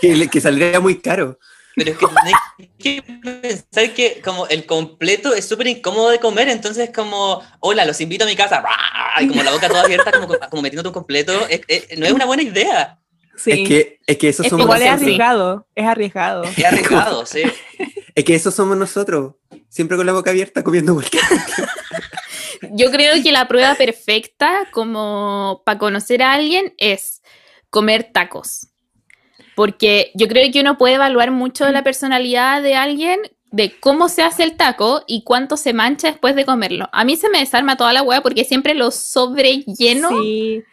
que, 0.00 0.28
que 0.28 0.40
saldría 0.40 0.80
muy 0.80 1.00
caro. 1.00 1.38
Pero 1.76 1.92
es 1.92 1.98
que 1.98 2.06
tenés 2.06 2.72
que 2.78 3.02
pensar 3.22 3.94
que 3.94 4.20
como 4.20 4.48
el 4.48 4.66
completo 4.66 5.32
es 5.32 5.46
súper 5.46 5.68
incómodo 5.68 6.10
de 6.10 6.18
comer, 6.18 6.48
entonces 6.48 6.90
como, 6.92 7.40
hola, 7.60 7.84
los 7.84 8.00
invito 8.00 8.24
a 8.24 8.26
mi 8.26 8.34
casa, 8.34 8.64
y 9.20 9.28
como 9.28 9.44
la 9.44 9.52
boca 9.52 9.68
toda 9.68 9.82
abierta, 9.82 10.10
como, 10.10 10.26
como 10.50 10.62
metiéndote 10.62 10.88
un 10.88 10.94
completo, 10.94 11.46
es- 11.48 11.60
es- 11.68 11.96
no 11.98 12.06
es 12.06 12.12
una 12.12 12.24
buena 12.26 12.42
idea. 12.42 12.98
Sí. 13.38 13.50
Es 13.52 13.68
que, 13.68 14.00
es 14.06 14.18
que 14.18 14.28
eso 14.28 14.42
Es 14.42 14.50
somos 14.50 14.64
igual 14.64 14.82
es 14.82 14.88
arriesgado, 14.88 15.66
es 15.74 15.86
arriesgado. 15.86 16.44
Es 16.44 16.64
arriesgado, 16.64 17.26
sí. 17.26 17.42
Es 18.14 18.24
que 18.24 18.34
eso 18.34 18.50
somos 18.50 18.76
nosotros, 18.76 19.36
siempre 19.68 19.96
con 19.96 20.04
la 20.04 20.12
boca 20.12 20.30
abierta 20.30 20.64
comiendo 20.64 20.92
cualquier 20.92 21.22
Yo 22.72 22.90
creo 22.90 23.22
que 23.22 23.30
la 23.30 23.46
prueba 23.46 23.76
perfecta 23.76 24.66
como 24.72 25.62
para 25.64 25.78
conocer 25.78 26.22
a 26.22 26.32
alguien 26.32 26.74
es 26.78 27.22
comer 27.70 28.10
tacos. 28.12 28.70
Porque 29.54 30.10
yo 30.14 30.26
creo 30.26 30.50
que 30.52 30.60
uno 30.60 30.78
puede 30.78 30.94
evaluar 30.94 31.30
mucho 31.30 31.70
la 31.70 31.84
personalidad 31.84 32.60
de 32.60 32.74
alguien, 32.74 33.20
de 33.52 33.78
cómo 33.78 34.08
se 34.08 34.22
hace 34.22 34.42
el 34.42 34.56
taco 34.56 35.04
y 35.06 35.22
cuánto 35.22 35.56
se 35.56 35.72
mancha 35.72 36.08
después 36.08 36.34
de 36.34 36.44
comerlo. 36.44 36.88
A 36.92 37.04
mí 37.04 37.16
se 37.16 37.30
me 37.30 37.38
desarma 37.38 37.76
toda 37.76 37.92
la 37.92 38.02
hueá 38.02 38.20
porque 38.20 38.44
siempre 38.44 38.74
lo 38.74 38.90
sobrelleno. 38.90 40.08
Sí, 40.20 40.64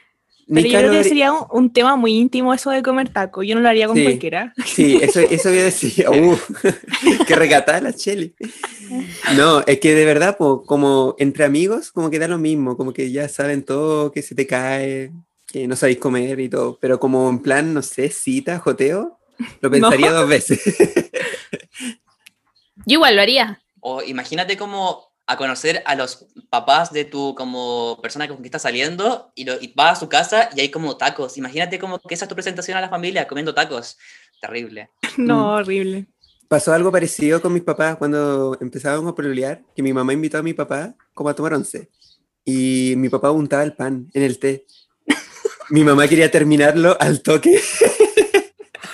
pero 0.47 0.67
yo 0.67 0.77
creo 0.79 0.91
que 0.91 1.03
sería 1.03 1.31
un, 1.33 1.45
un 1.51 1.73
tema 1.73 1.95
muy 1.95 2.13
íntimo 2.13 2.53
eso 2.53 2.69
de 2.71 2.83
comer 2.83 3.09
taco. 3.09 3.41
Yo 3.43 3.55
no 3.55 3.61
lo 3.61 3.69
haría 3.69 3.87
con 3.87 3.95
Sí. 3.95 4.03
cualquiera. 4.03 4.53
Sí, 4.65 4.99
eso, 5.01 5.19
eso 5.19 5.49
voy 5.49 5.59
a 5.59 5.63
decir. 5.63 6.05
Uh, 6.09 6.37
que 7.27 7.35
recatada 7.35 7.81
la 7.81 7.93
Cheli. 7.93 8.35
No, 9.35 9.61
es 9.65 9.79
que 9.79 9.95
de 9.95 10.05
verdad, 10.05 10.37
po, 10.37 10.63
como 10.63 11.15
entre 11.17 11.45
amigos, 11.45 11.91
como 11.91 12.09
que 12.09 12.19
da 12.19 12.27
lo 12.27 12.37
mismo, 12.37 12.77
como 12.77 12.93
que 12.93 13.11
ya 13.11 13.27
saben 13.27 13.63
todo, 13.63 14.11
que 14.11 14.21
se 14.21 14.35
te 14.35 14.45
cae, 14.45 15.11
que 15.47 15.67
no 15.67 15.75
sabéis 15.75 15.97
comer 15.97 16.39
y 16.39 16.49
todo, 16.49 16.77
pero 16.79 16.99
como 16.99 17.29
en 17.29 17.39
plan, 17.39 17.73
no 17.73 17.81
sé, 17.81 18.09
cita, 18.09 18.59
joteo, 18.59 19.19
lo 19.61 19.71
pensaría 19.71 20.11
dos 20.11 20.27
veces. 20.29 20.61
Yo 22.85 22.95
igual 22.95 23.15
lo 23.15 23.21
haría. 23.21 23.61
O 23.79 24.01
imagínate 24.03 24.57
como 24.57 25.11
a 25.27 25.37
conocer 25.37 25.81
a 25.85 25.95
los 25.95 26.27
papás 26.49 26.91
de 26.93 27.05
tu 27.05 27.33
como 27.35 27.97
persona 28.01 28.27
con 28.27 28.37
quien 28.37 28.45
estás 28.45 28.61
saliendo 28.61 29.31
y, 29.35 29.43
lo, 29.45 29.53
y 29.59 29.73
vas 29.75 29.97
a 29.97 29.99
su 29.99 30.07
casa 30.09 30.49
y 30.55 30.61
hay 30.61 30.69
como 30.69 30.97
tacos. 30.97 31.37
Imagínate 31.37 31.79
como 31.79 31.99
que 31.99 32.13
esa 32.13 32.25
es 32.25 32.29
tu 32.29 32.35
presentación 32.35 32.77
a 32.77 32.81
la 32.81 32.89
familia 32.89 33.27
comiendo 33.27 33.53
tacos. 33.53 33.97
Terrible. 34.41 34.89
No, 35.17 35.35
Mm. 35.37 35.45
horrible. 35.61 36.05
Pasó 36.47 36.73
algo 36.73 36.91
parecido 36.91 37.41
con 37.41 37.53
mis 37.53 37.63
papás 37.63 37.95
cuando 37.97 38.55
empezábamos 38.61 39.11
a 39.11 39.15
pololear, 39.15 39.63
que 39.75 39.81
mi 39.81 39.93
mamá 39.93 40.13
invitó 40.13 40.37
a 40.37 40.43
mi 40.43 40.53
papá 40.53 40.93
como 41.13 41.29
a 41.29 41.33
tomar 41.35 41.53
once. 41.55 41.89
Y 42.43 42.93
mi 42.97 43.09
papá 43.09 43.31
untaba 43.31 43.63
el 43.63 43.73
pan 43.73 44.07
en 44.13 44.21
el 44.23 44.37
té. 44.37 44.65
Mi 45.71 45.83
mamá 45.83 46.07
quería 46.07 46.29
terminarlo 46.29 46.95
al 46.99 47.23
toque. 47.23 47.59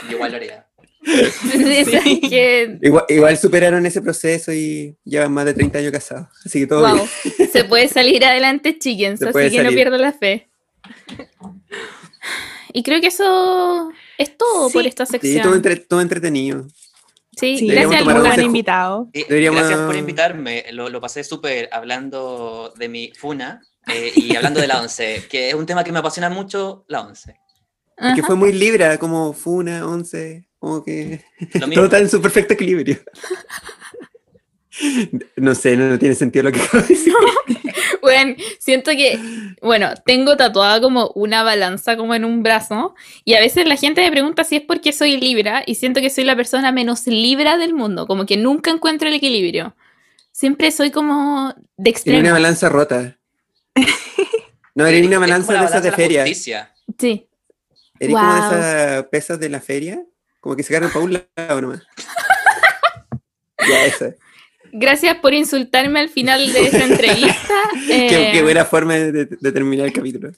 Yo 0.10 0.12
igual 0.16 0.32
lo 0.32 0.38
haría. 0.38 0.70
Igual, 2.82 3.06
igual 3.10 3.38
superaron 3.38 3.86
ese 3.86 4.02
proceso 4.02 4.54
y 4.54 4.96
llevan 5.04 5.32
más 5.34 5.46
de 5.46 5.54
30 5.54 5.80
años 5.80 5.92
casados. 5.92 6.28
Así 6.46 6.60
que 6.60 6.68
todo 6.68 6.82
Wow. 6.82 7.08
bien. 7.38 7.50
Se 7.52 7.64
puede 7.64 7.88
salir 7.88 8.24
adelante, 8.24 8.78
chickens, 8.78 9.20
Se 9.20 9.30
así 9.30 9.50
que 9.56 9.64
no 9.64 9.70
pierdo 9.72 9.98
la 9.98 10.14
fe. 10.14 10.50
Y 12.74 12.84
creo 12.84 13.02
que 13.02 13.08
eso 13.08 13.90
es 14.18 14.38
todo 14.38 14.68
Sí. 14.70 14.74
por 14.74 14.86
esta 14.88 15.06
Sí, 15.06 15.12
sección. 15.14 15.44
todo, 15.44 15.56
entre- 15.56 15.76
todo 15.78 16.02
entretenido. 16.02 16.68
Sí, 17.38 17.58
Sí, 17.58 17.68
Deberíamos 17.68 17.96
gracias 17.96 18.04
buen 18.22 18.32
once. 18.32 18.44
invitado. 18.44 19.10
Eh, 19.14 19.26
Deberíamos- 19.28 19.62
Gracias 19.62 19.80
por 19.86 19.96
invitarme. 19.96 20.66
Lo, 20.72 20.90
lo 20.90 21.02
pasé 21.02 21.24
súper 21.24 21.70
hablando 21.72 22.74
de 22.78 22.90
mi 22.90 23.12
funa 23.18 23.62
eh, 23.88 24.12
y 24.16 24.36
hablando 24.36 24.62
de 24.62 24.68
la 24.68 24.80
once, 24.82 25.24
que 25.30 25.50
es 25.50 25.56
un 25.56 25.66
tema 25.66 25.84
que 25.84 25.92
me 25.92 26.00
apasiona 26.00 26.30
mucho, 26.30 26.86
la 26.88 27.02
once. 27.02 27.36
Es 27.98 28.16
que 28.16 28.24
fue 28.24 28.36
muy 28.36 28.52
libre, 28.52 28.98
como 28.98 29.32
Funa, 29.34 29.86
11, 29.88 30.48
como 30.62 30.84
que 30.86 31.22
todo 31.74 31.86
está 31.86 31.98
en 31.98 32.08
su 32.10 32.22
perfecto 32.22 32.54
equilibrio. 32.54 33.00
No 35.36 35.54
sé, 35.54 35.76
no, 35.76 35.90
no 35.90 36.00
tiene 36.00 36.16
sentido 36.16 36.44
lo 36.44 36.52
que 36.52 36.62
acabo 36.62 36.84
de 36.84 36.88
decir. 36.90 37.14
Bueno, 38.02 38.36
siento 38.60 38.90
que, 38.92 39.20
bueno, 39.62 39.90
tengo 40.08 40.36
tatuada 40.36 40.82
como 40.82 41.12
una 41.14 41.44
balanza 41.44 41.96
como 41.98 42.16
en 42.16 42.26
un 42.26 42.42
brazo 42.42 42.96
y 43.26 43.36
a 43.36 43.40
veces 43.40 43.68
la 43.68 43.76
gente 43.76 44.02
me 44.02 44.10
pregunta 44.10 44.44
si 44.44 44.56
es 44.56 44.64
porque 44.64 44.92
soy 44.92 45.18
libra 45.18 45.62
y 45.68 45.76
siento 45.76 46.02
que 46.02 46.10
soy 46.10 46.24
la 46.24 46.36
persona 46.36 46.72
menos 46.72 47.06
libra 47.06 47.58
del 47.60 47.76
mundo, 47.76 48.08
como 48.08 48.26
que 48.26 48.38
nunca 48.38 48.72
encuentro 48.72 49.08
el 49.08 49.14
equilibrio. 49.14 49.76
Siempre 50.32 50.72
soy 50.72 50.90
como 50.90 51.54
de 51.78 51.94
Tiene 51.94 52.20
una 52.22 52.30
extremo. 52.30 52.32
balanza 52.34 52.70
rota. 52.70 53.18
No, 54.74 54.88
era 54.88 54.98
Es- 54.98 55.06
una 55.06 55.20
balanza 55.20 55.48
como 55.54 55.60
de 55.60 55.66
esas 55.68 55.84
de 55.84 55.90
la 55.92 55.96
feria. 55.98 56.22
justicia. 56.22 56.74
Sí. 56.98 57.28
Eres 58.00 58.16
como 58.16 58.34
de 58.34 58.40
esas 58.40 59.04
pesas 59.08 59.40
de 59.40 59.50
la 59.50 59.60
feria, 59.62 60.02
como 60.42 60.56
que 60.58 60.64
se 60.64 60.76
agarran 60.76 60.92
para 60.92 61.06
un 61.06 61.14
lado 61.14 61.62
nomás. 61.62 61.84
Ya, 63.70 63.86
eso. 63.86 64.16
Gracias 64.74 65.18
por 65.18 65.36
insultarme 65.36 66.00
al 66.00 66.10
final 66.10 66.52
de 66.52 66.66
esta 66.66 66.84
entrevista. 66.84 67.54
Qué, 67.88 68.08
Eh, 68.08 68.32
qué 68.34 68.42
buena 68.42 68.66
forma 68.66 68.96
de, 68.96 69.26
terminar 69.26 69.86
el 69.86 69.94
capítulo. 69.94 70.32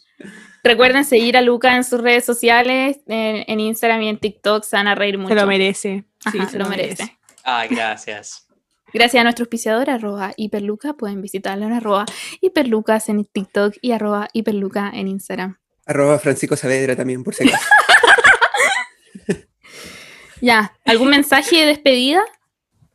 Recuerden 0.62 1.06
seguir 1.06 1.38
a 1.38 1.42
Luca 1.42 1.74
en 1.78 1.86
sus 1.86 2.02
redes 2.02 2.26
sociales, 2.26 3.00
en, 3.08 3.46
en 3.48 3.60
Instagram 3.62 4.02
y 4.02 4.10
en 4.10 4.18
TikTok, 4.18 4.66
se 4.66 4.76
van 4.76 4.88
a 4.88 4.96
reír 4.96 5.18
mucho. 5.18 5.34
Se 5.34 5.40
lo 5.40 5.48
merece. 5.48 6.04
Sí, 6.32 6.38
se 6.52 6.60
lo 6.60 6.68
merece. 6.68 7.18
Ay, 7.46 7.70
gracias. 7.70 8.46
Gracias 8.94 9.22
a 9.22 9.24
nuestro 9.24 9.44
auspiciador, 9.44 9.90
arroba 9.90 10.34
hiperluca, 10.38 10.94
pueden 10.94 11.22
visitarlo 11.22 11.66
en 11.66 11.74
arroba 11.74 12.06
hiperlucas 12.42 13.10
en 13.10 13.26
TikTok 13.26 13.76
y 13.82 13.92
arroba 13.92 14.28
hiperluca 14.34 14.92
en 14.94 15.08
Instagram. 15.08 15.58
Arroba 15.86 16.20
Francisco 16.20 16.56
Saavedra 16.56 16.96
también, 16.96 17.24
por 17.24 17.34
si 17.34 17.48
acaso. 17.48 17.66
Ya, 20.44 20.74
¿algún 20.84 21.10
mensaje 21.10 21.56
de 21.62 21.66
despedida? 21.68 22.22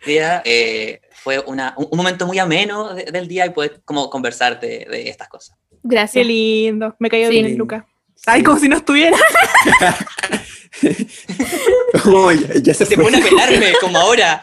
Día, 0.04 0.42
eh, 0.44 1.00
fue 1.14 1.38
una, 1.40 1.72
un, 1.78 1.88
un 1.90 1.96
momento 1.96 2.26
muy 2.26 2.38
ameno 2.38 2.92
de- 2.94 3.04
del 3.06 3.26
día 3.26 3.46
y 3.46 3.50
poder 3.50 3.80
como 3.86 4.10
conversar 4.10 4.60
de, 4.60 4.86
de 4.90 5.08
estas 5.08 5.28
cosas. 5.28 5.56
Qué 5.70 5.78
Gracias. 5.82 6.26
lindo. 6.26 6.94
Me 6.98 7.08
cayó 7.08 7.28
Sí. 7.30 7.40
bien, 7.42 7.56
Luca. 7.56 7.86
Ay, 8.26 8.42
como 8.42 8.58
si 8.58 8.68
no 8.68 8.76
estuviera. 8.76 9.16
Oh, 12.04 12.30
ya, 12.30 12.48
ya 12.62 12.74
se 12.74 12.84
Se 12.84 12.94
fue. 12.94 13.04
pone 13.04 13.16
a 13.18 13.22
pelarme 13.22 13.72
como 13.80 13.98
ahora. 13.98 14.42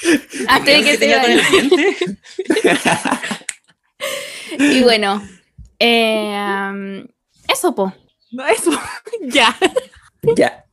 De 0.64 0.82
que 0.82 0.92
se 0.92 0.98
tenía 0.98 1.20
con 1.20 1.30
el 1.32 1.42
diente? 1.50 1.96
Y 4.58 4.82
bueno, 4.82 5.20
eh, 5.80 6.36
um, 6.70 7.04
eso, 7.52 7.74
po. 7.74 7.92
No, 8.30 8.46
eso. 8.46 8.70
ya. 9.22 9.56
Ya. 10.36 10.64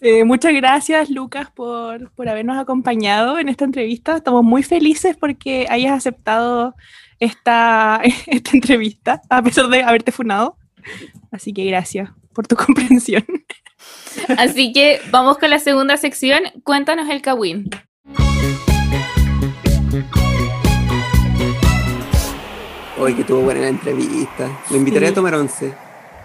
Eh, 0.00 0.24
muchas 0.24 0.52
gracias, 0.54 1.10
Lucas, 1.10 1.50
por, 1.50 2.10
por 2.12 2.28
habernos 2.28 2.58
acompañado 2.58 3.38
en 3.38 3.48
esta 3.48 3.64
entrevista. 3.64 4.16
Estamos 4.16 4.42
muy 4.44 4.62
felices 4.62 5.16
porque 5.18 5.66
hayas 5.70 5.92
aceptado 5.92 6.74
esta, 7.18 8.00
esta 8.26 8.50
entrevista, 8.52 9.22
a 9.30 9.42
pesar 9.42 9.68
de 9.68 9.82
haberte 9.82 10.12
funado. 10.12 10.56
Así 11.32 11.52
que 11.52 11.64
gracias 11.64 12.10
por 12.34 12.46
tu 12.46 12.56
comprensión. 12.66 13.24
Así 14.38 14.72
que 14.72 15.00
vamos 15.10 15.38
con 15.38 15.50
la 15.50 15.58
segunda 15.58 15.96
sección. 15.96 16.40
Cuéntanos 16.64 17.08
el 17.08 17.22
Kawin. 17.22 17.68
Hoy 22.98 23.14
que 23.14 23.24
tuvo 23.24 23.42
buena 23.42 23.60
la 23.60 23.68
entrevista. 23.68 24.48
Lo 24.70 24.76
invitaré 24.76 25.06
Sí. 25.06 25.12
a 25.12 25.14
tomar 25.14 25.34
once. 25.34 25.74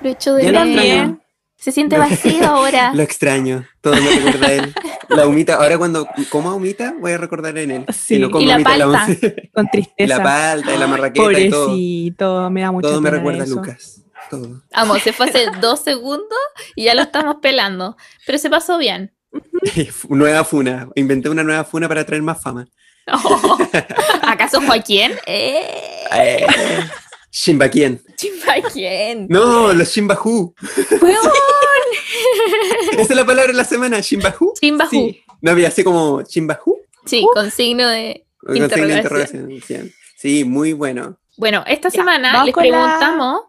Lo 0.02 0.10
hecho 0.10 0.34
de 0.36 0.44
Ya 0.46 0.52
lo 0.52 0.60
menos. 0.66 0.78
extraño. 0.84 1.20
Se 1.62 1.72
siente 1.72 1.98
vacío 1.98 2.44
ahora. 2.48 2.92
Lo 2.94 3.04
extraño. 3.04 3.68
Todo 3.82 3.96
me 3.96 4.10
recuerda 4.10 4.48
a 4.48 4.52
él. 4.54 4.74
La 5.10 5.28
humita. 5.28 5.56
Ahora 5.56 5.78
cuando 5.78 6.08
coma 6.30 6.56
humita 6.56 6.96
voy 7.00 7.12
a 7.12 7.18
recordar 7.20 7.56
en 7.60 7.70
él. 7.72 7.86
Sí. 7.90 8.16
Si 8.16 8.20
no 8.20 8.32
como 8.32 8.44
Y 8.44 8.48
la 8.48 8.56
humita 8.56 8.70
palta. 8.72 9.06
Con 9.54 9.66
Y 9.68 9.70
tristeza. 9.70 10.18
la 10.18 10.24
palta, 10.24 10.74
y 10.74 10.78
la 10.80 10.88
marraqueta 10.88 11.40
y 11.40 11.50
todo. 11.52 11.66
Pobrecito, 11.68 12.50
me 12.50 12.62
da 12.62 12.72
mucho 12.72 12.90
Todo 12.90 13.02
me 13.02 13.12
recuerda 13.12 13.44
a 13.44 13.48
Lucas. 13.48 14.02
Todo. 14.30 14.64
Vamos, 14.74 15.02
se 15.04 15.14
fue 15.14 15.28
hace 15.28 15.46
dos 15.62 15.82
segundos 15.82 16.40
y 16.76 16.86
ya 16.86 16.96
lo 16.96 17.04
estamos 17.04 17.36
pelando. 17.42 17.96
Pero 18.26 18.38
se 18.40 18.50
pasó 18.50 18.78
bien. 18.80 19.14
nueva 20.10 20.44
funa. 20.44 20.90
Inventé 20.96 21.30
una 21.30 21.44
nueva 21.44 21.64
funa 21.64 21.88
para 21.88 22.04
traer 22.06 22.24
más 22.24 22.42
fama. 22.42 22.68
¿Acaso 24.24 24.62
Joaquín? 24.62 25.12
Eh, 25.26 25.66
Eh, 26.14 26.48
Shimbakien. 27.32 28.02
Joaquín. 28.46 29.28
No, 29.30 29.74
los 29.74 29.90
Shimbahu. 29.90 30.54
Esa 32.92 33.02
es 33.02 33.10
la 33.16 33.26
palabra 33.26 33.52
de 33.52 33.58
la 33.58 33.64
semana, 33.64 34.00
Shimbahu. 34.00 34.54
Sí, 34.60 34.74
Sí. 34.90 35.24
No 35.42 35.52
había 35.52 35.70
así 35.70 35.84
como 35.84 36.22
Shimbahu. 36.22 36.78
con 37.34 37.52
signo 37.52 37.88
de 37.88 38.26
Con 38.40 38.54
signo 38.54 38.68
de 38.68 38.76
interrogación. 38.76 39.52
interrogación. 39.52 39.92
Sí, 40.18 40.44
muy 40.44 40.74
bueno. 40.74 41.18
Bueno, 41.38 41.64
esta 41.68 41.90
Ya, 41.90 41.96
semana 41.96 42.44
les 42.44 42.56
la- 42.56 42.62
preguntamos. 42.62 43.42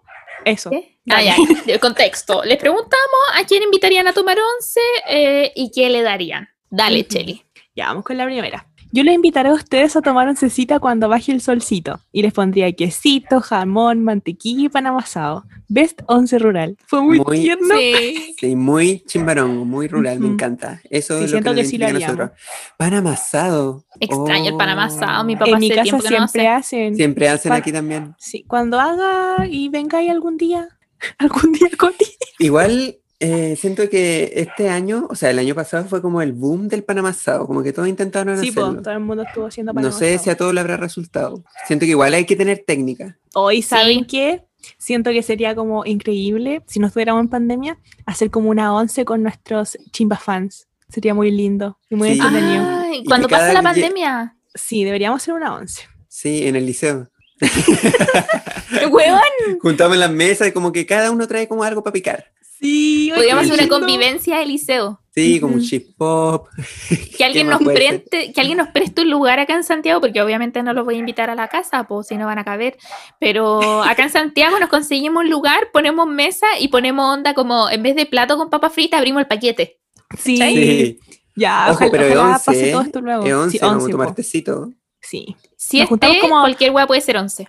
Eso. 0.44 0.70
¿Qué? 0.70 0.98
Ah, 1.10 1.22
ya, 1.22 1.36
el 1.66 1.80
contexto. 1.80 2.42
Les 2.44 2.56
preguntamos 2.58 3.20
a 3.34 3.44
quién 3.44 3.62
invitarían 3.62 4.06
a 4.08 4.12
tomar 4.12 4.38
once 4.56 4.80
eh, 5.08 5.52
y 5.54 5.70
qué 5.70 5.90
le 5.90 6.02
darían. 6.02 6.48
Dale. 6.70 7.06
Cheli. 7.06 7.44
Ya, 7.76 7.88
vamos 7.88 8.04
con 8.04 8.16
la 8.16 8.24
primera. 8.24 8.66
Yo 8.94 9.02
les 9.04 9.14
invitaré 9.14 9.48
a 9.48 9.54
ustedes 9.54 9.96
a 9.96 10.02
tomar 10.02 10.28
oncecita 10.28 10.78
cuando 10.78 11.08
baje 11.08 11.32
el 11.32 11.40
solcito 11.40 12.00
y 12.12 12.20
les 12.20 12.32
pondría 12.34 12.70
quesito, 12.72 13.40
jamón, 13.40 14.04
mantequilla 14.04 14.66
y 14.66 14.68
pan 14.68 14.86
amasado. 14.86 15.44
Best 15.68 16.02
once 16.06 16.38
rural. 16.38 16.76
Fue 16.86 17.00
muy, 17.00 17.18
Muy- 17.18 17.40
tierno. 17.40 17.74
Sí. 17.78 18.34
Sí, 18.38 18.54
muy 18.54 19.02
chimbarón, 19.06 19.66
muy 19.66 19.88
rural, 19.88 20.20
me 20.20 20.28
encanta. 20.28 20.82
Eso 20.90 21.18
Sí, 21.18 21.24
es 21.24 21.30
lo 21.30 21.38
siento 21.38 21.54
que, 21.54 21.62
que 21.62 21.64
sí 21.66 21.78
lo 21.78 21.90
nosotros. 21.90 22.30
Pan 22.76 22.92
amasado. 22.92 23.84
Extraño 23.98 24.50
el 24.50 24.56
pan 24.58 24.68
Oh. 24.68 24.72
amasado, 24.72 25.24
mi 25.24 25.36
papá 25.36 25.52
En 25.52 25.58
mi 25.60 25.66
hace 25.66 25.74
casa 25.76 25.82
tiempo 25.84 26.02
que 26.02 26.10
no 26.10 26.16
siempre 26.28 26.48
hace. 26.48 26.76
hacen. 26.84 26.96
Siempre 26.96 27.28
hacen 27.30 27.48
Pa- 27.48 27.56
aquí 27.56 27.72
también. 27.72 28.14
Sí, 28.18 28.44
cuando 28.46 28.78
haga 28.78 29.46
y 29.48 29.70
vengáis 29.70 30.10
algún 30.10 30.36
día, 30.36 30.68
algún 31.18 31.52
día, 31.52 31.68
Coti. 31.78 32.04
Igual 32.38 32.96
eh, 33.24 33.56
siento 33.56 33.88
que 33.88 34.32
este 34.36 34.68
año, 34.68 35.06
o 35.08 35.14
sea, 35.14 35.30
el 35.30 35.38
año 35.38 35.54
pasado 35.54 35.84
fue 35.86 36.02
como 36.02 36.20
el 36.22 36.32
boom 36.32 36.66
del 36.68 36.82
pan 36.82 36.98
amasado, 36.98 37.46
como 37.46 37.62
que 37.62 37.72
todos 37.72 37.88
intentaron 37.88 38.38
Sí, 38.40 38.48
hacerlo. 38.50 38.82
todo 38.82 38.92
el 38.94 39.00
mundo 39.00 39.22
estuvo 39.22 39.46
haciendo 39.46 39.72
pan 39.72 39.84
No 39.84 39.92
sé 39.92 40.18
si 40.18 40.28
a 40.28 40.36
todos 40.36 40.52
le 40.52 40.60
habrá 40.60 40.76
resultado. 40.76 41.44
Siento 41.66 41.84
que 41.86 41.90
igual 41.92 42.12
hay 42.14 42.26
que 42.26 42.34
tener 42.36 42.64
técnica. 42.66 43.16
Hoy, 43.34 43.62
¿saben 43.62 44.00
Sí. 44.00 44.06
qué? 44.06 44.42
Siento 44.78 45.10
que 45.10 45.22
sería 45.22 45.54
como 45.54 45.84
increíble, 45.86 46.62
si 46.66 46.78
no 46.80 46.88
estuviéramos 46.88 47.22
en 47.22 47.28
pandemia, 47.28 47.78
hacer 48.06 48.30
como 48.30 48.50
una 48.50 48.74
once 48.74 49.04
con 49.04 49.22
nuestros 49.22 49.78
chimba 49.92 50.16
fans. 50.16 50.66
Sería 50.88 51.14
muy 51.14 51.30
lindo 51.30 51.78
y 51.88 51.94
muy 51.94 52.14
Sí. 52.14 52.20
entretenido. 52.20 52.64
Ay, 52.68 52.98
Y 52.98 53.04
cuando 53.04 53.28
pase 53.28 53.52
la 53.54 53.62
pandemia. 53.62 54.36
Sí, 54.54 54.84
deberíamos 54.84 55.22
hacer 55.22 55.34
una 55.34 55.54
once. 55.54 55.82
Sí, 56.08 56.46
en 56.46 56.56
el 56.56 56.66
liceo. 56.66 57.08
Weón, 58.90 59.20
Juntamos 59.60 59.94
en 59.94 60.00
las 60.00 60.10
mesas 60.10 60.48
y 60.48 60.52
como 60.52 60.72
que 60.72 60.86
cada 60.86 61.10
uno 61.10 61.26
trae 61.26 61.48
como 61.48 61.64
algo 61.64 61.82
para 61.82 61.92
picar. 61.92 62.26
Sí, 62.62 63.10
podríamos 63.12 63.44
hacer 63.44 63.54
una 63.58 63.68
convivencia 63.68 64.38
de 64.38 64.46
liceo. 64.46 65.00
Sí, 65.14 65.40
como 65.40 65.56
un 65.56 65.62
chip 65.62 65.96
pop. 65.98 66.48
Que 67.18 67.24
alguien, 67.24 67.48
nos 67.48 67.60
preste, 67.62 68.32
que 68.32 68.40
alguien 68.40 68.56
nos 68.58 68.68
preste 68.68 69.02
un 69.02 69.10
lugar 69.10 69.40
acá 69.40 69.54
en 69.54 69.64
Santiago, 69.64 70.00
porque 70.00 70.22
obviamente 70.22 70.62
no 70.62 70.72
los 70.72 70.84
voy 70.84 70.94
a 70.94 70.98
invitar 70.98 71.28
a 71.28 71.34
la 71.34 71.48
casa, 71.48 71.84
pues 71.84 72.06
si 72.06 72.16
no 72.16 72.24
van 72.26 72.38
a 72.38 72.44
caber. 72.44 72.78
Pero 73.20 73.82
acá 73.82 74.04
en 74.04 74.10
Santiago 74.10 74.58
nos 74.60 74.68
conseguimos 74.70 75.24
un 75.24 75.30
lugar, 75.30 75.70
ponemos 75.72 76.06
mesa 76.06 76.46
y 76.60 76.68
ponemos 76.68 77.04
onda 77.12 77.34
como, 77.34 77.68
en 77.68 77.82
vez 77.82 77.96
de 77.96 78.06
plato 78.06 78.36
con 78.36 78.48
papa 78.48 78.70
frita, 78.70 78.96
abrimos 78.98 79.20
el 79.20 79.26
paquete. 79.26 79.80
Sí, 80.18 80.36
Sí. 80.36 80.98
ya, 81.36 81.64
Ojo, 81.70 81.74
ojalá, 81.86 81.90
pero 81.90 82.04
ojalá 82.20 82.32
11, 82.36 82.44
pase 82.46 82.68
¿eh? 82.68 82.72
todo 82.72 82.82
esto 82.82 83.00
luego. 83.00 83.24
Es 83.26 83.32
11, 83.34 83.50
sí, 83.50 83.58
vamos 83.60 83.74
a 83.74 83.78
11, 83.84 83.92
tomar 83.92 84.08
po. 84.08 84.14
tecito. 84.14 84.70
Sí. 85.00 85.36
Si 85.56 85.80
Nos 85.80 85.88
como- 85.88 86.40
cualquier 86.40 86.70
hueá 86.70 86.86
puede 86.86 87.00
ser 87.00 87.16
11. 87.16 87.48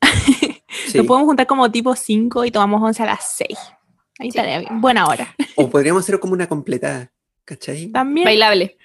Sí. 0.86 0.96
Nos 0.98 1.06
podemos 1.06 1.26
juntar 1.26 1.46
como 1.46 1.70
tipo 1.70 1.94
5 1.94 2.44
y 2.46 2.50
tomamos 2.50 2.82
11 2.82 3.02
a 3.02 3.06
las 3.06 3.34
6. 3.36 3.58
Ahí 4.22 4.30
Sí. 4.30 4.38
estaría 4.38 4.60
bien. 4.60 4.80
Buena 4.80 5.06
hora. 5.08 5.34
O 5.56 5.68
podríamos 5.68 6.04
hacer 6.04 6.20
como 6.20 6.32
una 6.32 6.48
completada. 6.48 7.10
¿Cachai? 7.44 7.88
También. 7.88 8.24
Bailable. 8.24 8.76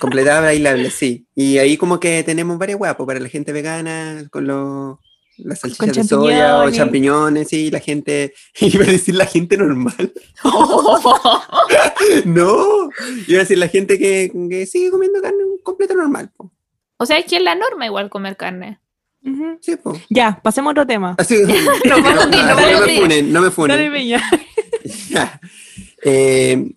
Completada 0.00 0.40
bailable, 0.40 0.88
sí. 0.90 1.26
Y 1.34 1.58
ahí 1.58 1.76
como 1.76 2.00
que 2.00 2.22
tenemos 2.24 2.56
varias 2.56 2.78
guapos 2.78 3.06
para 3.06 3.20
la 3.20 3.28
gente 3.28 3.52
vegana, 3.52 4.26
con 4.30 4.46
los 4.46 4.96
las 5.36 5.60
salchichas 5.60 5.96
de 5.96 6.04
soya 6.04 6.58
o 6.60 6.70
champiñones. 6.70 7.48
sí, 7.48 7.70
la 7.70 7.80
gente, 7.80 8.32
iba 8.60 8.84
a 8.84 8.88
decir 8.88 9.14
la 9.14 9.26
gente 9.26 9.56
normal. 9.58 10.12
No, 12.24 12.88
iba 13.28 13.38
a 13.38 13.42
decir 13.44 13.58
la 13.58 13.68
gente 13.68 13.98
que, 13.98 14.30
que 14.50 14.66
sigue 14.66 14.90
comiendo 14.90 15.20
carne 15.20 15.44
un 15.44 15.58
completo 15.62 15.94
normal. 15.94 16.30
po. 16.36 16.50
o 16.96 17.06
sea, 17.06 17.18
es 17.18 17.26
que 17.26 17.36
es 17.36 17.42
la 17.42 17.54
norma 17.54 17.86
igual 17.86 18.10
comer 18.10 18.36
carne. 18.36 18.80
Sí, 19.60 19.76
po. 19.76 19.98
Ya, 20.10 20.40
pasemos 20.42 20.70
a 20.70 20.72
otro 20.72 20.86
tema. 20.86 21.14
Así, 21.18 21.36
Nos 21.42 22.02
vamos 22.02 22.22
a 22.22 22.24
hundir, 22.26 22.40
nos 22.40 22.58
así 22.58 22.72
vamos 22.72 22.74
a 22.74 22.80
no 22.80 22.86
me 22.86 23.00
funen, 23.00 23.32
no 23.32 23.40
me 23.42 23.50
funen. 23.50 24.20
Ya. 25.10 25.40
Eh, 26.02 26.72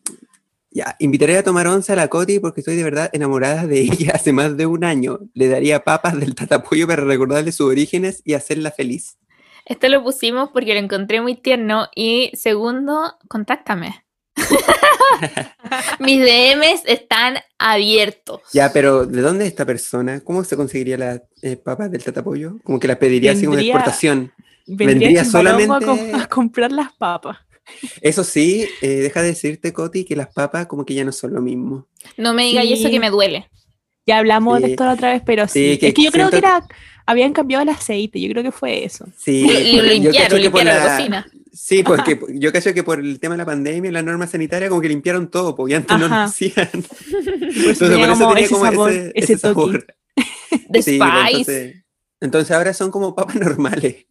ya, 0.70 0.96
invitaré 1.00 1.38
a 1.38 1.44
tomar 1.44 1.68
once 1.68 1.92
a 1.92 1.96
la 1.96 2.10
Coti 2.10 2.40
porque 2.40 2.62
estoy 2.62 2.76
de 2.76 2.84
verdad 2.84 3.10
enamorada 3.14 3.66
de 3.66 3.80
ella 3.82 4.12
hace 4.16 4.32
más 4.32 4.58
de 4.58 4.66
un 4.66 4.84
año. 4.84 5.20
Le 5.34 5.48
daría 5.48 5.84
papas 5.84 6.20
del 6.20 6.36
tatapollo 6.36 6.86
para 6.86 7.04
recordarle 7.04 7.52
sus 7.52 7.68
orígenes 7.68 8.22
y 8.26 8.34
hacerla 8.34 8.72
feliz. 8.72 9.18
Este 9.66 9.90
lo 9.90 10.04
pusimos 10.04 10.50
porque 10.52 10.74
lo 10.74 10.80
encontré 10.80 11.22
muy 11.22 11.36
tierno. 11.36 11.88
Y 11.96 12.32
segundo, 12.36 13.16
contáctame. 13.28 14.05
Mis 16.00 16.20
DMs 16.20 16.82
están 16.86 17.38
abiertos. 17.58 18.42
Ya, 18.54 18.72
pero 18.72 19.06
¿de 19.06 19.22
dónde 19.22 19.46
es 19.46 19.52
esta 19.52 19.66
persona? 19.66 20.20
¿Cómo 20.22 20.44
se 20.44 20.56
conseguiría 20.56 20.98
las 20.98 21.22
eh, 21.42 21.56
papas 21.58 21.92
del 21.92 22.04
tatapollo? 22.04 22.58
Como 22.64 22.80
que 22.80 22.88
las 22.88 22.98
pediría 22.98 23.32
así 23.32 23.46
como 23.46 23.56
de 23.56 23.64
Vendría- 23.64 23.76
exportación. 23.76 24.32
Vendría, 24.68 24.88
Vendría 25.00 25.22
a, 25.22 25.26
solamente- 25.26 25.86
com- 25.86 26.16
a 26.16 26.28
comprar 26.28 26.72
las 26.72 26.92
papas. 26.94 27.38
Eso 28.02 28.24
sí, 28.24 28.68
eh, 28.82 28.88
deja 28.88 29.22
de 29.22 29.30
decirte, 29.30 29.74
Coti, 29.74 30.06
que 30.06 30.16
las 30.16 30.28
papas 30.28 30.68
como 30.68 30.86
que 30.86 30.94
ya 30.94 31.04
no 31.04 31.12
son 31.12 31.34
lo 31.34 31.42
mismo. 31.42 31.88
No 32.18 32.34
me 32.34 32.44
digas 32.46 32.66
Sí. 32.66 32.74
eso 32.74 32.90
que 32.90 33.00
me 33.00 33.10
duele. 33.10 33.50
Ya 34.06 34.20
hablamos 34.20 34.62
de 34.62 34.72
esto 34.72 34.86
la 34.86 34.94
otra 34.94 35.12
vez, 35.14 35.24
pero 35.26 35.48
sí. 35.48 35.72
Sí, 35.72 35.78
que 35.80 35.88
es 35.88 35.94
que 35.96 36.04
yo 36.04 36.12
creo 36.12 36.30
que 36.30 36.38
era, 36.38 36.64
habían 37.08 37.34
cambiado 37.34 37.64
el 37.64 37.70
aceite, 37.70 38.20
yo 38.22 38.30
creo 38.30 38.44
que 38.44 38.52
fue 38.52 38.86
eso. 38.86 39.08
Sí, 39.18 39.48
Lo, 39.78 39.82
lo 39.84 39.94
yo 39.94 40.12
que 40.12 40.50
por 40.52 40.64
la- 40.64 40.96
cocina. 40.96 41.28
Sí, 41.56 41.84
porque 41.84 42.20
yo 42.34 42.52
cacho 42.52 42.74
que 42.74 42.84
por 42.84 43.00
el 43.00 43.20
tema 43.20 43.36
de 43.36 43.40
la 43.40 43.46
pandemia, 43.46 43.90
la 43.92 44.02
norma 44.02 44.28
sanitaria, 44.28 44.68
como 44.68 44.82
que 44.82 44.90
limpiaron 44.90 45.30
todo, 45.30 45.56
porque 45.56 45.76
antes 45.76 45.98
no 45.98 46.08
lo 46.10 46.14
Ajá. 46.16 46.26
hacían. 46.26 46.70
Entonces, 46.74 47.80
tenía 47.80 47.98
por 48.08 48.10
eso 48.10 48.28
tenía 48.28 48.44
ese 48.46 48.54
como 48.54 48.66
sabor, 48.66 48.92
ese, 48.92 49.12
ese 49.16 49.38
sabor. 49.38 49.86
The 50.70 50.82
Sí, 50.84 50.98
pues, 51.00 51.12
Spice. 51.12 51.28
entonces, 51.30 51.76
entonces 52.20 52.52
ahora 52.52 52.74
son 52.74 52.92
como 52.92 53.16
papas 53.16 53.36
normales. 53.40 54.06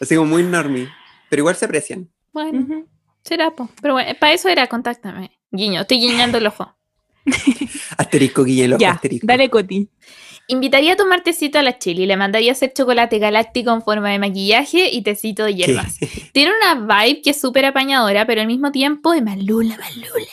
Así 0.00 0.16
como 0.16 0.30
muy 0.30 0.42
normie. 0.42 0.88
Pero 1.28 1.40
igual 1.40 1.56
se 1.56 1.66
aprecian. 1.66 2.08
Bueno, 2.32 2.60
Ujú. 2.60 2.88
será, 3.22 3.50
po. 3.50 3.68
Pero 3.82 3.94
bueno, 3.94 4.10
para 4.18 4.32
eso 4.32 4.48
era 4.48 4.66
contáctame. 4.66 5.38
Guiño, 5.50 5.82
estoy 5.82 5.98
guiñando 6.00 6.38
el 6.38 6.46
ojo. 6.46 6.74
Asterisco, 7.96 8.44
Guille, 8.44 8.76
Ya, 8.78 8.92
asterisco. 8.92 9.26
dale, 9.26 9.48
Coti. 9.50 9.88
Invitaría 10.48 10.92
a 10.92 10.96
tomar 10.96 11.22
tecito 11.22 11.58
a 11.58 11.62
la 11.62 11.78
chili. 11.78 12.06
Le 12.06 12.16
mandaría 12.16 12.52
hacer 12.52 12.72
chocolate 12.74 13.18
galáctico 13.18 13.72
en 13.72 13.82
forma 13.82 14.10
de 14.10 14.18
maquillaje 14.18 14.90
y 14.92 15.02
tecito 15.02 15.44
de 15.44 15.52
¿Qué? 15.56 15.64
hierbas. 15.66 15.96
Tiene 16.32 16.52
una 16.56 16.74
vibe 17.02 17.22
que 17.22 17.30
es 17.30 17.40
súper 17.40 17.64
apañadora, 17.64 18.26
pero 18.26 18.40
al 18.42 18.46
mismo 18.46 18.70
tiempo 18.72 19.12
de 19.12 19.22
malula, 19.22 19.76
malula. 19.78 20.26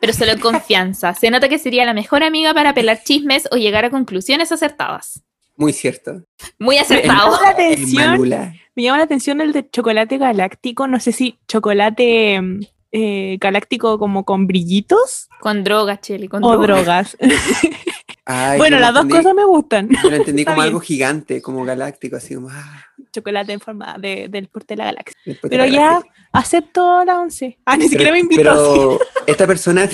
Pero 0.00 0.12
solo 0.12 0.32
en 0.32 0.40
confianza. 0.40 1.14
Se 1.14 1.30
nota 1.30 1.48
que 1.48 1.58
sería 1.58 1.84
la 1.84 1.94
mejor 1.94 2.24
amiga 2.24 2.54
para 2.54 2.74
pelar 2.74 3.02
chismes 3.04 3.48
o 3.52 3.56
llegar 3.56 3.84
a 3.84 3.90
conclusiones 3.90 4.50
acertadas. 4.50 5.22
Muy 5.56 5.72
cierto. 5.72 6.22
Muy 6.58 6.76
Me 6.76 6.80
acertado. 6.80 7.32
llama 7.32 7.40
la 7.42 7.50
El 7.50 7.72
atención, 7.74 8.10
Malula. 8.10 8.54
me 8.74 8.82
llama 8.82 8.98
la 8.98 9.04
atención 9.04 9.40
el 9.40 9.52
de 9.52 9.68
chocolate 9.68 10.16
galáctico, 10.18 10.86
no 10.86 11.00
sé 11.00 11.12
si 11.12 11.38
chocolate 11.48 12.40
eh, 12.92 13.36
galáctico 13.40 13.98
como 13.98 14.24
con 14.24 14.46
brillitos 14.46 15.28
Con 15.40 15.64
drogas, 15.64 16.00
Cheli, 16.00 16.28
con 16.28 16.42
o 16.44 16.56
drogas. 16.56 17.16
drogas. 17.18 17.18
Ay, 18.30 18.58
bueno, 18.58 18.78
las 18.78 18.92
dos 18.92 19.04
entendí- 19.06 19.16
cosas 19.16 19.34
me 19.34 19.44
gustan. 19.46 19.88
Yo 20.02 20.10
lo 20.10 20.16
entendí 20.16 20.44
como 20.44 20.56
bien. 20.56 20.66
algo 20.66 20.80
gigante, 20.80 21.40
como 21.40 21.64
galáctico, 21.64 22.16
así 22.16 22.34
como. 22.34 22.48
ah, 22.50 22.84
Chocolate 23.10 23.52
en 23.54 23.60
forma 23.60 23.96
de- 23.98 24.28
del 24.28 24.48
porte 24.48 24.74
de 24.74 24.78
la 24.78 24.84
galaxia. 24.84 25.18
Pero 25.42 25.56
la 25.64 25.66
ya 25.66 25.80
galaxia. 25.92 26.12
acepto 26.32 27.04
la 27.06 27.20
once. 27.20 27.58
Ah, 27.64 27.76
ni 27.78 27.88
siquiera 27.88 28.12
me 28.12 28.18
invitó. 28.20 28.42
Pero 28.42 28.98
esta 29.26 29.46
persona, 29.46 29.88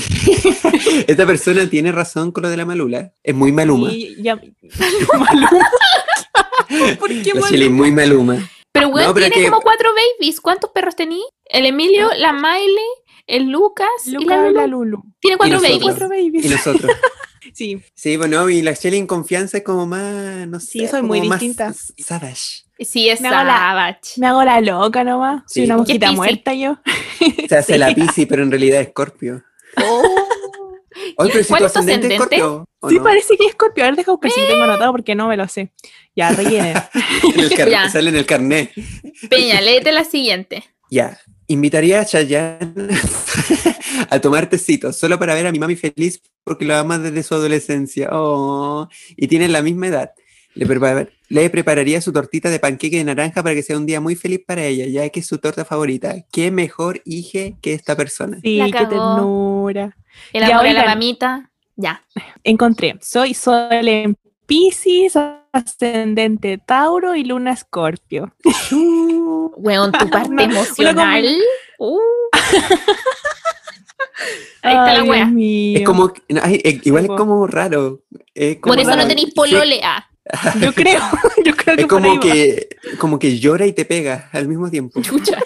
esta 1.06 1.26
persona 1.26 1.70
tiene 1.70 1.92
razón 1.92 2.32
con 2.32 2.42
lo 2.42 2.48
de 2.50 2.56
la 2.56 2.64
malula. 2.64 3.12
Es 3.22 3.34
muy 3.36 3.52
maluma. 3.52 3.92
Y 3.92 4.20
ya- 4.20 4.34
Maluma. 4.36 5.50
¿Por 6.98 7.08
qué 7.08 7.16
La 7.26 7.34
Maluma? 7.34 7.48
Chile 7.48 7.64
es 7.66 7.70
muy 7.70 7.92
maluma. 7.92 8.50
Pero, 8.72 8.88
weón, 8.88 9.06
No, 9.08 9.14
tiene 9.14 9.30
que- 9.30 9.44
como 9.48 9.60
cuatro 9.60 9.90
babies. 9.94 10.40
¿Cuántos 10.40 10.70
perros 10.70 10.96
tení? 10.96 11.22
El 11.44 11.66
Emilio, 11.66 12.08
la 12.18 12.32
Miley, 12.32 12.84
el 13.28 13.44
Lucas 13.50 13.86
y 14.06 14.10
Luca 14.12 14.36
la 14.36 14.50
y 14.50 14.52
la 14.54 14.66
Lulu. 14.66 14.84
Lulu. 14.90 15.02
Tiene 15.20 15.36
cuatro 15.36 15.60
babies. 15.60 15.82
Cuatro 15.82 16.08
babies. 16.08 16.44
Y 16.44 16.48
nosotros. 16.48 16.90
Sí, 17.54 17.80
Sí, 17.94 18.16
bueno, 18.16 18.50
y 18.50 18.60
la 18.62 18.72
Shelly 18.72 18.98
en 18.98 19.06
confianza 19.06 19.58
es 19.58 19.64
como 19.64 19.86
más, 19.86 20.46
no 20.48 20.58
sé, 20.60 20.66
Sí, 20.66 20.86
soy 20.88 21.02
muy 21.02 21.20
distinta. 21.20 21.72
Savage. 21.96 22.64
Sí, 22.80 23.08
es 23.08 23.20
Me 23.20 23.28
hago 23.28 23.44
la- 23.44 23.56
savage. 23.56 24.00
me 24.16 24.26
hago 24.26 24.42
la 24.44 24.60
loca 24.60 25.04
nomás. 25.04 25.42
Soy 25.46 25.62
Sí. 25.62 25.66
una 25.66 25.74
¿Qué 25.74 25.78
mosquita 25.78 26.12
muerta 26.12 26.52
yo. 26.54 26.78
Se 27.48 27.56
hace 27.56 27.72
Sí. 27.74 27.78
la 27.78 27.94
Piscis, 27.94 28.26
pero 28.26 28.42
en 28.42 28.50
realidad 28.50 28.80
es 28.80 28.88
Scorpio. 28.88 29.44
Oye, 31.16 31.30
pero 31.32 31.42
si 31.44 31.48
¿Cuál 31.48 31.60
tu 31.62 31.66
es 31.66 31.72
tu 31.72 31.78
ascendente 31.78 32.14
es 32.14 32.20
ascendente? 32.20 32.36
Scorpio. 32.38 32.68
¿o 32.80 32.88
Sí, 32.90 32.96
no? 32.96 33.02
parece 33.02 33.36
que 33.36 33.46
es 33.46 33.52
Scorpio. 33.52 33.84
A 33.84 33.86
ver, 33.88 33.96
deja 33.96 34.10
buscar 34.12 34.30
si 34.30 34.40
lo 34.40 34.46
tengo 34.46 34.62
anotado 34.62 34.92
porque 34.92 35.14
no 35.14 35.28
me 35.28 35.36
lo 35.36 35.48
sé. 35.48 35.72
Ya, 36.14 36.30
rellene. 36.32 36.74
En 37.34 37.40
el 37.40 37.50
car- 37.56 37.68
Ya. 37.68 37.88
Sale 37.90 38.10
en 38.10 38.16
el 38.16 38.26
carnet. 38.26 38.70
Peña, 39.28 39.60
léete 39.60 39.92
la 39.92 40.04
siguiente. 40.04 40.64
Ya. 40.90 41.18
Invitaría 41.46 42.00
a 42.00 42.04
Chayanne 42.06 42.72
a 44.10 44.20
tomar 44.20 44.48
tecito 44.48 44.92
solo 44.92 45.18
para 45.18 45.34
ver 45.34 45.46
a 45.46 45.52
mi 45.52 45.58
mami 45.58 45.76
feliz 45.76 46.20
porque 46.42 46.64
lo 46.64 46.74
ama 46.76 46.98
desde 46.98 47.22
su 47.22 47.34
adolescencia. 47.34 48.08
Oh, 48.12 48.88
y 49.16 49.26
tienen 49.28 49.52
la 49.52 49.62
misma 49.62 49.88
edad. 49.88 50.10
Le, 50.54 50.66
prepar- 50.66 51.10
le 51.28 51.50
prepararía 51.50 52.00
su 52.00 52.12
tortita 52.12 52.48
de 52.48 52.60
panqueque 52.60 52.96
de 52.98 53.04
naranja 53.04 53.42
para 53.42 53.54
que 53.54 53.62
sea 53.62 53.76
un 53.76 53.86
día 53.86 54.00
muy 54.00 54.14
feliz 54.14 54.40
para 54.46 54.64
ella, 54.64 54.86
ya 54.86 55.08
que 55.10 55.20
es 55.20 55.26
su 55.26 55.38
torta 55.38 55.64
favorita. 55.64 56.14
¿Qué 56.30 56.50
mejor 56.50 57.02
hija 57.04 57.56
que 57.60 57.74
esta 57.74 57.96
persona? 57.96 58.38
Sí, 58.42 58.58
La 58.58 58.66
qué 58.66 58.86
ternura. 58.86 59.96
El 60.32 60.42
Ya, 60.46 60.54
amor 60.58 60.66
a 60.68 60.72
la 60.72 60.84
mamita. 60.86 61.50
Ya. 61.76 62.02
Encontré. 62.44 62.96
Soy 63.02 63.34
Sol 63.34 63.68
en 63.88 64.16
Pisces, 64.46 65.14
ascendente 65.54 66.58
Tauro 66.58 67.14
y 67.14 67.24
Luna 67.24 67.52
Escorpio. 67.52 68.34
Weón, 69.56 69.92
tu 69.92 70.10
parte 70.10 70.42
emocional. 70.42 71.26
Uh. 71.78 71.98
Ahí 74.62 74.72
está 74.72 74.90
Ay, 74.92 74.98
la 74.98 75.04
wea. 75.04 75.30
Es 75.80 75.86
como, 75.86 76.12
igual 76.84 77.04
es 77.04 77.10
como 77.10 77.46
raro. 77.46 78.02
es 78.34 78.56
como 78.58 78.74
Por 78.74 78.80
eso 78.82 78.96
no 78.96 79.06
tenéis 79.06 79.28
Sí, 79.28 79.34
polole. 79.34 79.80
Ah, 79.82 80.06
Yo 80.60 80.72
creo, 80.72 81.00
yo 81.44 81.54
creo 81.54 81.76
que 81.76 81.82
Es 81.82 81.88
como 81.88 82.20
que, 82.20 82.68
como 82.98 83.18
que 83.18 83.38
llora 83.38 83.66
y 83.66 83.72
te 83.72 83.84
pega 83.84 84.30
al 84.32 84.48
mismo 84.48 84.70
tiempo. 84.70 85.02
chucha. 85.02 85.38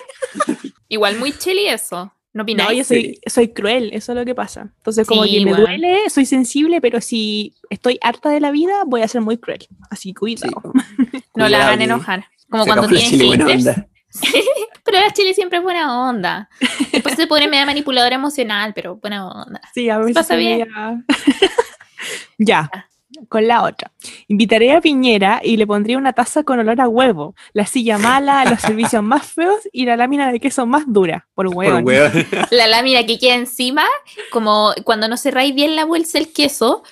Igual 0.89 1.19
muy 1.19 1.33
chili 1.33 1.67
eso. 1.69 2.13
¿No 2.33 2.45
No, 2.45 2.73
yo 2.73 2.85
soy, 2.85 3.19
soy 3.27 3.49
cruel, 3.49 3.91
eso 3.93 4.13
es 4.13 4.19
lo 4.19 4.25
que 4.25 4.35
pasa. 4.35 4.71
Entonces, 4.77 5.07
como 5.07 5.25
Sí, 5.25 5.39
que 5.39 5.45
me 5.45 5.55
duele, 5.55 6.11
soy 6.11 6.27
sensible, 6.27 6.81
pero 6.81 7.01
si 7.01 7.55
estoy 7.71 7.99
harta 8.03 8.29
de 8.31 8.41
la 8.41 8.51
vida, 8.51 8.83
voy 8.87 9.03
a 9.03 9.09
ser 9.09 9.23
muy 9.23 9.39
cruel. 9.39 9.67
Así, 9.91 10.11
Sí, 10.11 10.15
cuidado. 10.15 10.53
po. 10.53 10.73
No 11.35 11.49
la 11.49 11.67
hagan 11.67 11.83
enojar. 11.83 12.27
Como 12.51 12.65
se 12.65 12.71
cuando 12.71 12.89
onda. 12.89 13.89
Pero 14.85 15.01
la 15.01 15.13
chile 15.13 15.35
siempre 15.35 15.59
es 15.59 15.65
buena 15.65 16.09
onda. 16.09 16.49
Después 16.93 17.15
se 17.15 17.27
pone 17.27 17.47
media 17.47 17.67
manipuladora 17.67 18.15
emocional, 18.15 18.73
pero 18.75 18.97
buena 18.97 19.29
onda. 19.29 19.61
Sí, 19.75 19.91
a 19.91 19.99
ver 19.99 20.15
Pasa 20.15 20.35
si 20.35 20.41
bien. 20.41 20.67
ya. 22.39 22.71
ya, 22.73 22.89
con 23.29 23.47
la 23.47 23.63
otra. 23.63 23.93
Invitaré 24.29 24.73
a 24.73 24.81
Piñera 24.81 25.41
y 25.43 25.57
le 25.57 25.67
pondría 25.67 25.99
una 25.99 26.13
taza 26.13 26.43
con 26.43 26.59
olor 26.59 26.81
a 26.81 26.89
huevo, 26.89 27.35
la 27.53 27.67
silla 27.67 27.99
mala, 27.99 28.45
los 28.45 28.61
servicios 28.61 29.03
más 29.03 29.27
feos 29.27 29.69
y 29.73 29.85
la 29.87 29.97
lámina 29.97 30.31
de 30.31 30.41
queso 30.41 30.67
más 30.67 30.85
dura, 30.87 31.27
por 31.35 31.49
hueón. 31.49 31.85
La 32.51 32.67
lámina 32.67 33.05
que 33.05 33.19
queda 33.19 33.35
encima, 33.35 33.85
como 34.31 34.73
cuando 34.85 35.09
no 35.09 35.17
cerráis 35.17 35.55
bien 35.55 35.77
la 35.77 35.85
bolsa 35.85 36.19
el 36.19 36.33
queso, 36.33 36.83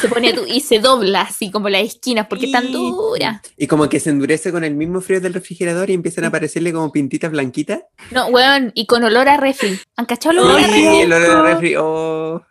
se 0.00 0.08
pone 0.08 0.34
y 0.48 0.60
se 0.60 0.78
dobla 0.78 1.22
así 1.22 1.50
como 1.50 1.68
las 1.68 1.82
esquinas 1.82 2.26
porque 2.26 2.46
es 2.46 2.52
tan 2.52 2.72
dura. 2.72 3.42
Y 3.56 3.66
como 3.66 3.88
que 3.88 4.00
se 4.00 4.10
endurece 4.10 4.50
con 4.50 4.64
el 4.64 4.74
mismo 4.74 5.00
frío 5.00 5.20
del 5.20 5.34
refrigerador 5.34 5.90
y 5.90 5.94
empiezan 5.94 6.24
a 6.24 6.28
aparecerle 6.28 6.72
como 6.72 6.90
pintitas 6.90 7.30
blanquitas. 7.30 7.80
No, 8.10 8.26
weón, 8.28 8.72
y 8.74 8.86
con 8.86 9.04
olor 9.04 9.28
a 9.28 9.36
refri. 9.36 9.78
¿Han 9.96 10.06
cachado 10.06 10.32
el 10.32 10.38
olor 10.40 10.60
a 10.60 10.66
refri? 10.66 10.80
Sí, 10.80 11.00
el 11.00 11.12
olor 11.12 11.28
de 11.28 11.54
refri. 11.54 11.74
oh. 11.78 12.42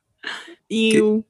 Iu. 0.70 1.26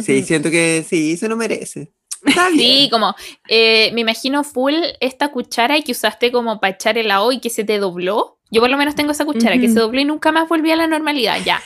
Sí, 0.00 0.18
Ujú. 0.18 0.26
siento 0.26 0.50
que 0.50 0.84
sí, 0.88 1.16
se 1.16 1.28
lo 1.28 1.36
merece. 1.36 1.92
Está 2.24 2.48
bien. 2.48 2.60
Sí, 2.60 2.88
como 2.90 3.14
eh, 3.48 3.90
me 3.94 4.00
imagino 4.00 4.42
full 4.42 4.74
esta 5.00 5.28
cuchara 5.30 5.80
que 5.82 5.92
usaste 5.92 6.32
como 6.32 6.58
para 6.60 6.74
echar 6.74 6.98
helado 6.98 7.30
y 7.30 7.38
que 7.40 7.50
se 7.50 7.62
te 7.64 7.78
dobló. 7.78 8.38
Yo 8.50 8.60
por 8.60 8.70
lo 8.70 8.76
menos 8.76 8.94
tengo 8.94 9.12
esa 9.12 9.24
cuchara 9.24 9.58
que 9.58 9.66
Ujú. 9.66 9.74
se 9.74 9.80
dobló 9.80 10.00
y 10.00 10.04
nunca 10.04 10.32
más 10.32 10.48
volví 10.48 10.70
a 10.70 10.76
la 10.76 10.86
normalidad. 10.86 11.38
Ya. 11.44 11.62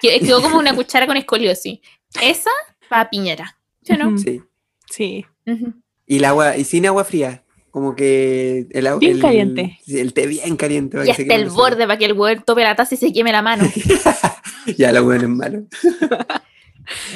Que- 0.00 0.20
Quedó 0.20 0.40
como 0.42 0.58
una 0.58 0.74
cuchara 0.74 1.06
con 1.06 1.16
escoliosis. 1.16 1.80
Esa 2.22 2.50
para 2.88 3.10
piñera. 3.10 3.58
¿Sí 3.82 3.94
no? 3.94 4.08
Ujú. 4.08 4.18
Sí. 4.18 4.42
Sí. 4.90 5.26
Ujú. 5.46 5.74
Y 6.06 6.16
el 6.18 6.24
agua, 6.24 6.56
y 6.56 6.64
sin 6.64 6.86
agua 6.86 7.04
fría. 7.04 7.44
Como 7.70 7.94
que 7.94 8.66
el 8.70 8.86
agua. 8.86 8.98
Bien 9.00 9.16
el- 9.16 9.20
caliente. 9.20 9.78
sí, 9.84 9.98
El 9.98 10.14
té 10.14 10.26
bien 10.26 10.56
caliente. 10.56 10.96
para 10.96 11.04
Y 11.10 11.14
que 11.14 11.22
hasta 11.22 11.34
el 11.34 11.50
borde 11.50 11.86
para 11.86 11.98
que 11.98 12.06
el 12.06 12.14
weón 12.14 12.42
tope 12.44 12.62
la 12.62 12.74
taza 12.74 12.94
y 12.94 12.98
se 12.98 13.12
queme 13.12 13.30
la 13.32 13.42
mano. 13.42 13.64
ya, 14.78 14.90
la 14.92 15.02
hueón 15.02 15.20
es 15.22 15.28
malo. 15.28 15.62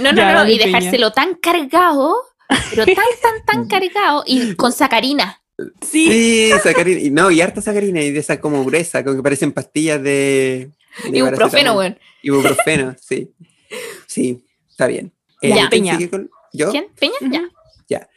No, 0.01 0.13
no, 0.13 0.17
Ya, 0.19 0.33
no, 0.45 0.49
y 0.49 0.59
dejárselo 0.59 1.13
tan 1.13 1.35
cargado, 1.35 2.15
pero 2.71 2.85
tan, 2.87 2.95
tan, 2.95 3.45
tan 3.47 3.69
cargado 3.69 4.25
y 4.27 4.55
con 4.55 4.73
sacarina. 4.73 5.41
Sí. 5.81 6.11
Sí, 6.11 6.51
sacarina. 6.63 7.01
Y 7.01 7.11
no, 7.11 7.31
y 7.31 7.41
harta 7.41 7.61
sacarina 7.61 8.01
y 8.03 8.11
de 8.11 8.19
esa 8.21 8.41
como 8.41 8.65
gruesa, 8.65 9.05
como 9.05 9.17
que 9.17 9.23
parecen 9.23 9.53
pastillas 9.53 10.03
de. 10.03 10.71
de 11.11 11.19
Ibuprofeno, 11.19 11.77
weón. 11.77 11.99
Ibuprofeno, 12.23 12.97
sí. 13.01 13.31
Sí, 14.07 14.45
está 14.71 14.87
bien. 14.87 15.13
Ya. 15.41 15.55
¿quién 15.55 15.69
Peña. 15.71 15.97
sigue 15.97 16.11
con- 16.11 16.31
¿Yo? 16.53 16.71
¿Quién? 16.71 16.87
¿Peña? 16.99 17.41
Ujú. 17.41 17.51
Ya. 17.89 18.09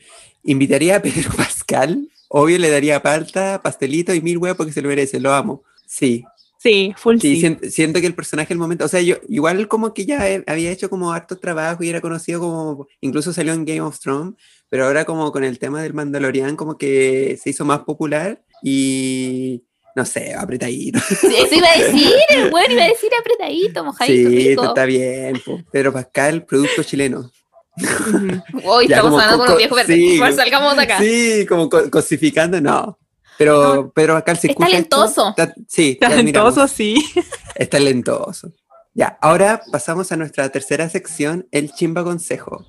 Invitaría 0.44 0.98
a 0.98 1.02
Pedro 1.02 1.32
Pascal. 1.38 2.10
Obvio 2.27 2.57
le 2.57 2.69
daría 2.69 3.02
palta, 3.02 3.61
pastelito 3.64 4.14
y 4.14 4.22
mil 4.22 4.38
huevos 4.38 4.57
porque 4.57 4.73
se 4.73 4.82
lo 4.82 4.90
merece, 4.90 5.19
lo 5.19 5.34
amo. 5.34 5.64
Sí, 5.88 6.23
Sí, 6.66 6.96
full 6.98 7.20
sí, 7.20 7.36
sí. 7.36 7.42
sien- 7.42 7.60
siento 7.70 8.02
que 8.02 8.08
el 8.08 8.16
personaje 8.16 8.52
el 8.52 8.58
momento, 8.60 8.86
o 8.86 8.88
sea, 8.88 9.00
yo 9.02 9.18
igual 9.30 9.68
como 9.68 9.94
que 9.94 10.08
ya 10.08 10.28
he- 10.28 10.44
había 10.48 10.72
hecho 10.72 10.90
como 10.90 11.14
harto 11.14 11.38
trabajo 11.38 11.84
y 11.84 11.90
era 11.90 12.02
conocido 12.02 12.40
como, 12.40 12.88
incluso 13.02 13.32
salió 13.34 13.54
en 13.54 13.66
Game 13.66 13.82
of 13.82 14.00
Thrones, 14.00 14.34
pero 14.68 14.86
ahora 14.88 15.06
como 15.06 15.32
con 15.32 15.44
el 15.44 15.60
tema 15.60 15.84
del 15.84 15.94
Mandalorian 15.94 16.56
como 16.56 16.76
que 16.78 17.38
se 17.40 17.52
hizo 17.52 17.66
más 17.66 17.82
popular 17.82 18.42
y 18.64 19.64
no 19.96 20.06
sé, 20.06 20.34
apretadito. 20.34 20.98
Eso 20.98 21.28
iba 21.56 21.68
a 21.70 21.78
decir, 21.84 22.12
el 22.30 22.52
weón 22.52 22.72
iba 22.72 22.84
a 22.84 22.88
decir 22.90 23.12
apretadito, 23.20 23.84
mojadito, 23.86 24.30
Sí, 24.32 24.48
rico. 24.50 24.64
está 24.66 24.86
bien. 24.86 25.40
po. 25.46 25.62
Pedro 25.72 25.94
Pascal, 25.94 26.46
producto 26.46 26.82
chileno. 26.84 27.32
Hoy 28.64 28.88
Ya, 28.90 28.96
estamos 28.98 29.22
hablando 29.22 29.38
co- 29.38 29.44
con 29.44 29.48
los 29.50 29.58
viejos 29.58 29.78
verdes. 29.78 29.96
sí. 29.96 30.10
Por 30.18 30.20
favor, 30.30 30.34
salgamos 30.36 30.76
de 30.78 30.82
acá. 30.82 30.98
Sí, 31.00 31.46
como 31.48 31.70
co- 31.70 31.90
cosificando, 31.92 32.60
no. 32.60 32.98
Pero 33.38 33.91
Pedro 33.94 34.14
Pascal 34.16 34.38
se 34.38 34.48
Es 34.48 34.52
escucha. 34.52 34.78
esto, 34.78 34.98
talentoso. 34.98 35.34
ta- 35.36 35.53
sí. 35.68 35.98
Talentoso, 35.99 36.68
sí. 36.68 36.95
Es 37.56 37.70
talentoso. 37.70 38.52
Ya, 38.94 39.18
ahora 39.22 39.62
pasamos 39.72 40.12
a 40.12 40.16
nuestra 40.16 40.48
tercera 40.49 40.88
sección, 40.90 41.48
el 41.52 41.72
chimba 41.74 42.03
consejo. 42.03 42.66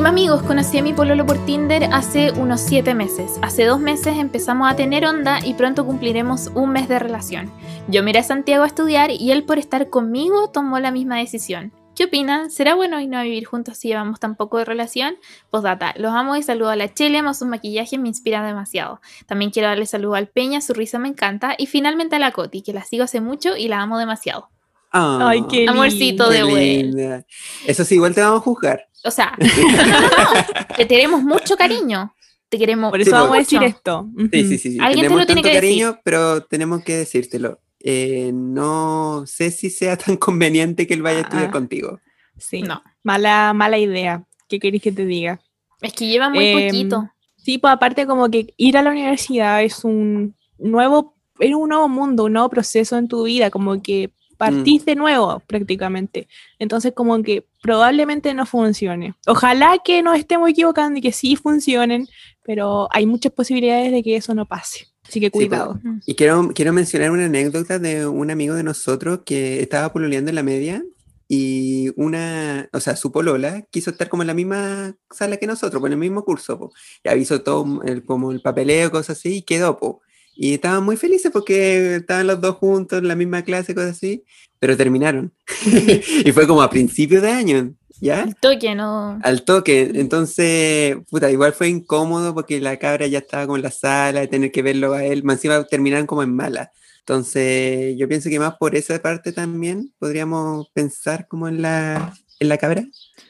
Chima 0.00 0.08
amigos, 0.08 0.42
conocí 0.44 0.78
a 0.78 0.82
mi 0.82 0.94
pololo 0.94 1.26
por 1.26 1.36
Tinder 1.44 1.84
hace 1.92 2.32
unos 2.32 2.62
7 2.62 2.94
meses. 2.94 3.38
Hace 3.42 3.66
dos 3.66 3.80
meses 3.80 4.16
empezamos 4.16 4.66
a 4.66 4.74
tener 4.74 5.04
onda 5.04 5.40
y 5.44 5.52
pronto 5.52 5.84
cumpliremos 5.84 6.46
un 6.54 6.70
mes 6.70 6.88
de 6.88 6.98
relación. 6.98 7.52
Yo 7.86 8.02
miré 8.02 8.20
a 8.20 8.22
Santiago 8.22 8.64
a 8.64 8.66
estudiar 8.66 9.10
y 9.10 9.30
él 9.30 9.44
por 9.44 9.58
estar 9.58 9.90
conmigo 9.90 10.48
tomó 10.48 10.78
la 10.78 10.90
misma 10.90 11.18
decisión. 11.18 11.74
¿Qué 11.94 12.04
opinan? 12.04 12.50
¿Será 12.50 12.74
bueno 12.74 12.98
irnos 12.98 13.20
a 13.20 13.24
vivir 13.24 13.44
juntos 13.44 13.76
si 13.76 13.88
llevamos 13.88 14.18
tan 14.20 14.36
poco 14.36 14.56
de 14.56 14.64
relación? 14.64 15.16
Postdata, 15.50 15.92
los 15.98 16.14
amo 16.14 16.34
y 16.34 16.42
saludo 16.42 16.70
a 16.70 16.76
la 16.76 16.94
Chele, 16.94 17.18
amo 17.18 17.34
sus 17.34 17.48
maquillajes, 17.48 18.00
me 18.00 18.08
inspiran 18.08 18.46
demasiado. 18.46 19.02
También 19.26 19.50
quiero 19.50 19.68
darle 19.68 19.84
saludo 19.84 20.14
al 20.14 20.28
Peña, 20.28 20.62
su 20.62 20.72
risa 20.72 20.98
me 20.98 21.08
encanta. 21.08 21.54
Y 21.58 21.66
finalmente 21.66 22.16
a 22.16 22.20
la 22.20 22.32
Coti, 22.32 22.62
que 22.62 22.72
la 22.72 22.84
sigo 22.84 23.04
hace 23.04 23.20
mucho 23.20 23.54
y 23.54 23.68
la 23.68 23.82
amo 23.82 23.98
demasiado. 23.98 24.48
Ah, 24.92 25.28
Ay, 25.30 25.44
qué 25.48 25.66
Amorcito 25.68 26.28
qué 26.30 26.36
de 26.36 26.44
linda. 26.44 27.26
Eso 27.66 27.84
sí, 27.84 27.94
igual 27.94 28.14
te 28.14 28.20
vamos 28.20 28.38
a 28.40 28.42
juzgar. 28.42 28.86
O 29.04 29.10
sea, 29.10 29.32
te 30.76 30.86
tenemos 30.86 31.22
mucho 31.22 31.56
cariño. 31.56 32.14
Te 32.48 32.58
queremos 32.58 32.90
Por 32.90 33.00
eso 33.00 33.10
Sí, 33.10 33.16
vamos 33.16 33.36
a 33.36 33.38
decir 33.38 33.62
esto. 33.62 34.08
Sí, 34.32 34.42
sí, 34.44 34.58
sí. 34.58 34.72
sí. 34.72 34.78
Alguien 34.80 35.02
te 35.04 35.08
Tenemos 35.08 35.20
lo 35.20 35.26
tiene 35.26 35.42
que 35.42 35.48
decir. 35.48 35.60
cariño, 35.62 36.00
pero 36.04 36.42
tenemos 36.42 36.82
que 36.82 36.96
decírtelo. 36.96 37.60
Eh, 37.78 38.32
no 38.34 39.22
sé 39.26 39.50
si 39.52 39.70
sea 39.70 39.96
tan 39.96 40.16
conveniente 40.16 40.86
que 40.86 40.94
él 40.94 41.02
vaya 41.02 41.18
a 41.18 41.22
estudiar 41.22 41.46
Ah. 41.48 41.52
contigo. 41.52 42.00
Sí. 42.36 42.62
No. 42.62 42.82
Mala, 43.04 43.52
mala 43.54 43.78
idea. 43.78 44.24
¿Qué 44.48 44.58
queréis 44.58 44.82
que 44.82 44.90
te 44.92 45.06
diga? 45.06 45.40
Es 45.80 45.92
que 45.92 46.08
lleva 46.08 46.28
muy 46.28 46.44
Em, 46.46 46.66
poquito. 46.66 47.08
Sí, 47.36 47.58
pues 47.58 47.72
aparte 47.72 48.06
como 48.06 48.28
que 48.28 48.52
ir 48.56 48.76
a 48.76 48.82
la 48.82 48.90
universidad 48.90 49.62
es 49.62 49.84
un 49.84 50.34
nuevo, 50.58 51.14
es 51.38 51.54
un 51.54 51.68
nuevo 51.68 51.88
mundo, 51.88 52.24
un 52.24 52.32
nuevo 52.32 52.48
proceso 52.50 52.98
en 52.98 53.06
tu 53.08 53.22
vida, 53.24 53.48
como 53.50 53.80
que 53.80 54.10
partís 54.40 54.86
de 54.86 54.96
nuevo 54.96 55.42
prácticamente. 55.46 56.26
Entonces 56.58 56.94
como 56.94 57.22
que 57.22 57.46
probablemente 57.62 58.32
no 58.32 58.46
funcione. 58.46 59.14
Ojalá 59.26 59.78
que 59.84 60.02
nos 60.02 60.18
estemos 60.18 60.48
equivocando 60.48 60.98
y 60.98 61.02
que 61.02 61.12
sí 61.12 61.36
funcionen, 61.36 62.08
pero 62.42 62.88
hay 62.90 63.04
muchas 63.04 63.32
posibilidades 63.32 63.92
de 63.92 64.02
que 64.02 64.16
eso 64.16 64.34
no 64.34 64.46
pase. 64.46 64.86
Así 65.06 65.20
que 65.20 65.30
pues. 65.30 65.46
cuidado. 65.46 65.78
Y 66.06 66.14
quiero, 66.14 66.48
quiero 66.54 66.72
mencionar 66.72 67.10
una 67.10 67.26
anécdota 67.26 67.78
de 67.78 68.06
un 68.06 68.30
amigo 68.30 68.54
de 68.54 68.62
nosotros 68.62 69.20
que 69.26 69.60
estaba 69.60 69.92
pololeando 69.92 70.30
en 70.30 70.36
la 70.36 70.42
media 70.42 70.82
y 71.28 71.90
una, 71.96 72.70
o 72.72 72.80
sea, 72.80 72.96
su 72.96 73.12
polola 73.12 73.66
quiso 73.70 73.90
estar 73.90 74.08
como 74.08 74.22
en 74.22 74.28
la 74.28 74.34
misma 74.34 74.96
sala 75.10 75.36
que 75.36 75.46
nosotros, 75.46 75.80
pues, 75.80 75.90
en 75.90 75.92
el 75.92 75.98
mismo 75.98 76.24
curso, 76.24 76.58
po. 76.58 76.72
y 77.04 77.08
avisó 77.10 77.42
todo 77.42 77.82
el, 77.84 78.04
como 78.04 78.32
el 78.32 78.40
papeleo, 78.40 78.90
cosas 78.90 79.18
así, 79.18 79.36
y 79.36 79.42
quedó, 79.42 79.78
po. 79.78 80.00
Y 80.42 80.54
estaban 80.54 80.82
muy 80.82 80.96
felices 80.96 81.30
porque 81.30 81.96
estaban 81.96 82.26
los 82.26 82.40
dos 82.40 82.56
juntos 82.56 82.98
en 82.98 83.08
la 83.08 83.14
misma 83.14 83.42
clase, 83.42 83.74
cosas 83.74 83.90
así, 83.90 84.24
pero 84.58 84.74
terminaron. 84.74 85.34
y 86.24 86.32
fue 86.32 86.46
como 86.46 86.62
a 86.62 86.70
principios 86.70 87.20
de 87.20 87.30
año, 87.30 87.74
¿ya? 88.00 88.22
El 88.22 88.36
toque, 88.36 88.74
no. 88.74 89.20
Al 89.22 89.42
toque, 89.42 89.90
entonces, 89.96 90.96
puta, 91.10 91.30
igual 91.30 91.52
fue 91.52 91.68
incómodo 91.68 92.32
porque 92.32 92.58
la 92.58 92.78
cabra 92.78 93.06
ya 93.06 93.18
estaba 93.18 93.44
como 93.44 93.56
en 93.58 93.64
la 93.64 93.70
sala, 93.70 94.20
de 94.20 94.28
tener 94.28 94.50
que 94.50 94.62
verlo 94.62 94.94
a 94.94 95.04
él, 95.04 95.24
más 95.24 95.36
encima 95.36 95.62
terminaron 95.64 96.06
como 96.06 96.22
en 96.22 96.34
mala. 96.34 96.72
Entonces, 97.00 97.94
yo 97.98 98.08
pienso 98.08 98.30
que 98.30 98.38
más 98.38 98.56
por 98.56 98.74
esa 98.74 98.98
parte 99.02 99.32
también 99.32 99.92
podríamos 99.98 100.70
pensar 100.70 101.28
como 101.28 101.48
en 101.48 101.60
la, 101.60 102.14
en 102.38 102.48
la 102.48 102.56
cabra. 102.56 102.82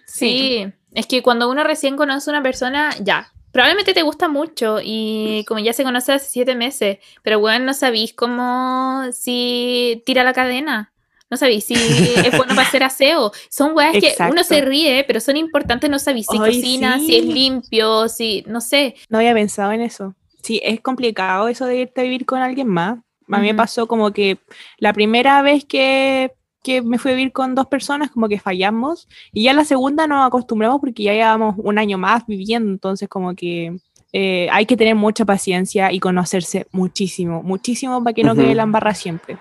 Sí, 0.07 0.65
es 0.95 1.07
que 1.09 1.24
cuando 1.24 1.51
uno 1.51 1.65
recién 1.65 1.97
conoce 1.97 2.31
a 2.31 2.35
una 2.35 2.43
persona, 2.45 2.95
ya, 3.03 3.32
probablemente 3.52 3.94
te 3.94 4.02
gusta 4.02 4.28
mucho 4.28 4.78
y 4.82 5.44
como 5.47 5.60
ya 5.60 5.72
se 5.72 5.85
conoce 5.85 6.12
hace 6.12 6.28
siete 6.28 6.55
meses, 6.55 6.98
pero 7.22 7.40
bueno, 7.40 7.64
no 7.66 7.74
sabéis 7.74 8.12
cómo 8.14 9.05
si 9.12 10.02
tira 10.06 10.24
la 10.24 10.32
cadena. 10.32 10.93
No 11.31 11.36
sabéis 11.36 11.64
si 11.64 11.74
es 11.74 12.36
bueno 12.36 12.56
para 12.56 12.66
hacer 12.66 12.82
aseo. 12.82 13.31
Son 13.48 13.77
weas 13.77 13.93
que 13.93 14.14
uno 14.28 14.43
se 14.43 14.60
ríe, 14.62 15.05
pero 15.06 15.20
son 15.20 15.36
importantes 15.36 15.89
no 15.89 16.01
sabéis 16.01 16.27
si 16.28 16.39
Ay, 16.39 16.55
cocina, 16.55 16.98
sí. 16.98 17.06
si 17.06 17.16
es 17.18 17.24
limpio, 17.24 18.09
si, 18.09 18.44
no 18.48 18.60
sé. 18.60 18.97
No 19.09 19.18
había 19.18 19.32
pensado 19.32 19.70
en 19.70 19.81
eso. 19.81 20.16
Sí, 20.43 20.60
es 20.64 20.81
complicado 20.81 21.48
eso 21.48 21.66
de 21.66 21.77
irte 21.77 22.01
a 22.01 22.05
vivir 22.05 22.27
con 22.27 22.40
alguien 22.40 22.66
más. 22.66 22.98
A 23.31 23.39
mí 23.39 23.47
me 23.47 23.55
pasó 23.55 23.86
como 23.86 24.12
que 24.12 24.39
la 24.78 24.93
primera 24.93 25.40
vez 25.43 25.64
que, 25.64 26.32
que 26.62 26.82
me 26.82 26.99
fui 26.99 27.12
a 27.12 27.15
vivir 27.15 27.32
con 27.32 27.55
dos 27.55 27.66
personas, 27.66 28.11
como 28.11 28.28
que 28.28 28.39
fallamos. 28.39 29.09
Y 29.32 29.45
ya 29.45 29.53
la 29.53 29.65
segunda 29.65 30.07
nos 30.07 30.27
acostumbramos 30.27 30.81
porque 30.81 31.03
ya 31.03 31.12
llevamos 31.12 31.55
un 31.59 31.78
año 31.78 31.99
más 31.99 32.27
viviendo. 32.27 32.70
Entonces, 32.70 33.09
como 33.09 33.35
que 33.35 33.77
eh, 34.12 34.49
hay 34.51 34.66
que 34.66 34.77
tener 34.77 34.95
mucha 34.95 35.24
paciencia 35.24 35.93
y 35.93 36.01
conocerse 36.01 36.66
muchísimo, 36.73 37.43
muchísimo 37.43 38.03
para 38.03 38.15
que 38.15 38.24
no 38.24 38.35
quede 38.35 38.55
la 38.55 38.65
embarra 38.65 38.95
siempre. 38.95 39.39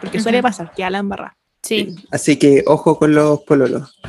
Porque 0.00 0.20
suele 0.20 0.42
pasar, 0.42 0.72
queda 0.74 0.90
la 0.90 0.98
embarra. 0.98 1.36
Sí, 1.62 1.94
Así 2.10 2.38
que 2.38 2.64
ojo 2.66 2.98
con 2.98 3.14
los 3.14 3.40
pololos. 3.40 4.00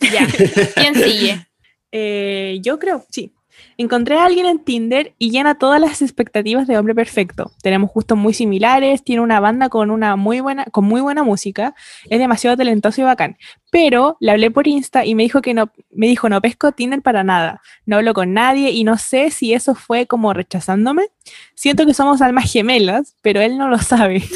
ya. 0.00 0.26
¿Quién 0.74 0.94
sigue? 0.94 1.46
Eh, 1.98 2.58
yo 2.62 2.78
creo, 2.78 3.06
sí. 3.08 3.32
Encontré 3.78 4.18
a 4.18 4.24
alguien 4.24 4.46
en 4.46 4.58
Tinder 4.58 5.14
y 5.18 5.30
llena 5.30 5.56
todas 5.56 5.80
las 5.80 6.02
expectativas 6.02 6.66
de 6.66 6.78
hombre 6.78 6.94
perfecto. 6.94 7.52
Tenemos 7.62 7.90
gustos 7.92 8.16
muy 8.16 8.34
similares, 8.34 9.04
tiene 9.04 9.22
una 9.22 9.40
banda 9.40 9.68
con 9.68 9.90
una 9.90 10.16
muy 10.16 10.40
buena, 10.40 10.64
con 10.66 10.84
muy 10.84 11.00
buena 11.00 11.22
música, 11.22 11.74
es 12.08 12.18
demasiado 12.18 12.56
talentoso 12.56 13.00
y 13.00 13.04
bacán. 13.04 13.36
Pero 13.70 14.16
le 14.20 14.30
hablé 14.30 14.50
por 14.50 14.66
Insta 14.66 15.04
y 15.04 15.14
me 15.14 15.24
dijo 15.24 15.42
que 15.42 15.54
no, 15.54 15.70
me 15.90 16.06
dijo 16.06 16.28
no 16.28 16.40
pesco 16.40 16.72
Tinder 16.72 17.02
para 17.02 17.24
nada. 17.24 17.60
No 17.84 17.96
hablo 17.96 18.14
con 18.14 18.32
nadie 18.32 18.70
y 18.70 18.84
no 18.84 18.96
sé 18.96 19.30
si 19.30 19.52
eso 19.52 19.74
fue 19.74 20.06
como 20.06 20.32
rechazándome. 20.32 21.08
Siento 21.54 21.84
que 21.84 21.94
somos 21.94 22.22
almas 22.22 22.50
gemelas, 22.50 23.16
pero 23.22 23.40
él 23.40 23.58
no 23.58 23.68
lo 23.68 23.78
sabe. 23.78 24.22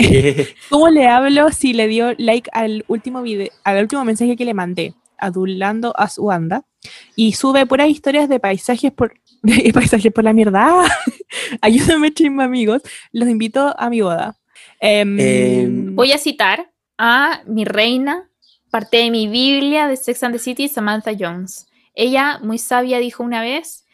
¿Cómo 0.70 0.88
le 0.88 1.06
hablo 1.08 1.50
si 1.50 1.72
le 1.72 1.88
dio 1.88 2.14
like 2.18 2.50
al 2.52 2.84
último 2.88 3.22
video, 3.22 3.48
al 3.64 3.82
último 3.82 4.04
mensaje 4.04 4.36
que 4.36 4.44
le 4.44 4.54
mandé, 4.54 4.94
adulando 5.18 5.94
a 5.96 6.08
su 6.08 6.24
banda? 6.24 6.64
Y 7.16 7.32
sube 7.32 7.66
puras 7.66 7.88
historias 7.88 8.28
de 8.28 8.40
paisajes 8.40 8.92
por, 8.92 9.14
de 9.42 9.72
paisajes 9.72 10.12
por 10.12 10.24
la 10.24 10.32
mierda. 10.32 10.84
Ayúdame, 11.60 12.12
chisme, 12.12 12.42
amigos. 12.42 12.82
Los 13.12 13.28
invito 13.28 13.74
a 13.78 13.90
mi 13.90 14.00
boda. 14.00 14.36
Em, 14.80 15.18
Em, 15.20 15.94
Voy 15.94 16.12
a 16.12 16.18
citar 16.18 16.72
a 16.98 17.42
mi 17.46 17.64
reina, 17.64 18.30
parte 18.70 18.98
de 18.98 19.10
mi 19.10 19.28
Biblia 19.28 19.86
de 19.86 19.96
Sex 19.96 20.22
and 20.22 20.34
the 20.34 20.38
City, 20.38 20.68
Samantha 20.68 21.12
Jones. 21.18 21.66
Ella, 21.94 22.38
muy 22.42 22.58
sabia, 22.58 22.98
dijo 22.98 23.22
una 23.22 23.42
vez, 23.42 23.84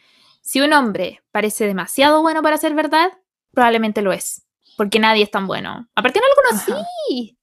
si 0.41 0.61
un 0.61 0.71
hombre 0.73 1.21
parece 1.31 1.65
demasiado 1.65 2.21
bueno 2.21 2.41
para 2.41 2.57
ser 2.57 2.73
verdad, 2.73 3.09
probablemente 3.51 4.01
lo 4.01 4.13
es, 4.13 4.43
porque 4.77 4.99
nadie 4.99 5.23
es 5.23 5.31
tan 5.31 5.47
bueno. 5.47 5.87
Aparte 5.95 6.19
no 6.19 6.25
lo 6.27 6.35
conocí. 6.35 6.85
sí, 7.09 7.36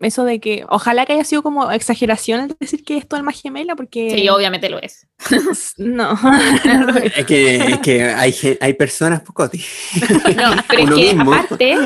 eso 0.00 0.24
de 0.24 0.40
que 0.40 0.64
ojalá 0.68 1.06
que 1.06 1.14
haya 1.14 1.24
sido 1.24 1.42
como 1.42 1.70
exageración 1.70 2.40
el 2.40 2.56
decir 2.58 2.84
que 2.84 2.96
es 2.96 3.08
tu 3.08 3.16
alma 3.16 3.32
gemela, 3.32 3.76
porque 3.76 4.10
Sí, 4.14 4.28
obviamente 4.28 4.68
lo 4.68 4.80
es. 4.80 5.06
no. 5.78 6.12
es 7.16 7.26
que, 7.26 7.56
es 7.56 7.78
que 7.78 8.02
hay, 8.04 8.34
hay 8.60 8.74
personas 8.74 9.20
pocoti. 9.22 9.58
No, 10.36 10.50
pero 10.68 10.82
es 10.82 10.90
que 10.90 11.14
mismo. 11.14 11.34
aparte, 11.34 11.76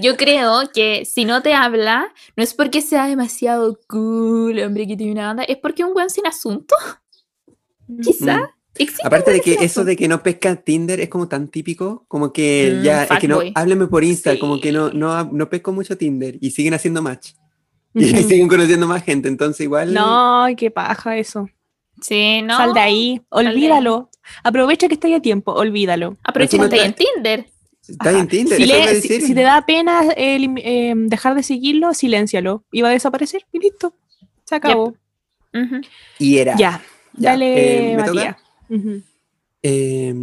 yo 0.00 0.16
creo 0.16 0.70
que 0.72 1.04
si 1.04 1.24
no 1.24 1.42
te 1.42 1.54
habla, 1.54 2.12
no 2.36 2.42
es 2.42 2.54
porque 2.54 2.80
sea 2.80 3.06
demasiado 3.06 3.78
cool, 3.88 4.58
hombre, 4.60 4.86
que 4.86 4.96
tiene 4.96 5.12
una 5.12 5.28
banda, 5.28 5.42
es 5.44 5.56
porque 5.58 5.82
es 5.82 5.88
un 5.88 5.94
buen 5.94 6.10
sin 6.10 6.26
asunto. 6.26 6.74
Quizá. 8.02 8.38
Mm. 8.38 8.61
Existe 8.78 9.06
Aparte 9.06 9.30
de 9.32 9.40
que 9.40 9.54
eso 9.60 9.84
de 9.84 9.96
que 9.96 10.08
no 10.08 10.22
pesca 10.22 10.56
Tinder 10.56 10.98
es 11.00 11.08
como 11.10 11.28
tan 11.28 11.48
típico, 11.48 12.04
como 12.08 12.32
que 12.32 12.76
Mm, 12.78 12.82
ya, 12.82 13.04
es 13.04 13.18
que 13.18 13.28
no, 13.28 13.40
hábleme 13.54 13.86
por 13.86 14.02
Insta, 14.02 14.32
Sí. 14.32 14.38
como 14.38 14.60
que 14.60 14.72
no, 14.72 14.90
no, 14.90 15.24
no 15.24 15.48
pesco 15.50 15.72
mucho 15.72 15.96
Tinder 15.98 16.38
y 16.40 16.50
siguen 16.52 16.74
haciendo 16.74 17.02
match. 17.02 17.32
Y 17.94 18.04
siguen 18.22 18.48
conociendo 18.48 18.86
más 18.88 19.04
gente, 19.04 19.28
entonces 19.28 19.60
igual... 19.64 19.92
No, 19.92 20.46
qué 20.56 20.70
paja 20.70 21.18
eso. 21.18 21.48
Sí, 22.00 22.40
¿no? 22.42 22.56
Sal 22.56 22.72
de 22.72 22.80
ahí, 22.80 23.22
olvídalo. 23.28 24.08
Aprovecha 24.42 24.88
que 24.88 24.94
está 24.94 25.14
a 25.14 25.20
tiempo, 25.20 25.52
olvídalo. 25.52 26.16
Aprovecha 26.24 26.56
que 26.56 26.64
está 26.64 26.76
ahí 26.76 26.86
en 26.86 26.94
Tinder. 26.94 27.46
Está 27.86 28.10
en. 28.18 28.28
Tinder, 28.28 28.56
Si, 28.56 28.64
le- 28.64 28.78
iba 28.82 28.94
si- 28.94 29.34
te 29.34 29.42
da 29.42 29.66
pena 29.66 30.02
eh, 30.16 30.38
eh, 30.64 30.94
dejar 30.96 31.34
de 31.34 31.42
seguirlo, 31.42 31.92
siléncialo. 31.92 32.64
Y 32.72 32.80
va 32.80 32.88
a 32.88 32.92
desaparecer 32.92 33.42
y 33.52 33.58
listo. 33.58 33.92
Se 34.44 34.54
acabó. 34.54 34.94
Y 36.18 36.38
era... 36.38 36.56
Ya, 36.56 36.80
Ya, 37.14 37.30
dale, 37.32 37.92
eh, 37.92 37.96
¿me 37.96 38.02
toca? 38.04 38.38
Eh, 39.62 40.14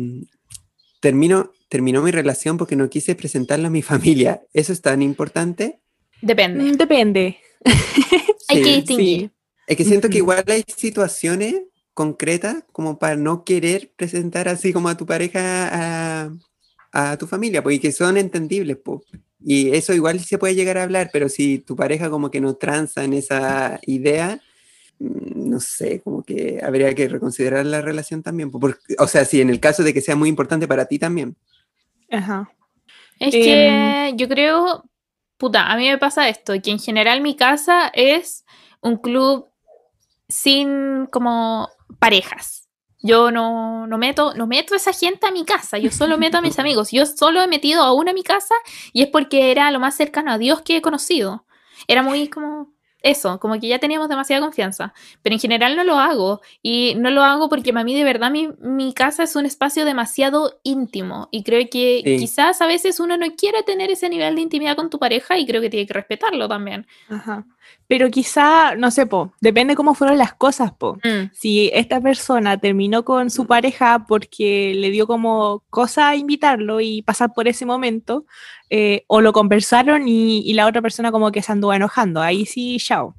termino, 1.00 1.52
terminó 1.70 2.02
mi 2.02 2.12
relación 2.12 2.58
porque 2.58 2.76
no 2.76 2.90
quise 2.90 3.16
presentarla 3.16 3.68
a 3.68 3.72
mi 3.72 3.82
familia. 3.84 4.42
¿Eso 4.54 4.74
es 4.74 4.82
tan 4.82 5.02
importante? 5.02 5.80
Depende. 6.22 6.64
Mm, 6.64 6.72
Depende. 6.74 7.38
Hay 8.50 8.62
que 8.62 8.76
distinguir. 8.78 9.22
Sí. 9.22 9.32
Es 9.68 9.78
que 9.78 9.86
siento 9.86 10.10
que 10.10 10.18
igual 10.18 10.44
hay 10.48 10.64
situaciones 10.76 11.62
concretas 11.94 12.64
como 12.72 12.98
para 12.98 13.16
no 13.16 13.44
querer 13.44 13.92
presentar 13.96 14.48
así 14.48 14.74
como 14.74 14.90
a 14.90 14.98
tu 14.98 15.06
pareja 15.06 16.24
a, 16.24 16.32
a 16.92 17.18
tu 17.18 17.28
familia, 17.28 17.62
porque 17.62 17.80
que 17.80 17.92
son 17.92 18.18
entendibles, 18.18 18.78
po. 18.78 19.04
Y 19.46 19.70
eso 19.76 19.94
igual 19.94 20.20
se 20.20 20.40
puede 20.40 20.56
llegar 20.56 20.80
a 20.80 20.84
hablar, 20.84 21.12
pero 21.14 21.30
si 21.30 21.60
tu 21.60 21.76
pareja 21.76 22.10
como 22.10 22.32
que 22.32 22.42
no 22.42 22.56
tranza 22.56 23.04
en 23.04 23.14
esa 23.14 23.80
idea, 23.86 24.42
no 25.00 25.60
sé, 25.62 26.02
como 26.02 26.24
que 26.24 26.60
habría 26.64 26.94
que 26.94 27.08
reconsiderar 27.08 27.66
la 27.66 27.82
relación 27.82 28.22
también. 28.22 28.52
po, 28.52 28.60
porque- 28.60 28.96
o 29.00 29.08
sea, 29.08 29.24
si 29.26 29.40
en 29.42 29.50
el 29.50 29.60
caso 29.60 29.84
de 29.84 29.94
que 29.94 30.02
sea 30.02 30.16
muy 30.16 30.30
importante 30.30 30.68
para 30.68 30.86
ti 30.86 31.00
también. 31.00 31.36
Ajá. 32.12 32.52
Es 33.20 33.34
Em, 33.34 33.42
que 33.44 34.14
yo 34.18 34.28
creo, 34.28 34.84
puta, 35.38 35.72
a 35.72 35.78
mí 35.78 35.88
me 35.90 35.98
pasa 35.98 36.28
esto, 36.30 36.54
que 36.62 36.72
en 36.72 36.80
general 36.80 37.22
mi 37.22 37.36
casa 37.36 37.90
es 37.94 38.46
un 38.82 38.98
club 38.98 39.48
sin 40.28 41.08
como 41.12 41.70
parejas. 42.00 42.68
Yo 43.02 43.32
no, 43.32 43.88
no 43.88 43.98
meto, 43.98 44.34
no 44.36 44.46
meto 44.48 44.74
a 44.74 44.78
esa 44.78 44.92
gente 44.92 45.26
a 45.26 45.32
mi 45.32 45.46
casa, 45.46 45.78
yo 45.78 45.90
solo 45.92 46.18
meto 46.18 46.38
a 46.38 46.42
mis 46.42 46.60
amigos. 46.60 46.92
Yo 46.92 47.06
solo 47.06 47.42
he 47.42 47.48
metido 47.48 47.82
a 47.84 47.94
uno 47.94 48.12
a 48.12 48.14
mi 48.14 48.24
casa 48.24 48.56
y 48.92 49.02
es 49.04 49.08
porque 49.10 49.52
era 49.52 49.72
lo 49.72 49.80
más 49.80 49.96
cercano 49.96 50.32
a 50.32 50.38
Dios 50.38 50.62
que 50.62 50.78
he 50.78 50.82
conocido. 50.82 51.46
Era 51.88 52.04
muy 52.04 52.28
como 52.28 52.74
eso, 53.02 53.40
como 53.40 53.60
que 53.60 53.68
ya 53.68 53.80
teníamos 53.80 54.10
demasiada 54.10 54.42
confianza. 54.42 54.94
Pero 55.22 55.34
en 55.36 55.40
general 55.40 55.76
no 55.76 55.84
lo 55.84 55.96
hago. 56.00 56.42
Y 56.62 56.96
no 56.98 57.10
lo 57.12 57.24
hago 57.24 57.50
porque 57.50 57.72
para 57.74 57.84
mí 57.86 57.96
de 57.96 58.04
verdad 58.04 58.32
mi, 58.32 58.50
mi 58.60 58.94
casa 58.94 59.24
es 59.24 59.36
un 59.36 59.46
espacio 59.46 59.86
demasiado 59.86 60.60
íntimo. 60.64 61.30
Y 61.32 61.44
creo 61.44 61.62
que 61.72 62.02
Sí. 62.04 62.18
quizás 62.18 62.62
a 62.62 62.68
veces 62.68 63.00
uno 63.00 63.18
no 63.18 63.28
quiere 63.36 63.64
tener 63.64 63.90
ese 63.92 64.10
nivel 64.10 64.36
de 64.36 64.42
intimidad 64.42 64.76
con 64.76 64.90
tu 64.90 65.00
pareja 65.00 65.38
y 65.38 65.46
creo 65.46 65.62
que 65.62 65.70
tiene 65.70 65.86
que 65.88 65.94
respetarlo 65.94 66.48
también. 66.48 66.88
Ajá. 67.10 67.46
Pero 67.88 68.12
quizá, 68.12 68.76
no 68.76 68.92
sé, 68.92 69.08
po, 69.08 69.34
depende 69.42 69.76
cómo 69.76 69.96
fueron 69.96 70.18
las 70.18 70.34
cosas, 70.34 70.72
po. 70.72 70.98
Mm, 71.04 71.32
Si 71.34 71.72
esta 71.74 72.00
persona 72.00 72.58
terminó 72.58 73.04
con 73.04 73.30
su 73.32 73.48
pareja 73.48 74.06
porque 74.08 74.74
le 74.76 74.92
dio 74.92 75.08
como 75.08 75.64
cosa 75.70 76.16
invitarlo 76.16 76.82
y 76.82 77.02
pasar 77.02 77.34
por 77.34 77.48
ese 77.48 77.66
momento, 77.66 78.26
eh, 78.70 79.04
o 79.08 79.22
lo 79.22 79.34
conversaron 79.34 80.08
y, 80.08 80.40
y 80.40 80.54
la 80.54 80.68
otra 80.68 80.82
persona 80.82 81.12
como 81.12 81.32
que 81.32 81.42
se 81.42 81.52
anduvo 81.52 81.74
enojando, 81.74 82.22
ahí 82.22 82.46
sí, 82.46 82.78
chao. 82.80 83.16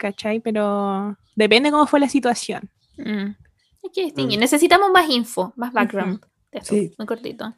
¿cachai? 0.00 0.40
Pero 0.40 1.16
depende 1.36 1.70
cómo 1.70 1.86
fue 1.86 2.00
la 2.00 2.08
situación. 2.08 2.70
Mm. 2.96 3.36
Hay 3.82 3.90
que 3.94 4.04
distinguir. 4.04 4.38
Necesitamos 4.38 4.90
más 4.90 5.08
info, 5.08 5.52
más 5.56 5.72
background. 5.72 6.20
Esto, 6.52 6.74
Sí. 6.74 6.92
Muy 6.98 7.06
cortito. 7.06 7.54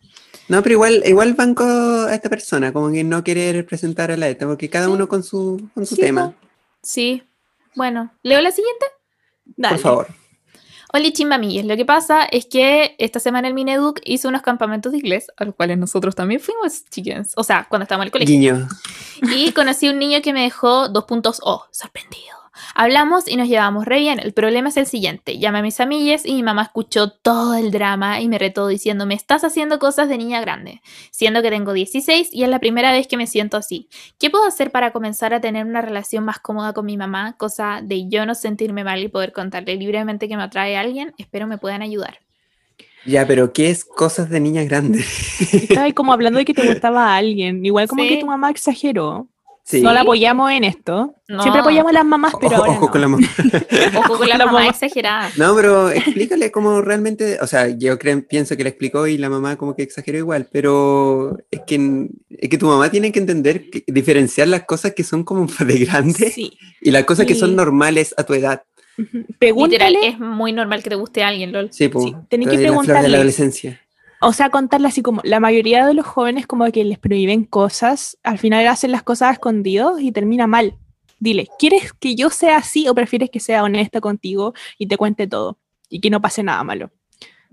No, 0.48 0.62
pero 0.62 0.74
igual, 0.74 1.02
igual 1.06 1.34
banco 1.34 1.64
a 1.64 2.14
esta 2.14 2.28
persona, 2.28 2.72
como 2.72 2.90
que 2.92 3.04
no 3.04 3.24
querer 3.24 3.64
presentar 3.66 4.10
a 4.10 4.16
la 4.16 4.28
ETA, 4.28 4.46
porque 4.46 4.68
cada 4.68 4.86
Sí. 4.86 4.92
uno 4.92 5.08
con 5.08 5.22
su, 5.22 5.68
con 5.74 5.86
su 5.86 5.94
Sí, 5.96 6.00
tema. 6.02 6.34
Sí. 6.82 7.22
Bueno, 7.74 8.12
¿leo 8.22 8.40
la 8.40 8.50
siguiente? 8.50 8.86
Dale. 9.56 9.74
Por 9.76 9.82
favor. 9.82 10.06
Hola 10.94 11.10
chimbamillas, 11.10 11.64
lo 11.64 11.74
que 11.74 11.86
pasa 11.86 12.24
es 12.24 12.44
que 12.44 12.94
esta 12.98 13.18
semana 13.18 13.48
el 13.48 13.54
Mineduc 13.54 14.00
hizo 14.04 14.28
unos 14.28 14.42
campamentos 14.42 14.92
de 14.92 14.98
inglés, 14.98 15.26
a 15.38 15.46
los 15.46 15.54
cuales 15.54 15.78
nosotros 15.78 16.14
también 16.14 16.38
fuimos, 16.38 16.84
chickens. 16.90 17.32
O 17.36 17.44
sea, 17.44 17.66
cuando 17.70 17.84
estábamos 17.84 18.02
en 18.04 18.06
el 18.08 18.12
colegio. 18.12 18.34
Guiño. 18.34 18.68
Y 19.34 19.52
conocí 19.52 19.86
a 19.88 19.92
un 19.92 19.98
niño 19.98 20.20
que 20.20 20.34
me 20.34 20.42
dejó 20.42 20.88
dos 20.90 21.04
puntos 21.04 21.40
O, 21.42 21.64
sorprendido. 21.70 22.36
Hablamos 22.74 23.28
y 23.28 23.36
nos 23.36 23.48
llevamos 23.48 23.84
re 23.84 23.98
bien. 23.98 24.18
El 24.18 24.32
problema 24.32 24.68
es 24.68 24.76
el 24.76 24.86
siguiente. 24.86 25.38
Llamé 25.38 25.58
a 25.58 25.62
mis 25.62 25.80
amigues 25.80 26.24
y 26.24 26.34
mi 26.34 26.42
mamá 26.42 26.62
escuchó 26.62 27.10
todo 27.10 27.54
el 27.54 27.70
drama 27.70 28.20
y 28.20 28.28
me 28.28 28.38
retó 28.38 28.66
diciéndome, 28.66 29.14
estás 29.14 29.44
haciendo 29.44 29.78
cosas 29.78 30.08
de 30.08 30.18
niña 30.18 30.40
grande, 30.40 30.80
siendo 31.10 31.42
que 31.42 31.50
tengo 31.50 31.72
16 31.72 32.30
y 32.32 32.42
es 32.44 32.48
la 32.48 32.58
primera 32.58 32.92
vez 32.92 33.06
que 33.06 33.16
me 33.16 33.26
siento 33.26 33.56
así. 33.56 33.88
¿Qué 34.18 34.30
puedo 34.30 34.44
hacer 34.44 34.70
para 34.70 34.92
comenzar 34.92 35.34
a 35.34 35.40
tener 35.40 35.66
una 35.66 35.82
relación 35.82 36.24
más 36.24 36.38
cómoda 36.38 36.72
con 36.72 36.86
mi 36.86 36.96
mamá? 36.96 37.36
Cosa 37.36 37.80
de 37.82 38.08
yo 38.08 38.26
no 38.26 38.34
sentirme 38.34 38.84
mal 38.84 39.02
y 39.02 39.08
poder 39.08 39.32
contarle 39.32 39.76
libremente 39.76 40.28
que 40.28 40.36
me 40.36 40.42
atrae 40.42 40.76
a 40.76 40.80
alguien. 40.80 41.14
Espero 41.18 41.46
me 41.46 41.58
puedan 41.58 41.82
ayudar. 41.82 42.18
Ya, 43.04 43.26
pero 43.26 43.52
¿qué 43.52 43.68
es 43.70 43.84
cosas 43.84 44.30
de 44.30 44.38
niñas 44.38 44.66
grandes? 44.68 45.52
Estaba 45.52 45.86
ahí 45.86 45.92
como 45.92 46.12
hablando 46.12 46.38
de 46.38 46.44
que 46.44 46.54
te 46.54 46.64
gustaba 46.68 47.06
a 47.12 47.16
alguien. 47.16 47.66
Igual 47.66 47.88
como 47.88 48.04
Sí. 48.04 48.08
que 48.08 48.16
tu 48.18 48.26
mamá 48.26 48.48
exageró. 48.50 49.26
Sí. 49.64 49.80
No 49.80 49.92
la 49.92 50.00
apoyamos 50.00 50.50
en 50.50 50.64
esto. 50.64 51.14
No. 51.28 51.40
Siempre 51.40 51.60
apoyamos 51.60 51.90
a 51.90 51.92
las 51.94 52.04
mamás, 52.04 52.32
pero 52.40 52.56
Ojo, 52.56 52.62
ahora 52.64 52.72
ojo 52.72 52.84
no. 52.86 52.90
con 52.90 53.00
la 53.00 53.08
mamá. 53.08 53.28
Ojo 53.98 54.18
con 54.18 54.28
la, 54.28 54.36
La 54.38 54.46
mamá 54.46 54.66
exagerada. 54.66 55.30
No, 55.36 55.54
pero 55.54 55.88
explícale 55.90 56.50
cómo 56.50 56.80
realmente, 56.82 57.38
o 57.40 57.46
sea, 57.46 57.68
yo 57.68 57.96
creo, 57.98 58.26
pienso 58.26 58.56
que 58.56 58.64
le 58.64 58.70
explicó 58.70 59.06
y 59.06 59.18
la 59.18 59.30
mamá 59.30 59.56
como 59.56 59.76
que 59.76 59.82
exageró 59.84 60.18
igual, 60.18 60.48
pero 60.50 61.38
es 61.50 61.60
que, 61.66 62.08
es 62.30 62.48
que 62.48 62.58
tu 62.58 62.66
mamá 62.66 62.90
tiene 62.90 63.12
que 63.12 63.20
entender, 63.20 63.70
que- 63.70 63.84
diferenciar 63.86 64.48
las 64.48 64.64
cosas 64.64 64.94
que 64.94 65.04
son 65.04 65.22
como 65.22 65.46
de 65.64 65.78
grandes 65.84 66.34
Sí. 66.34 66.58
y 66.80 66.90
las 66.90 67.04
cosas 67.04 67.24
que 67.26 67.34
son 67.36 67.54
normales 67.54 68.14
a 68.16 68.24
tu 68.24 68.34
edad. 68.34 68.64
Literal, 68.98 69.26
Pregúntale, 69.38 70.06
es 70.08 70.18
muy 70.18 70.52
normal 70.52 70.82
que 70.82 70.90
te 70.90 70.96
guste 70.96 71.22
a 71.22 71.28
alguien, 71.28 71.50
LOL. 71.52 71.68
Sí, 71.72 71.88
pues. 71.88 72.04
Sí, 72.06 72.14
tenés 72.28 72.48
que 72.48 72.54
la 72.56 72.60
flor 72.60 72.60
de 72.60 72.66
preguntarle. 72.68 73.08
la 73.08 73.16
adolescencia. 73.16 73.80
O 74.22 74.32
sea, 74.32 74.50
contarle 74.50 74.88
así 74.88 75.02
como 75.02 75.20
la 75.24 75.40
mayoría 75.40 75.86
de 75.86 75.94
los 75.94 76.06
jóvenes 76.06 76.46
como 76.46 76.70
que 76.72 76.84
les 76.84 76.98
prohíben 76.98 77.44
cosas, 77.44 78.16
al 78.22 78.38
final 78.38 78.66
hacen 78.68 78.92
las 78.92 79.02
cosas 79.02 79.32
escondidos 79.34 80.00
y 80.00 80.12
termina 80.12 80.46
mal. 80.46 80.76
Dile, 81.18 81.48
¿quieres 81.58 81.92
que 81.92 82.14
yo 82.16 82.30
sea 82.30 82.56
así 82.56 82.88
o 82.88 82.94
prefieres 82.94 83.30
que 83.30 83.40
sea 83.40 83.62
honesta 83.62 84.00
contigo 84.00 84.54
y 84.78 84.86
te 84.86 84.96
cuente 84.96 85.26
todo 85.26 85.58
y 85.88 86.00
que 86.00 86.10
no 86.10 86.20
pase 86.20 86.42
nada 86.42 86.64
malo? 86.64 86.90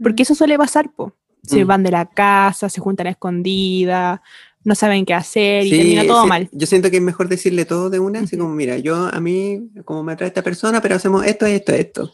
Porque 0.02 0.24
eso 0.24 0.34
suele 0.36 0.58
pasar, 0.58 0.92
po. 0.92 1.14
Se 1.44 1.64
Mm. 1.64 1.68
van 1.68 1.84
de 1.84 1.92
la 1.92 2.06
casa, 2.10 2.70
se 2.70 2.82
juntan 2.82 3.08
a 3.08 3.12
escondidas, 3.12 4.20
no 4.64 4.76
saben 4.76 5.06
qué 5.06 5.14
hacer 5.14 5.66
y 5.66 5.70
Sí, 5.72 5.78
termina 5.78 6.06
todo 6.06 6.24
sí, 6.24 6.30
mal. 6.30 6.50
Yo 6.52 6.68
siento 6.68 6.90
que 6.92 6.98
es 6.98 7.04
mejor 7.04 7.30
decirle 7.30 7.66
todo 7.66 7.90
de 7.90 8.00
una, 8.00 8.20
así 8.20 8.38
como, 8.38 8.54
mira, 8.54 8.78
yo 8.78 8.96
a 9.12 9.20
mí, 9.20 9.70
como 9.86 10.04
me 10.04 10.14
atrae 10.14 10.28
esta 10.28 10.42
persona, 10.44 10.82
pero 10.82 10.96
hacemos 10.96 11.26
esto, 11.26 11.46
esto, 11.46 11.72
esto. 11.74 12.14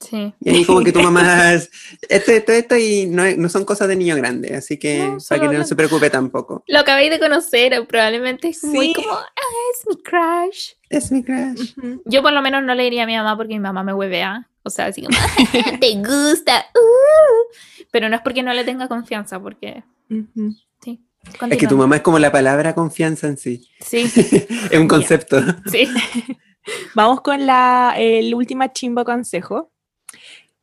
Sí. 0.00 0.32
Y 0.40 0.50
ahí 0.50 0.64
como 0.64 0.82
que 0.82 0.92
tu 0.92 1.00
mamá 1.00 1.52
es 1.54 1.70
esto, 2.08 2.30
esto, 2.32 2.52
esto, 2.52 2.76
y 2.76 3.06
no, 3.06 3.24
no 3.36 3.48
son 3.48 3.64
cosas 3.64 3.88
de 3.88 3.96
niño 3.96 4.14
grande, 4.16 4.54
así 4.54 4.78
que 4.78 4.98
No, 4.98 5.18
para 5.28 5.48
que 5.50 5.58
no 5.58 5.64
se 5.64 5.74
preocupe 5.76 6.08
tampoco. 6.10 6.62
Lo 6.66 6.78
acabéis 6.80 7.10
de 7.10 7.18
conocer, 7.18 7.86
probablemente 7.86 8.48
es 8.48 8.62
muy 8.64 8.88
Sí. 8.88 8.92
como, 8.94 9.12
ah, 9.12 9.26
es 9.74 9.86
mi 9.88 10.02
crush. 10.02 10.70
Es 10.88 11.10
mi 11.12 11.22
crush. 11.24 11.72
Ujú. 11.78 12.02
Yo 12.04 12.22
por 12.22 12.32
lo 12.32 12.42
menos 12.42 12.62
no 12.62 12.74
le 12.74 12.84
diría 12.84 13.04
a 13.04 13.06
mi 13.06 13.16
mamá 13.16 13.36
porque 13.36 13.54
mi 13.54 13.60
mamá 13.60 13.82
me 13.82 13.92
huevea. 13.94 14.48
O 14.62 14.70
sea, 14.70 14.86
así 14.86 15.02
como, 15.02 15.16
te 15.80 15.94
gusta. 15.96 16.66
uh". 16.74 17.54
Pero 17.90 18.08
no 18.08 18.16
es 18.16 18.22
porque 18.22 18.42
no 18.42 18.52
le 18.52 18.64
tenga 18.64 18.86
confianza, 18.88 19.40
porque 19.40 19.82
Ujú. 20.10 20.54
sí. 20.82 21.00
Es 21.50 21.58
que 21.58 21.66
tu 21.66 21.76
mamá 21.76 21.96
es 21.96 22.02
como 22.02 22.18
la 22.18 22.30
palabra 22.32 22.74
confianza 22.74 23.26
en 23.26 23.36
sí. 23.36 23.68
Sí, 23.80 24.00
Es 24.70 24.78
un 24.78 24.88
concepto. 24.88 25.40
sí. 25.70 25.88
Vamos 26.94 27.20
con 27.20 27.46
la, 27.46 27.94
el 27.96 28.34
último 28.34 28.64
chimbo 28.72 29.04
consejo. 29.04 29.70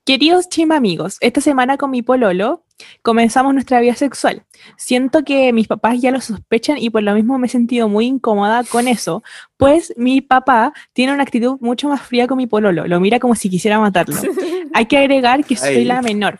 Queridos 0.05 0.49
chimba 0.49 0.75
amigos, 0.75 1.17
esta 1.19 1.41
semana 1.41 1.77
con 1.77 1.89
mi 1.89 2.03
pololo 2.03 2.63
comenzamos 3.01 3.55
nuestra 3.55 3.79
vida 3.79 3.95
sexual. 3.95 4.43
Siento 4.77 5.23
que 5.23 5.51
mis 5.51 5.67
papás 5.67 5.99
ya 5.99 6.11
lo 6.11 6.21
sospechan 6.21 6.77
y 6.77 6.91
por 6.91 7.01
lo 7.01 7.15
mismo 7.15 7.39
me 7.39 7.47
he 7.47 7.49
sentido 7.49 7.89
muy 7.89 8.05
incómoda 8.05 8.63
con 8.63 8.87
eso, 8.87 9.23
pues 9.57 9.93
mi 9.97 10.21
papá 10.21 10.73
tiene 10.93 11.11
una 11.11 11.23
actitud 11.23 11.57
mucho 11.59 11.89
más 11.89 12.03
fría 12.03 12.27
con 12.27 12.37
mi 12.37 12.45
pololo, 12.45 12.85
lo 12.85 12.99
mira 12.99 13.19
como 13.19 13.33
si 13.33 13.49
quisiera 13.49 13.79
matarlo. 13.79 14.15
Hay 14.75 14.85
que 14.85 14.97
agregar 14.97 15.43
que 15.43 15.55
soy 15.55 15.77
Ay. 15.77 15.85
la 15.85 16.03
menor. 16.03 16.37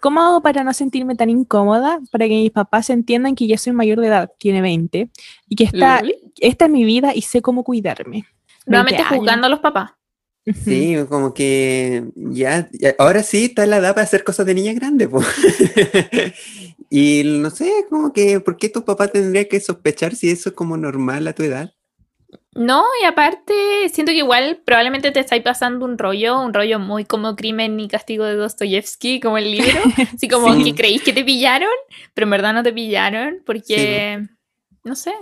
¿Cómo 0.00 0.22
hago 0.22 0.40
para 0.40 0.64
no 0.64 0.72
sentirme 0.72 1.14
tan 1.14 1.28
incómoda? 1.28 2.00
Para 2.10 2.26
que 2.26 2.34
mis 2.34 2.50
papás 2.50 2.88
entiendan 2.90 3.34
que 3.34 3.46
ya 3.46 3.58
soy 3.58 3.72
mayor 3.72 4.00
de 4.00 4.06
edad, 4.06 4.32
tiene 4.38 4.62
20, 4.62 5.10
y 5.48 5.56
que 5.56 5.64
esta, 5.64 6.00
Loli. 6.00 6.14
esta 6.38 6.64
es 6.66 6.70
mi 6.70 6.84
vida 6.84 7.14
y 7.14 7.22
sé 7.22 7.42
cómo 7.42 7.64
cuidarme. 7.64 8.24
Nuevamente 8.66 8.98
20 9.02 9.08
años. 9.08 9.18
juzgando 9.18 9.46
a 9.46 9.50
los 9.50 9.60
papás. 9.60 9.90
Sí, 10.64 10.96
como 11.08 11.32
que 11.34 12.04
ya, 12.16 12.68
ya- 12.72 12.96
ahora 12.98 13.22
sí 13.22 13.44
está 13.44 13.64
la 13.64 13.76
edad 13.76 13.94
para 13.94 14.02
hacer 14.04 14.24
cosas 14.24 14.44
de 14.46 14.54
niña 14.54 14.72
grande, 14.72 15.08
pues. 15.08 15.24
y 16.90 17.22
no 17.24 17.50
sé, 17.50 17.70
como 17.88 18.12
que, 18.12 18.40
¿por 18.40 18.56
qué 18.56 18.68
tu 18.68 18.84
papá 18.84 19.08
tendría 19.08 19.48
que 19.48 19.60
sospechar 19.60 20.14
si 20.14 20.30
eso 20.30 20.50
es 20.50 20.54
como 20.54 20.76
normal 20.76 21.26
a 21.28 21.32
tu 21.32 21.42
edad? 21.44 21.72
No, 22.54 22.84
y 23.00 23.04
aparte, 23.06 23.54
siento 23.92 24.12
que 24.12 24.18
igual 24.18 24.60
probablemente 24.66 25.10
te 25.10 25.20
estáis 25.20 25.42
pasando 25.42 25.86
un 25.86 25.96
rollo, 25.96 26.40
un 26.40 26.52
rollo 26.52 26.78
muy 26.78 27.04
como 27.06 27.34
crimen 27.34 27.80
y 27.80 27.88
castigo 27.88 28.24
de 28.24 28.34
Dostoyevsky, 28.34 29.20
como 29.20 29.38
el 29.38 29.50
libro. 29.52 29.80
Así 30.14 30.28
como 30.28 30.54
Sí. 30.56 30.64
que 30.64 30.74
creéis 30.74 31.02
que 31.02 31.12
te 31.14 31.24
pillaron, 31.24 31.70
pero 32.14 32.26
en 32.26 32.30
verdad 32.30 32.52
no 32.52 32.62
te 32.62 32.72
pillaron, 32.72 33.42
porque, 33.46 34.26
no 34.84 34.96
sé, 34.96 35.12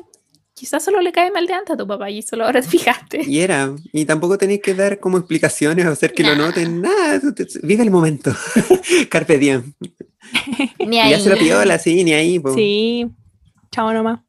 quizás 0.61 0.85
solo 0.85 1.01
le 1.01 1.11
cae 1.11 1.31
mal 1.31 1.47
de 1.47 1.55
antes 1.55 1.73
a 1.73 1.77
tu 1.79 1.87
papá 1.87 2.11
y 2.11 2.21
solo 2.21 2.45
ahora 2.45 2.61
te 2.61 2.69
fijaste. 2.69 3.23
Y 3.27 3.41
era, 3.41 3.75
y 3.95 4.05
tampoco 4.05 4.37
tenéis 4.37 4.61
que 4.61 4.75
dar 4.75 5.01
como 5.01 5.17
explicaciones 5.17 5.87
o 5.87 5.89
hacer 5.91 6.13
que 6.13 6.23
lo 6.23 6.37
noten, 6.37 6.83
nada, 6.83 7.19
vive 7.63 7.83
el 7.83 7.91
momento. 7.91 8.31
Carpe 9.09 9.39
diem. 9.39 9.73
Ni 10.87 10.97
Y 10.97 11.01
ahí. 11.01 11.11
ya 11.13 11.19
se 11.19 11.31
la 11.31 11.37
piola, 11.37 11.79
sí, 11.79 12.05
ni 12.05 12.13
ahí, 12.13 12.39
po. 12.39 12.53
Sí, 12.55 13.07
chao 13.73 13.91
nomás. 13.95 14.21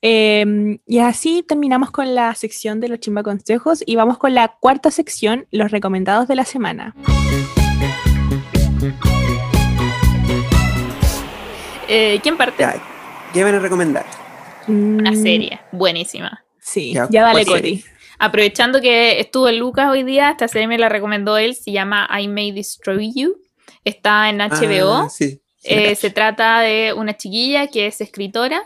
Em, 0.00 0.78
y 0.86 1.00
así 1.00 1.42
terminamos 1.42 1.90
con 1.90 2.14
la 2.14 2.32
sección 2.36 2.78
de 2.78 2.88
los 2.88 3.00
chimba 3.00 3.24
consejos 3.24 3.82
y 3.84 3.96
vamos 3.96 4.18
con 4.18 4.34
la 4.34 4.54
cuarta 4.60 4.92
sección, 4.92 5.48
los 5.50 5.72
recomendados 5.72 6.28
de 6.28 6.36
la 6.36 6.44
semana. 6.44 6.94
Eh, 11.88 12.20
¿Quién 12.22 12.36
parte? 12.36 12.62
Ya, 12.62 12.76
¿qué 13.32 13.42
van 13.42 13.56
a 13.56 13.58
recomendar? 13.58 14.06
Una 14.68 15.10
Mm, 15.12 15.22
serie, 15.22 15.60
buenísima. 15.70 16.44
Sí, 16.60 16.92
Ya, 16.94 17.08
ya, 17.10 17.22
dale, 17.22 17.44
¿cuál 17.44 17.60
Coti. 17.62 17.76
serie? 17.80 17.84
Aprovechando 18.18 18.80
que 18.80 19.18
estuvo 19.20 19.48
el 19.48 19.58
Lucas 19.58 19.90
hoy 19.90 20.04
día, 20.04 20.30
esta 20.30 20.46
serie 20.46 20.68
me 20.68 20.78
la 20.78 20.88
recomendó 20.88 21.36
él, 21.38 21.54
se 21.56 21.72
llama 21.72 22.08
I 22.20 22.28
May 22.28 22.52
Destroy 22.52 23.12
You. 23.14 23.36
Está 23.84 24.28
en 24.28 24.40
HBO. 24.40 24.92
Ah, 25.04 25.08
sí, 25.08 25.40
sí, 25.56 25.74
la 25.74 25.80
Eh, 25.90 25.94
se 25.96 26.10
trata 26.10 26.60
de 26.60 26.92
una 26.92 27.16
chiquilla 27.16 27.66
que 27.66 27.86
es 27.86 28.00
escritora 28.00 28.62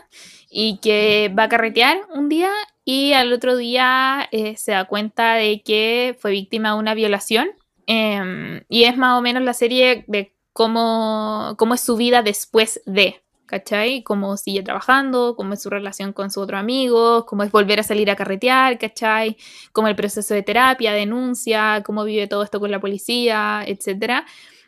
y 0.51 0.77
que 0.77 1.33
va 1.37 1.43
a 1.43 1.49
carretear 1.49 1.97
un 2.13 2.29
día 2.29 2.51
y 2.85 3.13
al 3.13 3.33
otro 3.33 3.57
día 3.57 4.29
eh, 4.31 4.55
se 4.57 4.73
da 4.73 4.85
cuenta 4.85 5.33
de 5.35 5.61
que 5.63 6.15
fue 6.19 6.31
víctima 6.31 6.73
de 6.73 6.79
una 6.79 6.93
violación. 6.93 7.49
Em, 7.87 8.61
y 8.69 8.83
es 8.83 8.95
más 8.97 9.17
o 9.17 9.21
menos 9.21 9.41
la 9.43 9.53
serie 9.53 10.03
de 10.07 10.33
cómo, 10.53 11.55
cómo 11.57 11.73
es 11.73 11.81
su 11.81 11.95
vida 11.97 12.21
después 12.21 12.81
de, 12.85 13.21
¿cachai? 13.47 14.03
Cómo 14.03 14.37
sigue 14.37 14.61
trabajando, 14.61 15.35
cómo 15.35 15.53
es 15.53 15.61
su 15.61 15.69
relación 15.71 16.13
con 16.13 16.29
su 16.29 16.41
otro 16.41 16.57
amigo, 16.57 17.25
cómo 17.25 17.43
es 17.43 17.51
volver 17.51 17.79
a 17.79 17.83
salir 17.83 18.11
a 18.11 18.15
carretear, 18.15 18.77
¿cachai? 18.77 19.37
Cómo 19.71 19.87
el 19.87 19.95
proceso 19.95 20.35
de 20.35 20.43
terapia, 20.43 20.93
denuncia, 20.93 21.81
cómo 21.83 22.03
vive 22.03 22.27
todo 22.27 22.43
esto 22.43 22.59
con 22.59 22.69
la 22.69 22.79
policía, 22.79 23.63
etcétera. 23.65 24.25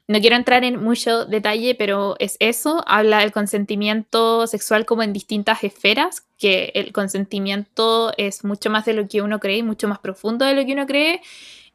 No 0.10 0.20
quiero 0.20 0.36
entrar 0.36 0.64
en 0.64 0.82
mucho 0.82 1.26
detalle, 1.26 1.76
pero 1.76 2.16
es 2.18 2.36
eso. 2.40 2.84
Habla 2.88 3.20
del 3.20 3.32
consentimiento 3.32 4.48
sexual 4.48 4.88
como 4.88 5.04
en 5.04 5.14
distintas 5.14 5.64
esferas, 5.64 6.26
que 6.40 6.72
el 6.74 6.92
consentimiento 6.94 8.12
es 8.18 8.44
mucho 8.44 8.72
más 8.72 8.86
de 8.86 8.94
lo 8.94 9.08
que 9.08 9.22
uno 9.22 9.40
cree 9.40 9.62
mucho 9.62 9.88
más 9.88 10.00
profundo 10.00 10.46
de 10.46 10.56
lo 10.56 10.66
que 10.66 10.74
uno 10.74 10.88
cree. 10.88 11.22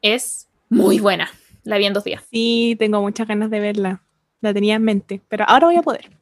Es 0.01 0.49
muy 0.67 0.99
buena. 0.99 1.29
La 1.63 1.77
vi 1.77 1.85
en 1.85 1.93
dos 1.93 2.03
días. 2.03 2.23
Sí, 2.29 2.75
tengo 2.77 3.01
muchas 3.01 3.25
ganas 3.25 3.49
de 3.49 3.61
verla. 3.61 4.01
La 4.41 4.53
tenía 4.53 4.75
en 4.75 4.83
mente, 4.83 5.21
pero 5.29 5.45
ahora 5.47 5.67
voy 5.67 5.77
a 5.77 5.81
poder. 5.81 6.14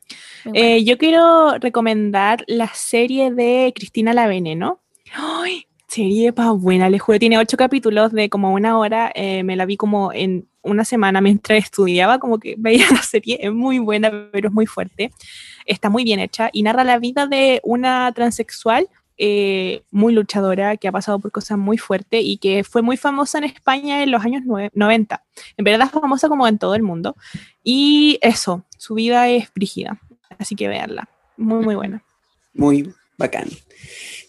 Eh, 0.53 0.83
yo 0.83 0.97
quiero 0.97 1.57
recomendar 1.59 2.43
la 2.47 2.67
serie 2.73 3.31
de 3.31 3.71
Cristina 3.75 4.13
la 4.13 4.27
Veneno. 4.27 4.79
¡Ay! 5.15 5.65
Serie 5.87 6.33
pa' 6.33 6.51
buena, 6.51 6.89
les 6.89 7.01
juro. 7.01 7.19
Tiene 7.19 7.37
ocho 7.37 7.55
capítulos 7.55 8.11
de 8.11 8.29
como 8.29 8.51
una 8.53 8.77
hora. 8.79 9.11
eh, 9.13 9.43
me 9.43 9.55
la 9.55 9.65
vi 9.65 9.77
como 9.77 10.11
en 10.11 10.47
una 10.63 10.85
semana 10.85 11.21
mientras 11.21 11.59
estudiaba, 11.63 12.17
como 12.19 12.39
que 12.39 12.55
veía 12.57 12.85
la 12.91 13.01
serie. 13.03 13.37
Es 13.41 13.53
muy 13.53 13.77
buena, 13.79 14.29
pero 14.31 14.47
es 14.49 14.53
muy 14.53 14.65
fuerte. 14.65 15.11
Está 15.65 15.89
muy 15.89 16.03
bien 16.03 16.19
hecha 16.19 16.49
y 16.51 16.63
narra 16.63 16.83
la 16.83 16.97
vida 16.99 17.27
de 17.27 17.61
una 17.63 18.11
transexual 18.13 18.87
eh, 19.19 19.83
muy 19.91 20.11
luchadora, 20.13 20.75
que 20.77 20.87
ha 20.87 20.91
pasado 20.91 21.19
por 21.19 21.31
cosas 21.31 21.57
muy 21.59 21.77
fuertes 21.77 22.21
y 22.23 22.37
que 22.37 22.63
fue 22.63 22.81
muy 22.81 22.97
famosa 22.97 23.37
en 23.37 23.43
España 23.43 24.01
en 24.01 24.09
los 24.09 24.25
años 24.25 24.41
nue- 24.43 24.71
90. 24.73 25.23
En 25.57 25.63
verdad 25.63 25.89
famosa 25.91 26.27
como 26.27 26.47
en 26.47 26.57
todo 26.57 26.73
el 26.73 26.81
mundo. 26.81 27.15
Y 27.63 28.17
eso, 28.21 28.65
su 28.79 28.95
vida 28.95 29.29
es 29.29 29.53
brígida. 29.53 30.01
Así 30.43 30.55
que 30.55 30.67
veanla. 30.67 31.07
Muy, 31.37 31.63
muy 31.63 31.75
buena. 31.75 32.03
Muy 32.53 32.93
bacán. 33.17 33.47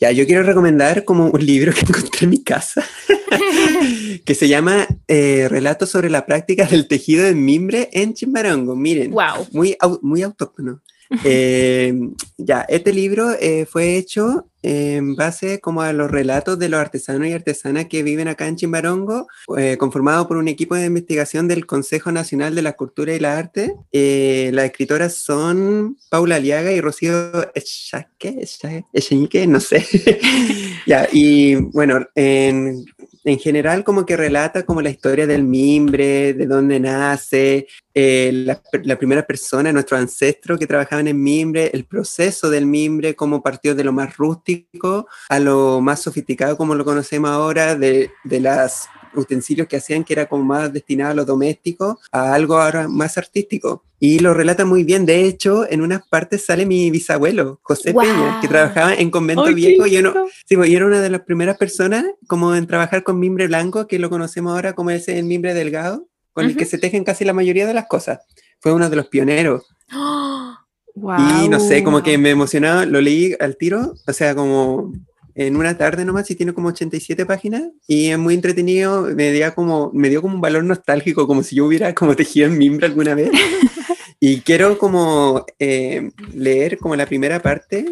Ya, 0.00 0.10
yo 0.12 0.26
quiero 0.26 0.42
recomendar 0.44 1.04
como 1.04 1.26
un 1.26 1.44
libro 1.44 1.72
que 1.72 1.80
encontré 1.88 2.24
en 2.24 2.30
mi 2.30 2.42
casa, 2.42 2.84
que 4.24 4.34
se 4.34 4.48
llama 4.48 4.86
eh, 5.08 5.48
Relatos 5.50 5.90
sobre 5.90 6.08
la 6.10 6.24
práctica 6.26 6.66
del 6.66 6.86
tejido 6.88 7.24
de 7.24 7.34
mimbre 7.34 7.88
en 7.92 8.14
Chimbarongo. 8.14 8.76
Miren, 8.76 9.10
Wow. 9.10 9.48
muy, 9.52 9.76
au- 9.80 9.98
muy 10.02 10.22
autóctono. 10.22 10.80
Eh, 11.24 11.94
ya, 12.38 12.62
este 12.68 12.92
libro 12.92 13.32
eh, 13.40 13.66
fue 13.66 13.96
hecho 13.96 14.46
en 14.64 15.14
base 15.14 15.60
como 15.60 15.82
a 15.82 15.92
los 15.92 16.10
relatos 16.10 16.58
de 16.58 16.70
los 16.70 16.80
artesanos 16.80 17.28
y 17.28 17.32
artesanas 17.32 17.84
que 17.84 18.02
viven 18.02 18.28
acá 18.28 18.48
en 18.48 18.56
Chimbarongo, 18.56 19.26
eh, 19.58 19.76
conformado 19.76 20.26
por 20.26 20.38
un 20.38 20.48
equipo 20.48 20.74
de 20.74 20.86
investigación 20.86 21.48
del 21.48 21.66
Consejo 21.66 22.10
Nacional 22.12 22.54
de 22.54 22.62
la 22.62 22.72
Cultura 22.72 23.14
y 23.14 23.20
la 23.20 23.36
Arte. 23.36 23.74
Eh, 23.92 24.50
las 24.54 24.64
escritoras 24.64 25.16
son 25.16 25.98
Paula 26.08 26.36
Aliaga 26.36 26.72
y 26.72 26.80
Rocío 26.80 27.52
Echaque, 27.54 28.36
Echaque, 28.40 28.86
Echeñique, 28.94 29.46
no 29.46 29.60
sé. 29.60 29.84
ya, 30.86 31.08
y 31.12 31.56
bueno, 31.56 32.06
en, 32.14 32.86
en 33.24 33.38
general 33.38 33.84
como 33.84 34.04
que 34.04 34.16
relata 34.16 34.64
como 34.64 34.82
la 34.82 34.90
historia 34.90 35.26
del 35.26 35.44
mimbre, 35.44 36.34
de 36.34 36.46
dónde 36.46 36.78
nace, 36.78 37.66
eh, 37.94 38.30
la, 38.32 38.98
primera 38.98 39.26
persona, 39.26 39.72
nuestros 39.72 40.00
ancestros 40.00 40.58
que 40.58 40.66
trabajaban 40.66 41.08
en 41.08 41.22
mimbre, 41.22 41.70
el 41.72 41.84
proceso 41.84 42.50
del 42.50 42.66
mimbre, 42.66 43.16
cómo 43.16 43.42
partió 43.42 43.74
de 43.74 43.84
lo 43.84 43.92
más 43.92 44.16
rústico 44.16 45.08
a 45.28 45.38
lo 45.38 45.80
más 45.80 46.02
sofisticado 46.02 46.56
como 46.56 46.74
lo 46.74 46.84
conocemos 46.84 47.30
ahora, 47.30 47.74
de, 47.74 48.10
los 48.24 48.88
utensilios 49.16 49.68
que 49.68 49.76
hacían 49.76 50.04
que 50.04 50.14
era 50.14 50.26
como 50.26 50.44
más 50.44 50.72
destinado 50.72 51.12
a 51.12 51.14
lo 51.14 51.24
doméstico, 51.24 52.00
a 52.12 52.34
algo 52.34 52.58
ahora 52.58 52.88
más 52.88 53.18
artístico. 53.18 53.84
Y 54.00 54.18
lo 54.18 54.34
relata 54.34 54.64
muy 54.64 54.84
bien. 54.84 55.06
De 55.06 55.24
hecho, 55.24 55.66
en 55.70 55.80
unas 55.80 56.06
partes 56.08 56.44
sale 56.44 56.66
mi 56.66 56.90
bisabuelo, 56.90 57.60
José. 57.62 57.94
Peña, 57.94 58.40
que 58.40 58.48
trabajaba 58.48 58.94
en 58.94 59.10
convento 59.10 59.44
¡Ay, 59.44 59.54
qué 59.54 59.54
viejo 59.54 59.86
y 59.86 59.96
uno! 59.98 60.12
Sí, 60.46 60.56
pues, 60.56 60.68
y 60.68 60.76
era 60.76 60.86
una 60.86 61.00
de 61.00 61.10
las 61.10 61.22
primeras 61.22 61.56
personas 61.56 62.04
como 62.26 62.54
en 62.54 62.66
trabajar 62.66 63.02
con 63.02 63.18
mimbre 63.18 63.46
blanco, 63.46 63.86
que 63.86 63.98
lo 63.98 64.10
conocemos 64.10 64.52
ahora 64.52 64.74
como 64.74 64.90
ese 64.90 65.18
el 65.18 65.24
mimbre 65.24 65.54
delgado, 65.54 66.06
con 66.32 66.44
el 66.44 66.56
que 66.56 66.66
se 66.66 66.78
tejen 66.78 67.04
casi 67.04 67.24
la 67.24 67.32
mayoría 67.32 67.66
de 67.66 67.74
las 67.74 67.86
cosas. 67.86 68.20
Fue 68.60 68.72
uno 68.72 68.90
de 68.90 68.96
los 68.96 69.06
pioneros. 69.08 69.66
Y 70.96 71.48
no 71.48 71.58
sé, 71.58 71.82
como 71.82 72.04
que 72.04 72.16
me 72.18 72.30
emocionaba, 72.30 72.86
lo 72.86 73.00
leí 73.00 73.34
al 73.40 73.56
tiro, 73.56 73.94
o 74.06 74.12
sea, 74.12 74.36
como 74.36 74.92
en 75.34 75.56
una 75.56 75.76
tarde 75.76 76.04
nomás, 76.04 76.30
y 76.30 76.34
tiene 76.36 76.52
como 76.54 76.68
87 76.68 77.26
páginas, 77.26 77.64
y 77.86 78.08
es 78.10 78.18
muy 78.18 78.34
entretenido, 78.34 79.02
me 79.02 79.32
dio 79.32 79.54
como, 79.54 79.90
me 79.92 80.08
dio 80.08 80.22
como 80.22 80.34
un 80.36 80.40
valor 80.40 80.64
nostálgico, 80.64 81.26
como 81.26 81.42
si 81.42 81.56
yo 81.56 81.66
hubiera 81.66 81.92
como 81.94 82.14
tejido 82.16 82.46
en 82.46 82.56
mimbre 82.58 82.86
alguna 82.86 83.14
vez. 83.14 83.30
y 84.20 84.40
quiero 84.42 84.78
como 84.78 85.44
eh, 85.58 86.10
leer 86.32 86.78
como 86.78 86.94
la 86.96 87.06
primera 87.06 87.40
parte, 87.42 87.86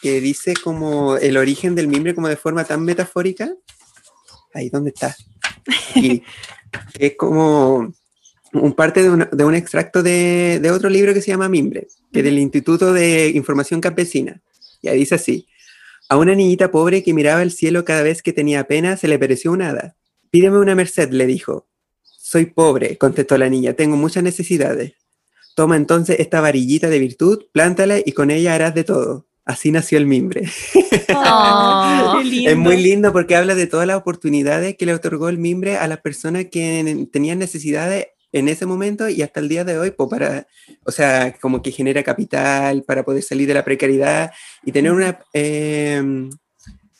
que 0.00 0.20
dice 0.20 0.54
como 0.62 1.16
el 1.16 1.36
origen 1.36 1.74
del 1.74 1.88
mimbre 1.88 2.14
como 2.14 2.28
de 2.28 2.36
forma 2.36 2.64
tan 2.64 2.82
metafórica. 2.84 3.52
Ahí, 4.54 4.70
¿dónde 4.70 4.90
está? 4.90 5.14
Aquí. 5.90 6.22
es 6.98 7.14
como 7.16 7.92
un 8.52 8.72
parte 8.72 9.02
de, 9.02 9.10
una- 9.10 9.28
de 9.30 9.44
un 9.44 9.54
extracto 9.54 10.02
de, 10.02 10.58
de 10.62 10.70
otro 10.70 10.88
libro 10.88 11.12
que 11.12 11.20
se 11.20 11.30
llama 11.30 11.48
Mimbre, 11.48 11.88
que 12.12 12.20
es 12.20 12.24
del 12.24 12.38
Instituto 12.38 12.92
de 12.92 13.28
Información 13.28 13.80
Campesina. 13.80 14.40
Y 14.80 14.88
ahí 14.88 14.98
dice 14.98 15.16
así, 15.16 15.46
a 16.08 16.16
una 16.16 16.34
niñita 16.34 16.70
pobre 16.70 17.02
que 17.02 17.14
miraba 17.14 17.42
el 17.42 17.50
cielo 17.50 17.84
cada 17.84 18.02
vez 18.02 18.22
que 18.22 18.32
tenía 18.32 18.66
pena 18.66 18.96
se 18.96 19.08
le 19.08 19.18
pareció 19.18 19.52
un 19.52 19.62
hada. 19.62 19.96
Pídeme 20.30 20.58
una 20.58 20.74
merced, 20.74 21.10
le 21.10 21.26
dijo. 21.26 21.66
Soy 22.02 22.46
pobre, 22.46 22.98
contestó 22.98 23.38
la 23.38 23.48
niña, 23.48 23.74
tengo 23.74 23.96
muchas 23.96 24.22
necesidades. 24.22 24.94
Toma 25.54 25.76
entonces 25.76 26.20
esta 26.20 26.40
varillita 26.40 26.88
de 26.88 26.98
virtud, 26.98 27.44
plántala 27.52 27.98
y 28.04 28.12
con 28.12 28.30
ella 28.30 28.54
harás 28.54 28.74
de 28.74 28.84
todo. 28.84 29.26
Así 29.44 29.70
nació 29.70 29.98
el 29.98 30.06
mimbre. 30.06 30.48
Oh. 31.14 32.20
Es 32.24 32.56
muy 32.56 32.76
lindo 32.82 33.12
porque 33.12 33.36
habla 33.36 33.54
de 33.54 33.66
todas 33.66 33.86
las 33.86 33.96
oportunidades 33.96 34.76
que 34.76 34.86
le 34.86 34.94
otorgó 34.94 35.28
el 35.28 35.38
mimbre 35.38 35.76
a 35.76 35.86
las 35.86 36.00
personas 36.00 36.46
que 36.50 37.06
tenían 37.12 37.38
necesidades 37.38 38.08
en 38.38 38.48
ese 38.48 38.66
momento 38.66 39.08
y 39.08 39.22
hasta 39.22 39.40
el 39.40 39.48
día 39.48 39.64
de 39.64 39.78
hoy, 39.78 39.90
pues 39.90 40.08
para, 40.10 40.46
o 40.84 40.90
sea, 40.92 41.34
como 41.40 41.62
que 41.62 41.70
genera 41.70 42.02
capital 42.02 42.82
para 42.82 43.04
poder 43.04 43.22
salir 43.22 43.48
de 43.48 43.54
la 43.54 43.64
precariedad 43.64 44.32
y 44.64 44.72
tener 44.72 44.92
una, 44.92 45.18
eh, 45.32 46.02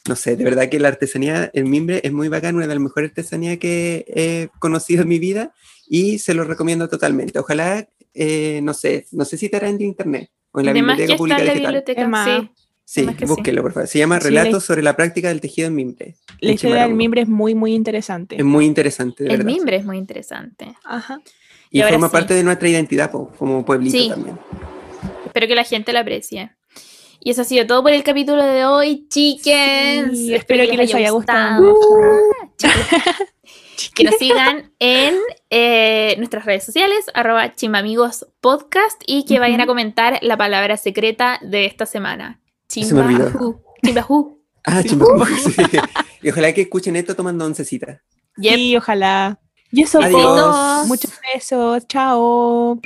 no 0.09 0.17
sé, 0.17 0.37
de 0.37 0.45
verdad 0.45 0.69
que 0.69 0.79
la 0.81 0.89
artesanía, 0.89 1.51
el 1.53 1.65
mimbre 1.67 2.01
es 2.05 2.13
muy 2.13 2.29
bacán, 2.29 2.55
una 2.57 2.67
de 2.67 2.75
las 2.75 2.83
mejores 2.83 3.11
artesanías 3.11 3.59
que 3.59 4.05
he 4.09 4.49
conocido 4.59 5.03
en 5.03 5.09
mi 5.09 5.19
vida 5.19 5.53
y 5.89 6.19
se 6.19 6.35
lo 6.35 6.45
recomiendo 6.45 6.89
totalmente. 6.89 7.39
Ojalá, 7.39 7.89
eh, 8.15 8.61
no 8.63 8.73
sé, 8.73 9.07
no 9.13 9.25
sé 9.25 9.37
si 9.37 9.47
estará 9.47 9.69
en 9.69 9.81
internet 9.83 10.31
o 10.53 10.61
en 10.61 10.67
la 10.67 10.73
Además 10.73 10.97
que 10.97 11.03
biblioteca 11.07 11.13
está 11.13 11.19
pública 11.19 11.41
en 11.41 11.47
la 11.47 11.53
digital. 11.53 11.73
biblioteca, 11.75 12.25
sí. 12.25 12.66
Sí, 12.89 13.05
búsquelo, 13.27 13.63
por 13.63 13.73
favor. 13.73 13.89
Se 13.89 13.99
llama 13.99 14.21
Sí, 14.21 14.29
Relatos 14.29 14.65
sobre 14.65 14.81
la 14.81 14.95
práctica 14.95 15.29
del 15.29 15.41
tejido 15.41 15.67
en 15.67 15.75
mimbre. 15.75 16.15
La 16.39 16.51
en 16.51 16.55
historia 16.55 16.83
del 16.83 16.95
mimbre 16.95 17.23
es 17.23 17.29
muy, 17.29 17.53
muy 17.57 17.75
interesante. 17.75 18.37
Es 18.37 18.45
muy 18.45 18.65
interesante, 18.65 19.25
de 19.25 19.31
El 19.31 19.39
verdad. 19.39 19.53
mimbre 19.53 19.77
es 19.77 19.85
muy 19.85 19.99
interesante. 19.99 20.73
Ajá. 20.85 21.21
Y, 21.73 21.83
forma 21.83 22.07
sí. 22.07 22.13
parte 22.13 22.35
de 22.35 22.45
nuestra 22.45 22.69
identidad 22.69 23.11
como 23.11 23.65
pueblito 23.65 23.99
Sí. 23.99 24.09
también. 24.09 24.39
Espero 25.27 25.49
que 25.49 25.57
la 25.57 25.65
gente 25.65 25.93
la 25.93 26.01
aprecie. 26.01 26.53
Y 27.19 27.31
eso 27.31 27.43
ha 27.43 27.45
sido 27.45 27.67
todo 27.67 27.83
por 27.83 27.93
el 27.93 28.05
capítulo 28.05 28.45
de 28.45 28.65
hoy, 28.65 29.09
chickens. 29.09 30.17
Sí, 30.17 30.33
espero 30.33 30.65
que 30.71 30.77
les 30.77 30.95
haya 30.95 31.11
gustado. 31.11 31.75
Chicos. 32.57 32.75
que 33.97 34.05
nos 34.05 34.15
sigan 34.15 34.71
en 34.79 35.17
eh, 35.51 36.15
nuestras 36.19 36.45
redes 36.45 36.63
sociales, 36.63 37.07
arroba 37.15 37.53
chimamigos 37.53 38.29
podcast, 38.41 39.03
y 39.07 39.25
que 39.25 39.41
vayan 39.41 39.61
a 39.61 39.67
comentar 39.67 40.21
la 40.23 40.37
palabra 40.37 40.77
secreta 40.77 41.41
de 41.43 41.65
esta 41.65 41.85
semana. 41.85 42.41
Chimbajú. 42.69 43.61
Chimbajú. 43.83 44.33
Ah, 44.69 44.83
chimbajú, 44.83 45.25
sí. 45.39 45.55
Y 46.23 46.31
ojalá 46.31 46.53
que 46.53 46.63
escuchen 46.63 46.97
esto 46.97 47.15
tomando 47.15 47.45
oncecita. 47.45 48.03
Yep. 48.37 48.55
Sí, 48.57 48.77
ojalá. 48.77 49.39
Y 49.71 49.83
eso, 49.83 50.01
muchos 50.89 51.13
besos. 51.33 51.87
Chao. 51.87 52.81